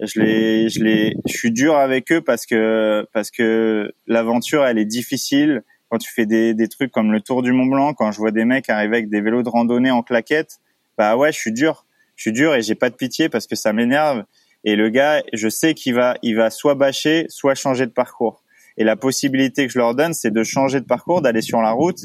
je 0.00 0.20
les, 0.20 0.68
je 0.68 0.82
les, 0.82 1.14
je 1.26 1.32
suis 1.32 1.52
dur 1.52 1.76
avec 1.76 2.10
eux 2.10 2.22
parce 2.22 2.46
que 2.46 3.06
parce 3.12 3.30
que 3.30 3.92
l'aventure 4.06 4.64
elle 4.64 4.78
est 4.78 4.86
difficile. 4.86 5.62
Quand 5.90 5.98
tu 5.98 6.10
fais 6.10 6.24
des, 6.24 6.54
des 6.54 6.68
trucs 6.68 6.90
comme 6.90 7.12
le 7.12 7.20
Tour 7.20 7.42
du 7.42 7.52
Mont 7.52 7.66
Blanc, 7.66 7.92
quand 7.92 8.10
je 8.12 8.18
vois 8.18 8.30
des 8.30 8.46
mecs 8.46 8.70
arriver 8.70 8.96
avec 8.96 9.10
des 9.10 9.20
vélos 9.20 9.42
de 9.42 9.50
randonnée 9.50 9.90
en 9.90 10.02
claquettes, 10.02 10.58
bah 10.96 11.16
ouais, 11.16 11.32
je 11.32 11.38
suis 11.38 11.52
dur, 11.52 11.84
je 12.16 12.22
suis 12.22 12.32
dur 12.32 12.54
et 12.54 12.62
j'ai 12.62 12.74
pas 12.74 12.88
de 12.88 12.94
pitié 12.94 13.28
parce 13.28 13.46
que 13.46 13.56
ça 13.56 13.72
m'énerve. 13.72 14.24
Et 14.64 14.76
le 14.76 14.88
gars, 14.88 15.22
je 15.32 15.48
sais 15.48 15.74
qu'il 15.74 15.94
va, 15.94 16.16
il 16.22 16.36
va 16.36 16.50
soit 16.50 16.74
bâcher, 16.74 17.26
soit 17.28 17.54
changer 17.54 17.86
de 17.86 17.90
parcours. 17.90 18.41
Et 18.76 18.84
la 18.84 18.96
possibilité 18.96 19.66
que 19.66 19.72
je 19.72 19.78
leur 19.78 19.94
donne, 19.94 20.14
c'est 20.14 20.30
de 20.30 20.42
changer 20.42 20.80
de 20.80 20.86
parcours, 20.86 21.22
d'aller 21.22 21.42
sur 21.42 21.60
la 21.60 21.72
route. 21.72 22.00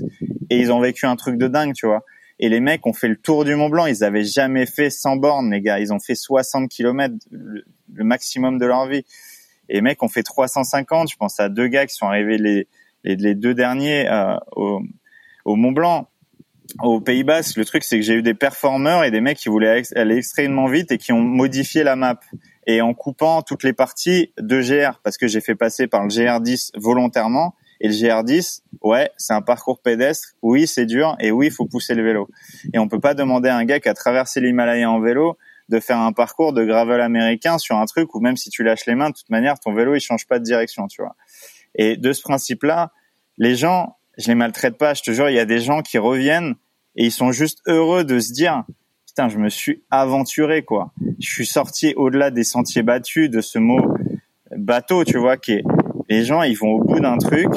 Et 0.50 0.58
ils 0.58 0.72
ont 0.72 0.80
vécu 0.80 1.06
un 1.06 1.16
truc 1.16 1.38
de 1.38 1.48
dingue, 1.48 1.74
tu 1.74 1.86
vois. 1.86 2.04
Et 2.40 2.50
les 2.50 2.60
mecs 2.60 2.86
ont 2.86 2.94
fait 2.94 3.08
le 3.08 3.16
tour 3.16 3.46
du 3.46 3.56
Mont 3.56 3.70
Blanc. 3.70 3.86
Ils 3.88 4.04
avaient 4.04 4.24
jamais 4.24 4.66
fait 4.66 4.90
100 4.90 5.16
bornes, 5.18 5.52
les 5.52 5.62
gars. 5.62 5.80
Ils 5.80 5.92
ont 5.92 6.00
fait 6.00 6.16
60 6.16 6.70
kilomètres, 6.70 7.16
le, 7.32 7.64
maximum 8.04 8.60
de 8.60 8.66
leur 8.66 8.88
vie. 8.88 9.04
Et 9.70 9.76
les 9.76 9.82
mecs 9.82 10.02
ont 10.04 10.08
fait 10.08 10.24
350. 10.24 11.12
Je 11.12 11.16
pense 11.18 11.40
à 11.40 11.50
deux 11.50 11.68
gars 11.68 11.86
qui 11.86 11.96
sont 11.96 12.06
arrivés 12.06 12.38
les, 12.38 12.68
les, 13.04 13.36
deux 13.36 13.54
derniers 13.54 14.08
euh, 14.10 14.38
au, 14.56 15.56
Mont 15.56 15.72
Blanc 15.72 16.10
au 16.82 17.00
Pays 17.00 17.24
Bas, 17.24 17.54
le 17.56 17.64
truc 17.64 17.86
c'est 17.86 17.98
que 17.98 18.04
j'ai 18.04 18.16
eu 18.16 18.22
des 18.22 18.34
performeurs 18.34 19.06
et 19.06 19.10
des 19.10 19.22
mecs 19.22 19.38
qui 19.38 19.48
voulaient 19.48 19.84
aller 19.96 20.18
extrêmement 20.18 20.68
vite 20.68 20.92
et 20.92 20.98
qui 20.98 21.14
ont 21.14 21.22
modifié 21.22 21.84
la 21.84 21.96
map 21.96 22.20
et 22.68 22.82
en 22.82 22.94
coupant 22.94 23.42
toutes 23.42 23.64
les 23.64 23.74
parties 23.74 24.32
de 24.38 24.62
GR 24.62 25.00
parce 25.04 25.18
que 25.18 25.28
j'ai 25.28 25.42
fait 25.42 25.56
passer 25.56 25.88
par 25.88 26.04
le 26.04 26.10
GR10 26.10 26.72
volontairement 26.76 27.56
et 27.80 27.88
le 27.88 27.94
GR10, 27.94 28.62
ouais, 28.82 29.12
c'est 29.18 29.34
un 29.34 29.42
parcours 29.42 29.82
pédestre. 29.82 30.30
Oui, 30.42 30.68
c'est 30.68 30.86
dur 30.86 31.16
et 31.20 31.32
oui, 31.32 31.48
il 31.48 31.52
faut 31.52 31.66
pousser 31.66 31.96
le 31.96 32.04
vélo. 32.04 32.28
Et 32.74 32.80
on 32.80 32.88
peut 32.88 33.00
pas 33.00 33.14
demander 33.14 33.50
à 33.50 33.56
un 33.56 33.66
gars 33.66 33.80
qui 33.80 33.90
a 33.90 33.94
traversé 33.94 34.42
l'Himalaya 34.42 34.90
en 34.92 35.00
vélo 35.00 35.38
de 35.70 35.80
faire 35.80 36.00
un 36.00 36.14
parcours 36.14 36.54
de 36.54 36.64
gravel 36.64 37.02
américain 37.02 37.58
sur 37.58 37.78
un 37.78 37.86
truc 37.86 38.14
où 38.16 38.20
même 38.20 38.38
si 38.38 38.50
tu 38.50 38.64
lâches 38.64 38.86
les 38.86 38.96
mains, 38.96 39.10
de 39.10 39.16
toute 39.16 39.30
manière, 39.30 39.60
ton 39.60 39.74
vélo 39.74 39.96
il 39.96 40.00
change 40.00 40.28
pas 40.28 40.40
de 40.40 40.44
direction, 40.44 40.88
tu 40.88 41.02
vois. 41.02 41.16
Et 41.76 41.98
de 41.98 42.14
ce 42.14 42.22
principe-là, 42.22 42.92
les 43.38 43.56
gens 43.56 43.98
je 44.18 44.28
les 44.28 44.36
maltraite 44.36 44.78
pas. 44.78 44.94
Je 44.94 45.04
te 45.04 45.12
jure, 45.12 45.30
il 45.30 45.36
y 45.36 45.40
a 45.40 45.46
des 45.46 45.60
gens 45.60 45.82
qui 45.82 45.98
reviennent 45.98 46.56
et 46.96 47.06
ils 47.06 47.12
sont 47.12 47.32
juste 47.32 47.62
heureux 47.68 48.04
de 48.04 48.20
se 48.20 48.34
dire, 48.34 48.64
je 49.28 49.38
me 49.38 49.50
suis 49.50 49.84
aventuré, 49.90 50.64
quoi. 50.64 50.92
Je 51.20 51.30
suis 51.30 51.46
sorti 51.46 51.94
au-delà 51.96 52.32
des 52.32 52.44
sentiers 52.44 52.84
battus 52.84 53.30
de 53.30 53.42
ce 53.42 53.60
mot 53.60 53.82
bateau, 54.56 55.04
tu 55.04 55.18
vois, 55.18 55.38
qui 55.38 55.54
est, 55.54 55.64
les 56.10 56.24
gens, 56.24 56.44
ils 56.44 56.58
vont 56.58 56.70
au 56.70 56.84
bout 56.84 57.00
d'un 57.00 57.18
truc 57.18 57.50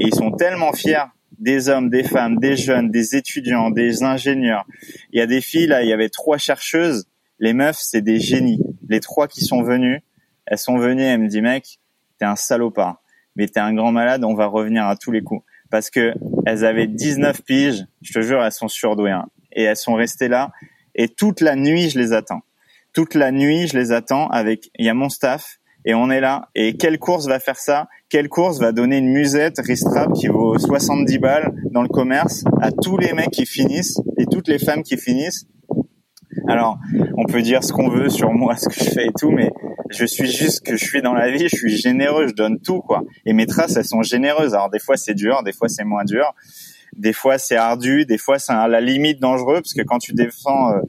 et 0.00 0.06
ils 0.06 0.14
sont 0.14 0.30
tellement 0.32 0.72
fiers 0.72 1.04
des 1.38 1.68
hommes, 1.68 1.90
des 1.90 2.02
femmes, 2.02 2.38
des 2.38 2.56
jeunes, 2.56 2.90
des 2.90 3.16
étudiants, 3.16 3.70
des 3.70 4.02
ingénieurs. 4.02 4.64
Il 5.12 5.18
y 5.18 5.22
a 5.22 5.26
des 5.26 5.40
filles, 5.40 5.66
là, 5.66 5.82
il 5.82 5.88
y 5.88 5.92
avait 5.92 6.08
trois 6.08 6.38
chercheuses. 6.38 7.06
Les 7.38 7.52
meufs, 7.52 7.78
c'est 7.78 8.02
des 8.02 8.20
génies. 8.20 8.60
Les 8.88 9.00
trois 9.00 9.28
qui 9.28 9.44
sont 9.44 9.62
venues, 9.62 10.02
elles 10.46 10.58
sont 10.58 10.78
venues, 10.78 11.02
elles 11.02 11.20
me 11.20 11.28
disent, 11.28 11.42
mec, 11.42 11.78
t'es 12.18 12.24
un 12.24 12.36
salopard, 12.36 13.02
mais 13.34 13.48
t'es 13.48 13.60
un 13.60 13.74
grand 13.74 13.92
malade, 13.92 14.24
on 14.24 14.34
va 14.34 14.46
revenir 14.46 14.86
à 14.86 14.96
tous 14.96 15.10
les 15.10 15.22
coups 15.22 15.42
parce 15.70 15.90
que 15.90 16.14
elles 16.44 16.64
avaient 16.64 16.86
19 16.86 17.42
piges. 17.42 17.84
Je 18.02 18.12
te 18.12 18.20
jure, 18.20 18.42
elles 18.42 18.52
sont 18.52 18.68
surdouées. 18.68 19.10
Hein. 19.10 19.26
Et 19.52 19.62
elles 19.62 19.76
sont 19.76 19.94
restées 19.94 20.28
là. 20.28 20.52
Et 20.96 21.08
toute 21.08 21.40
la 21.40 21.54
nuit, 21.54 21.90
je 21.90 21.98
les 21.98 22.12
attends. 22.12 22.40
Toute 22.92 23.14
la 23.14 23.30
nuit, 23.30 23.68
je 23.68 23.78
les 23.78 23.92
attends 23.92 24.28
avec, 24.28 24.70
il 24.78 24.86
y 24.86 24.88
a 24.88 24.94
mon 24.94 25.10
staff 25.10 25.58
et 25.84 25.94
on 25.94 26.10
est 26.10 26.20
là. 26.20 26.48
Et 26.54 26.76
quelle 26.76 26.98
course 26.98 27.26
va 27.28 27.38
faire 27.38 27.58
ça? 27.58 27.86
Quelle 28.08 28.28
course 28.28 28.58
va 28.58 28.72
donner 28.72 28.96
une 28.98 29.12
musette 29.12 29.58
Ristrap 29.58 30.12
qui 30.14 30.28
vaut 30.28 30.58
70 30.58 31.18
balles 31.18 31.54
dans 31.70 31.82
le 31.82 31.88
commerce 31.88 32.44
à 32.62 32.72
tous 32.72 32.96
les 32.96 33.12
mecs 33.12 33.30
qui 33.30 33.44
finissent 33.44 34.00
et 34.16 34.24
toutes 34.24 34.48
les 34.48 34.58
femmes 34.58 34.82
qui 34.82 34.96
finissent? 34.96 35.46
Alors, 36.48 36.78
on 37.16 37.24
peut 37.24 37.42
dire 37.42 37.62
ce 37.62 37.72
qu'on 37.72 37.88
veut 37.88 38.08
sur 38.08 38.32
moi, 38.32 38.56
ce 38.56 38.68
que 38.68 38.74
je 38.74 38.90
fais 38.90 39.06
et 39.06 39.12
tout, 39.18 39.30
mais 39.30 39.50
je 39.90 40.04
suis 40.04 40.30
juste 40.30 40.64
que 40.64 40.76
je 40.76 40.84
suis 40.84 41.02
dans 41.02 41.12
la 41.12 41.30
vie, 41.30 41.48
je 41.48 41.56
suis 41.56 41.76
généreux, 41.76 42.28
je 42.28 42.34
donne 42.34 42.58
tout, 42.60 42.80
quoi. 42.80 43.02
Et 43.24 43.32
mes 43.32 43.46
traces, 43.46 43.76
elles 43.76 43.84
sont 43.84 44.02
généreuses. 44.02 44.54
Alors, 44.54 44.70
des 44.70 44.78
fois, 44.78 44.96
c'est 44.96 45.14
dur, 45.14 45.42
des 45.44 45.52
fois, 45.52 45.68
c'est 45.68 45.84
moins 45.84 46.04
dur. 46.04 46.34
Des 46.96 47.12
fois, 47.12 47.38
c'est 47.38 47.56
ardu, 47.56 48.06
des 48.06 48.18
fois, 48.18 48.38
c'est 48.38 48.52
à 48.52 48.68
la 48.68 48.80
limite 48.80 49.20
dangereux, 49.20 49.56
parce 49.56 49.74
que 49.74 49.82
quand 49.82 49.98
tu 49.98 50.12
descends, 50.12 50.72
euh, 50.72 50.80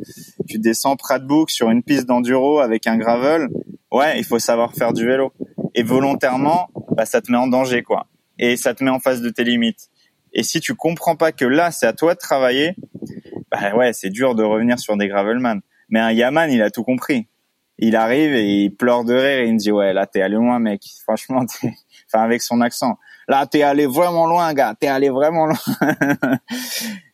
tu 0.47 0.57
descends 0.57 0.95
Pratbook 0.95 1.49
sur 1.51 1.69
une 1.69 1.83
piste 1.83 2.05
d'enduro 2.05 2.59
avec 2.59 2.87
un 2.87 2.97
gravel, 2.97 3.49
ouais, 3.91 4.17
il 4.17 4.23
faut 4.23 4.39
savoir 4.39 4.73
faire 4.73 4.93
du 4.93 5.05
vélo. 5.05 5.33
Et 5.75 5.83
volontairement, 5.83 6.69
bah, 6.95 7.05
ça 7.05 7.21
te 7.21 7.31
met 7.31 7.37
en 7.37 7.47
danger, 7.47 7.83
quoi. 7.83 8.07
Et 8.39 8.55
ça 8.55 8.73
te 8.73 8.83
met 8.83 8.89
en 8.89 8.99
face 8.99 9.21
de 9.21 9.29
tes 9.29 9.43
limites. 9.43 9.89
Et 10.33 10.43
si 10.43 10.59
tu 10.59 10.75
comprends 10.75 11.15
pas 11.15 11.31
que 11.31 11.45
là, 11.45 11.71
c'est 11.71 11.87
à 11.87 11.93
toi 11.93 12.13
de 12.13 12.19
travailler, 12.19 12.75
bah 13.51 13.75
ouais, 13.75 13.93
c'est 13.93 14.09
dur 14.09 14.35
de 14.35 14.43
revenir 14.43 14.79
sur 14.79 14.97
des 14.97 15.07
gravelman. 15.07 15.61
Mais 15.89 15.99
un 15.99 16.11
Yaman, 16.11 16.51
il 16.51 16.61
a 16.61 16.69
tout 16.69 16.83
compris. 16.83 17.27
Il 17.79 17.95
arrive 17.95 18.33
et 18.33 18.63
il 18.63 18.75
pleure 18.75 19.03
de 19.03 19.13
rire 19.13 19.39
et 19.39 19.47
il 19.47 19.53
me 19.53 19.59
dit 19.59 19.71
ouais, 19.71 19.93
là 19.93 20.07
t'es 20.07 20.21
allé 20.21 20.35
loin, 20.35 20.59
mec. 20.59 20.81
Franchement, 21.03 21.45
enfin 21.63 22.23
avec 22.23 22.41
son 22.41 22.61
accent. 22.61 22.97
Là 23.27 23.45
t'es 23.45 23.61
allé 23.61 23.85
vraiment 23.85 24.27
loin, 24.27 24.53
gars. 24.53 24.75
T'es 24.79 24.87
allé 24.87 25.09
vraiment 25.09 25.47
loin. 25.47 25.57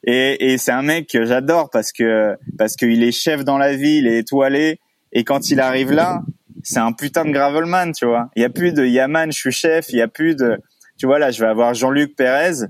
et, 0.03 0.53
et 0.53 0.57
c'est 0.57 0.71
un 0.71 0.83
mec 0.83 1.09
que 1.09 1.25
j'adore 1.25 1.69
parce 1.71 1.91
que 1.91 2.35
parce 2.57 2.75
qu'il 2.75 3.03
est 3.03 3.11
chef 3.11 3.43
dans 3.43 3.57
la 3.57 3.75
vie, 3.75 3.97
il 3.97 4.07
est 4.07 4.19
étoilé. 4.19 4.79
Et 5.11 5.23
quand 5.23 5.49
il 5.49 5.59
arrive 5.59 5.91
là, 5.91 6.21
c'est 6.63 6.79
un 6.79 6.91
putain 6.91 7.25
de 7.25 7.31
gravelman, 7.31 7.91
tu 7.91 8.05
vois. 8.05 8.29
Il 8.35 8.41
y 8.41 8.45
a 8.45 8.49
plus 8.49 8.73
de 8.73 8.85
Yaman, 8.85 9.31
je 9.31 9.37
suis 9.37 9.51
chef. 9.51 9.89
Il 9.89 9.97
y 9.97 10.01
a 10.01 10.07
plus 10.07 10.35
de, 10.35 10.57
tu 10.97 11.05
vois 11.05 11.19
là, 11.19 11.31
je 11.31 11.39
vais 11.39 11.47
avoir 11.47 11.73
Jean-Luc 11.73 12.15
Pérez. 12.15 12.65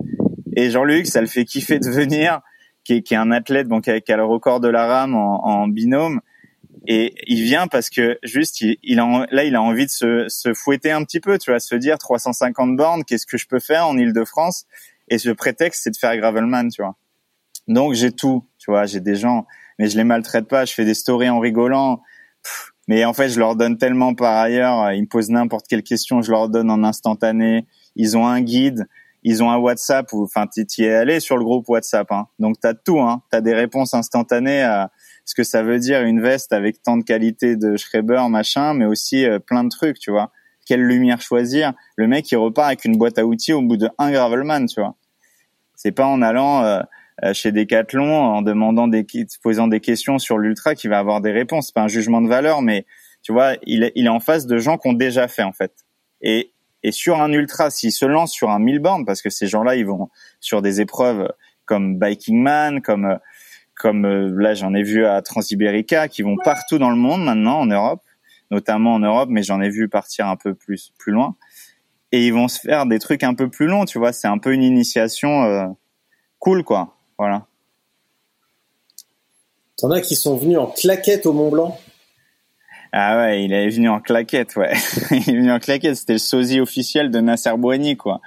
Et 0.56 0.70
Jean-Luc, 0.70 1.08
ça 1.08 1.22
le 1.22 1.28
fait 1.28 1.46
kiffer 1.46 1.80
de 1.80 1.89
venir 1.89 2.41
qui 2.84 2.96
est, 2.96 3.02
qui 3.02 3.14
est 3.14 3.18
un 3.18 3.32
athlète 3.32 3.68
donc 3.68 3.84
qui 3.84 4.12
a, 4.12 4.18
le 4.18 4.26
record 4.26 4.60
de 4.60 4.68
la 4.68 4.86
rame 4.86 5.16
en, 5.16 5.46
en, 5.46 5.68
binôme 5.68 6.22
et 6.86 7.14
il 7.28 7.44
vient 7.44 7.68
parce 7.68 7.90
que 7.90 8.20
juste 8.24 8.62
il, 8.62 8.78
il 8.84 9.00
a, 9.00 9.26
là 9.32 9.44
il 9.44 9.56
a 9.56 9.62
envie 9.62 9.86
de 9.86 9.92
se, 9.92 10.26
se, 10.28 10.54
fouetter 10.54 10.92
un 10.92 11.04
petit 11.04 11.20
peu 11.20 11.38
tu 11.38 11.52
vois 11.52 11.60
se 11.60 11.76
dire 11.76 11.98
350 11.98 12.76
bornes 12.76 13.04
qu'est-ce 13.04 13.26
que 13.26 13.38
je 13.38 13.48
peux 13.48 13.60
faire 13.60 13.88
en 13.88 13.98
Île-de-France? 13.98 14.66
Et 15.08 15.18
ce 15.18 15.30
prétexte 15.30 15.84
c'est 15.84 15.92
de 15.92 15.98
faire 15.98 16.16
gravelman 16.18 16.70
tu 16.70 16.82
vois 16.82 16.96
donc 17.68 17.94
j'ai 17.94 18.12
tout 18.12 18.46
tu 18.58 18.72
vois 18.72 18.86
j'ai 18.86 19.00
des 19.00 19.16
gens 19.16 19.46
mais 19.80 19.88
je 19.88 19.98
les 19.98 20.04
maltraite 20.04 20.48
pas 20.48 20.66
je 20.66 20.74
fais 20.74 20.86
des 20.86 20.94
stories 20.94 21.30
en 21.30 21.40
rigolant 21.40 22.02
Mais 22.88 23.06
en 23.06 23.14
fait, 23.14 23.30
je 23.30 23.40
leur 23.40 23.56
donne 23.56 23.78
tellement 23.78 24.14
par 24.14 24.38
ailleurs. 24.38 24.92
Ils 24.92 25.04
me 25.04 25.08
posent 25.08 25.30
n'importe 25.30 25.68
quelle 25.68 25.84
question, 25.84 26.22
je 26.22 26.32
leur 26.32 26.50
donne 26.50 26.70
en 26.70 26.84
instantané. 26.84 27.66
Ils 27.96 28.18
ont 28.18 28.28
un 28.28 28.42
guide, 28.42 28.88
ils 29.24 29.42
ont 29.42 29.52
un 29.52 29.58
WhatsApp. 29.58 30.14
Enfin, 30.14 30.48
tu 30.48 30.84
es 30.84 30.94
allé 30.94 31.20
sur 31.20 31.38
le 31.38 31.44
groupe 31.44 31.70
WhatsApp. 31.70 32.12
Hein. 32.12 32.28
Donc, 32.40 32.60
tu 32.60 32.68
as 32.68 32.74
tout. 32.74 33.00
Hein. 33.00 33.22
Tu 33.32 33.38
as 33.38 33.42
des 33.42 33.54
réponses 33.54 33.94
instantanées 33.94 34.64
à 34.64 34.92
ce 35.26 35.36
que 35.36 35.43
ça 35.43 35.63
veut 35.63 35.80
dire 35.80 36.01
une 36.03 36.21
veste 36.21 36.53
avec 36.53 36.82
tant 36.82 36.97
de 36.97 37.03
qualité 37.03 37.55
de 37.55 37.78
Schreiber, 37.78 38.24
machin, 38.30 38.74
mais 38.74 38.86
aussi 38.86 39.26
euh, 39.26 39.39
plein 39.39 39.63
de 39.63 39.69
trucs, 39.69 39.99
tu 39.99 40.11
vois. 40.11 40.32
Quelle 40.65 40.82
lumière 40.82 41.21
choisir? 41.21 41.74
Le 41.97 42.07
mec, 42.07 42.32
il 42.32 42.38
repart 42.38 42.67
avec 42.67 42.86
une 42.86 42.97
boîte 42.97 43.17
à 43.17 43.26
outils 43.26 43.53
au 43.53 43.61
bout 43.61 43.78
de 43.78 43.89
un 43.97 44.11
Gravelman, 44.11 44.65
tu 44.65 44.80
vois. 44.80 44.95
C'est 45.76 45.91
pas 45.91 46.05
en 46.05 46.21
allant 46.21 46.63
euh, 46.63 46.82
euh, 47.24 47.34
chez 47.34 47.51
Decathlon 47.51 48.11
en 48.11 48.41
demandant 48.41 48.88
des 48.88 49.05
posant 49.41 49.67
des 49.67 49.80
questions 49.80 50.19
sur 50.19 50.38
l'ultra 50.38 50.76
qui 50.76 50.88
va 50.88 50.99
avoir 50.99 51.21
des 51.21 51.32
réponses. 51.32 51.67
C'est 51.67 51.76
pas 51.76 51.84
un 51.84 51.88
jugement 51.88 52.21
de 52.21 52.30
valeur, 52.30 52.61
mais 52.61 52.86
tu 53.21 53.34
vois, 53.34 53.53
il 53.65 53.84
est, 53.84 53.91
il 53.95 54.05
est 54.05 54.09
en 54.09 54.19
face 54.19 54.45
de 54.45 54.57
gens 54.57 54.78
qui 54.78 54.88
ont 54.88 54.93
déjà 54.93 55.28
fait 55.28 55.43
en 55.43 55.53
fait. 55.53 55.74
Et 56.21 56.53
et 56.84 56.91
sur 56.91 57.21
un 57.21 57.32
ultra, 57.32 57.69
s'il 57.69 57.93
se 57.93 58.05
lance 58.05 58.34
sur 58.34 58.49
un 58.49 58.59
1000 58.59 58.80
bornes, 58.80 59.05
parce 59.05 59.21
que 59.21 59.30
ces 59.30 59.47
gens-là, 59.47 59.76
ils 59.76 59.86
vont 59.86 60.09
sur 60.41 60.61
des 60.61 60.82
épreuves 60.82 61.32
comme 61.65 61.97
Biking 61.97 62.41
Man, 62.41 62.82
comme 62.82 63.17
comme 63.76 64.05
euh, 64.05 64.34
là 64.41 64.53
j'en 64.53 64.74
ai 64.74 64.84
vu 64.84 65.05
à 65.05 65.21
Transiberica, 65.21 66.07
qui 66.07 66.21
vont 66.21 66.38
partout 66.43 66.78
dans 66.78 66.89
le 66.89 66.95
monde 66.95 67.24
maintenant 67.24 67.59
en 67.59 67.65
Europe, 67.65 68.03
notamment 68.51 68.93
en 68.93 68.99
Europe, 68.99 69.30
mais 69.32 69.43
j'en 69.43 69.61
ai 69.61 69.69
vu 69.69 69.89
partir 69.89 70.28
un 70.28 70.36
peu 70.36 70.53
plus 70.53 70.93
plus 70.97 71.11
loin. 71.11 71.36
Et 72.11 72.28
ils 72.28 72.34
vont 72.34 72.47
se 72.47 72.59
faire 72.59 72.86
des 72.86 72.99
trucs 72.99 73.24
un 73.24 73.34
peu 73.34 73.49
plus 73.49 73.65
longs, 73.65 73.86
tu 73.86 73.97
vois. 73.97 74.13
C'est 74.13 74.28
un 74.28 74.38
peu 74.38 74.53
une 74.53 74.61
initiation 74.61 75.43
euh, 75.45 75.65
cool, 76.38 76.63
quoi. 76.63 76.95
Voilà. 77.17 77.47
T'en 79.78 79.89
as 79.89 80.01
qui 80.01 80.15
sont 80.15 80.38
venus 80.38 80.59
en 80.59 80.67
claquette 80.67 81.26
au 81.26 81.34
Mont 81.34 81.49
Blanc 81.49 81.80
Ah 82.91 83.17
ouais, 83.17 83.43
il 83.43 83.51
est 83.51 83.67
venu 83.67 83.89
en 83.89 83.99
claquette, 83.99 84.55
ouais. 84.55 84.74
il 85.11 85.30
est 85.30 85.39
venu 85.39 85.51
en 85.51 85.57
claquette, 85.57 85.95
c'était 85.95 86.13
le 86.13 86.19
sosie 86.19 86.59
officiel 86.59 87.09
de 87.09 87.19
Nasser 87.19 87.57
Bouani, 87.57 87.97
quoi. 87.97 88.21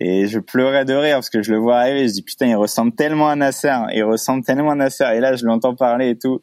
Et 0.00 0.26
je 0.26 0.38
pleurais 0.38 0.84
de 0.84 0.94
rire 0.94 1.16
parce 1.16 1.30
que 1.30 1.42
je 1.42 1.52
le 1.52 1.58
vois 1.58 1.78
arriver, 1.78 2.08
je 2.08 2.12
dis 2.14 2.22
putain, 2.22 2.46
il 2.46 2.56
ressemble 2.56 2.94
tellement 2.94 3.28
à 3.28 3.36
Nasser, 3.36 3.74
il 3.94 4.04
ressemble 4.04 4.44
tellement 4.44 4.70
à 4.70 4.74
Nasser. 4.74 5.04
Et 5.14 5.20
là, 5.20 5.36
je 5.36 5.44
l'entends 5.44 5.74
parler 5.74 6.10
et 6.10 6.18
tout. 6.18 6.42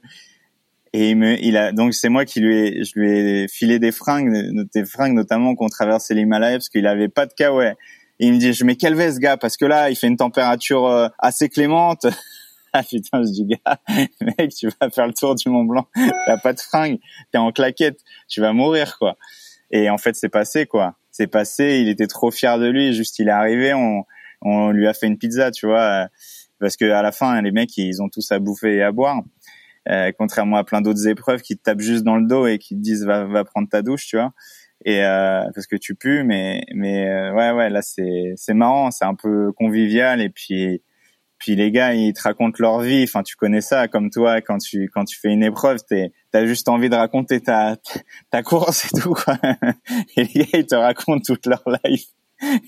Et 0.93 1.11
il 1.11 1.17
me, 1.17 1.41
il 1.41 1.55
a, 1.55 1.71
donc 1.71 1.93
c'est 1.93 2.09
moi 2.09 2.25
qui 2.25 2.41
lui 2.41 2.57
ai, 2.57 2.84
je 2.84 2.99
lui 2.99 3.11
ai 3.11 3.47
filé 3.47 3.79
des 3.79 3.91
fringues, 3.93 4.32
des 4.73 4.86
fringues 4.86 5.13
notamment 5.13 5.55
qu'on 5.55 5.69
traversait 5.69 6.13
l'Himalaya 6.13 6.57
parce 6.57 6.67
qu'il 6.67 6.86
avait 6.86 7.07
pas 7.07 7.25
de 7.25 7.34
kawaii 7.34 7.75
il 8.21 8.34
me 8.34 8.38
dit, 8.38 8.53
je 8.53 8.63
mets 8.63 8.75
quelle 8.75 8.95
veste, 8.95 9.19
gars, 9.19 9.36
parce 9.36 9.57
que 9.57 9.65
là, 9.65 9.89
il 9.89 9.95
fait 9.95 10.07
une 10.07 10.15
température 10.15 10.86
euh, 10.86 11.07
assez 11.17 11.49
clémente. 11.49 12.05
ah 12.73 12.84
putain, 12.84 13.23
je 13.23 13.32
dis, 13.32 13.45
gars, 13.45 13.79
mec, 14.38 14.53
tu 14.53 14.69
vas 14.79 14.89
faire 14.91 15.07
le 15.07 15.13
tour 15.13 15.34
du 15.36 15.49
Mont 15.49 15.63
Blanc, 15.63 15.88
t'as 16.27 16.38
pas 16.38 16.53
de 16.53 16.59
fringues, 16.59 16.99
t'es 17.32 17.39
en 17.39 17.51
claquette, 17.51 17.99
tu 18.29 18.39
vas 18.39 18.53
mourir, 18.53 18.97
quoi. 18.99 19.17
Et 19.71 19.89
en 19.89 19.97
fait, 19.97 20.15
c'est 20.15 20.29
passé, 20.29 20.67
quoi. 20.67 20.95
C'est 21.12 21.28
passé, 21.28 21.80
il 21.82 21.89
était 21.89 22.07
trop 22.07 22.32
fier 22.32 22.57
de 22.59 22.68
lui, 22.68 22.93
juste 22.93 23.20
il 23.20 23.28
est 23.28 23.32
arrivé, 23.32 23.74
on, 23.74 24.05
on 24.41 24.72
lui 24.72 24.88
a 24.88 24.93
fait 24.93 25.07
une 25.07 25.18
pizza, 25.18 25.51
tu 25.51 25.68
vois, 25.68 26.07
parce 26.59 26.78
que 26.78 26.86
à 26.86 27.01
la 27.01 27.12
fin, 27.12 27.41
les 27.41 27.51
mecs, 27.51 27.76
ils 27.78 28.01
ont 28.01 28.09
tous 28.09 28.32
à 28.32 28.39
bouffer 28.39 28.76
et 28.76 28.84
à 28.84 28.91
boire. 28.91 29.22
Euh, 29.89 30.12
contrairement 30.18 30.57
à 30.57 30.64
plein 30.64 30.82
d'autres 30.82 31.07
épreuves 31.07 31.41
qui 31.41 31.57
te 31.57 31.64
tapent 31.64 31.80
juste 31.82 32.03
dans 32.03 32.16
le 32.16 32.28
dos 32.28 32.45
et 32.45 32.59
qui 32.59 32.76
te 32.76 32.82
disent 32.82 33.03
va, 33.03 33.26
va 33.26 33.43
prendre 33.43 33.68
ta 33.68 33.82
douche, 33.82 34.05
tu 34.05 34.16
vois 34.16 34.32
et 34.86 35.03
euh, 35.03 35.43
parce 35.53 35.68
que 35.68 35.76
tu 35.76 35.95
pues 35.95 36.24
mais 36.24 36.64
mais 36.74 37.07
euh, 37.07 37.34
ouais 37.34 37.51
ouais 37.51 37.70
là 37.70 37.82
c'est 37.82 38.34
c'est 38.36 38.53
marrant 38.53 38.89
c'est 38.91 39.05
un 39.05 39.16
peu 39.16 39.51
convivial 39.53 40.22
et 40.22 40.30
puis 40.30 40.82
puis 41.42 41.56
les 41.56 41.72
gars 41.72 41.96
ils 41.96 42.14
te 42.14 42.22
racontent 42.22 42.58
leur 42.60 42.80
vie 42.82 43.04
enfin 43.04 43.24
tu 43.24 43.36
connais 43.36 43.62
ça 43.62 43.88
comme 43.88 44.12
toi 44.12 44.42
quand 44.42 44.60
tu 44.60 44.89
quand 44.94 45.06
tu 45.06 45.20
fais 45.20 45.30
une 45.30 45.44
épreuve 45.44 45.80
t'es 45.88 46.14
t'as 46.32 46.46
juste 46.46 46.70
envie 46.70 46.88
de 46.88 46.96
raconter 46.96 47.42
ta 47.42 47.78
ta 48.30 48.44
course 48.44 48.86
et 48.86 49.00
tout 49.02 49.16
quoi 49.16 49.38
et 50.16 50.24
les 50.24 50.46
gars 50.46 50.60
ils 50.60 50.66
te 50.68 50.76
racontent 50.76 51.24
toute 51.26 51.48
leur 51.48 51.64
life 51.84 52.06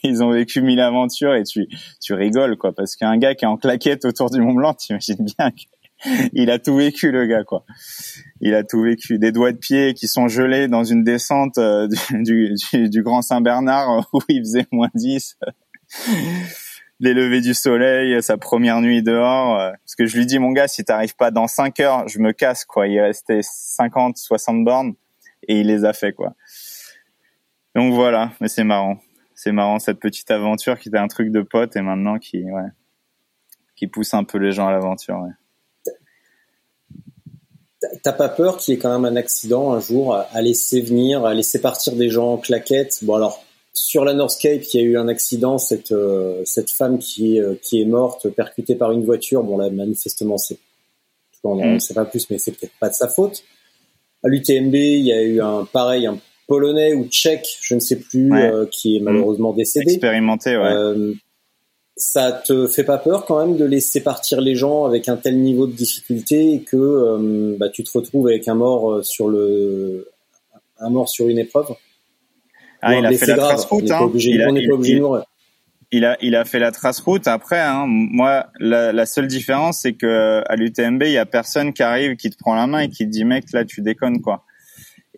ils 0.04 0.24
ont 0.24 0.32
vécu 0.32 0.62
mille 0.62 0.80
aventures 0.80 1.36
et 1.36 1.44
tu 1.44 1.68
tu 2.02 2.16
rigoles 2.16 2.58
quoi 2.58 2.74
parce 2.74 2.96
qu'un 2.96 3.16
gars 3.18 3.36
qui 3.36 3.46
est 3.46 3.48
en 3.48 3.58
claquette 3.58 4.06
autour 4.06 4.32
du 4.32 4.42
Mont 4.42 4.54
Blanc 4.54 4.74
t'imagines 4.78 5.24
bien 5.38 5.52
que 5.52 5.62
il 6.34 6.52
a 6.52 6.60
tout 6.60 6.76
vécu 6.76 7.12
le 7.12 7.26
gars 7.28 7.46
quoi. 7.46 7.64
Il 8.42 8.56
a 8.56 8.64
tout 8.66 8.82
vécu. 8.82 9.20
Des 9.20 9.32
doigts 9.32 9.54
de 9.54 9.58
pied 9.58 9.94
qui 9.94 10.08
sont 10.08 10.28
gelés 10.28 10.68
dans 10.68 10.84
une 10.84 11.02
descente 11.02 11.58
euh, 11.58 11.88
du, 12.12 12.56
du, 12.74 12.90
du, 12.90 13.04
Grand 13.04 13.22
Saint-Bernard 13.22 14.10
où 14.12 14.20
il 14.28 14.42
faisait 14.42 14.66
moins 14.74 14.90
10. 14.96 15.38
Les 17.04 17.14
levées 17.14 17.42
du 17.42 17.54
soleil, 17.54 18.24
sa 18.24 18.38
première 18.38 18.80
nuit 18.80 19.04
dehors. 19.04 19.60
Euh, 19.60 19.72
parce 19.72 19.96
que 19.96 20.06
je 20.06 20.16
lui 20.16 20.26
dis 20.26 20.40
mon 20.40 20.52
gars, 20.52 20.70
si 20.70 20.86
t'arrives 20.86 21.18
pas 21.18 21.32
dans 21.32 21.48
5 21.48 21.78
heures, 21.82 22.08
je 22.08 22.20
me 22.20 22.32
casse 22.32 22.64
quoi. 22.64 22.88
Il 22.88 22.98
restait 23.02 23.42
50, 23.44 24.16
60 24.16 24.64
bornes 24.64 24.94
et 25.50 25.60
il 25.60 25.68
les 25.68 25.84
a 25.84 25.92
fait 25.92 26.14
quoi. 26.14 26.34
Donc 27.76 27.94
voilà, 27.94 28.32
mais 28.40 28.48
c'est 28.48 28.64
marrant. 28.64 29.00
C'est 29.36 29.52
marrant 29.52 29.80
cette 29.80 30.00
petite 30.00 30.32
aventure 30.32 30.80
qui 30.80 30.88
était 30.88 30.98
un 30.98 31.10
truc 31.10 31.30
de 31.30 31.42
pote 31.42 31.76
et 31.76 31.82
maintenant 31.82 32.20
qui 32.20 32.42
ouais 32.46 32.70
qui 33.76 33.88
pousse 33.88 34.14
un 34.14 34.24
peu 34.24 34.38
les 34.38 34.54
gens 34.54 34.70
à 34.70 34.72
l'aventure. 34.72 35.22
T'as 38.02 38.14
pas 38.14 38.30
peur 38.30 38.56
qu'il 38.56 38.74
y 38.74 38.78
ait 38.78 38.80
quand 38.80 38.98
même 38.98 39.04
un 39.04 39.18
accident 39.18 39.74
un 39.74 39.82
jour 39.82 40.16
à 40.16 40.42
laisser 40.42 40.80
venir, 40.80 41.26
à 41.26 41.34
laisser 41.34 41.60
partir 41.60 41.98
des 41.98 42.10
gens 42.10 42.36
en 42.36 42.38
claquettes 42.38 43.04
Bon 43.04 43.16
alors 43.16 43.43
sur 43.74 44.06
la 44.06 44.14
Northscape, 44.14 44.62
il 44.74 44.80
y 44.80 44.84
a 44.84 44.86
eu 44.86 44.98
un 44.98 45.08
accident, 45.08 45.58
cette 45.58 45.92
euh, 45.92 46.42
cette 46.46 46.72
femme 46.72 47.00
qui 47.00 47.38
est 47.38 47.62
qui 47.62 47.82
est 47.82 47.86
morte 47.86 48.30
percutée 48.30 48.76
par 48.76 48.92
une 48.92 49.04
voiture. 49.04 49.44
Bon 49.44 49.58
là 49.58 49.70
manifestement 49.70 50.38
c'est 50.38 50.58
on 51.44 51.56
ne 51.56 51.76
mm. 51.76 51.80
sait 51.80 51.94
pas 51.94 52.06
plus, 52.06 52.30
mais 52.30 52.38
c'est 52.38 52.52
peut-être 52.52 52.78
pas 52.80 52.90
de 52.90 52.94
sa 52.94 53.08
faute. 53.08 53.44
À 54.24 54.30
l'UTMB, 54.30 54.74
il 54.76 55.06
y 55.06 55.12
a 55.12 55.22
eu 55.22 55.42
un 55.42 55.66
pareil, 55.66 56.06
un 56.06 56.18
polonais 56.48 56.94
ou 56.94 57.08
tchèque, 57.08 57.58
je 57.62 57.76
ne 57.76 57.80
sais 57.80 57.98
plus, 57.98 58.34
euh, 58.34 58.66
qui 58.72 58.98
est 58.98 59.00
malheureusement 59.00 59.54
décédé. 59.54 59.92
Expérimenté, 59.92 60.56
ouais. 60.56 60.74
Euh, 60.74 61.14
ça 61.96 62.32
te 62.32 62.68
fait 62.68 62.84
pas 62.84 62.98
peur 62.98 63.26
quand 63.26 63.46
même 63.46 63.56
de 63.56 63.66
laisser 63.66 64.02
partir 64.02 64.42
les 64.42 64.56
gens 64.56 64.86
avec 64.86 65.10
un 65.10 65.16
tel 65.16 65.40
niveau 65.40 65.68
de 65.68 65.74
difficulté 65.74 66.54
et 66.54 66.62
que 66.62 66.76
euh, 66.76 67.56
bah, 67.60 67.70
tu 67.70 67.84
te 67.84 67.96
retrouves 67.96 68.28
avec 68.28 68.48
un 68.48 68.56
mort 68.56 68.92
euh, 68.92 69.04
sur 69.04 69.28
le 69.28 70.10
un 70.80 70.90
mort 70.90 71.08
sur 71.08 71.28
une 71.28 71.38
épreuve? 71.38 71.68
Ah, 72.84 72.96
il 72.96 73.06
a 73.06 73.12
fait 73.12 73.26
la 73.26 73.38
trace 73.38 73.66
route. 73.66 73.92
Hein. 73.92 74.12
il, 75.92 76.06
a, 76.06 76.18
il, 76.22 76.36
a, 76.36 76.46
fait 76.46 76.60
la 76.60 76.72
trace 76.72 77.00
route. 77.00 77.28
Après, 77.28 77.60
hein, 77.60 77.86
moi, 77.88 78.48
la, 78.60 78.92
la, 78.92 79.06
seule 79.06 79.28
différence, 79.28 79.82
c'est 79.82 79.94
que 79.94 80.44
à 80.48 80.56
l'UTMB, 80.56 81.04
il 81.04 81.12
y 81.12 81.18
a 81.18 81.26
personne 81.26 81.74
qui 81.74 81.84
arrive, 81.84 82.16
qui 82.16 82.30
te 82.30 82.38
prend 82.38 82.56
la 82.56 82.68
main 82.68 82.80
et 82.80 82.90
qui 82.90 83.06
te 83.06 83.10
dit, 83.12 83.26
mec, 83.26 83.46
là, 83.54 83.66
tu 83.66 83.82
déconnes, 83.82 84.22
quoi. 84.22 84.44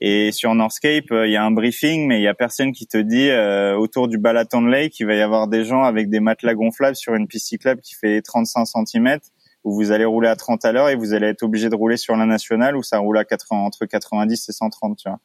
Et 0.02 0.32
sur 0.34 0.54
Northscape, 0.54 1.12
euh, 1.12 1.26
il 1.26 1.32
y 1.32 1.38
a 1.38 1.44
un 1.44 1.52
briefing, 1.52 2.08
mais 2.08 2.20
il 2.20 2.24
y 2.24 2.28
a 2.28 2.34
personne 2.34 2.74
qui 2.74 2.86
te 2.86 2.98
dit 2.98 3.30
euh, 3.30 3.76
autour 3.78 4.08
du 4.10 4.18
Balaton 4.18 4.66
Lake, 4.66 5.00
il 5.00 5.06
va 5.06 5.16
y 5.16 5.22
avoir 5.22 5.48
des 5.48 5.64
gens 5.64 5.84
avec 5.84 6.10
des 6.10 6.20
matelas 6.20 6.54
gonflables 6.54 6.98
sur 6.98 7.16
une 7.16 7.28
piste 7.28 7.48
cyclable 7.48 7.82
qui 7.82 7.96
fait 7.96 8.22
35 8.22 8.66
cm, 8.66 9.20
où 9.64 9.74
vous 9.74 9.92
allez 9.92 10.04
rouler 10.04 10.28
à 10.28 10.36
30 10.36 10.66
à 10.66 10.74
l'heure 10.74 10.90
et 10.90 10.96
vous 10.96 11.14
allez 11.14 11.28
être 11.28 11.44
obligé 11.44 11.70
de 11.70 11.76
rouler 11.76 11.96
sur 11.96 12.16
la 12.18 12.26
nationale 12.26 12.76
où 12.76 12.84
ça 12.84 12.98
roule 13.00 13.18
à 13.18 13.24
80, 13.24 13.62
entre 13.62 13.86
90 13.86 14.50
et 14.50 14.52
130. 14.52 14.98
Tu 14.98 15.08
vois. 15.08 15.20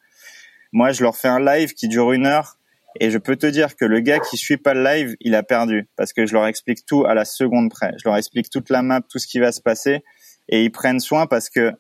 Moi, 0.73 0.93
je 0.93 1.03
leur 1.03 1.17
fais 1.17 1.29
un 1.29 1.41
live 1.41 1.75
qui 1.75 1.89
dure 1.89 2.13
une 2.13 2.27
heure 2.27 2.57
et 2.99 3.11
je 3.11 3.19
peux 3.19 3.37
te 3.37 3.47
dire 3.47 3.77
que 3.77 3.85
le 3.85 4.01
gars 4.01 4.19
qui 4.19 4.37
suit 4.37 4.57
pas 4.57 4.75
le 4.75 4.83
live, 4.83 5.17
il 5.21 5.35
a 5.35 5.43
perdu 5.43 5.89
parce 5.97 6.13
que 6.13 6.27
je 6.27 6.33
leur 6.33 6.47
explique 6.47 6.85
tout 6.87 7.05
à 7.05 7.15
la 7.15 7.25
seconde 7.25 7.71
près. 7.71 7.93
Je 7.99 8.09
leur 8.09 8.17
explique 8.17 8.51
toute 8.51 8.71
la 8.71 8.83
map, 8.83 9.01
tout 9.01 9.19
ce 9.19 9.27
qui 9.27 9.39
va 9.39 9.53
se 9.53 9.61
passer 9.61 10.03
et 10.49 10.65
ils 10.65 10.71
prennent 10.71 11.01
soin 11.01 11.27
parce 11.27 11.49
que 11.49 11.73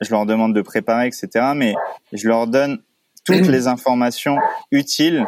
je 0.00 0.10
leur 0.10 0.26
demande 0.26 0.54
de 0.54 0.60
préparer, 0.60 1.06
etc. 1.06 1.52
Mais 1.54 1.74
je 2.12 2.28
leur 2.28 2.46
donne 2.46 2.82
toutes 3.24 3.46
les 3.46 3.66
informations 3.66 4.36
utiles 4.70 5.26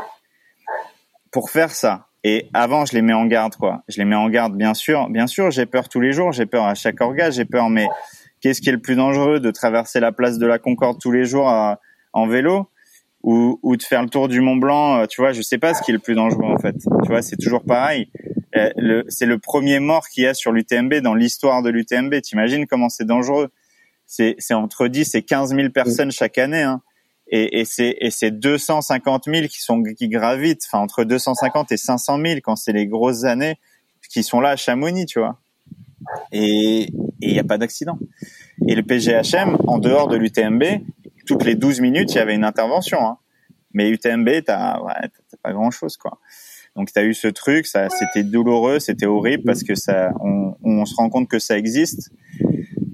pour 1.30 1.50
faire 1.50 1.70
ça. 1.70 2.06
Et 2.24 2.48
avant, 2.52 2.84
je 2.84 2.92
les 2.94 3.02
mets 3.02 3.12
en 3.14 3.26
garde, 3.26 3.56
quoi. 3.56 3.82
Je 3.88 3.98
les 3.98 4.04
mets 4.04 4.16
en 4.16 4.28
garde, 4.28 4.56
bien 4.56 4.74
sûr. 4.74 5.08
Bien 5.08 5.26
sûr, 5.26 5.50
j'ai 5.50 5.66
peur 5.66 5.88
tous 5.88 6.00
les 6.00 6.12
jours. 6.12 6.32
J'ai 6.32 6.46
peur 6.46 6.64
à 6.64 6.74
chaque 6.74 7.00
organe. 7.00 7.32
J'ai 7.32 7.44
peur, 7.44 7.70
mais 7.70 7.86
qu'est-ce 8.40 8.60
qui 8.60 8.68
est 8.68 8.72
le 8.72 8.80
plus 8.80 8.96
dangereux 8.96 9.40
de 9.40 9.50
traverser 9.50 10.00
la 10.00 10.12
place 10.12 10.38
de 10.38 10.46
la 10.46 10.58
Concorde 10.58 11.00
tous 11.00 11.12
les 11.12 11.24
jours 11.24 11.46
en 12.12 12.26
vélo? 12.26 12.68
Ou, 13.22 13.58
ou 13.62 13.76
de 13.76 13.82
faire 13.82 14.02
le 14.02 14.08
tour 14.08 14.28
du 14.28 14.40
Mont 14.40 14.56
Blanc 14.56 15.06
Tu 15.06 15.20
vois, 15.20 15.32
je 15.32 15.42
sais 15.42 15.58
pas 15.58 15.74
ce 15.74 15.82
qui 15.82 15.90
est 15.90 15.94
le 15.94 16.00
plus 16.00 16.14
dangereux 16.14 16.44
en 16.44 16.58
fait. 16.58 16.76
Tu 16.78 17.08
vois, 17.08 17.22
c'est 17.22 17.36
toujours 17.36 17.64
pareil. 17.64 18.10
Euh, 18.56 19.02
c'est 19.08 19.26
le 19.26 19.38
premier 19.38 19.80
mort 19.80 20.08
qu'il 20.08 20.24
y 20.24 20.26
a 20.26 20.34
sur 20.34 20.52
l'UTMB 20.52 20.94
dans 20.96 21.14
l'histoire 21.14 21.62
de 21.62 21.70
l'UTMB. 21.70 22.20
T'imagines 22.22 22.66
comment 22.66 22.88
c'est 22.88 23.04
dangereux 23.04 23.50
c'est 24.08 24.54
entre 24.54 24.88
10 24.88 25.14
et 25.14 25.22
15 25.22 25.54
000 25.54 25.68
personnes 25.70 26.10
chaque 26.10 26.38
année. 26.38 26.62
Hein. 26.62 26.82
Et, 27.30 27.60
et 27.60 28.10
c'est 28.10 28.30
250 28.30 29.24
000 29.26 29.48
qui 29.48 29.60
sont 29.60 29.82
qui 29.82 30.08
gravitent, 30.08 30.62
enfin 30.66 30.82
entre 30.82 31.04
250 31.04 31.72
et 31.72 31.76
500 31.76 32.18
000 32.24 32.40
quand 32.42 32.56
c'est 32.56 32.72
les 32.72 32.86
grosses 32.86 33.24
années 33.24 33.56
qui 34.08 34.22
sont 34.22 34.40
là 34.40 34.50
à 34.50 34.56
Chamonix, 34.56 35.04
tu 35.04 35.18
vois. 35.18 35.38
Et 36.32 36.90
il 37.20 37.32
n'y 37.32 37.38
a 37.38 37.44
pas 37.44 37.58
d'accident. 37.58 37.98
Et 38.66 38.74
le 38.74 38.82
PGHM, 38.82 39.58
en 39.66 39.78
dehors 39.78 40.08
de 40.08 40.16
l'UTMB, 40.16 40.62
toutes 41.28 41.44
les 41.44 41.54
12 41.54 41.80
minutes, 41.80 42.12
il 42.14 42.16
y 42.16 42.20
avait 42.20 42.34
une 42.34 42.44
intervention. 42.44 43.06
Hein. 43.06 43.18
Mais 43.74 43.90
UTMB, 43.90 44.28
t'as 44.46 44.80
ouais, 44.80 44.94
pas 45.42 45.52
grand 45.52 45.70
chose, 45.70 45.96
quoi. 45.96 46.18
Donc 46.74 46.92
tu 46.92 46.98
as 46.98 47.04
eu 47.04 47.12
ce 47.12 47.28
truc, 47.28 47.66
ça, 47.66 47.88
c'était 47.88 48.22
douloureux, 48.22 48.78
c'était 48.78 49.06
horrible 49.06 49.42
parce 49.44 49.62
que 49.62 49.74
ça, 49.74 50.12
on, 50.20 50.54
on 50.62 50.84
se 50.84 50.94
rend 50.94 51.10
compte 51.10 51.28
que 51.28 51.38
ça 51.40 51.58
existe 51.58 52.10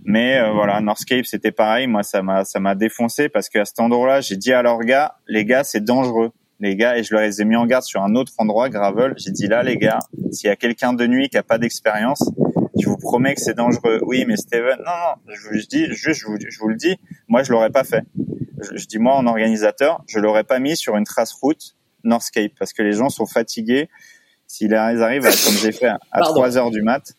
Mais 0.05 0.39
euh, 0.39 0.53
voilà, 0.53 0.81
Northscape 0.81 1.27
c'était 1.27 1.53
pareil. 1.53 1.87
Moi, 1.87 2.03
ça 2.03 2.23
m'a 2.23 2.45
ça 2.45 2.61
m'a 2.61 2.75
défoncé 2.75 3.29
parce 3.29 3.49
qu'à 3.49 3.65
cet 3.65 3.79
endroit-là, 3.81 4.21
j'ai 4.21 4.37
dit 4.37 4.53
à 4.53 4.63
leurs 4.63 4.81
gars, 4.81 5.17
les 5.29 5.45
gars, 5.45 5.65
c'est 5.65 5.85
dangereux, 5.85 6.31
les 6.61 6.77
gars, 6.77 6.97
et 6.97 7.03
je 7.03 7.15
leur 7.15 7.23
ai 7.23 7.45
mis 7.45 7.57
en 7.57 7.67
garde 7.67 7.85
sur 7.85 8.03
un 8.03 8.15
autre 8.15 8.33
endroit, 8.39 8.69
gravel. 8.71 9.15
J'ai 9.19 9.33
dit 9.33 9.49
là, 9.49 9.63
les 9.63 9.77
gars, 9.77 9.99
s'il 10.33 10.49
y 10.49 10.51
a 10.51 10.57
quelqu'un 10.57 10.95
de 10.95 11.07
nuit 11.07 11.29
qui 11.29 11.37
a 11.37 11.43
pas 11.43 11.59
d'expérience, 11.59 12.31
je 12.85 12.91
vous 12.91 12.99
promets 12.99 13.35
que 13.35 13.41
c'est 13.41 13.55
dangereux. 13.55 14.01
Oui, 14.03 14.25
mais 14.29 14.37
Steven, 14.37 14.77
non, 14.79 14.93
non, 15.27 15.35
je 15.35 15.49
vous 15.49 15.67
dis, 15.69 15.87
juste, 15.87 16.21
je 16.21 16.27
vous, 16.27 16.37
je 16.39 16.59
vous 16.59 16.69
le 16.69 16.77
dis, 16.77 16.97
moi, 17.29 17.43
je 17.43 17.51
l'aurais 17.51 17.71
pas 17.71 17.83
fait. 17.83 18.05
Je, 18.61 18.77
je, 18.77 18.87
dis 18.87 18.99
moi, 18.99 19.15
en 19.15 19.27
organisateur, 19.27 20.03
je 20.07 20.19
l'aurais 20.19 20.45
pas 20.45 20.59
mis 20.59 20.77
sur 20.77 20.97
une 20.97 21.05
trace 21.05 21.33
route 21.33 21.75
Northscape 22.05 22.53
parce 22.59 22.73
que 22.75 22.83
les 22.83 22.93
gens 22.93 23.09
sont 23.09 23.25
fatigués. 23.27 23.89
S'ils 24.47 24.75
arrivent, 24.75 25.25
à, 25.25 25.31
comme 25.31 25.57
j'ai 25.63 25.73
fait, 25.73 25.89
à 26.13 26.21
3 26.21 26.59
heures 26.59 26.71
du 26.71 26.83
mat, 26.83 27.15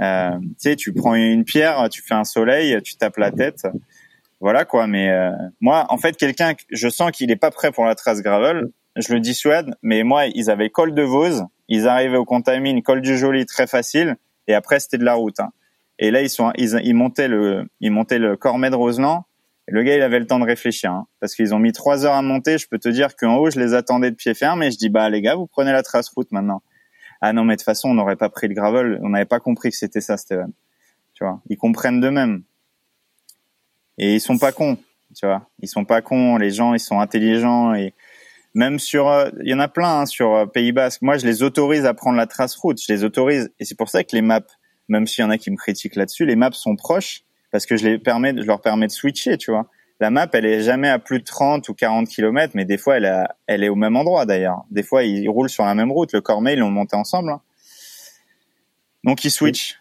euh, 0.00 0.30
tu 0.40 0.54
sais, 0.58 0.76
tu 0.76 0.92
prends 0.92 1.16
une 1.16 1.44
pierre, 1.44 1.88
tu 1.90 2.00
fais 2.00 2.14
un 2.14 2.24
soleil, 2.24 2.80
tu 2.82 2.96
tapes 2.96 3.16
la 3.16 3.32
tête. 3.32 3.66
Voilà 4.40 4.64
quoi. 4.64 4.86
Mais 4.86 5.10
euh, 5.10 5.30
moi, 5.60 5.86
en 5.88 5.98
fait, 5.98 6.16
quelqu'un, 6.16 6.54
je 6.70 6.88
sens 6.88 7.10
qu'il 7.10 7.32
est 7.32 7.36
pas 7.36 7.50
prêt 7.50 7.72
pour 7.72 7.84
la 7.84 7.96
trace 7.96 8.22
gravel. 8.22 8.68
Je 8.96 9.12
le 9.12 9.18
dissuade. 9.18 9.74
Mais 9.82 10.04
moi, 10.04 10.26
ils 10.26 10.50
avaient 10.50 10.70
col 10.70 10.94
de 10.94 11.02
Vose, 11.02 11.44
ils 11.68 11.88
arrivaient 11.88 12.16
au 12.16 12.24
Contamine, 12.24 12.80
col 12.82 13.00
du 13.00 13.18
Joli, 13.18 13.44
très 13.44 13.66
facile. 13.66 14.16
Et 14.48 14.54
après, 14.54 14.80
c'était 14.80 14.98
de 14.98 15.04
la 15.04 15.14
route. 15.14 15.40
Hein. 15.40 15.50
Et 15.98 16.10
là, 16.10 16.22
ils 16.22 16.30
sont, 16.30 16.52
ils, 16.56 16.80
ils 16.82 16.94
montaient 16.94 17.28
le, 17.28 17.66
ils 17.80 17.90
montaient 17.90 18.18
le 18.18 18.36
Cormet 18.36 18.70
de 18.70 18.76
Roseland. 18.76 19.24
le 19.68 19.82
gars, 19.82 19.96
il 19.96 20.02
avait 20.02 20.18
le 20.18 20.26
temps 20.26 20.38
de 20.38 20.44
réfléchir, 20.44 20.92
hein, 20.92 21.06
parce 21.20 21.34
qu'ils 21.34 21.54
ont 21.54 21.58
mis 21.58 21.72
trois 21.72 22.04
heures 22.04 22.14
à 22.14 22.22
monter. 22.22 22.58
Je 22.58 22.68
peux 22.68 22.78
te 22.78 22.88
dire 22.88 23.16
qu'en 23.16 23.36
haut, 23.36 23.50
je 23.50 23.58
les 23.58 23.74
attendais 23.74 24.10
de 24.10 24.16
pied 24.16 24.34
ferme, 24.34 24.62
et 24.62 24.70
je 24.70 24.76
dis 24.76 24.88
bah 24.88 25.08
les 25.08 25.22
gars, 25.22 25.34
vous 25.36 25.46
prenez 25.46 25.72
la 25.72 25.82
trace 25.82 26.08
route 26.08 26.30
maintenant 26.32 26.62
ah 27.26 27.32
non 27.32 27.44
mais 27.44 27.54
de 27.54 27.60
toute 27.60 27.64
façon 27.64 27.88
on 27.88 27.94
n'aurait 27.94 28.16
pas 28.16 28.28
pris 28.28 28.48
le 28.48 28.54
gravel, 28.54 29.00
on 29.02 29.08
n'avait 29.08 29.24
pas 29.24 29.40
compris 29.40 29.70
que 29.70 29.76
c'était 29.76 30.02
ça 30.02 30.18
Steven. 30.18 30.52
Tu 31.14 31.24
vois, 31.24 31.40
ils 31.48 31.56
comprennent 31.56 32.00
d'eux-mêmes. 32.00 32.42
Et 33.96 34.14
ils 34.14 34.20
sont 34.20 34.36
pas 34.36 34.52
cons, 34.52 34.76
tu 35.16 35.24
vois. 35.24 35.48
Ils 35.60 35.68
sont 35.68 35.86
pas 35.86 36.02
cons, 36.02 36.36
les 36.36 36.50
gens 36.50 36.74
ils 36.74 36.80
sont 36.80 37.00
intelligents 37.00 37.72
et 37.72 37.94
même 38.54 38.78
sur 38.78 39.08
euh, 39.08 39.30
il 39.42 39.50
y 39.50 39.54
en 39.54 39.60
a 39.60 39.68
plein 39.68 40.00
hein, 40.00 40.06
sur 40.06 40.34
euh, 40.34 40.46
Pays 40.46 40.72
Basque. 40.72 41.02
Moi 41.02 41.18
je 41.18 41.26
les 41.26 41.42
autorise 41.42 41.84
à 41.84 41.94
prendre 41.94 42.16
la 42.16 42.26
trace 42.26 42.54
route, 42.56 42.80
je 42.80 42.92
les 42.92 43.04
autorise 43.04 43.52
et 43.58 43.64
c'est 43.64 43.76
pour 43.76 43.88
ça 43.88 44.04
que 44.04 44.14
les 44.14 44.22
maps 44.22 44.40
même 44.88 45.06
s'il 45.06 45.22
y 45.22 45.26
en 45.26 45.30
a 45.30 45.38
qui 45.38 45.50
me 45.50 45.56
critiquent 45.56 45.96
là-dessus, 45.96 46.26
les 46.26 46.36
maps 46.36 46.52
sont 46.52 46.76
proches 46.76 47.22
parce 47.50 47.66
que 47.66 47.76
je 47.76 47.86
les 47.88 47.98
permets 47.98 48.34
je 48.36 48.46
leur 48.46 48.60
permets 48.60 48.86
de 48.86 48.92
switcher, 48.92 49.38
tu 49.38 49.50
vois 49.50 49.68
la 50.00 50.10
map, 50.10 50.28
elle 50.32 50.44
est 50.44 50.60
jamais 50.60 50.88
à 50.88 50.98
plus 50.98 51.20
de 51.20 51.24
30 51.24 51.68
ou 51.68 51.74
40 51.74 52.08
km, 52.08 52.52
mais 52.54 52.64
des 52.64 52.78
fois, 52.78 52.96
elle, 52.96 53.28
elle 53.46 53.62
est 53.62 53.68
au 53.68 53.76
même 53.76 53.96
endroit 53.96 54.26
d'ailleurs. 54.26 54.64
Des 54.70 54.82
fois, 54.82 55.04
ils 55.04 55.28
roulent 55.28 55.48
sur 55.48 55.64
la 55.64 55.74
même 55.74 55.92
route. 55.92 56.12
Le 56.12 56.20
Cormet, 56.20 56.54
ils 56.54 56.58
l'ont 56.58 56.70
monté 56.70 56.96
ensemble. 56.96 57.30
Hein. 57.30 57.40
Donc, 59.04 59.24
ils 59.24 59.30
switchent. 59.30 59.80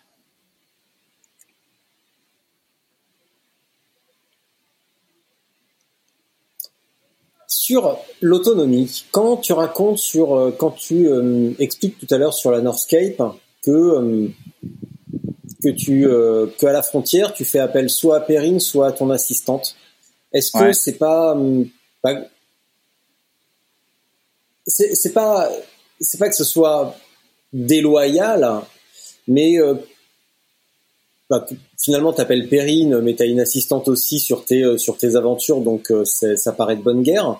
Sur 7.65 7.97
l'autonomie, 8.19 9.05
quand 9.11 9.37
tu 9.37 9.53
racontes 9.53 9.97
sur, 9.97 10.35
euh, 10.35 10.51
quand 10.51 10.71
tu 10.71 11.07
euh, 11.07 11.51
expliques 11.59 11.97
tout 11.97 12.13
à 12.13 12.17
l'heure 12.17 12.33
sur 12.33 12.51
la 12.51 12.59
Northscape 12.59 13.23
que 13.63 13.71
euh, 13.71 14.27
que 15.63 15.69
tu 15.69 16.01
que 16.03 16.65
à 16.65 16.73
la 16.73 16.83
frontière 16.83 17.33
tu 17.33 17.45
fais 17.45 17.59
appel 17.59 17.89
soit 17.89 18.17
à 18.17 18.19
Perrine 18.19 18.59
soit 18.59 18.87
à 18.87 18.91
ton 18.91 19.09
assistante. 19.11 19.77
Est-ce 20.33 20.51
que 20.51 20.73
c'est 20.73 20.97
pas, 20.97 21.35
hum, 21.35 21.69
c'est 24.67 25.13
pas 25.13 25.49
c'est 26.01 26.17
pas 26.17 26.27
que 26.27 26.35
ce 26.35 26.43
soit 26.43 26.97
déloyal, 27.53 28.59
mais 29.25 29.55
bah, 31.29 31.45
finalement 31.81 32.11
t'appelles 32.11 32.49
Perrine, 32.49 32.99
mais 32.99 33.15
t'as 33.15 33.25
une 33.25 33.39
assistante 33.39 33.87
aussi 33.87 34.19
sur 34.19 34.43
tes 34.43 34.77
sur 34.77 34.97
tes 34.97 35.15
aventures, 35.15 35.61
donc 35.61 35.93
ça 36.03 36.51
paraît 36.51 36.75
de 36.75 36.81
bonne 36.81 37.03
guerre. 37.03 37.39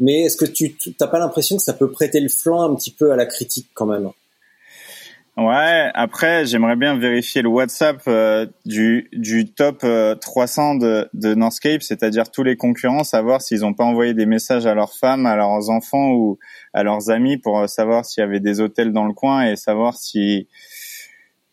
Mais 0.00 0.22
est-ce 0.22 0.36
que 0.36 0.44
tu 0.44 0.76
t'as 0.98 1.06
pas 1.06 1.18
l'impression 1.18 1.56
que 1.56 1.62
ça 1.62 1.72
peut 1.72 1.90
prêter 1.90 2.20
le 2.20 2.28
flanc 2.28 2.62
un 2.62 2.74
petit 2.74 2.90
peu 2.90 3.12
à 3.12 3.16
la 3.16 3.26
critique 3.26 3.68
quand 3.74 3.86
même? 3.86 4.10
Ouais, 5.36 5.90
après 5.94 6.46
j'aimerais 6.46 6.76
bien 6.76 6.96
vérifier 6.96 7.42
le 7.42 7.48
WhatsApp 7.48 8.00
euh, 8.06 8.46
du 8.64 9.08
du 9.12 9.52
top 9.52 9.84
300 10.20 10.76
euh, 10.76 10.78
de, 10.78 11.08
de 11.12 11.34
Northscape, 11.34 11.82
c'est-à-dire 11.82 12.30
tous 12.30 12.44
les 12.44 12.56
concurrents, 12.56 13.02
savoir 13.02 13.42
s'ils 13.42 13.62
n'ont 13.62 13.74
pas 13.74 13.82
envoyé 13.82 14.14
des 14.14 14.26
messages 14.26 14.64
à 14.64 14.74
leurs 14.74 14.94
femmes, 14.94 15.26
à 15.26 15.34
leurs 15.34 15.70
enfants 15.70 16.12
ou 16.12 16.38
à 16.72 16.84
leurs 16.84 17.10
amis 17.10 17.36
pour 17.36 17.58
euh, 17.58 17.66
savoir 17.66 18.04
s'il 18.04 18.20
y 18.20 18.24
avait 18.24 18.38
des 18.38 18.60
hôtels 18.60 18.92
dans 18.92 19.06
le 19.06 19.12
coin 19.12 19.44
et 19.44 19.56
savoir 19.56 19.96
si 19.96 20.46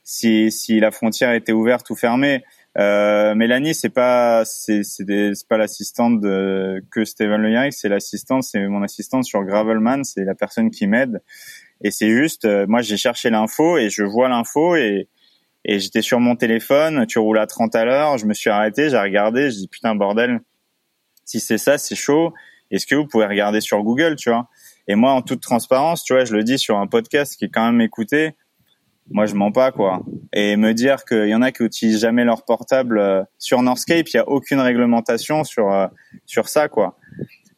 si 0.04 0.52
si 0.52 0.80
la 0.80 0.92
frontière 0.92 1.34
était 1.34 1.52
ouverte 1.52 1.90
ou 1.90 1.96
fermée. 1.96 2.44
Euh, 2.78 3.36
Mélanie, 3.36 3.76
c'est 3.76 3.90
pas 3.90 4.46
c'est 4.46 4.84
c'est 4.84 5.06
pas 5.50 5.58
l'assistante 5.58 6.22
que 6.22 7.04
Steven 7.04 7.42
Le 7.42 7.72
c'est 7.72 7.90
l'assistante, 7.90 8.44
c'est 8.44 8.66
mon 8.68 8.82
assistante 8.82 9.26
sur 9.26 9.44
Gravelman, 9.44 10.04
c'est 10.04 10.24
la 10.24 10.36
personne 10.36 10.72
qui 10.72 10.88
m'aide 10.88 11.22
et 11.84 11.92
c'est 11.92 12.10
juste, 12.10 12.46
euh, 12.46 12.66
moi 12.68 12.82
j'ai 12.82 12.98
cherché 12.98 13.30
l'info 13.30 13.78
et 13.78 13.90
je 13.90 14.04
vois 14.04 14.30
l'info 14.30 14.76
et, 14.76 15.10
et 15.66 15.80
j'étais 15.80 16.02
sur 16.02 16.20
mon 16.20 16.36
téléphone, 16.36 17.06
tu 17.08 17.20
roules 17.20 17.40
à 17.40 17.48
30 17.48 17.76
à 17.76 17.86
l'heure, 17.86 18.18
je 18.18 18.26
me 18.26 18.34
suis 18.34 18.50
arrêté, 18.50 18.90
j'ai 18.90 19.00
regardé, 19.00 19.50
je 19.50 19.58
dis 19.58 19.68
putain 19.68 19.96
bordel, 19.96 20.42
si 21.26 21.40
c'est 21.40 21.58
ça, 21.58 21.78
c'est 21.78 21.96
chaud. 21.96 22.34
Est-ce 22.70 22.86
que 22.86 22.96
vous 22.96 23.06
pouvez 23.06 23.26
regarder 23.26 23.62
sur 23.62 23.84
Google, 23.84 24.16
tu 24.16 24.30
vois? 24.30 24.48
Et 24.88 24.96
moi, 24.96 25.12
en 25.12 25.22
toute 25.22 25.42
transparence, 25.42 26.04
tu 26.04 26.14
vois, 26.14 26.24
je 26.24 26.34
le 26.34 26.44
dis 26.44 26.58
sur 26.58 26.78
un 26.78 26.88
podcast 26.88 27.36
qui 27.36 27.46
est 27.46 27.50
quand 27.50 27.66
même 27.66 27.82
écouté. 27.82 28.36
Moi, 29.10 29.26
je 29.26 29.36
mens 29.36 29.52
pas, 29.52 29.72
quoi. 29.72 30.04
Et 30.32 30.56
me 30.56 30.74
dire 30.74 31.04
qu'il 31.06 31.28
y 31.28 31.36
en 31.36 31.42
a 31.42 31.52
qui 31.52 31.64
utilisent 31.64 32.00
jamais 32.00 32.24
leur 32.24 32.46
portable 32.46 33.00
euh, 33.00 33.24
sur 33.38 33.62
Northscape, 33.62 34.08
il 34.08 34.16
y 34.16 34.20
a 34.20 34.28
aucune 34.28 34.60
réglementation 34.60 35.44
sur 35.44 35.72
euh, 35.72 35.88
sur 36.26 36.48
ça, 36.48 36.70
quoi. 36.70 36.98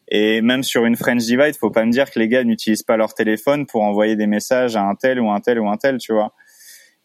Et 0.08 0.42
même 0.42 0.64
sur 0.64 0.86
une 0.86 0.96
French 0.96 1.24
Divide, 1.24 1.56
faut 1.56 1.72
pas 1.72 1.86
me 1.86 1.92
dire 1.92 2.12
que 2.12 2.20
les 2.20 2.28
gars 2.28 2.44
n'utilisent 2.44 2.84
pas 2.84 2.98
leur 2.98 3.14
téléphone 3.14 3.66
pour 3.66 3.84
envoyer 3.84 4.16
des 4.16 4.28
messages 4.28 4.76
à 4.76 4.84
un 4.84 4.96
tel 4.96 5.20
ou 5.20 5.30
un 5.32 5.40
tel 5.40 5.60
ou 5.60 5.68
un 5.68 5.78
tel, 5.78 5.98
tu 5.98 6.14
vois. 6.14 6.34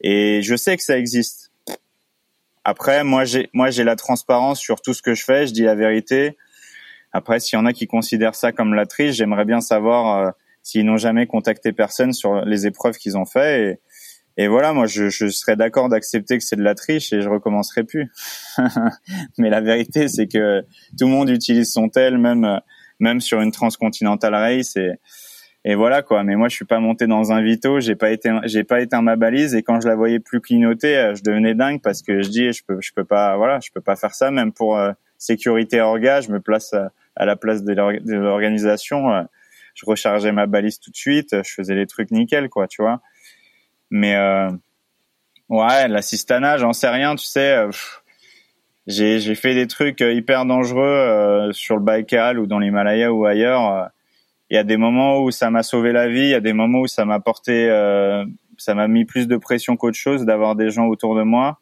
Et 0.00 0.42
je 0.42 0.54
sais 0.56 0.76
que 0.76 0.82
ça 0.82 0.98
existe. 0.98 1.50
Après, 2.64 3.04
moi 3.04 3.24
j'ai 3.24 3.48
moi 3.54 3.70
j'ai 3.70 3.84
la 3.84 3.96
transparence 3.96 4.60
sur 4.60 4.80
tout 4.80 4.92
ce 4.92 5.02
que 5.02 5.14
je 5.14 5.24
fais, 5.24 5.46
je 5.46 5.52
dis 5.52 5.62
la 5.62 5.74
vérité. 5.74 6.36
Après, 7.12 7.40
s'il 7.40 7.58
y 7.58 7.62
en 7.62 7.66
a 7.66 7.72
qui 7.72 7.86
considèrent 7.86 8.34
ça 8.34 8.52
comme 8.52 8.74
la 8.74 8.84
triche, 8.84 9.16
j'aimerais 9.16 9.46
bien 9.46 9.60
savoir 9.60 10.18
euh, 10.18 10.30
s'ils 10.62 10.84
n'ont 10.84 10.98
jamais 10.98 11.26
contacté 11.26 11.72
personne 11.72 12.12
sur 12.12 12.44
les 12.44 12.66
épreuves 12.66 12.98
qu'ils 12.98 13.16
ont 13.16 13.24
fait. 13.24 13.62
Et, 13.62 13.80
et 14.38 14.48
voilà, 14.48 14.72
moi 14.72 14.86
je, 14.86 15.10
je 15.10 15.28
serais 15.28 15.56
d'accord 15.56 15.90
d'accepter 15.90 16.38
que 16.38 16.44
c'est 16.44 16.56
de 16.56 16.62
la 16.62 16.74
triche 16.74 17.12
et 17.12 17.20
je 17.20 17.28
recommencerai 17.28 17.84
plus. 17.84 18.10
Mais 19.38 19.50
la 19.50 19.60
vérité, 19.60 20.08
c'est 20.08 20.28
que 20.28 20.62
tout 20.98 21.06
le 21.06 21.12
monde 21.12 21.28
utilise 21.28 21.70
son 21.70 21.90
tel, 21.90 22.16
même 22.16 22.60
même 23.00 23.20
sur 23.20 23.40
une 23.40 23.52
transcontinental 23.52 24.34
race 24.34 24.76
et 24.76 24.92
et 25.64 25.74
voilà 25.74 26.02
quoi. 26.02 26.22
Mais 26.24 26.36
moi, 26.36 26.48
je 26.48 26.54
suis 26.54 26.64
pas 26.64 26.80
monté 26.80 27.06
dans 27.06 27.32
un 27.32 27.42
Vito, 27.42 27.80
j'ai 27.80 27.96
pas 27.96 28.10
été, 28.10 28.32
j'ai 28.44 28.64
pas 28.64 28.80
éteint 28.80 29.02
ma 29.02 29.16
balise 29.16 29.54
et 29.54 29.62
quand 29.62 29.80
je 29.80 29.88
la 29.88 29.96
voyais 29.96 30.20
plus 30.20 30.40
clignoter, 30.40 30.96
euh, 30.96 31.14
je 31.14 31.22
devenais 31.22 31.54
dingue 31.54 31.82
parce 31.82 32.02
que 32.02 32.22
je 32.22 32.28
dis, 32.28 32.52
je 32.52 32.62
peux, 32.64 32.78
je 32.80 32.92
peux 32.94 33.04
pas, 33.04 33.36
voilà, 33.36 33.60
je 33.60 33.70
peux 33.74 33.80
pas 33.80 33.96
faire 33.96 34.14
ça 34.14 34.30
même 34.30 34.52
pour 34.52 34.78
euh, 34.78 34.92
sécurité 35.18 35.80
orga. 35.80 36.20
Je 36.20 36.30
me 36.30 36.40
place 36.40 36.72
euh, 36.74 36.86
à, 37.16 37.26
la 37.26 37.36
place 37.36 37.64
de 37.64 37.74
l'organisation. 38.14 39.26
je 39.74 39.84
rechargeais 39.84 40.32
ma 40.32 40.46
balise 40.46 40.78
tout 40.78 40.90
de 40.90 40.96
suite, 40.96 41.42
je 41.44 41.52
faisais 41.52 41.74
les 41.74 41.86
trucs 41.86 42.12
nickel 42.12 42.48
quoi, 42.48 42.68
tu 42.68 42.80
vois. 42.80 43.02
Mais 43.90 44.16
ouais, 45.48 45.88
l'assistanat, 45.88 46.58
j'en 46.58 46.72
sais 46.72 46.88
rien, 46.88 47.14
tu 47.16 47.26
sais 47.26 47.66
j'ai 48.88 49.20
j'ai 49.20 49.34
fait 49.34 49.54
des 49.54 49.66
trucs 49.66 50.00
euh, 50.00 50.12
hyper 50.12 50.46
dangereux 50.46 50.82
euh, 50.82 51.52
sur 51.52 51.76
le 51.76 51.82
Baïkal 51.82 52.38
ou 52.40 52.46
dans 52.46 52.58
l'Himalaya 52.58 53.12
ou 53.12 53.26
ailleurs. 53.26 53.90
Il 54.50 54.54
y 54.54 54.58
a 54.58 54.64
des 54.64 54.78
moments 54.78 55.20
où 55.20 55.30
ça 55.30 55.50
m'a 55.50 55.62
sauvé 55.62 55.92
la 55.92 56.08
vie, 56.08 56.20
il 56.20 56.30
y 56.30 56.34
a 56.34 56.40
des 56.40 56.54
moments 56.54 56.80
où 56.80 56.86
ça 56.86 57.04
m'a 57.04 57.20
porté, 57.20 57.68
euh, 57.68 58.24
ça 58.56 58.74
m'a 58.74 58.88
mis 58.88 59.04
plus 59.04 59.28
de 59.28 59.36
pression 59.36 59.76
qu'autre 59.76 59.98
chose 59.98 60.24
d'avoir 60.24 60.56
des 60.56 60.70
gens 60.70 60.86
autour 60.86 61.14
de 61.14 61.22
moi. 61.22 61.60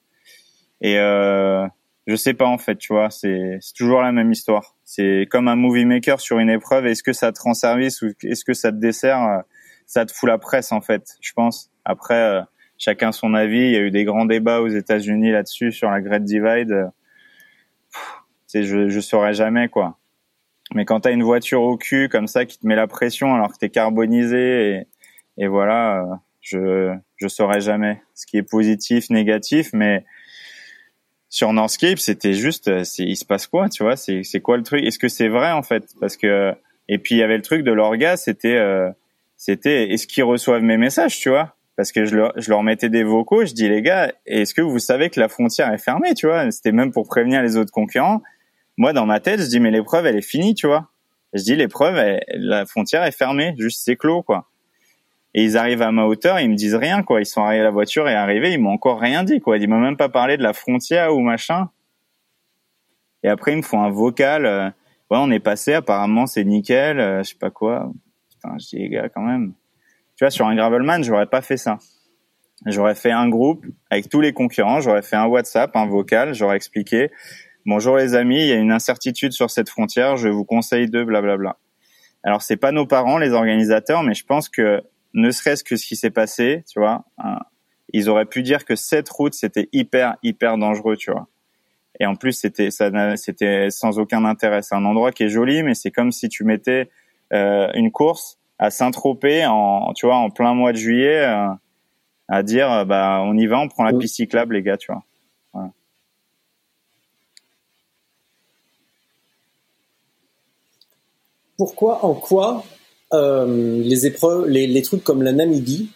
Et 0.81 1.01
euh, 1.01 1.67
je 2.07 2.15
sais 2.15 2.33
pas 2.33 2.47
en 2.47 2.59
fait, 2.59 2.77
tu 2.77 2.93
vois, 2.93 3.11
c'est 3.11 3.59
c'est 3.61 3.75
toujours 3.75 4.03
la 4.03 4.13
même 4.13 4.31
histoire. 4.31 4.77
C'est 4.85 5.27
comme 5.29 5.49
un 5.49 5.57
movie 5.57 5.85
maker 5.85 6.21
sur 6.21 6.39
une 6.39 6.51
épreuve. 6.51 6.87
Est-ce 6.87 7.03
que 7.03 7.13
ça 7.13 7.33
te 7.33 7.41
rend 7.41 7.55
service 7.55 8.03
ou 8.03 8.13
est-ce 8.23 8.45
que 8.45 8.55
ça 8.55 8.71
te 8.71 8.77
dessert 8.77 9.43
Ça 9.87 10.05
te 10.05 10.13
fout 10.13 10.29
la 10.29 10.39
presse 10.39 10.73
en 10.73 10.81
fait, 10.81 11.17
je 11.21 11.33
pense. 11.33 11.71
Après, 11.85 12.43
chacun 12.79 13.13
son 13.13 13.35
avis. 13.35 13.59
Il 13.59 13.71
y 13.71 13.77
a 13.77 13.81
eu 13.81 13.91
des 13.91 14.05
grands 14.05 14.27
débats 14.27 14.61
aux 14.61 14.69
États-Unis 14.69 15.31
là-dessus 15.31 15.73
sur 15.73 15.91
la 15.91 16.01
Great 16.01 16.25
Divide 16.25 16.91
je, 18.65 18.89
je 18.89 19.01
saurais 19.01 19.35
jamais 19.35 19.69
quoi. 19.69 19.99
Mais 20.75 20.85
quand 20.85 21.01
t'as 21.01 21.13
une 21.13 21.23
voiture 21.23 21.63
au 21.63 21.77
cul 21.77 22.09
comme 22.09 22.27
ça 22.27 22.45
qui 22.45 22.59
te 22.59 22.67
met 22.67 22.75
la 22.75 22.87
pression 22.87 23.35
alors 23.35 23.53
que 23.53 23.59
t'es 23.59 23.71
carbonisé 23.71 24.71
et, 24.71 24.87
et 25.39 25.47
voilà, 25.47 26.03
euh, 26.03 26.15
je 26.41 26.95
je 27.17 27.29
saurais 27.29 27.61
jamais 27.61 28.03
ce 28.15 28.27
qui 28.27 28.37
est 28.37 28.43
positif, 28.43 29.09
négatif, 29.11 29.71
mais 29.73 30.05
sur 31.29 31.53
Northscape, 31.53 31.99
c'était 31.99 32.35
juste, 32.35 32.69
euh, 32.69 32.85
il 32.99 33.17
se 33.17 33.25
passe 33.25 33.47
quoi, 33.47 33.69
tu 33.69 33.83
vois? 33.83 33.97
C'est 33.97 34.23
c'est 34.23 34.41
quoi 34.41 34.57
le 34.57 34.63
truc? 34.63 34.83
Est-ce 34.85 34.99
que 34.99 35.09
c'est 35.09 35.29
vrai 35.29 35.53
en 35.53 35.63
fait? 35.63 35.85
Parce 36.01 36.17
que 36.17 36.53
et 36.89 36.99
puis 36.99 37.17
il 37.17 37.19
y 37.19 37.23
avait 37.23 37.37
le 37.37 37.43
truc 37.43 37.63
de 37.63 37.73
l'orga, 37.73 38.17
c'était 38.17 38.57
euh, 38.57 38.91
c'était 39.47 39.93
est-ce 39.93 40.09
qu'ils 40.09 40.25
reçoivent 40.25 40.63
mes 40.63 40.77
messages, 40.77 41.21
tu 41.21 41.29
vois? 41.29 41.55
Parce 41.77 41.93
que 41.93 42.05
je 42.05 42.17
leur, 42.17 42.33
je 42.35 42.51
leur 42.51 42.65
mettais 42.65 42.89
des 42.89 43.05
vocaux. 43.05 43.45
Je 43.45 43.53
dis 43.53 43.69
les 43.69 43.81
gars, 43.81 44.13
est-ce 44.27 44.55
que 44.55 44.61
vous 44.61 44.81
savez 44.81 45.09
que 45.09 45.21
la 45.21 45.29
frontière 45.29 45.73
est 45.73 45.79
fermée, 45.79 46.15
tu 46.15 46.27
vois? 46.27 46.51
C'était 46.51 46.73
même 46.73 46.91
pour 46.91 47.07
prévenir 47.07 47.43
les 47.43 47.57
autres 47.57 47.71
concurrents. 47.71 48.23
Moi, 48.77 48.93
dans 48.93 49.07
ma 49.07 49.21
tête, 49.21 49.41
je 49.41 49.47
dis 49.47 49.61
mais 49.61 49.71
l'épreuve, 49.71 50.05
elle 50.07 50.17
est 50.17 50.29
finie, 50.29 50.55
tu 50.55 50.67
vois? 50.67 50.89
Je 51.33 51.45
dis 51.45 51.55
l'épreuve, 51.55 52.19
la 52.35 52.67
frontière 52.67 53.05
est 53.05 53.17
fermée, 53.17 53.55
juste 53.57 53.83
c'est 53.85 53.95
clos, 53.95 54.25
quoi. 54.25 54.49
Et 55.33 55.45
ils 55.45 55.57
arrivent 55.57 55.83
à 55.83 55.93
ma 55.93 56.07
hauteur, 56.07 56.41
ils 56.41 56.51
me 56.51 56.57
disent 56.57 56.75
rien, 56.75 57.05
quoi. 57.05 57.21
Ils 57.21 57.27
sont 57.27 57.43
arrivés, 57.43 57.63
la 57.63 57.71
voiture 57.71 58.09
est 58.09 58.15
arrivée, 58.15 58.53
ils 58.53 58.61
m'ont 58.61 58.73
encore 58.73 58.99
rien 58.99 59.23
dit, 59.23 59.39
quoi. 59.39 59.59
Ils 59.59 59.69
m'ont 59.69 59.79
même 59.79 59.97
pas 59.97 60.09
parlé 60.09 60.37
de 60.37 60.43
la 60.43 60.55
frontière 60.55 61.15
ou 61.15 61.21
machin. 61.21 61.69
Et 63.23 63.29
après, 63.29 63.53
ils 63.53 63.59
me 63.59 63.63
font 63.63 63.83
un 63.83 63.91
vocal. 63.91 64.45
Euh, 64.45 64.67
ouais, 65.11 65.19
on 65.21 65.31
est 65.31 65.39
passé, 65.39 65.73
apparemment, 65.75 66.27
c'est 66.27 66.43
nickel, 66.43 66.99
euh, 66.99 67.23
je 67.23 67.29
sais 67.29 67.39
pas 67.39 67.51
quoi. 67.51 67.93
Je 68.59 68.67
dis, 68.67 68.79
les 68.79 68.89
gars, 68.89 69.09
quand 69.09 69.23
même. 69.23 69.55
Tu 70.17 70.25
vois, 70.25 70.31
sur 70.31 70.47
un 70.47 70.55
Gravelman, 70.55 71.03
j'aurais 71.03 71.27
pas 71.27 71.43
fait 71.43 71.57
ça. 71.57 71.79
J'aurais 72.65 72.95
fait 72.95 73.11
un 73.11 73.29
groupe 73.29 73.67
avec 73.91 74.09
tous 74.09 74.21
les 74.21 74.33
concurrents, 74.33 74.81
j'aurais 74.81 75.03
fait 75.03 75.17
un 75.17 75.27
WhatsApp, 75.27 75.77
un 75.77 75.87
vocal, 75.87 76.35
j'aurais 76.35 76.57
expliqué, 76.57 77.11
bonjour 77.67 77.99
les 77.99 78.15
amis, 78.15 78.41
il 78.41 78.47
y 78.47 78.53
a 78.53 78.57
une 78.57 78.73
incertitude 78.73 79.33
sur 79.33 79.51
cette 79.51 79.69
frontière, 79.69 80.17
je 80.17 80.29
vous 80.29 80.45
conseille 80.45 80.89
de 80.89 81.05
blablabla. 81.05 81.59
Alors 82.23 82.41
c'est 82.41 82.57
pas 82.57 82.73
nos 82.73 82.87
parents, 82.87 83.19
les 83.19 83.33
organisateurs, 83.33 84.03
mais 84.03 84.15
je 84.15 84.25
pense 84.25 84.49
que 84.49 84.83
ne 85.13 85.31
serait-ce 85.31 85.65
que 85.65 85.77
ce 85.77 85.87
qui 85.87 85.97
s'est 85.97 86.11
passé, 86.11 86.65
tu 86.67 86.81
vois, 86.81 87.05
hein, 87.19 87.41
ils 87.93 88.09
auraient 88.09 88.27
pu 88.27 88.43
dire 88.43 88.65
que 88.65 88.75
cette 88.75 89.09
route 89.11 89.35
c'était 89.35 89.69
hyper 89.73 90.17
hyper 90.23 90.57
dangereux, 90.57 90.97
tu 90.97 91.11
vois. 91.11 91.29
Et 92.01 92.07
en 92.07 92.17
plus 92.17 92.33
c'était 92.33 92.71
sans 93.71 93.99
aucun 93.99 94.25
intérêt. 94.25 94.63
C'est 94.63 94.75
un 94.75 94.85
endroit 94.87 95.13
qui 95.13 95.25
est 95.25 95.29
joli, 95.29 95.63
mais 95.63 95.75
c'est 95.75 95.91
comme 95.91 96.11
si 96.11 96.31
tu 96.31 96.45
mettais 96.45 96.89
une 97.31 97.91
course 97.93 98.39
à 98.59 98.71
Saint-Tropez 98.71 99.47
en 99.47 99.93
tu 99.95 100.07
vois 100.07 100.17
en 100.17 100.31
plein 100.31 100.55
mois 100.55 100.73
de 100.73 100.79
juillet 100.79 101.25
euh, 101.25 101.49
à 102.29 102.43
dire 102.43 102.71
euh, 102.73 102.85
bah 102.85 103.21
on 103.23 103.37
y 103.37 103.47
va, 103.47 103.61
on 103.61 103.69
prend 103.69 103.85
la 103.85 103.93
piste 103.93 104.17
cyclable 104.17 104.55
les 104.55 104.63
gars, 104.63 104.77
tu 104.77 104.93
vois. 104.93 105.03
Pourquoi, 111.57 112.05
en 112.05 112.13
quoi 112.15 112.65
euh, 113.15 113.81
les 113.83 114.07
épreuves, 114.07 114.47
les, 114.47 114.67
les, 114.67 114.83
trucs 114.83 115.03
comme 115.03 115.23
la 115.23 115.33
Namibie, 115.33 115.89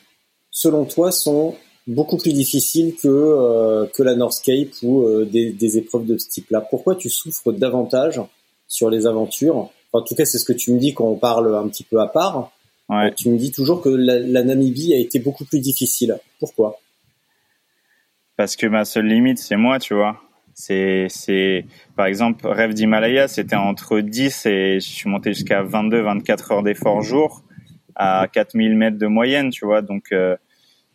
selon 0.51 0.87
toi, 0.87 1.13
sont 1.13 1.55
beaucoup 1.87 2.17
plus 2.17 2.33
difficiles 2.33 2.95
que 2.95 3.09
euh, 3.09 3.87
que 3.87 4.03
la 4.03 4.15
Northcape 4.15 4.71
ou 4.83 5.03
euh, 5.03 5.27
des, 5.27 5.51
des, 5.51 5.77
épreuves 5.77 6.07
de 6.07 6.17
ce 6.17 6.29
type-là? 6.31 6.63
Pourquoi 6.63 6.95
tu 6.97 7.11
souffres 7.11 7.53
davantage 7.53 8.23
sur 8.69 8.89
les 8.89 9.07
aventures 9.07 9.71
En 9.93 10.03
tout 10.03 10.15
cas, 10.15 10.25
c'est 10.25 10.39
ce 10.39 10.45
que 10.45 10.53
tu 10.53 10.73
me 10.73 10.79
dis 10.79 10.95
quand 10.95 11.07
on 11.07 11.17
parle 11.17 11.55
un 11.55 11.69
petit 11.69 11.85
peu 11.85 12.01
à 12.01 12.07
part. 12.07 12.53
Ouais. 12.89 13.13
Tu 13.15 13.29
me 13.29 13.39
dis 13.39 13.53
toujours 13.53 13.83
que 13.83 13.89
la, 13.89 14.19
la, 14.19 14.43
Namibie 14.43 14.95
a 14.95 14.99
été 14.99 15.21
beaucoup 15.21 15.45
plus 15.45 15.61
difficile. 15.61 16.19
Pourquoi? 16.39 16.81
Parce 18.37 18.57
que 18.57 18.67
ma 18.67 18.85
seule 18.85 19.07
limite, 19.07 19.39
c'est 19.39 19.57
moi, 19.57 19.79
tu 19.79 19.95
vois. 19.95 20.21
C'est, 20.55 21.07
c'est, 21.09 21.67
par 21.97 22.07
exemple, 22.07 22.47
Rêve 22.47 22.75
d'Himalaya, 22.75 23.29
c'était 23.29 23.57
entre 23.57 24.01
10 24.01 24.47
et 24.47 24.81
je 24.81 24.89
suis 24.89 25.09
monté 25.09 25.33
jusqu'à 25.33 25.63
22, 25.63 26.01
24 26.01 26.53
heures 26.53 26.63
d'effort 26.63 27.03
jour 27.03 27.43
à 27.95 28.27
4000 28.33 28.77
mètres 28.77 28.99
de 28.99 29.07
moyenne, 29.07 29.51
tu 29.51 29.65
vois. 29.65 29.83
Donc, 29.83 30.13
euh, 30.13 30.37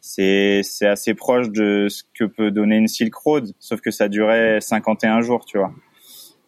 c'est, 0.01 0.61
c'est 0.63 0.88
assez 0.88 1.13
proche 1.13 1.49
de 1.49 1.88
ce 1.89 2.03
que 2.13 2.26
peut 2.26 2.51
donner 2.51 2.76
une 2.77 2.88
Silk 2.88 3.15
Road, 3.15 3.51
sauf 3.59 3.80
que 3.81 3.91
ça 3.91 4.07
durait 4.07 4.59
51 4.59 5.22
jours, 5.22 5.45
tu 5.45 5.57
vois. 5.57 5.73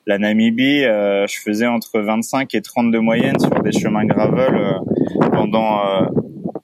La 0.08 0.18
Namibie, 0.18 0.86
euh, 0.86 1.28
je 1.28 1.38
faisais 1.38 1.68
entre 1.68 2.00
25 2.00 2.56
et 2.56 2.62
30 2.62 2.92
de 2.92 2.98
moyenne 2.98 3.38
sur 3.40 3.62
des 3.62 3.74
chemins 3.74 4.06
gravel 4.06 4.56
euh, 4.56 5.30
pendant, 5.34 5.84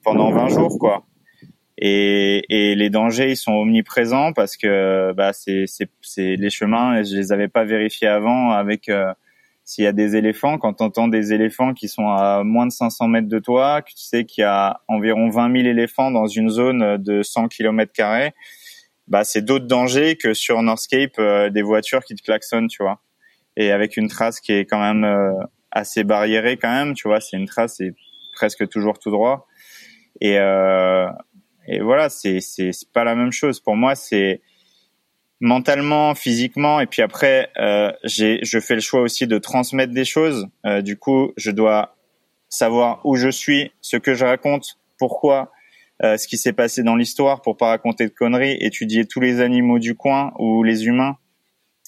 pendant 0.02 0.32
20 0.32 0.48
jours, 0.48 0.78
quoi. 0.78 1.04
Et, 1.76 2.42
et, 2.48 2.74
les 2.74 2.88
dangers 2.88 3.32
ils 3.32 3.36
sont 3.36 3.52
omniprésents 3.52 4.32
parce 4.32 4.56
que 4.56 5.12
bah 5.12 5.32
c'est 5.32 5.64
c'est 5.66 6.36
les 6.36 6.48
chemins 6.48 7.02
je 7.02 7.16
les 7.16 7.32
avais 7.32 7.48
pas 7.48 7.64
vérifiés 7.64 8.06
avant 8.06 8.50
avec 8.50 8.88
euh, 8.88 9.12
s'il 9.64 9.84
y 9.84 9.86
a 9.86 9.92
des 9.92 10.16
éléphants. 10.16 10.56
Quand 10.56 10.74
tu 10.74 10.82
entends 10.84 11.08
des 11.08 11.32
éléphants 11.32 11.74
qui 11.74 11.88
sont 11.88 12.08
à 12.08 12.44
moins 12.44 12.66
de 12.66 12.72
500 12.72 13.08
mètres 13.08 13.28
de 13.28 13.40
toi 13.40 13.82
que 13.82 13.90
tu 13.90 14.04
sais 14.04 14.24
qu'il 14.24 14.42
y 14.42 14.44
a 14.44 14.80
environ 14.88 15.28
20 15.28 15.52
000 15.52 15.66
éléphants 15.66 16.10
dans 16.10 16.28
une 16.28 16.48
zone 16.48 16.96
de 16.96 17.22
100 17.22 17.48
km 17.48 17.92
carrés 17.92 18.32
bah 19.08 19.24
c'est 19.24 19.42
d'autres 19.42 19.66
dangers 19.66 20.16
que 20.16 20.32
sur 20.32 20.62
Northscape 20.62 21.18
euh, 21.18 21.50
des 21.50 21.62
voitures 21.62 22.04
qui 22.04 22.14
te 22.14 22.22
klaxonnent 22.22 22.68
tu 22.68 22.82
vois 22.82 23.00
et 23.56 23.70
avec 23.70 23.96
une 23.96 24.08
trace 24.08 24.40
qui 24.40 24.52
est 24.52 24.64
quand 24.64 24.80
même 24.80 25.04
euh, 25.04 25.32
assez 25.70 26.04
barriérée 26.04 26.56
quand 26.56 26.72
même 26.72 26.94
tu 26.94 27.08
vois 27.08 27.20
c'est 27.20 27.36
une 27.36 27.46
trace 27.46 27.76
c'est 27.78 27.94
presque 28.34 28.68
toujours 28.68 28.98
tout 28.98 29.10
droit 29.10 29.46
et 30.20 30.38
euh, 30.38 31.06
et 31.66 31.80
voilà, 31.80 32.08
c'est 32.08 32.40
c'est 32.40 32.70
pas 32.92 33.04
la 33.04 33.14
même 33.14 33.32
chose. 33.32 33.60
Pour 33.60 33.76
moi, 33.76 33.94
c'est 33.94 34.42
mentalement, 35.40 36.14
physiquement, 36.14 36.80
et 36.80 36.86
puis 36.86 37.02
après, 37.02 37.50
euh, 37.58 37.92
j'ai 38.04 38.40
je 38.42 38.60
fais 38.60 38.74
le 38.74 38.80
choix 38.80 39.00
aussi 39.00 39.26
de 39.26 39.38
transmettre 39.38 39.92
des 39.92 40.04
choses. 40.04 40.46
Euh, 40.66 40.82
du 40.82 40.96
coup, 40.96 41.32
je 41.36 41.50
dois 41.50 41.96
savoir 42.48 43.00
où 43.04 43.16
je 43.16 43.28
suis, 43.28 43.72
ce 43.80 43.96
que 43.96 44.14
je 44.14 44.24
raconte, 44.24 44.78
pourquoi, 44.98 45.50
euh, 46.02 46.16
ce 46.16 46.28
qui 46.28 46.38
s'est 46.38 46.52
passé 46.52 46.82
dans 46.82 46.96
l'histoire 46.96 47.42
pour 47.42 47.56
pas 47.56 47.68
raconter 47.68 48.06
de 48.06 48.12
conneries, 48.12 48.56
étudier 48.60 49.06
tous 49.06 49.20
les 49.20 49.40
animaux 49.40 49.78
du 49.78 49.94
coin 49.96 50.32
ou 50.38 50.62
les 50.62 50.86
humains, 50.86 51.16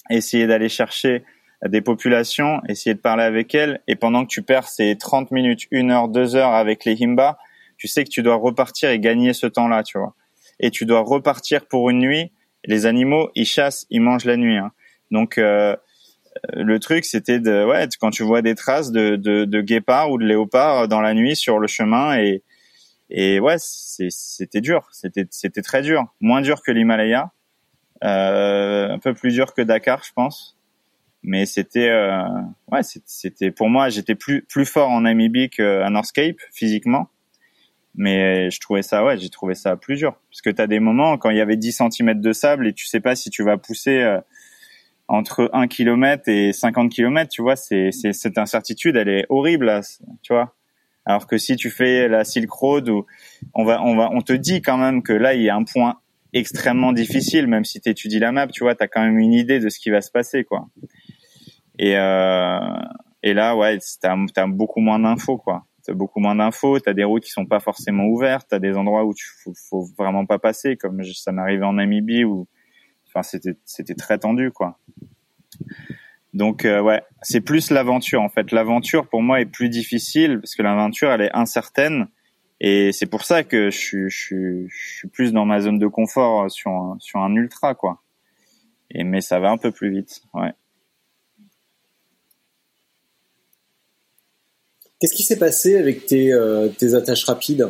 essayer 0.09 0.47
d'aller 0.47 0.69
chercher 0.69 1.23
des 1.65 1.81
populations, 1.81 2.61
essayer 2.67 2.93
de 2.93 2.99
parler 2.99 3.23
avec 3.23 3.55
elles, 3.55 3.81
et 3.87 3.95
pendant 3.95 4.23
que 4.23 4.29
tu 4.29 4.43
perds 4.43 4.67
ces 4.67 4.95
30 4.95 5.31
minutes, 5.31 5.67
une 5.71 5.91
heure, 5.91 6.07
deux 6.07 6.35
heures 6.35 6.53
avec 6.53 6.85
les 6.85 6.95
Himba, 7.01 7.37
tu 7.77 7.87
sais 7.87 8.03
que 8.03 8.09
tu 8.09 8.21
dois 8.21 8.35
repartir 8.35 8.89
et 8.89 8.99
gagner 8.99 9.33
ce 9.33 9.47
temps-là, 9.47 9.83
tu 9.83 9.97
vois. 9.97 10.15
Et 10.59 10.71
tu 10.71 10.85
dois 10.85 11.01
repartir 11.01 11.65
pour 11.65 11.89
une 11.89 11.99
nuit. 11.99 12.31
Les 12.65 12.85
animaux, 12.85 13.29
ils 13.35 13.45
chassent, 13.45 13.85
ils 13.89 14.01
mangent 14.01 14.25
la 14.25 14.37
nuit. 14.37 14.57
Hein. 14.57 14.71
Donc 15.11 15.37
euh, 15.37 15.75
le 16.53 16.79
truc, 16.79 17.05
c'était 17.05 17.39
de, 17.39 17.65
ouais, 17.65 17.87
quand 17.99 18.09
tu 18.09 18.23
vois 18.23 18.41
des 18.41 18.55
traces 18.55 18.91
de, 18.91 19.15
de, 19.15 19.45
de 19.45 19.61
guépards 19.61 20.11
ou 20.11 20.17
de 20.17 20.25
léopards 20.25 20.87
dans 20.87 21.01
la 21.01 21.13
nuit 21.13 21.35
sur 21.35 21.59
le 21.59 21.67
chemin 21.67 22.17
et 22.17 22.43
et 23.09 23.39
ouais, 23.39 23.55
c'était 23.57 24.59
dur, 24.59 24.87
c'était 24.91 25.25
c'était 25.31 25.61
très 25.61 25.81
dur, 25.81 26.03
moins 26.19 26.41
dur 26.41 26.61
que 26.61 26.71
l'Himalaya, 26.71 27.31
euh, 28.03 28.89
un 28.89 28.99
peu 28.99 29.13
plus 29.13 29.33
dur 29.33 29.53
que 29.53 29.61
Dakar, 29.61 30.03
je 30.03 30.11
pense. 30.13 30.56
Mais 31.23 31.45
c'était 31.45 31.89
euh, 31.89 32.23
ouais, 32.71 32.81
c'était 32.83 33.51
pour 33.51 33.69
moi, 33.69 33.89
j'étais 33.89 34.15
plus 34.15 34.43
plus 34.43 34.65
fort 34.65 34.89
en 34.89 35.01
Namibie 35.01 35.49
qu'à 35.49 35.89
Northcape 35.89 36.37
physiquement. 36.51 37.09
Mais 37.95 38.51
je 38.51 38.59
trouvais 38.59 38.83
ça 38.83 39.03
ouais 39.03 39.17
j'ai 39.17 39.29
trouvé 39.29 39.55
ça 39.55 39.75
plus 39.75 39.97
dur. 39.97 40.15
Parce 40.29 40.41
que 40.41 40.51
tu 40.51 40.61
as 40.61 40.67
des 40.67 40.79
moments 40.79 41.17
quand 41.17 41.31
il 41.31 41.37
y 41.37 41.41
avait 41.41 41.57
10 41.57 41.81
cm 41.91 42.21
de 42.21 42.31
sable 42.31 42.67
et 42.67 42.73
tu 42.73 42.85
sais 42.85 42.99
pas 42.99 43.15
si 43.15 43.31
tu 43.31 43.43
vas 43.43 43.57
pousser 43.57 43.97
euh, 43.97 44.21
entre 45.07 45.49
1 45.51 45.67
km 45.67 46.23
et 46.27 46.53
50 46.53 46.91
km 46.91 47.29
tu 47.29 47.41
vois 47.41 47.55
c'est 47.55 47.91
c'est 47.91 48.13
cette 48.13 48.37
incertitude 48.37 48.95
elle 48.95 49.09
est 49.09 49.25
horrible 49.29 49.65
là, 49.65 49.81
tu 50.21 50.33
vois. 50.33 50.53
Alors 51.05 51.25
que 51.25 51.37
si 51.37 51.55
tu 51.55 51.69
fais 51.71 52.07
la 52.07 52.23
Silk 52.23 52.51
Road 52.51 52.89
où 52.89 53.05
on 53.55 53.65
va 53.65 53.81
on 53.81 53.95
va 53.95 54.09
on 54.13 54.21
te 54.21 54.33
dit 54.33 54.61
quand 54.61 54.77
même 54.77 55.01
que 55.01 55.13
là 55.13 55.33
il 55.33 55.41
y 55.41 55.49
a 55.49 55.55
un 55.55 55.63
point 55.63 55.99
extrêmement 56.33 56.91
difficile 56.93 57.47
même 57.47 57.65
si 57.65 57.81
tu 57.81 57.89
étudies 57.89 58.19
la 58.19 58.31
map 58.31 58.47
tu 58.47 58.63
vois 58.63 58.75
tu 58.75 58.83
as 58.83 58.87
quand 58.87 59.01
même 59.01 59.17
une 59.17 59.33
idée 59.33 59.59
de 59.59 59.69
ce 59.69 59.79
qui 59.79 59.89
va 59.89 60.01
se 60.01 60.11
passer 60.11 60.43
quoi 60.43 60.67
et 61.79 61.97
euh, 61.97 62.59
et 63.23 63.33
là 63.33 63.55
ouais 63.55 63.77
tu 63.79 64.07
as 64.07 64.47
beaucoup 64.47 64.79
moins 64.79 64.99
d'infos 64.99 65.37
quoi 65.37 65.65
beaucoup 65.93 66.19
moins 66.19 66.35
d'infos, 66.35 66.79
tu 66.79 66.89
as 66.89 66.93
des 66.93 67.03
routes 67.03 67.23
qui 67.23 67.31
sont 67.31 67.45
pas 67.45 67.59
forcément 67.59 68.05
ouvertes, 68.05 68.47
tu 68.49 68.55
as 68.55 68.59
des 68.59 68.75
endroits 68.75 69.05
où 69.05 69.13
tu 69.13 69.25
faut, 69.43 69.53
faut 69.69 69.85
vraiment 69.97 70.25
pas 70.25 70.39
passer 70.39 70.77
comme 70.77 71.03
ça 71.03 71.31
m'arrivait 71.31 71.65
en 71.65 71.73
Namibie 71.73 72.23
où 72.23 72.47
enfin 73.07 73.23
c'était 73.23 73.57
c'était 73.65 73.95
très 73.95 74.17
tendu 74.17 74.51
quoi. 74.51 74.79
Donc 76.33 76.65
euh, 76.65 76.81
ouais, 76.81 77.01
c'est 77.21 77.41
plus 77.41 77.71
l'aventure 77.71 78.21
en 78.21 78.29
fait. 78.29 78.51
L'aventure 78.51 79.07
pour 79.07 79.21
moi 79.21 79.41
est 79.41 79.45
plus 79.45 79.69
difficile 79.69 80.39
parce 80.39 80.55
que 80.55 80.61
l'aventure 80.61 81.11
elle 81.11 81.21
est 81.21 81.35
incertaine 81.35 82.07
et 82.59 82.91
c'est 82.91 83.05
pour 83.05 83.23
ça 83.23 83.43
que 83.43 83.69
je 83.69 83.77
suis, 83.77 84.09
je, 84.09 84.65
je 84.67 84.97
suis 84.97 85.07
plus 85.07 85.31
dans 85.31 85.45
ma 85.45 85.61
zone 85.61 85.79
de 85.79 85.87
confort 85.87 86.49
sur 86.51 86.71
un, 86.71 86.97
sur 86.99 87.19
un 87.19 87.33
ultra 87.35 87.75
quoi. 87.75 88.01
Et 88.91 89.03
mais 89.03 89.21
ça 89.21 89.39
va 89.39 89.51
un 89.51 89.57
peu 89.57 89.71
plus 89.71 89.91
vite, 89.91 90.21
ouais. 90.33 90.53
Qu'est-ce 94.99 95.13
qui 95.13 95.23
s'est 95.23 95.37
passé 95.37 95.77
avec 95.77 96.07
tes, 96.07 96.33
euh, 96.33 96.69
attaches 96.93 97.25
rapides 97.25 97.69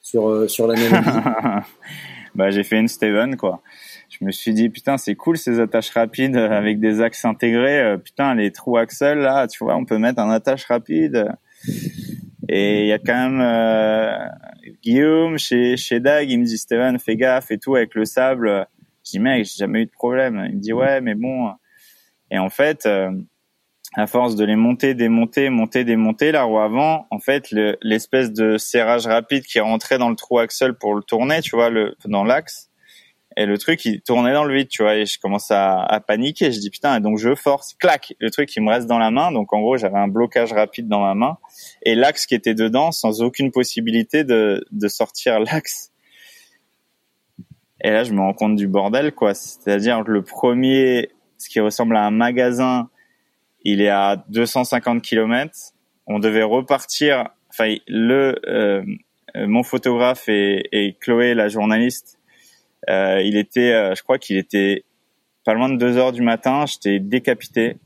sur, 0.00 0.28
euh, 0.28 0.46
la 0.66 0.74
Namibie 0.74 1.66
Bah, 2.34 2.50
j'ai 2.50 2.64
fait 2.64 2.78
une 2.78 2.88
Steven, 2.88 3.36
quoi. 3.36 3.62
Je 4.08 4.24
me 4.24 4.30
suis 4.30 4.54
dit, 4.54 4.70
putain, 4.70 4.96
c'est 4.96 5.14
cool 5.16 5.36
ces 5.36 5.60
attaches 5.60 5.90
rapides 5.90 6.36
avec 6.36 6.80
des 6.80 7.00
axes 7.02 7.24
intégrés. 7.24 7.80
Euh, 7.80 7.96
putain, 7.98 8.34
les 8.34 8.52
trous 8.52 8.78
axles, 8.78 9.18
là, 9.18 9.46
tu 9.48 9.64
vois, 9.64 9.76
on 9.76 9.84
peut 9.84 9.98
mettre 9.98 10.20
un 10.20 10.30
attache 10.30 10.64
rapide. 10.64 11.28
Et 12.48 12.82
il 12.82 12.86
y 12.86 12.92
a 12.92 12.98
quand 12.98 13.30
même 13.30 14.30
Guillaume 14.82 15.38
chez, 15.38 15.76
chez 15.76 16.00
Dag, 16.00 16.30
il 16.30 16.40
me 16.40 16.44
dit, 16.44 16.56
Steven, 16.56 16.98
fais 16.98 17.16
gaffe 17.16 17.50
et 17.50 17.58
tout 17.58 17.74
avec 17.74 17.94
le 17.94 18.06
sable. 18.06 18.66
Je 19.04 19.12
dis, 19.12 19.18
mec, 19.18 19.44
j'ai 19.44 19.58
jamais 19.58 19.82
eu 19.82 19.86
de 19.86 19.90
problème. 19.90 20.42
Il 20.48 20.56
me 20.56 20.60
dit, 20.60 20.72
ouais, 20.72 21.02
mais 21.02 21.14
bon. 21.14 21.50
Et 22.30 22.38
en 22.38 22.50
fait, 22.50 22.88
à 23.96 24.06
force 24.06 24.36
de 24.36 24.44
les 24.44 24.56
monter, 24.56 24.92
démonter, 24.94 25.48
monter, 25.48 25.82
démonter, 25.82 26.30
la 26.30 26.42
roue 26.42 26.58
avant, 26.58 27.06
en 27.10 27.18
fait, 27.18 27.50
l'espèce 27.80 28.30
de 28.30 28.58
serrage 28.58 29.06
rapide 29.06 29.44
qui 29.44 29.58
rentrait 29.58 29.96
dans 29.96 30.10
le 30.10 30.16
trou 30.16 30.38
axle 30.38 30.74
pour 30.74 30.94
le 30.94 31.02
tourner, 31.02 31.40
tu 31.40 31.56
vois, 31.56 31.70
le, 31.70 31.96
dans 32.04 32.22
l'axe, 32.22 32.70
et 33.38 33.46
le 33.46 33.56
truc, 33.56 33.84
il 33.86 34.02
tournait 34.02 34.34
dans 34.34 34.44
le 34.44 34.54
vide, 34.54 34.68
tu 34.68 34.82
vois, 34.82 34.96
et 34.96 35.06
je 35.06 35.18
commence 35.18 35.50
à, 35.50 35.82
à 35.82 36.00
paniquer. 36.00 36.52
Je 36.52 36.60
dis 36.60 36.70
putain, 36.70 36.96
et 36.96 37.00
donc 37.00 37.18
je 37.18 37.34
force, 37.34 37.74
clac, 37.74 38.14
le 38.18 38.30
truc, 38.30 38.54
il 38.56 38.62
me 38.62 38.70
reste 38.70 38.86
dans 38.86 38.98
la 38.98 39.10
main. 39.10 39.30
Donc 39.32 39.52
en 39.52 39.60
gros, 39.60 39.76
j'avais 39.76 39.98
un 39.98 40.08
blocage 40.08 40.52
rapide 40.52 40.88
dans 40.88 41.00
ma 41.00 41.14
main, 41.14 41.38
et 41.82 41.94
l'axe 41.94 42.26
qui 42.26 42.34
était 42.34 42.54
dedans, 42.54 42.92
sans 42.92 43.22
aucune 43.22 43.50
possibilité 43.50 44.24
de, 44.24 44.64
de 44.70 44.88
sortir 44.88 45.40
l'axe. 45.40 45.90
Et 47.82 47.90
là, 47.90 48.04
je 48.04 48.12
me 48.12 48.20
rends 48.20 48.34
compte 48.34 48.56
du 48.56 48.68
bordel, 48.68 49.12
quoi. 49.12 49.32
C'est-à-dire 49.34 50.02
le 50.02 50.22
premier, 50.22 51.10
ce 51.38 51.48
qui 51.48 51.60
ressemble 51.60 51.96
à 51.96 52.04
un 52.04 52.10
magasin 52.10 52.90
il 53.68 53.80
est 53.80 53.88
à 53.88 54.24
250 54.28 55.02
km. 55.02 55.52
On 56.06 56.20
devait 56.20 56.44
repartir. 56.44 57.30
Enfin, 57.50 57.74
le 57.88 58.40
euh, 58.46 58.84
mon 59.34 59.64
photographe 59.64 60.28
et, 60.28 60.96
Chloé, 61.00 61.34
la 61.34 61.48
journaliste, 61.48 62.18
euh, 62.88 63.20
il 63.22 63.36
était, 63.36 63.72
euh, 63.72 63.94
je 63.96 64.02
crois 64.04 64.18
qu'il 64.18 64.36
était 64.36 64.84
pas 65.44 65.52
loin 65.52 65.68
de 65.68 65.76
2 65.76 65.96
heures 65.96 66.12
du 66.12 66.22
matin. 66.22 66.64
J'étais 66.66 67.00
décapité. 67.00 67.76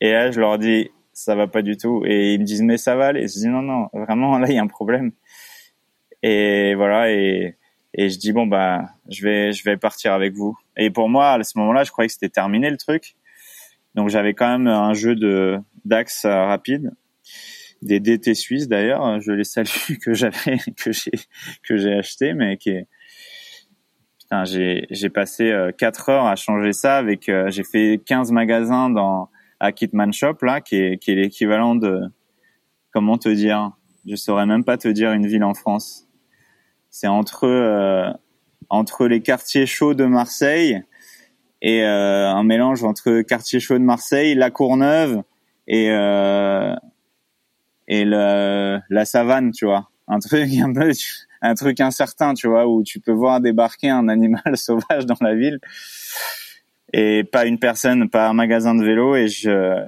Et 0.00 0.12
là, 0.12 0.30
je 0.30 0.40
leur 0.40 0.58
dis, 0.58 0.90
ça 1.12 1.34
va 1.34 1.46
pas 1.46 1.60
du 1.60 1.76
tout. 1.76 2.02
Et 2.06 2.32
ils 2.32 2.40
me 2.40 2.44
disent, 2.44 2.62
mais 2.62 2.78
ça 2.78 2.96
va 2.96 3.08
aller. 3.08 3.28
Je 3.28 3.34
dis, 3.34 3.48
non, 3.48 3.60
non, 3.60 3.88
vraiment, 3.92 4.38
là, 4.38 4.48
il 4.48 4.54
y 4.54 4.58
a 4.58 4.62
un 4.62 4.66
problème. 4.68 5.12
Et 6.22 6.74
voilà. 6.74 7.12
Et, 7.12 7.56
et 7.92 8.08
je 8.08 8.18
dis, 8.18 8.32
bon, 8.32 8.46
bah, 8.46 8.86
je 9.10 9.22
vais, 9.22 9.52
je 9.52 9.62
vais 9.64 9.76
partir 9.76 10.14
avec 10.14 10.32
vous. 10.32 10.56
Et 10.78 10.88
pour 10.88 11.10
moi, 11.10 11.32
à 11.32 11.42
ce 11.44 11.58
moment-là, 11.58 11.84
je 11.84 11.90
croyais 11.90 12.08
que 12.08 12.14
c'était 12.14 12.30
terminé 12.30 12.70
le 12.70 12.78
truc. 12.78 13.16
Donc 13.96 14.10
j'avais 14.10 14.34
quand 14.34 14.48
même 14.48 14.66
un 14.66 14.94
jeu 14.94 15.14
de 15.14 15.58
d'axe 15.84 16.24
rapide, 16.26 16.92
des 17.82 18.00
DT 18.00 18.34
suisses 18.34 18.68
d'ailleurs, 18.68 19.20
je 19.20 19.32
les 19.32 19.44
salue 19.44 19.68
que 20.04 20.14
j'avais 20.14 20.58
que 20.76 20.92
j'ai 20.92 21.12
que 21.62 21.76
j'ai 21.76 21.94
acheté, 21.94 22.34
mais 22.34 22.56
qui 22.56 22.70
est 22.70 22.88
putain 24.20 24.44
j'ai 24.44 24.86
j'ai 24.90 25.08
passé 25.08 25.50
euh, 25.50 25.70
heures 26.08 26.26
à 26.26 26.36
changer 26.36 26.72
ça 26.72 26.98
avec 26.98 27.28
euh, 27.28 27.50
j'ai 27.50 27.64
fait 27.64 28.00
15 28.04 28.32
magasins 28.32 28.90
dans 28.90 29.30
à 29.60 29.72
Kitman 29.72 30.12
Shop 30.12 30.36
là 30.42 30.60
qui 30.60 30.76
est 30.76 30.98
qui 30.98 31.12
est 31.12 31.14
l'équivalent 31.14 31.74
de 31.74 32.00
comment 32.92 33.18
te 33.18 33.28
dire 33.28 33.72
je 34.06 34.14
saurais 34.14 34.46
même 34.46 34.64
pas 34.64 34.76
te 34.76 34.88
dire 34.88 35.12
une 35.12 35.26
ville 35.26 35.44
en 35.44 35.54
France. 35.54 36.06
C'est 36.90 37.08
entre 37.08 37.44
euh, 37.44 38.10
entre 38.68 39.06
les 39.06 39.20
quartiers 39.20 39.66
chauds 39.66 39.94
de 39.94 40.04
Marseille 40.04 40.82
et 41.66 41.82
euh, 41.82 42.30
un 42.30 42.44
mélange 42.44 42.84
entre 42.84 43.22
quartier 43.22 43.58
chaud 43.58 43.76
de 43.76 43.82
Marseille, 43.82 44.36
la 44.36 44.52
Courneuve 44.52 45.22
et 45.66 45.90
euh, 45.90 46.76
et 47.88 48.04
le, 48.04 48.78
la 48.88 49.04
savane, 49.04 49.50
tu 49.50 49.64
vois, 49.64 49.90
un 50.06 50.20
truc 50.20 50.48
un 50.62 50.72
peu 50.72 50.92
un 51.42 51.54
truc 51.56 51.80
incertain, 51.80 52.34
tu 52.34 52.46
vois, 52.46 52.68
où 52.68 52.84
tu 52.84 53.00
peux 53.00 53.10
voir 53.10 53.40
débarquer 53.40 53.90
un 53.90 54.06
animal 54.06 54.42
sauvage 54.56 55.06
dans 55.06 55.16
la 55.20 55.34
ville 55.34 55.58
et 56.92 57.24
pas 57.24 57.46
une 57.46 57.58
personne, 57.58 58.08
pas 58.08 58.28
un 58.28 58.32
magasin 58.32 58.76
de 58.76 58.84
vélo 58.84 59.16
et 59.16 59.26
je 59.26 59.84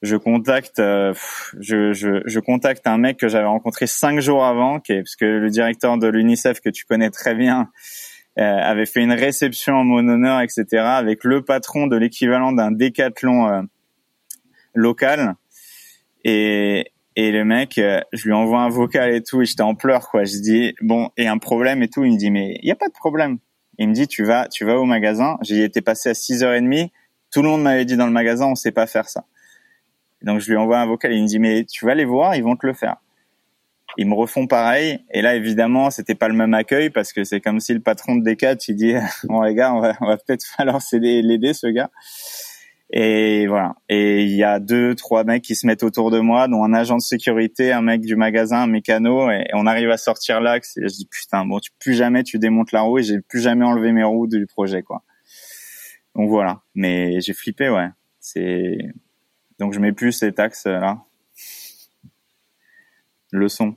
je 0.00 0.14
contacte 0.14 0.78
euh, 0.78 1.12
je, 1.58 1.92
je, 1.92 2.22
je, 2.24 2.38
contacte 2.38 2.86
un 2.86 2.98
mec 2.98 3.16
que 3.16 3.26
j'avais 3.26 3.46
rencontré 3.46 3.88
cinq 3.88 4.20
jours 4.20 4.44
avant 4.44 4.78
qui 4.78 4.92
est 4.92 5.02
parce 5.02 5.16
que 5.16 5.24
le 5.24 5.50
directeur 5.50 5.98
de 5.98 6.06
l'UNICEF 6.06 6.60
que 6.60 6.68
tu 6.68 6.84
connais 6.84 7.10
très 7.10 7.34
bien 7.34 7.70
avait 8.42 8.86
fait 8.86 9.02
une 9.02 9.12
réception 9.12 9.74
en 9.74 9.84
mon 9.84 10.08
honneur, 10.08 10.40
etc., 10.40 10.66
avec 10.82 11.24
le 11.24 11.42
patron 11.42 11.86
de 11.86 11.96
l'équivalent 11.96 12.52
d'un 12.52 12.72
décathlon 12.72 13.48
euh, 13.48 13.62
local. 14.74 15.34
Et, 16.24 16.92
et 17.16 17.30
le 17.30 17.44
mec, 17.44 17.78
euh, 17.78 18.00
je 18.12 18.24
lui 18.24 18.32
envoie 18.32 18.60
un 18.60 18.68
vocal 18.68 19.14
et 19.14 19.22
tout, 19.22 19.42
et 19.42 19.44
j'étais 19.44 19.62
en 19.62 19.74
pleurs, 19.74 20.08
quoi. 20.08 20.24
Je 20.24 20.38
dis, 20.38 20.74
bon, 20.80 21.10
et 21.16 21.28
un 21.28 21.38
problème 21.38 21.82
et 21.82 21.88
tout. 21.88 22.04
Il 22.04 22.12
me 22.12 22.18
dit, 22.18 22.30
mais 22.30 22.58
il 22.62 22.64
n'y 22.64 22.72
a 22.72 22.76
pas 22.76 22.88
de 22.88 22.92
problème. 22.92 23.38
Il 23.78 23.88
me 23.88 23.94
dit, 23.94 24.08
tu 24.08 24.24
vas, 24.24 24.48
tu 24.48 24.64
vas 24.64 24.78
au 24.78 24.84
magasin. 24.84 25.38
J'y 25.42 25.62
étais 25.62 25.82
passé 25.82 26.08
à 26.08 26.12
6h30. 26.12 26.90
Tout 27.32 27.42
le 27.42 27.48
monde 27.48 27.62
m'avait 27.62 27.84
dit 27.84 27.96
dans 27.96 28.06
le 28.06 28.12
magasin, 28.12 28.46
on 28.46 28.54
sait 28.54 28.72
pas 28.72 28.86
faire 28.86 29.08
ça. 29.08 29.24
Donc 30.22 30.40
je 30.40 30.50
lui 30.50 30.56
envoie 30.56 30.78
un 30.78 30.86
vocal. 30.86 31.12
Il 31.12 31.22
me 31.22 31.28
dit, 31.28 31.38
mais 31.38 31.64
tu 31.64 31.84
vas 31.84 31.94
les 31.94 32.04
voir, 32.04 32.34
ils 32.36 32.42
vont 32.42 32.56
te 32.56 32.66
le 32.66 32.72
faire 32.72 32.96
ils 33.96 34.06
me 34.06 34.14
refont 34.14 34.46
pareil. 34.46 34.98
Et 35.12 35.22
là, 35.22 35.34
évidemment, 35.34 35.90
c'était 35.90 36.14
pas 36.14 36.28
le 36.28 36.34
même 36.34 36.54
accueil 36.54 36.90
parce 36.90 37.12
que 37.12 37.24
c'est 37.24 37.40
comme 37.40 37.60
si 37.60 37.74
le 37.74 37.80
patron 37.80 38.16
de 38.16 38.24
Decat, 38.24 38.56
il 38.68 38.76
dit, 38.76 38.94
bon 39.24 39.42
les 39.42 39.54
gars, 39.54 39.74
on 39.74 39.80
va, 39.80 39.96
va 40.00 40.16
peut-être 40.16 40.44
falloir 40.56 40.80
l'aider 40.92 41.54
ce 41.54 41.66
gars. 41.68 41.90
Et 42.90 43.46
voilà. 43.46 43.74
Et 43.88 44.22
il 44.22 44.36
y 44.36 44.44
a 44.44 44.60
deux, 44.60 44.94
trois 44.94 45.24
mecs 45.24 45.42
qui 45.42 45.54
se 45.56 45.66
mettent 45.66 45.82
autour 45.82 46.10
de 46.10 46.20
moi, 46.20 46.48
dont 46.48 46.62
un 46.62 46.74
agent 46.74 46.96
de 46.96 47.02
sécurité, 47.02 47.72
un 47.72 47.82
mec 47.82 48.02
du 48.02 48.14
magasin, 48.14 48.62
un 48.62 48.66
mécano, 48.66 49.30
et, 49.30 49.46
on 49.54 49.66
arrive 49.66 49.90
à 49.90 49.96
sortir 49.96 50.40
l'axe. 50.40 50.76
Et 50.76 50.82
je 50.82 50.94
dis 50.94 51.08
putain, 51.10 51.44
bon, 51.44 51.58
tu, 51.58 51.70
plus 51.78 51.94
jamais 51.94 52.22
tu 52.22 52.38
démontes 52.38 52.72
la 52.72 52.82
roue 52.82 52.98
et 52.98 53.02
j'ai 53.02 53.20
plus 53.20 53.40
jamais 53.40 53.64
enlevé 53.64 53.92
mes 53.92 54.04
roues 54.04 54.26
du 54.26 54.46
projet, 54.46 54.82
quoi. 54.82 55.02
Donc 56.14 56.28
voilà. 56.28 56.60
Mais 56.74 57.20
j'ai 57.20 57.32
flippé, 57.32 57.68
ouais. 57.68 57.88
C'est 58.20 58.78
donc 59.58 59.72
je 59.72 59.80
mets 59.80 59.92
plus 59.92 60.12
cet 60.12 60.40
axe 60.40 60.66
là 60.66 61.04
leçon. 63.38 63.74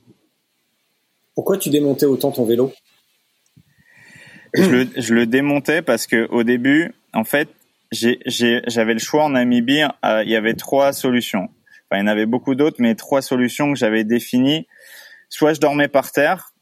Pourquoi 1.34 1.58
tu 1.58 1.70
démontais 1.70 2.06
autant 2.06 2.32
ton 2.32 2.44
vélo? 2.44 2.72
Je 4.54 5.14
le, 5.14 5.26
démontais 5.26 5.82
parce 5.82 6.06
que 6.06 6.26
au 6.30 6.42
début, 6.42 6.92
en 7.12 7.24
fait, 7.24 7.48
j'avais 7.92 8.92
le 8.92 8.98
choix 8.98 9.24
en 9.24 9.30
Namibie. 9.30 9.82
Euh, 10.04 10.22
il 10.24 10.30
y 10.30 10.36
avait 10.36 10.54
trois 10.54 10.92
solutions. 10.92 11.48
Enfin, 11.90 12.00
il 12.00 12.00
y 12.00 12.02
en 12.02 12.06
avait 12.06 12.26
beaucoup 12.26 12.54
d'autres, 12.54 12.78
mais 12.80 12.94
trois 12.94 13.22
solutions 13.22 13.72
que 13.72 13.78
j'avais 13.78 14.04
définies. 14.04 14.66
Soit 15.28 15.54
je 15.54 15.60
dormais 15.60 15.88
par 15.88 16.10
terre, 16.10 16.54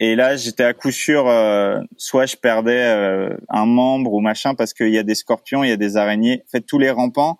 et 0.00 0.16
là 0.16 0.36
j'étais 0.36 0.64
à 0.64 0.74
coup 0.74 0.90
sûr, 0.90 1.28
euh, 1.28 1.80
soit 1.96 2.26
je 2.26 2.36
perdais 2.36 2.82
euh, 2.82 3.36
un 3.48 3.66
membre 3.66 4.12
ou 4.12 4.20
machin 4.20 4.54
parce 4.54 4.74
qu'il 4.74 4.90
y 4.90 4.98
a 4.98 5.02
des 5.02 5.14
scorpions, 5.14 5.62
il 5.62 5.70
y 5.70 5.72
a 5.72 5.76
des 5.76 5.96
araignées. 5.96 6.42
En 6.46 6.50
fait, 6.50 6.62
tous 6.62 6.78
les 6.78 6.90
rampants 6.90 7.38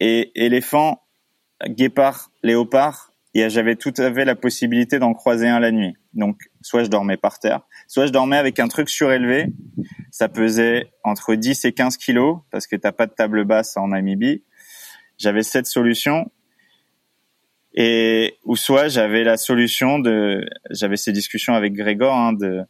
et 0.00 0.32
éléphants, 0.34 1.02
guépards, 1.68 2.30
léopards, 2.42 3.13
j'avais 3.34 3.74
tout 3.74 3.92
à 3.96 4.12
fait 4.12 4.24
la 4.24 4.36
possibilité 4.36 4.98
d'en 4.98 5.12
croiser 5.12 5.48
un 5.48 5.58
la 5.58 5.72
nuit. 5.72 5.94
Donc, 6.12 6.38
soit 6.62 6.84
je 6.84 6.88
dormais 6.88 7.16
par 7.16 7.38
terre, 7.40 7.62
soit 7.88 8.06
je 8.06 8.12
dormais 8.12 8.36
avec 8.36 8.60
un 8.60 8.68
truc 8.68 8.88
surélevé. 8.88 9.46
Ça 10.10 10.28
pesait 10.28 10.90
entre 11.02 11.34
10 11.34 11.64
et 11.64 11.72
15 11.72 11.96
kilos 11.96 12.38
parce 12.50 12.66
que 12.66 12.76
t'as 12.76 12.92
pas 12.92 13.06
de 13.06 13.12
table 13.12 13.44
basse 13.44 13.76
en 13.76 13.88
Namibie. 13.88 14.44
J'avais 15.18 15.42
cette 15.42 15.66
solution. 15.66 16.30
Et, 17.74 18.38
ou 18.44 18.54
soit 18.54 18.86
j'avais 18.86 19.24
la 19.24 19.36
solution 19.36 19.98
de, 19.98 20.46
j'avais 20.70 20.96
ces 20.96 21.10
discussions 21.10 21.54
avec 21.54 21.72
Grégor, 21.72 22.14
hein, 22.14 22.32
de, 22.32 22.64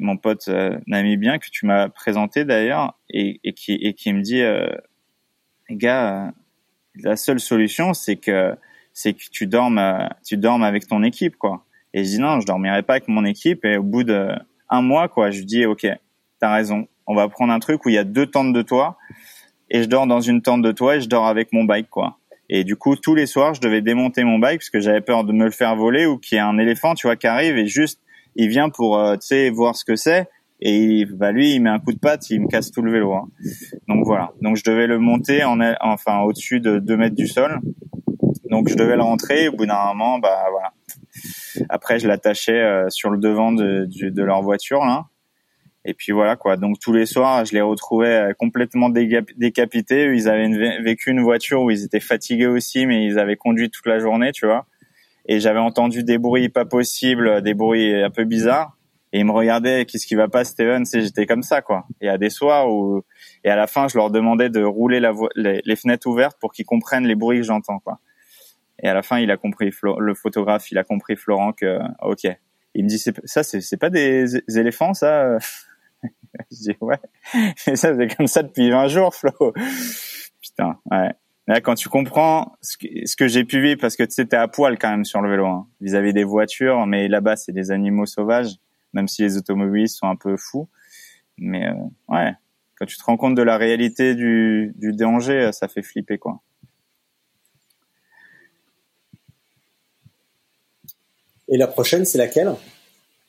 mon 0.00 0.16
pote 0.16 0.48
euh, 0.48 0.78
namibien 0.86 1.38
que 1.38 1.48
tu 1.50 1.66
m'as 1.66 1.90
présenté 1.90 2.44
d'ailleurs, 2.46 2.98
et, 3.10 3.40
et, 3.44 3.52
qui, 3.52 3.74
et 3.74 3.92
qui 3.92 4.12
me 4.14 4.22
dit, 4.22 4.40
euh, 4.40 4.70
gars, 5.70 6.32
la 6.94 7.16
seule 7.16 7.40
solution, 7.40 7.92
c'est 7.92 8.16
que 8.16 8.54
c'est 8.98 9.12
que 9.12 9.22
tu 9.30 9.46
dormes, 9.46 9.78
euh, 9.78 10.08
tu 10.26 10.36
dormes 10.36 10.64
avec 10.64 10.88
ton 10.88 11.04
équipe, 11.04 11.36
quoi. 11.36 11.64
Et 11.94 12.02
je 12.02 12.08
dis 12.08 12.18
non, 12.18 12.40
je 12.40 12.46
dormirai 12.46 12.82
pas 12.82 12.94
avec 12.94 13.06
mon 13.06 13.24
équipe. 13.24 13.64
Et 13.64 13.76
au 13.76 13.84
bout 13.84 14.02
de 14.02 14.30
un 14.68 14.82
mois, 14.82 15.08
quoi, 15.08 15.30
je 15.30 15.42
dis 15.42 15.66
ok, 15.66 15.86
t'as 16.40 16.52
raison. 16.52 16.88
On 17.06 17.14
va 17.14 17.28
prendre 17.28 17.52
un 17.52 17.60
truc 17.60 17.86
où 17.86 17.90
il 17.90 17.94
y 17.94 17.98
a 17.98 18.02
deux 18.02 18.26
tentes 18.26 18.52
de 18.52 18.60
toit 18.60 18.98
et 19.70 19.84
je 19.84 19.88
dors 19.88 20.08
dans 20.08 20.20
une 20.20 20.42
tente 20.42 20.62
de 20.62 20.72
toit 20.72 20.96
et 20.96 21.00
je 21.00 21.08
dors 21.08 21.28
avec 21.28 21.52
mon 21.52 21.62
bike, 21.62 21.88
quoi. 21.88 22.18
Et 22.50 22.64
du 22.64 22.74
coup, 22.74 22.96
tous 22.96 23.14
les 23.14 23.26
soirs, 23.26 23.54
je 23.54 23.60
devais 23.60 23.82
démonter 23.82 24.24
mon 24.24 24.40
bike 24.40 24.58
parce 24.58 24.70
que 24.70 24.80
j'avais 24.80 25.00
peur 25.00 25.22
de 25.22 25.32
me 25.32 25.44
le 25.44 25.52
faire 25.52 25.76
voler 25.76 26.06
ou 26.06 26.18
qu'il 26.18 26.34
y 26.34 26.38
ait 26.40 26.42
un 26.42 26.58
éléphant, 26.58 26.94
tu 26.94 27.06
vois, 27.06 27.14
qui 27.14 27.28
arrive 27.28 27.56
et 27.56 27.66
juste, 27.66 28.00
il 28.34 28.48
vient 28.48 28.68
pour, 28.68 28.98
euh, 28.98 29.14
tu 29.14 29.28
sais, 29.28 29.50
voir 29.50 29.76
ce 29.76 29.84
que 29.84 29.94
c'est. 29.94 30.28
Et 30.60 31.04
bah 31.04 31.30
lui, 31.30 31.54
il 31.54 31.60
met 31.60 31.70
un 31.70 31.78
coup 31.78 31.92
de 31.92 32.00
patte, 32.00 32.30
il 32.30 32.40
me 32.40 32.48
casse 32.48 32.72
tout 32.72 32.82
le 32.82 32.90
vélo. 32.90 33.14
Hein. 33.14 33.28
Donc 33.86 34.04
voilà. 34.04 34.32
Donc 34.42 34.56
je 34.56 34.64
devais 34.64 34.88
le 34.88 34.98
monter 34.98 35.44
en, 35.44 35.60
enfin 35.80 36.18
au-dessus 36.22 36.58
de 36.58 36.80
2 36.80 36.96
mètres 36.96 37.14
du 37.14 37.28
sol. 37.28 37.60
Donc 38.50 38.68
je 38.68 38.76
devais 38.76 38.96
le 38.96 39.02
rentrer. 39.02 39.48
Au 39.48 39.52
bout 39.52 39.66
d'un 39.66 39.86
moment, 39.88 40.18
bah 40.18 40.46
voilà. 40.50 40.72
Après, 41.68 41.98
je 41.98 42.08
l'attachais 42.08 42.60
euh, 42.60 42.88
sur 42.88 43.10
le 43.10 43.18
devant 43.18 43.52
de, 43.52 43.86
de, 43.86 44.22
leur 44.22 44.42
voiture 44.42 44.84
là. 44.84 45.06
Et 45.84 45.94
puis 45.94 46.12
voilà 46.12 46.36
quoi. 46.36 46.56
Donc 46.56 46.78
tous 46.80 46.92
les 46.92 47.06
soirs, 47.06 47.44
je 47.44 47.52
les 47.52 47.60
retrouvais 47.60 48.30
euh, 48.30 48.32
complètement 48.38 48.88
décapités. 48.88 50.04
Ils 50.14 50.28
avaient 50.28 50.80
vécu 50.82 51.10
une 51.10 51.22
voiture 51.22 51.62
où 51.62 51.70
ils 51.70 51.84
étaient 51.84 52.00
fatigués 52.00 52.46
aussi, 52.46 52.86
mais 52.86 53.04
ils 53.04 53.18
avaient 53.18 53.36
conduit 53.36 53.70
toute 53.70 53.86
la 53.86 53.98
journée, 53.98 54.32
tu 54.32 54.46
vois. 54.46 54.66
Et 55.26 55.40
j'avais 55.40 55.58
entendu 55.58 56.04
des 56.04 56.18
bruits 56.18 56.48
pas 56.48 56.64
possibles, 56.64 57.42
des 57.42 57.54
bruits 57.54 58.02
un 58.02 58.10
peu 58.10 58.24
bizarres. 58.24 58.78
Et 59.12 59.20
ils 59.20 59.24
me 59.24 59.32
regardaient, 59.32 59.86
qu'est-ce 59.86 60.06
qui 60.06 60.14
va 60.14 60.28
pas, 60.28 60.44
Steven? 60.44 60.84
C'est 60.84 61.00
j'étais 61.00 61.24
comme 61.24 61.42
ça, 61.42 61.62
quoi. 61.62 61.86
Et 62.02 62.08
à 62.08 62.18
des 62.18 62.28
soirs 62.28 62.70
où, 62.70 63.02
et 63.42 63.48
à 63.48 63.56
la 63.56 63.66
fin, 63.66 63.88
je 63.88 63.96
leur 63.96 64.10
demandais 64.10 64.50
de 64.50 64.62
rouler 64.62 65.00
la 65.00 65.12
les, 65.34 65.62
les, 65.64 65.76
fenêtres 65.76 66.06
ouvertes 66.06 66.36
pour 66.38 66.52
qu'ils 66.52 66.66
comprennent 66.66 67.06
les 67.06 67.14
bruits 67.14 67.38
que 67.38 67.44
j'entends, 67.44 67.78
quoi. 67.78 68.00
Et 68.82 68.88
à 68.88 68.94
la 68.94 69.02
fin, 69.02 69.18
il 69.18 69.30
a 69.30 69.36
compris, 69.36 69.70
le 69.98 70.14
photographe, 70.14 70.70
il 70.70 70.78
a 70.78 70.84
compris 70.84 71.16
Florent 71.16 71.52
que, 71.52 71.78
ok. 72.02 72.26
Il 72.74 72.84
me 72.84 72.88
dit, 72.88 72.98
ça, 72.98 73.42
c'est 73.42 73.76
pas 73.76 73.90
des, 73.90 74.36
éléphants, 74.56 74.94
ça? 74.94 75.38
Je 76.50 76.56
dis, 76.56 76.76
ouais. 76.80 76.98
Et 77.66 77.76
ça, 77.76 77.96
c'est 77.96 78.16
comme 78.16 78.26
ça 78.26 78.42
depuis 78.42 78.70
20 78.70 78.88
jours, 78.88 79.14
Flo. 79.14 79.52
Putain, 80.40 80.78
ouais. 80.90 81.10
Là, 81.48 81.62
quand 81.62 81.74
tu 81.74 81.88
comprends 81.88 82.56
ce 82.60 82.76
que, 83.16 83.26
j'ai 83.26 83.44
pu 83.44 83.62
vivre, 83.62 83.80
parce 83.80 83.96
que 83.96 84.02
tu 84.02 84.12
sais, 84.12 84.26
t'es 84.26 84.36
à 84.36 84.48
poil 84.48 84.78
quand 84.78 84.90
même 84.90 85.06
sur 85.06 85.22
le 85.22 85.30
vélo, 85.30 85.46
hein, 85.46 85.66
vis-à-vis 85.80 86.12
des 86.12 86.24
voitures, 86.24 86.86
mais 86.86 87.08
là-bas, 87.08 87.36
c'est 87.36 87.52
des 87.52 87.70
animaux 87.70 88.04
sauvages, 88.04 88.52
même 88.92 89.08
si 89.08 89.22
les 89.22 89.38
automobilistes 89.38 89.96
sont 89.96 90.08
un 90.08 90.16
peu 90.16 90.36
fous. 90.36 90.68
Mais 91.38 91.68
euh, 91.68 91.74
ouais, 92.08 92.34
quand 92.76 92.84
tu 92.84 92.98
te 92.98 93.02
rends 93.02 93.16
compte 93.16 93.34
de 93.34 93.42
la 93.42 93.56
réalité 93.56 94.14
du, 94.14 94.74
du 94.76 94.92
danger, 94.92 95.50
ça 95.52 95.68
fait 95.68 95.82
flipper, 95.82 96.18
quoi. 96.18 96.42
Et 101.48 101.56
la 101.56 101.66
prochaine, 101.66 102.04
c'est 102.04 102.18
laquelle? 102.18 102.54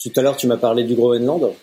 Tout 0.01 0.11
à 0.15 0.21
l'heure, 0.21 0.37
tu 0.37 0.47
m'as 0.47 0.57
parlé 0.57 0.83
du 0.83 0.95
Groenland. 0.95 1.53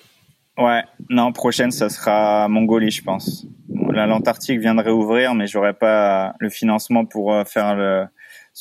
Ouais, 0.59 0.83
non, 1.11 1.33
prochaine, 1.33 1.71
ça 1.71 1.89
sera 1.91 2.49
Mongolie, 2.49 2.91
je 2.91 3.03
pense. 3.03 3.47
L'Antarctique 3.69 4.61
viendrait 4.61 4.91
ouvrir, 4.91 5.35
mais 5.35 5.47
j'aurais 5.47 5.75
pas 5.75 6.35
le 6.39 6.49
financement 6.49 7.05
pour 7.05 7.33
euh, 7.33 7.45
faire 7.45 7.75
le. 7.75 8.07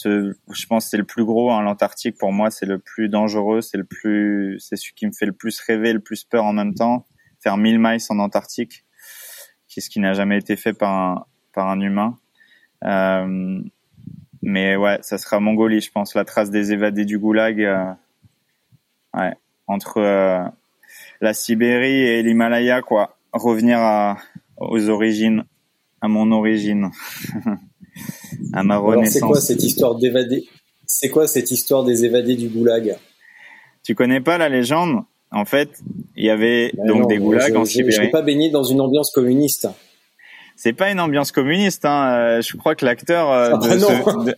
Je 0.04 0.66
pense 0.68 0.86
que 0.86 0.90
c'est 0.90 0.98
le 0.98 1.06
plus 1.06 1.24
gros. 1.24 1.52
Hein, 1.52 1.62
L'Antarctique, 1.62 2.18
pour 2.18 2.34
moi, 2.34 2.52
c'est 2.52 2.66
le 2.66 2.80
plus 2.80 3.08
dangereux, 3.08 3.62
c'est 3.62 3.78
le 3.78 3.86
plus, 3.86 4.60
c'est 4.60 4.76
ce 4.76 4.92
qui 4.94 5.08
me 5.08 5.14
fait 5.14 5.26
le 5.26 5.32
plus 5.32 5.58
rêver, 5.62 5.94
le 5.94 6.02
plus 6.02 6.26
peur 6.26 6.44
en 6.44 6.54
même 6.54 6.74
temps. 6.74 7.06
Faire 7.42 7.56
1000 7.56 7.80
miles 7.80 8.00
en 8.10 8.20
Antarctique, 8.20 8.84
qui 9.70 9.82
ce 9.82 9.90
qui 9.90 10.00
n'a 10.00 10.14
jamais 10.14 10.38
été 10.38 10.58
fait 10.58 10.74
par 10.74 10.92
un, 10.92 11.26
par 11.54 11.70
un 11.70 11.80
humain. 11.80 12.18
Euh, 12.84 13.62
mais 14.46 14.76
ouais, 14.76 15.00
ça 15.02 15.18
sera 15.18 15.40
Mongolie, 15.40 15.82
je 15.82 15.92
pense, 15.92 16.14
la 16.14 16.24
trace 16.24 16.52
des 16.52 16.72
évadés 16.72 17.04
du 17.04 17.18
goulag. 17.18 17.60
Euh, 17.60 17.92
ouais, 19.16 19.34
entre 19.66 19.98
euh, 19.98 20.44
la 21.20 21.34
Sibérie 21.34 22.04
et 22.04 22.22
l'Himalaya, 22.22 22.84
quoi. 22.84 23.18
Revenir 23.34 23.80
à, 23.80 24.20
aux 24.58 24.88
origines, 24.88 25.46
à 26.00 26.08
mon 26.08 26.32
origine, 26.32 26.92
à 28.54 28.64
ma 28.64 28.78
renaissance. 28.78 29.14
C'est 29.14 29.20
quoi 29.22 29.42
cette 29.42 29.64
histoire 29.64 29.96
d'évadés 29.96 30.46
C'est 30.86 31.10
quoi 31.10 31.28
cette 31.28 31.50
histoire 31.50 31.84
des 31.84 32.06
évadés 32.06 32.36
du 32.36 32.48
goulag? 32.48 32.98
Tu 33.82 33.96
connais 33.96 34.22
pas 34.22 34.38
la 34.38 34.48
légende? 34.48 35.06
En 35.32 35.46
fait, 35.46 35.82
il 36.16 36.24
y 36.24 36.30
avait 36.30 36.72
ben 36.78 36.86
donc 36.86 37.10
des 37.10 37.18
goulags 37.18 37.56
en 37.56 37.66
Sibérie. 37.66 37.92
Je 37.92 38.02
ne 38.04 38.12
pas 38.12 38.22
baigné 38.22 38.52
dans 38.52 38.64
une 38.64 38.80
ambiance 38.80 39.10
communiste 39.10 39.68
c'est 40.56 40.73
pas 40.73 40.90
une 40.90 40.99
ambiance 40.99 41.32
communiste. 41.32 41.86
Hein. 41.86 42.18
Euh, 42.18 42.41
je 42.41 42.56
crois 42.56 42.76
que 42.76 42.86
l'acteur 42.86 43.32
euh, 43.32 43.52
ah, 43.53 43.57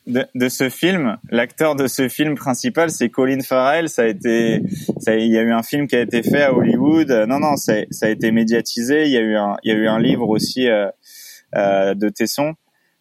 de, 0.07 0.25
de, 0.33 0.49
ce 0.49 0.69
film, 0.69 1.17
l'acteur 1.29 1.75
de 1.75 1.87
ce 1.87 2.09
film 2.09 2.35
principal, 2.35 2.89
c'est 2.89 3.09
Colin 3.09 3.41
Farrell. 3.41 3.87
Ça 3.87 4.03
a 4.03 4.05
été, 4.05 4.61
ça, 4.99 5.15
il 5.15 5.31
y 5.31 5.37
a 5.37 5.41
eu 5.41 5.51
un 5.51 5.63
film 5.63 5.87
qui 5.87 5.95
a 5.95 6.01
été 6.01 6.23
fait 6.23 6.41
à 6.41 6.53
Hollywood. 6.53 7.11
Euh, 7.11 7.25
non, 7.27 7.39
non, 7.39 7.55
ça, 7.55 7.73
ça 7.91 8.07
a 8.07 8.09
été 8.09 8.31
médiatisé. 8.31 9.05
Il 9.05 9.11
y 9.11 9.17
a 9.17 9.21
eu 9.21 9.35
un, 9.35 9.57
il 9.63 9.71
y 9.71 9.75
a 9.75 9.77
eu 9.77 9.87
un 9.87 9.99
livre 9.99 10.27
aussi 10.27 10.67
euh, 10.67 11.93
de 11.93 12.09
Tesson 12.09 12.55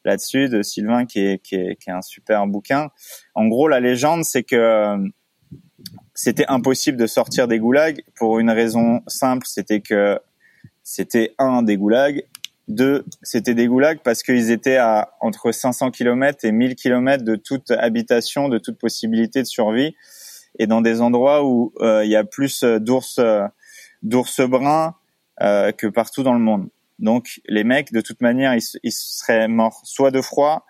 là-dessus 0.05 0.49
de 0.49 0.63
Sylvain 0.63 1.05
qui 1.05 1.19
est, 1.21 1.43
qui 1.43 1.57
est, 1.57 1.77
qui 1.77 1.91
est 1.91 1.93
un 1.93 2.03
super 2.03 2.47
bouquin. 2.47 2.91
En 3.35 3.47
gros, 3.47 3.67
la 3.67 3.81
légende, 3.81 4.25
c'est 4.25 4.45
que 4.45 4.97
c'était 6.15 6.47
impossible 6.47 6.97
de 6.97 7.07
sortir 7.07 7.49
des 7.49 7.59
goulags 7.59 8.03
pour 8.15 8.39
une 8.39 8.51
raison 8.51 9.01
simple, 9.09 9.47
c'était 9.49 9.81
que 9.81 10.19
c'était 10.85 11.35
un 11.39 11.63
des 11.63 11.77
goulags 11.77 12.25
deux, 12.69 13.05
c'était 13.23 13.55
des 13.55 13.69
goulags 13.69 14.01
parce 14.03 14.23
qu'ils 14.23 14.51
étaient 14.51 14.77
à 14.77 15.13
entre 15.21 15.53
500 15.53 15.91
km 15.91 16.45
et 16.45 16.53
1000 16.53 16.75
km 16.75 17.23
de 17.23 17.37
toute 17.37 17.71
habitation, 17.71 18.49
de 18.49 18.59
toute 18.59 18.79
possibilité 18.79 19.41
de 19.41 19.47
survie, 19.47 19.95
et 20.59 20.67
dans 20.67 20.81
des 20.81 21.01
endroits 21.01 21.45
où 21.45 21.73
euh, 21.81 22.05
il 22.05 22.11
y 22.11 22.17
a 22.17 22.25
plus 22.25 22.65
d'ours, 22.65 23.21
d'ours 24.03 24.41
bruns 24.41 24.95
euh, 25.43 25.71
que 25.73 25.87
partout 25.87 26.23
dans 26.23 26.33
le 26.33 26.41
monde. 26.41 26.69
Donc 26.99 27.41
les 27.47 27.63
mecs, 27.63 27.93
de 27.93 28.01
toute 28.01 28.21
manière, 28.21 28.55
ils, 28.55 28.93
seraient 28.93 29.49
morts 29.49 29.81
soit 29.85 30.11
de 30.11 30.21
froid, 30.21 30.65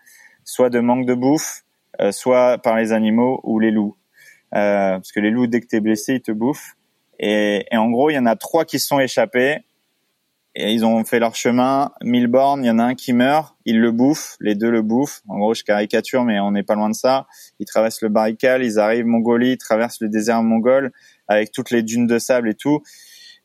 soit 0.44 0.70
de 0.70 0.80
manque 0.80 1.06
de 1.06 1.14
bouffe, 1.14 1.62
euh, 2.00 2.12
soit 2.12 2.58
par 2.58 2.76
les 2.76 2.92
animaux 2.92 3.40
ou 3.44 3.58
les 3.58 3.70
loups. 3.70 3.96
parce 4.50 5.12
que 5.12 5.20
les 5.20 5.30
loups, 5.30 5.46
dès 5.46 5.60
que 5.60 5.66
t'es 5.66 5.80
blessé, 5.80 6.14
ils 6.14 6.22
te 6.22 6.32
bouffent. 6.32 6.76
Et, 7.18 7.64
et 7.70 7.76
en 7.78 7.88
gros, 7.90 8.10
il 8.10 8.14
y 8.14 8.18
en 8.18 8.26
a 8.26 8.36
trois 8.36 8.66
qui 8.66 8.78
sont 8.78 8.98
échappés 8.98 9.65
et 10.58 10.72
ils 10.72 10.86
ont 10.86 11.04
fait 11.04 11.18
leur 11.18 11.36
chemin, 11.36 11.92
mille 12.02 12.28
bornes, 12.28 12.64
il 12.64 12.68
y 12.68 12.70
en 12.70 12.78
a 12.78 12.84
un 12.84 12.94
qui 12.94 13.12
meurt, 13.12 13.54
ils 13.66 13.78
le 13.78 13.92
bouffent, 13.92 14.36
les 14.40 14.54
deux 14.54 14.70
le 14.70 14.80
bouffent. 14.80 15.20
En 15.28 15.36
gros, 15.36 15.52
je 15.52 15.62
caricature, 15.62 16.24
mais 16.24 16.40
on 16.40 16.52
n'est 16.52 16.62
pas 16.62 16.74
loin 16.74 16.88
de 16.88 16.94
ça. 16.94 17.26
Ils 17.60 17.66
traversent 17.66 18.00
le 18.00 18.08
Barikal, 18.08 18.64
ils 18.64 18.78
arrivent 18.78 19.04
Mongolie, 19.04 19.52
ils 19.52 19.58
traversent 19.58 20.00
le 20.00 20.08
désert 20.08 20.42
mongol 20.42 20.92
avec 21.28 21.52
toutes 21.52 21.70
les 21.70 21.82
dunes 21.82 22.06
de 22.06 22.18
sable 22.18 22.48
et 22.48 22.54
tout. 22.54 22.80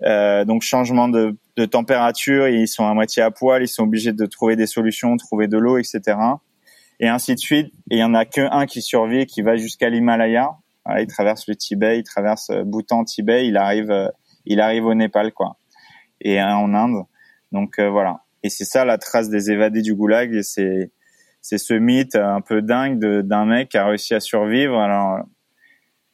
Euh, 0.05 0.45
donc 0.45 0.61
changement 0.61 1.09
de, 1.09 1.35
de, 1.57 1.65
température, 1.65 2.47
ils 2.47 2.69
sont 2.69 2.87
à 2.87 2.93
moitié 2.93 3.21
à 3.21 3.29
poil, 3.29 3.61
ils 3.61 3.67
sont 3.67 3.83
obligés 3.83 4.13
de 4.13 4.25
trouver 4.25 4.55
des 4.55 4.65
solutions, 4.65 5.17
trouver 5.17 5.49
de 5.49 5.57
l'eau, 5.57 5.77
etc. 5.77 6.17
Et 7.01 7.09
ainsi 7.09 7.35
de 7.35 7.39
suite. 7.39 7.73
Et 7.89 7.97
il 7.97 7.99
y 7.99 8.03
en 8.05 8.13
a 8.13 8.23
qu'un 8.23 8.65
qui 8.65 8.81
survit, 8.81 9.25
qui 9.25 9.41
va 9.41 9.57
jusqu'à 9.57 9.89
l'Himalaya. 9.89 10.51
il 10.97 11.07
traverse 11.07 11.45
le 11.49 11.57
Tibet, 11.57 11.99
il 11.99 12.03
traverse 12.03 12.51
Bhoutan, 12.63 13.03
Tibet, 13.03 13.47
il 13.47 13.57
arrive, 13.57 13.91
euh, 13.91 14.07
il 14.45 14.61
arrive 14.61 14.85
au 14.85 14.93
Népal, 14.93 15.33
quoi 15.33 15.57
et 16.21 16.39
un 16.39 16.55
en 16.55 16.73
Inde. 16.73 17.03
Donc 17.51 17.79
euh, 17.79 17.89
voilà. 17.89 18.21
Et 18.43 18.49
c'est 18.49 18.65
ça 18.65 18.85
la 18.85 18.97
trace 18.97 19.29
des 19.29 19.51
évadés 19.51 19.81
du 19.81 19.95
goulag. 19.95 20.41
C'est 20.41 20.91
c'est 21.41 21.57
ce 21.57 21.73
mythe 21.73 22.15
un 22.15 22.41
peu 22.41 22.61
dingue 22.61 22.99
d'un 23.21 23.45
mec 23.45 23.69
qui 23.69 23.77
a 23.77 23.85
réussi 23.85 24.13
à 24.13 24.19
survivre. 24.19 24.77
Alors 24.77 25.19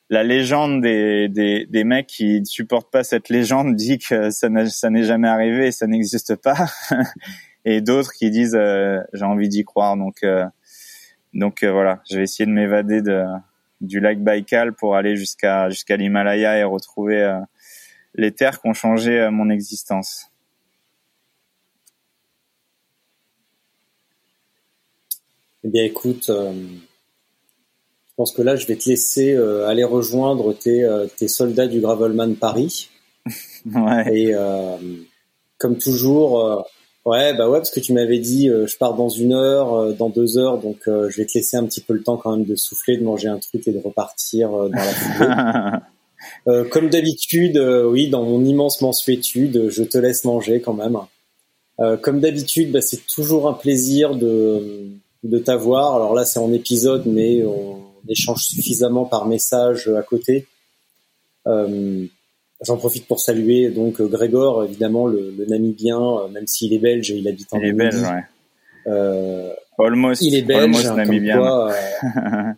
la 0.09 0.23
légende 0.23 0.81
des, 0.81 1.27
des, 1.27 1.65
des 1.65 1.83
mecs 1.83 2.07
qui 2.07 2.39
ne 2.39 2.45
supportent 2.45 2.91
pas 2.91 3.03
cette 3.03 3.27
légende 3.27 3.75
dit 3.75 3.97
que 3.97 4.29
ça 4.29 4.49
n'est 4.49 5.03
jamais 5.03 5.27
arrivé 5.27 5.67
et 5.67 5.71
ça 5.71 5.85
n'existe 5.85 6.35
pas. 6.35 6.67
et 7.65 7.81
d'autres 7.81 8.13
qui 8.13 8.31
disent 8.31 8.55
euh, 8.55 8.99
j'ai 9.13 9.25
envie 9.25 9.49
d'y 9.49 9.63
croire. 9.63 9.97
Donc 9.97 10.23
euh, 10.23 10.45
donc 11.33 11.63
voilà, 11.63 12.01
je 12.09 12.17
vais 12.17 12.23
essayer 12.23 12.45
de 12.45 12.51
m'évader 12.53 13.01
de 13.01 13.23
du 13.79 13.99
lac 13.99 14.23
Baïkal 14.23 14.73
pour 14.73 14.95
aller 14.95 15.17
jusqu'à 15.17 15.69
jusqu'à 15.69 15.97
l'Himalaya 15.97 16.57
et 16.57 16.63
retrouver 16.63 17.41
les 18.17 18.31
terres 18.31 18.59
qui 18.59 18.67
ont 18.67 18.73
changé 18.73 19.19
euh, 19.19 19.31
mon 19.31 19.49
existence. 19.49 20.25
Eh 25.63 25.69
bien, 25.69 25.83
écoute, 25.83 26.29
euh, 26.29 26.51
je 26.51 28.13
pense 28.15 28.31
que 28.31 28.41
là, 28.41 28.55
je 28.55 28.65
vais 28.67 28.75
te 28.75 28.89
laisser 28.89 29.33
euh, 29.33 29.67
aller 29.67 29.83
rejoindre 29.83 30.53
tes, 30.53 30.87
tes, 31.17 31.27
soldats 31.27 31.67
du 31.67 31.79
Gravelman 31.79 32.35
Paris. 32.35 32.89
ouais. 33.65 34.05
Et 34.13 34.33
comme 35.57 35.77
toujours, 35.77 36.65
ouais, 37.05 37.35
bah 37.35 37.49
ouais, 37.49 37.57
parce 37.57 37.71
que 37.71 37.79
tu 37.79 37.93
m'avais 37.93 38.19
dit, 38.19 38.47
je 38.47 38.77
pars 38.77 38.93
dans 38.93 39.09
une 39.09 39.33
heure, 39.33 39.93
dans 39.95 40.09
deux 40.09 40.37
heures, 40.37 40.59
donc 40.59 40.77
je 40.85 41.17
vais 41.17 41.25
te 41.25 41.33
laisser 41.37 41.57
un 41.57 41.65
petit 41.65 41.81
peu 41.81 41.93
le 41.93 42.03
temps 42.03 42.17
quand 42.17 42.37
même 42.37 42.45
de 42.45 42.55
souffler, 42.55 42.97
de 42.97 43.03
manger 43.03 43.27
un 43.27 43.39
truc 43.39 43.67
et 43.67 43.71
de 43.73 43.79
repartir 43.79 44.49
dans 44.51 44.69
la 44.69 44.83
foulée. 44.83 45.79
Euh, 46.47 46.63
comme 46.69 46.89
d'habitude, 46.89 47.57
euh, 47.57 47.89
oui, 47.89 48.09
dans 48.09 48.23
mon 48.23 48.43
immense 48.43 48.81
mensuétude, 48.81 49.69
je 49.69 49.83
te 49.83 49.97
laisse 49.97 50.23
manger 50.23 50.61
quand 50.61 50.73
même. 50.73 50.97
Euh, 51.79 51.97
comme 51.97 52.19
d'habitude, 52.19 52.71
bah, 52.71 52.81
c'est 52.81 53.05
toujours 53.05 53.49
un 53.49 53.53
plaisir 53.53 54.15
de, 54.15 54.87
de 55.23 55.37
t'avoir. 55.39 55.95
Alors 55.95 56.13
là, 56.13 56.25
c'est 56.25 56.39
en 56.39 56.53
épisode, 56.53 57.05
mais 57.05 57.43
on 57.43 57.81
échange 58.07 58.43
suffisamment 58.43 59.05
par 59.05 59.27
message 59.27 59.89
à 59.89 60.01
côté. 60.01 60.47
J'en 61.45 62.77
profite 62.77 63.05
pour 63.05 63.19
saluer 63.19 63.69
donc 63.69 64.01
Grégor, 64.01 64.63
évidemment 64.63 65.05
le, 65.05 65.31
le 65.37 65.45
Namibien, 65.45 66.27
même 66.33 66.47
s'il 66.47 66.73
est 66.73 66.79
belge, 66.79 67.11
il 67.11 67.27
habite 67.27 67.53
en 67.53 67.59
Il 67.59 67.67
est 67.67 67.73
belge, 67.73 68.01
ouais. 68.01 68.23
Euh, 68.87 69.53
almost, 69.77 70.21
il 70.21 70.35
est 70.35 70.41
belge, 70.41 70.85
almost 70.85 70.95
Namibien. 70.95 71.37
Quoi, 71.37 71.73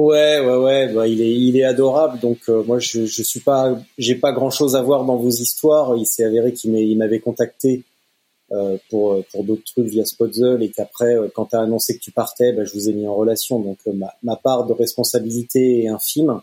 Ouais, 0.00 0.40
ouais, 0.40 0.56
ouais. 0.56 0.92
Bah, 0.94 1.06
il 1.06 1.20
est, 1.20 1.34
il 1.34 1.56
est 1.58 1.64
adorable. 1.64 2.18
Donc 2.20 2.38
euh, 2.48 2.62
moi, 2.64 2.78
je, 2.78 3.04
je 3.04 3.22
suis 3.22 3.40
pas, 3.40 3.78
j'ai 3.98 4.14
pas 4.14 4.32
grand 4.32 4.50
chose 4.50 4.74
à 4.74 4.82
voir 4.82 5.04
dans 5.04 5.16
vos 5.16 5.28
histoires. 5.28 5.94
Il 5.96 6.06
s'est 6.06 6.24
avéré 6.24 6.52
qu'il 6.54 6.96
m'avait 6.96 7.18
contacté 7.20 7.84
euh, 8.52 8.78
pour 8.88 9.22
pour 9.30 9.44
d'autres 9.44 9.64
trucs 9.64 9.86
via 9.86 10.04
Spotzel 10.06 10.62
et 10.62 10.70
qu'après, 10.70 11.14
euh, 11.14 11.28
quand 11.34 11.46
tu 11.46 11.56
as 11.56 11.60
annoncé 11.60 11.98
que 11.98 12.02
tu 12.02 12.12
partais, 12.12 12.52
bah, 12.52 12.64
je 12.64 12.72
vous 12.72 12.88
ai 12.88 12.94
mis 12.94 13.06
en 13.06 13.14
relation. 13.14 13.60
Donc 13.60 13.78
euh, 13.86 13.92
ma, 13.92 14.14
ma, 14.22 14.36
part 14.36 14.66
de 14.66 14.72
responsabilité 14.72 15.84
est 15.84 15.88
infime 15.88 16.40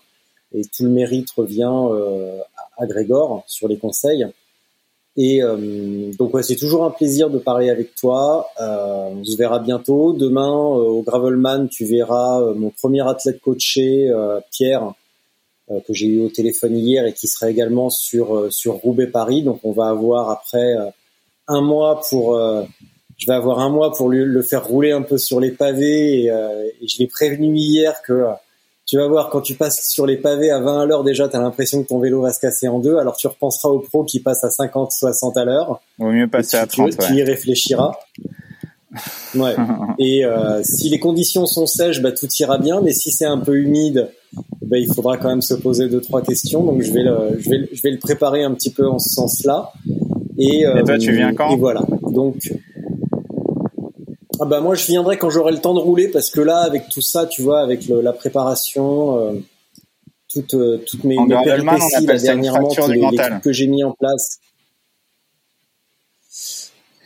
et 0.54 0.62
tout 0.62 0.84
le 0.84 0.90
mérite 0.90 1.32
revient 1.32 1.64
à, 1.64 2.84
à 2.84 2.86
Grégor 2.86 3.44
sur 3.48 3.68
les 3.68 3.78
conseils. 3.78 4.26
Et 5.20 5.42
euh, 5.42 6.12
donc 6.18 6.36
ouais, 6.36 6.44
c'est 6.44 6.56
toujours 6.56 6.86
un 6.86 6.92
plaisir 6.92 7.32
de 7.32 7.40
parler 7.40 7.72
avec 7.72 7.96
toi. 7.96 8.50
Euh, 8.62 9.10
on 9.10 9.24
se 9.24 9.36
verra 9.36 9.58
bientôt. 9.58 10.14
Demain 10.14 10.48
euh, 10.48 10.84
au 10.84 11.02
Gravelman, 11.02 11.68
tu 11.68 11.86
verras 11.86 12.40
euh, 12.40 12.54
mon 12.54 12.70
premier 12.70 13.02
athlète 13.08 13.42
coaché, 13.42 14.12
Pierre, 14.52 14.94
que 15.70 15.94
j'ai 15.94 16.06
eu 16.06 16.22
au 16.22 16.30
téléphone 16.30 16.78
hier 16.78 17.06
et 17.08 17.14
qui 17.14 17.28
sera 17.28 17.50
également 17.50 17.90
sur 17.90 18.54
sur 18.54 18.76
Roubaix 18.76 19.08
Paris. 19.08 19.42
Donc 19.42 19.60
on 19.64 19.72
va 19.72 19.90
avoir 19.90 20.30
après 20.30 20.76
un 21.48 21.62
mois 21.62 22.00
pour 22.10 22.40
je 23.18 23.26
vais 23.26 23.34
avoir 23.34 23.60
un 23.60 23.70
mois 23.70 23.92
pour 23.92 24.10
lui, 24.10 24.24
le 24.24 24.42
faire 24.44 24.66
rouler 24.66 24.92
un 24.92 25.02
peu 25.02 25.18
sur 25.18 25.40
les 25.40 25.52
pavés 25.52 26.22
et, 26.22 26.28
et 26.28 26.88
je 26.88 27.00
l'ai 27.00 27.08
prévenu 27.08 27.54
hier 27.58 28.02
que 28.04 28.28
tu 28.88 28.96
vas 28.96 29.08
voir, 29.08 29.30
quand 29.30 29.42
tu 29.42 29.54
passes 29.56 29.90
sur 29.90 30.06
les 30.06 30.16
pavés 30.16 30.50
à 30.50 30.62
20 30.62 30.82
à 30.82 30.86
l'heure, 30.86 31.04
déjà, 31.04 31.28
tu 31.28 31.36
as 31.36 31.42
l'impression 31.42 31.84
que 31.84 31.90
ton 31.90 32.00
vélo 32.00 32.22
va 32.22 32.32
se 32.32 32.40
casser 32.40 32.70
en 32.70 32.80
deux. 32.80 32.98
Alors, 32.98 33.18
tu 33.18 33.28
repenseras 33.28 33.68
au 33.68 33.80
pro 33.80 34.06
qui 34.06 34.22
passe 34.22 34.46
à 34.46 34.50
50, 34.50 34.94
60 34.94 35.36
à 35.36 35.44
l'heure. 35.44 35.82
Vaut 36.00 36.12
mieux 36.12 36.30
passer 36.30 36.56
à 36.56 36.66
30. 36.66 36.98
Tu, 36.98 37.14
y 37.14 37.24
réfléchiras. 37.24 37.92
Ouais. 39.36 39.54
Et 40.00 40.26
euh, 40.26 40.64
si 40.64 40.90
les 40.90 40.98
conditions 40.98 41.46
sont 41.46 41.68
sèches, 41.68 42.02
bah, 42.02 42.12
tout 42.14 42.26
ira 42.40 42.58
bien. 42.58 42.82
Mais 42.82 42.94
si 42.94 43.12
c'est 43.12 43.26
un 43.26 43.38
peu 43.38 43.58
humide, 43.58 44.10
bah, 44.64 44.78
il 44.80 44.92
faudra 44.92 45.18
quand 45.18 45.28
même 45.28 45.44
se 45.44 45.54
poser 45.54 45.88
deux 45.88 46.02
trois 46.02 46.24
questions. 46.24 46.64
Donc 46.64 46.82
je 46.82 46.92
vais 46.94 47.04
le, 47.04 47.38
je 47.38 47.48
vais, 47.48 47.70
je 47.72 47.82
vais 47.84 47.92
le 47.92 48.00
préparer 48.00 48.44
un 48.44 48.54
petit 48.56 48.72
peu 48.72 48.88
en 48.88 48.98
ce 48.98 49.10
sens-là. 49.10 49.72
Et, 50.40 50.66
euh, 50.66 50.78
et 50.78 50.84
toi, 50.84 50.98
tu 50.98 51.12
viens 51.12 51.36
quand? 51.36 51.52
Et 51.52 51.58
voilà. 51.58 51.86
Donc 52.10 52.38
ah 54.40 54.46
bah 54.46 54.60
moi 54.62 54.76
je 54.76 54.86
viendrai 54.86 55.18
quand 55.18 55.30
j'aurai 55.30 55.52
le 55.52 55.60
temps 55.60 55.74
de 55.74 55.80
rouler 55.80 56.08
parce 56.10 56.30
que 56.30 56.42
là 56.42 56.60
avec 56.60 56.90
tout 56.90 57.02
ça, 57.02 57.26
tu 57.26 57.42
vois, 57.42 57.62
avec 57.62 57.88
le, 57.88 58.02
la 58.02 58.14
préparation, 58.14 59.20
euh, 59.20 59.34
toutes 60.30 60.54
euh, 60.54 60.84
toutes 60.86 61.04
mes, 61.04 61.18
mes 61.18 61.44
péripéties 61.44 62.06
là, 62.06 62.18
dernièrement, 62.18 62.68
tous 62.70 62.92
les, 62.92 63.02
les 63.12 63.18
trucs 63.18 63.42
que 63.42 63.52
j'ai 63.52 63.68
mis 63.68 63.84
en 63.84 63.92
place. 63.94 64.40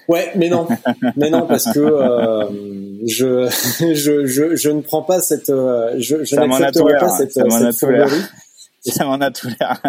Ouais, 0.07 0.31
mais 0.35 0.49
non, 0.49 0.67
mais 1.15 1.29
non 1.29 1.47
parce 1.47 1.71
que 1.71 1.79
euh, 1.79 2.49
je, 3.07 3.49
je, 3.93 4.25
je 4.25 4.55
je 4.55 4.69
ne 4.69 4.81
prends 4.81 5.03
pas 5.03 5.21
cette 5.21 5.49
euh, 5.49 5.95
je, 5.99 6.23
je 6.23 6.35
n'accepterai 6.35 6.97
pas 6.99 7.09
cette, 7.09 7.31
ça 7.31 7.43
cette 7.43 7.45
m'en 9.05 9.21
a 9.21 9.31
tout 9.31 9.47
l'air. 9.47 9.79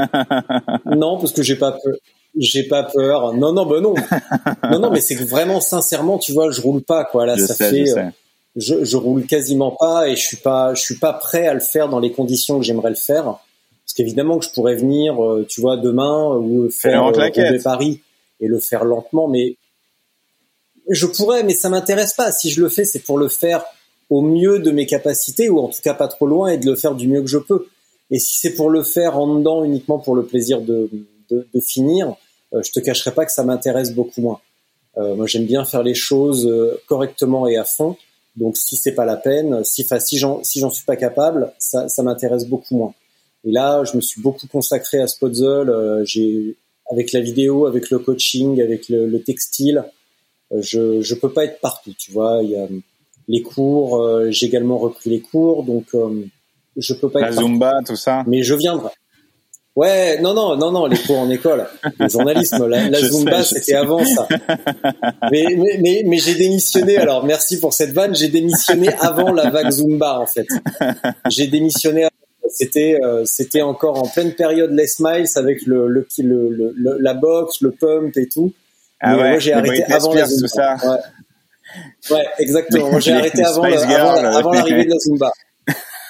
non, 0.84 1.18
parce 1.18 1.32
que 1.32 1.42
j'ai 1.42 1.56
pas 1.56 1.72
peur. 1.72 1.94
J'ai 2.38 2.64
pas 2.64 2.84
peur. 2.84 3.34
Non, 3.34 3.52
non, 3.52 3.66
ben 3.66 3.80
non. 3.80 3.94
non, 4.70 4.78
non, 4.78 4.90
mais 4.90 5.00
c'est 5.00 5.16
que 5.16 5.24
vraiment, 5.24 5.60
sincèrement, 5.60 6.18
tu 6.18 6.32
vois, 6.32 6.50
je 6.50 6.60
roule 6.60 6.82
pas, 6.82 7.04
quoi. 7.04 7.26
Là, 7.26 7.36
je 7.36 7.44
ça 7.44 7.54
sais, 7.54 7.70
fait, 7.70 7.86
je, 7.86 7.92
sais. 7.92 8.08
je, 8.56 8.84
je, 8.84 8.96
roule 8.96 9.26
quasiment 9.26 9.72
pas 9.78 10.08
et 10.08 10.16
je 10.16 10.22
suis 10.22 10.38
pas, 10.38 10.74
je 10.74 10.80
suis 10.80 10.98
pas 10.98 11.12
prêt 11.12 11.46
à 11.46 11.54
le 11.54 11.60
faire 11.60 11.88
dans 11.88 12.00
les 12.00 12.12
conditions 12.12 12.58
que 12.58 12.64
j'aimerais 12.64 12.90
le 12.90 12.96
faire. 12.96 13.24
Parce 13.24 13.94
qu'évidemment 13.94 14.38
que 14.38 14.46
je 14.46 14.50
pourrais 14.50 14.76
venir, 14.76 15.18
tu 15.48 15.60
vois, 15.60 15.76
demain 15.76 16.34
ou 16.36 16.70
faire 16.70 17.06
euh, 17.08 17.58
Paris 17.62 18.00
et 18.40 18.48
le 18.48 18.58
faire 18.58 18.84
lentement, 18.84 19.28
mais 19.28 19.56
je 20.88 21.06
pourrais, 21.06 21.42
mais 21.42 21.54
ça 21.54 21.68
m'intéresse 21.68 22.14
pas. 22.14 22.32
Si 22.32 22.50
je 22.50 22.62
le 22.62 22.68
fais, 22.68 22.84
c'est 22.84 23.00
pour 23.00 23.18
le 23.18 23.28
faire 23.28 23.64
au 24.08 24.22
mieux 24.22 24.58
de 24.60 24.70
mes 24.70 24.86
capacités 24.86 25.48
ou 25.48 25.58
en 25.58 25.68
tout 25.68 25.80
cas 25.82 25.94
pas 25.94 26.08
trop 26.08 26.26
loin 26.26 26.48
et 26.48 26.58
de 26.58 26.66
le 26.66 26.76
faire 26.76 26.94
du 26.94 27.08
mieux 27.08 27.20
que 27.20 27.28
je 27.28 27.38
peux. 27.38 27.66
Et 28.10 28.18
si 28.18 28.38
c'est 28.38 28.54
pour 28.54 28.70
le 28.70 28.82
faire 28.82 29.18
en 29.18 29.36
dedans 29.36 29.64
uniquement 29.64 29.98
pour 29.98 30.14
le 30.14 30.24
plaisir 30.24 30.60
de, 30.60 30.88
de, 31.30 31.46
de 31.52 31.60
finir, 31.60 32.08
euh, 32.08 32.12
je 32.52 32.70
te 32.70 32.80
cacherai 32.80 33.12
pas 33.12 33.24
que 33.24 33.32
ça 33.32 33.44
m'intéresse 33.44 33.92
beaucoup 33.94 34.20
moins. 34.20 34.40
Euh, 34.98 35.14
moi, 35.14 35.26
j'aime 35.26 35.46
bien 35.46 35.64
faire 35.64 35.82
les 35.82 35.94
choses 35.94 36.46
euh, 36.46 36.80
correctement 36.86 37.46
et 37.46 37.56
à 37.56 37.64
fond. 37.64 37.96
Donc, 38.36 38.56
si 38.56 38.76
c'est 38.76 38.94
pas 38.94 39.04
la 39.04 39.16
peine, 39.16 39.64
si, 39.64 39.86
si 40.00 40.18
j'en 40.18 40.42
si 40.42 40.60
j'en 40.60 40.70
suis 40.70 40.84
pas 40.84 40.96
capable, 40.96 41.52
ça, 41.58 41.88
ça 41.88 42.02
m'intéresse 42.02 42.46
beaucoup 42.46 42.76
moins. 42.76 42.94
Et 43.44 43.50
là, 43.50 43.84
je 43.84 43.96
me 43.96 44.00
suis 44.00 44.20
beaucoup 44.20 44.46
consacré 44.46 45.00
à 45.00 45.06
Spotzel. 45.06 45.68
Euh, 45.68 46.04
j'ai 46.04 46.56
avec 46.90 47.12
la 47.12 47.20
vidéo, 47.20 47.66
avec 47.66 47.90
le 47.90 47.98
coaching, 47.98 48.60
avec 48.60 48.88
le, 48.88 49.06
le 49.06 49.22
textile. 49.22 49.84
Euh, 50.52 50.60
je 50.62 51.00
je 51.00 51.14
peux 51.14 51.32
pas 51.32 51.44
être 51.44 51.60
partout, 51.60 51.94
tu 51.98 52.12
vois. 52.12 52.40
Il 52.42 52.50
y 52.50 52.56
a 52.56 52.66
les 53.28 53.42
cours. 53.42 54.02
j'ai 54.30 54.46
également 54.46 54.78
repris 54.78 55.08
les 55.08 55.20
cours, 55.20 55.62
donc 55.62 55.94
je 56.76 56.94
peux 56.94 57.08
pas 57.08 57.20
la 57.20 57.28
être 57.28 57.40
Zumba, 57.40 57.80
tout 57.86 57.96
ça. 57.96 58.24
Mais 58.26 58.42
je 58.42 58.54
viendrai. 58.54 58.90
Ouais, 59.74 60.20
non, 60.20 60.34
non, 60.34 60.54
non, 60.56 60.70
non, 60.70 60.84
les 60.84 60.98
cours 60.98 61.20
en 61.20 61.30
école, 61.30 61.66
le 61.98 62.06
journalisme, 62.06 62.66
la, 62.66 62.90
la 62.90 63.00
Zumba, 63.00 63.42
c'était 63.42 63.74
avant 63.74 64.04
ça. 64.04 64.28
Mais, 65.30 65.46
mais, 65.56 65.78
mais, 65.80 66.02
mais 66.04 66.18
j'ai 66.18 66.34
démissionné. 66.34 66.98
Alors, 66.98 67.24
merci 67.24 67.58
pour 67.58 67.72
cette 67.72 67.92
vanne. 67.92 68.14
J'ai 68.14 68.28
démissionné 68.28 68.90
avant 69.00 69.32
la 69.32 69.48
vague 69.48 69.70
Zumba, 69.70 70.20
en 70.20 70.26
fait. 70.26 70.46
J'ai 71.30 71.46
démissionné. 71.46 72.06
C'était, 72.50 72.98
euh, 73.02 73.24
c'était 73.24 73.62
encore 73.62 73.98
en 73.98 74.06
pleine 74.06 74.34
période 74.34 74.72
Les 74.72 74.84
Miles 74.98 75.26
avec 75.36 75.64
le, 75.64 75.88
le, 75.88 76.06
le, 76.18 76.74
le, 76.76 76.98
la 77.00 77.14
boxe, 77.14 77.62
le 77.62 77.70
pump 77.70 78.14
et 78.18 78.28
tout. 78.28 78.52
Ah 79.00 79.16
ouais, 79.16 79.30
moi, 79.30 79.38
j'ai 79.38 79.54
arrêté 79.54 79.84
avant 79.90 80.12
la 80.12 80.26
Zumba. 80.26 80.48
Tout 80.48 80.54
ça. 80.54 80.76
Ouais. 82.10 82.16
ouais 82.16 82.26
exactement. 82.40 82.90
Moi, 82.90 83.00
j'ai 83.00 83.12
arrêté 83.12 83.42
avant, 83.42 83.62
avant 83.62 84.52
l'arrivée 84.52 84.84
de 84.84 84.90
la 84.90 84.98
Zumba 84.98 85.32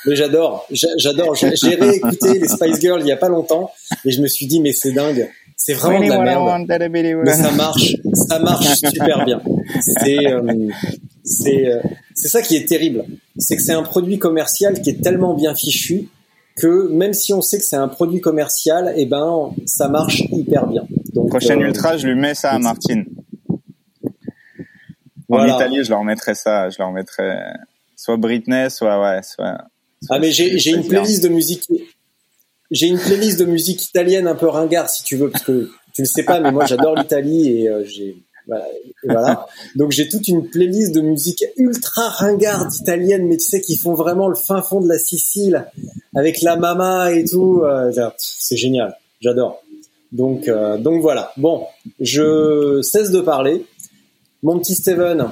mais 0.06 0.16
j'adore, 0.16 0.66
j'adore. 0.70 1.34
J'ai 1.34 1.74
réécouté 1.74 2.38
les 2.38 2.48
Spice 2.48 2.80
Girls 2.80 3.00
il 3.02 3.06
y 3.06 3.12
a 3.12 3.16
pas 3.16 3.28
longtemps 3.28 3.70
et 4.04 4.10
je 4.10 4.20
me 4.20 4.26
suis 4.26 4.46
dit 4.46 4.60
mais 4.60 4.72
c'est 4.72 4.92
dingue, 4.92 5.28
c'est 5.56 5.74
vraiment 5.74 6.00
de 6.00 6.08
la 6.08 6.18
merde. 6.20 7.22
Mais 7.24 7.34
ça 7.34 7.52
marche, 7.52 7.96
ça 8.14 8.38
marche 8.38 8.66
super 8.74 9.24
bien. 9.24 9.40
C'est 9.80 10.26
euh, 10.26 10.68
c'est 11.24 11.68
euh, 11.68 11.80
c'est 12.14 12.28
ça 12.28 12.42
qui 12.42 12.56
est 12.56 12.66
terrible, 12.66 13.04
c'est 13.38 13.56
que 13.56 13.62
c'est 13.62 13.72
un 13.72 13.82
produit 13.82 14.18
commercial 14.18 14.80
qui 14.80 14.90
est 14.90 15.02
tellement 15.02 15.34
bien 15.34 15.54
fichu 15.54 16.08
que 16.56 16.88
même 16.92 17.14
si 17.14 17.32
on 17.32 17.40
sait 17.40 17.58
que 17.58 17.64
c'est 17.64 17.76
un 17.76 17.88
produit 17.88 18.20
commercial, 18.20 18.92
et 18.96 19.02
eh 19.02 19.06
ben 19.06 19.54
ça 19.64 19.88
marche 19.88 20.20
hyper 20.32 20.66
bien. 20.66 20.86
Donc 21.14 21.30
prochaine 21.30 21.62
euh, 21.62 21.68
ultra, 21.68 21.96
je 21.96 22.06
lui 22.06 22.14
mets 22.14 22.34
ça 22.34 22.50
à 22.50 22.58
Martine. 22.58 23.06
Voilà. 25.28 25.54
En 25.54 25.56
Italie, 25.56 25.82
je 25.82 25.90
leur 25.90 26.04
mettrai 26.04 26.34
ça, 26.34 26.68
je 26.68 26.76
leur 26.78 26.92
mettrai 26.92 27.38
soit 27.96 28.16
Britney, 28.16 28.68
soit 28.68 29.00
ouais, 29.00 29.22
soit 29.22 29.64
ah 30.10 30.18
mais 30.18 30.30
j'ai 30.30 30.70
une 30.70 30.86
playlist 30.86 31.22
de 31.22 31.28
musique 31.28 31.68
j'ai 32.70 32.86
une 32.86 32.98
playlist 32.98 33.38
de 33.38 33.44
musique 33.44 33.84
italienne 33.86 34.26
un 34.26 34.34
peu 34.34 34.48
ringard 34.48 34.88
si 34.88 35.02
tu 35.04 35.16
veux 35.16 35.30
parce 35.30 35.44
que 35.44 35.70
tu 35.94 36.02
le 36.02 36.06
sais 36.06 36.24
pas 36.24 36.40
mais 36.40 36.52
moi 36.52 36.66
j'adore 36.66 36.94
l'Italie 36.94 37.48
et 37.48 37.68
euh, 37.68 37.84
j'ai 37.84 38.16
voilà. 39.04 39.46
Donc 39.76 39.92
j'ai 39.92 40.08
toute 40.08 40.28
une 40.28 40.48
playlist 40.48 40.94
de 40.94 41.00
musique 41.00 41.44
ultra 41.56 42.08
ringarde 42.08 42.74
italienne 42.74 43.26
mais 43.26 43.36
tu 43.36 43.44
sais 43.44 43.60
qui 43.60 43.76
font 43.76 43.94
vraiment 43.94 44.28
le 44.28 44.34
fin 44.34 44.62
fond 44.62 44.80
de 44.80 44.88
la 44.88 44.98
Sicile 44.98 45.66
avec 46.14 46.42
la 46.42 46.56
mama 46.56 47.12
et 47.12 47.24
tout 47.24 47.62
euh, 47.62 47.92
c'est 48.16 48.56
génial, 48.56 48.96
j'adore. 49.20 49.62
Donc 50.10 50.48
euh, 50.48 50.76
donc 50.78 51.00
voilà. 51.02 51.32
Bon, 51.36 51.64
je 52.00 52.80
cesse 52.82 53.10
de 53.10 53.20
parler. 53.20 53.64
Mon 54.42 54.58
petit 54.58 54.74
Steven, 54.74 55.28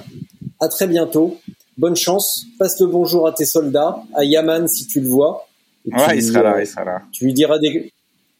à 0.60 0.68
très 0.68 0.86
bientôt 0.86 1.36
bonne 1.80 1.96
chance, 1.96 2.44
passe 2.58 2.78
le 2.78 2.86
bonjour 2.86 3.26
à 3.26 3.32
tes 3.32 3.46
soldats, 3.46 4.02
à 4.14 4.22
Yaman 4.22 4.68
si 4.68 4.86
tu 4.86 5.00
le 5.00 5.08
vois. 5.08 5.48
Et 5.86 5.94
ouais, 5.94 6.18
il 6.18 6.22
sera 6.22 6.42
là, 6.42 6.60
il 6.60 6.66
sera 6.66 6.84
là. 6.84 7.02
Tu 7.10 7.24
lui 7.24 7.32
diras 7.32 7.58
des, 7.58 7.90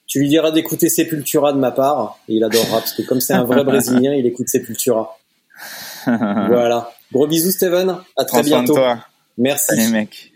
tu 0.06 0.20
lui 0.20 0.28
diras 0.28 0.50
d'écouter 0.50 0.90
Sepultura 0.90 1.54
de 1.54 1.58
ma 1.58 1.70
part, 1.70 2.18
et 2.28 2.34
il 2.34 2.44
adorera, 2.44 2.80
parce 2.80 2.92
que 2.92 3.00
comme 3.00 3.20
c'est 3.20 3.32
un 3.32 3.44
vrai 3.44 3.64
Brésilien, 3.64 4.12
il 4.12 4.26
écoute 4.26 4.48
Sepultura. 4.48 5.18
voilà. 6.04 6.92
Gros 7.12 7.26
bisous, 7.26 7.50
Steven. 7.50 7.96
À 8.16 8.24
très 8.24 8.42
bientôt. 8.42 8.74
Toi. 8.74 9.04
Merci. 9.38 9.74
Salut, 9.74 9.88
mec. 9.88 10.32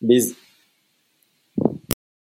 Bisous. 0.00 0.34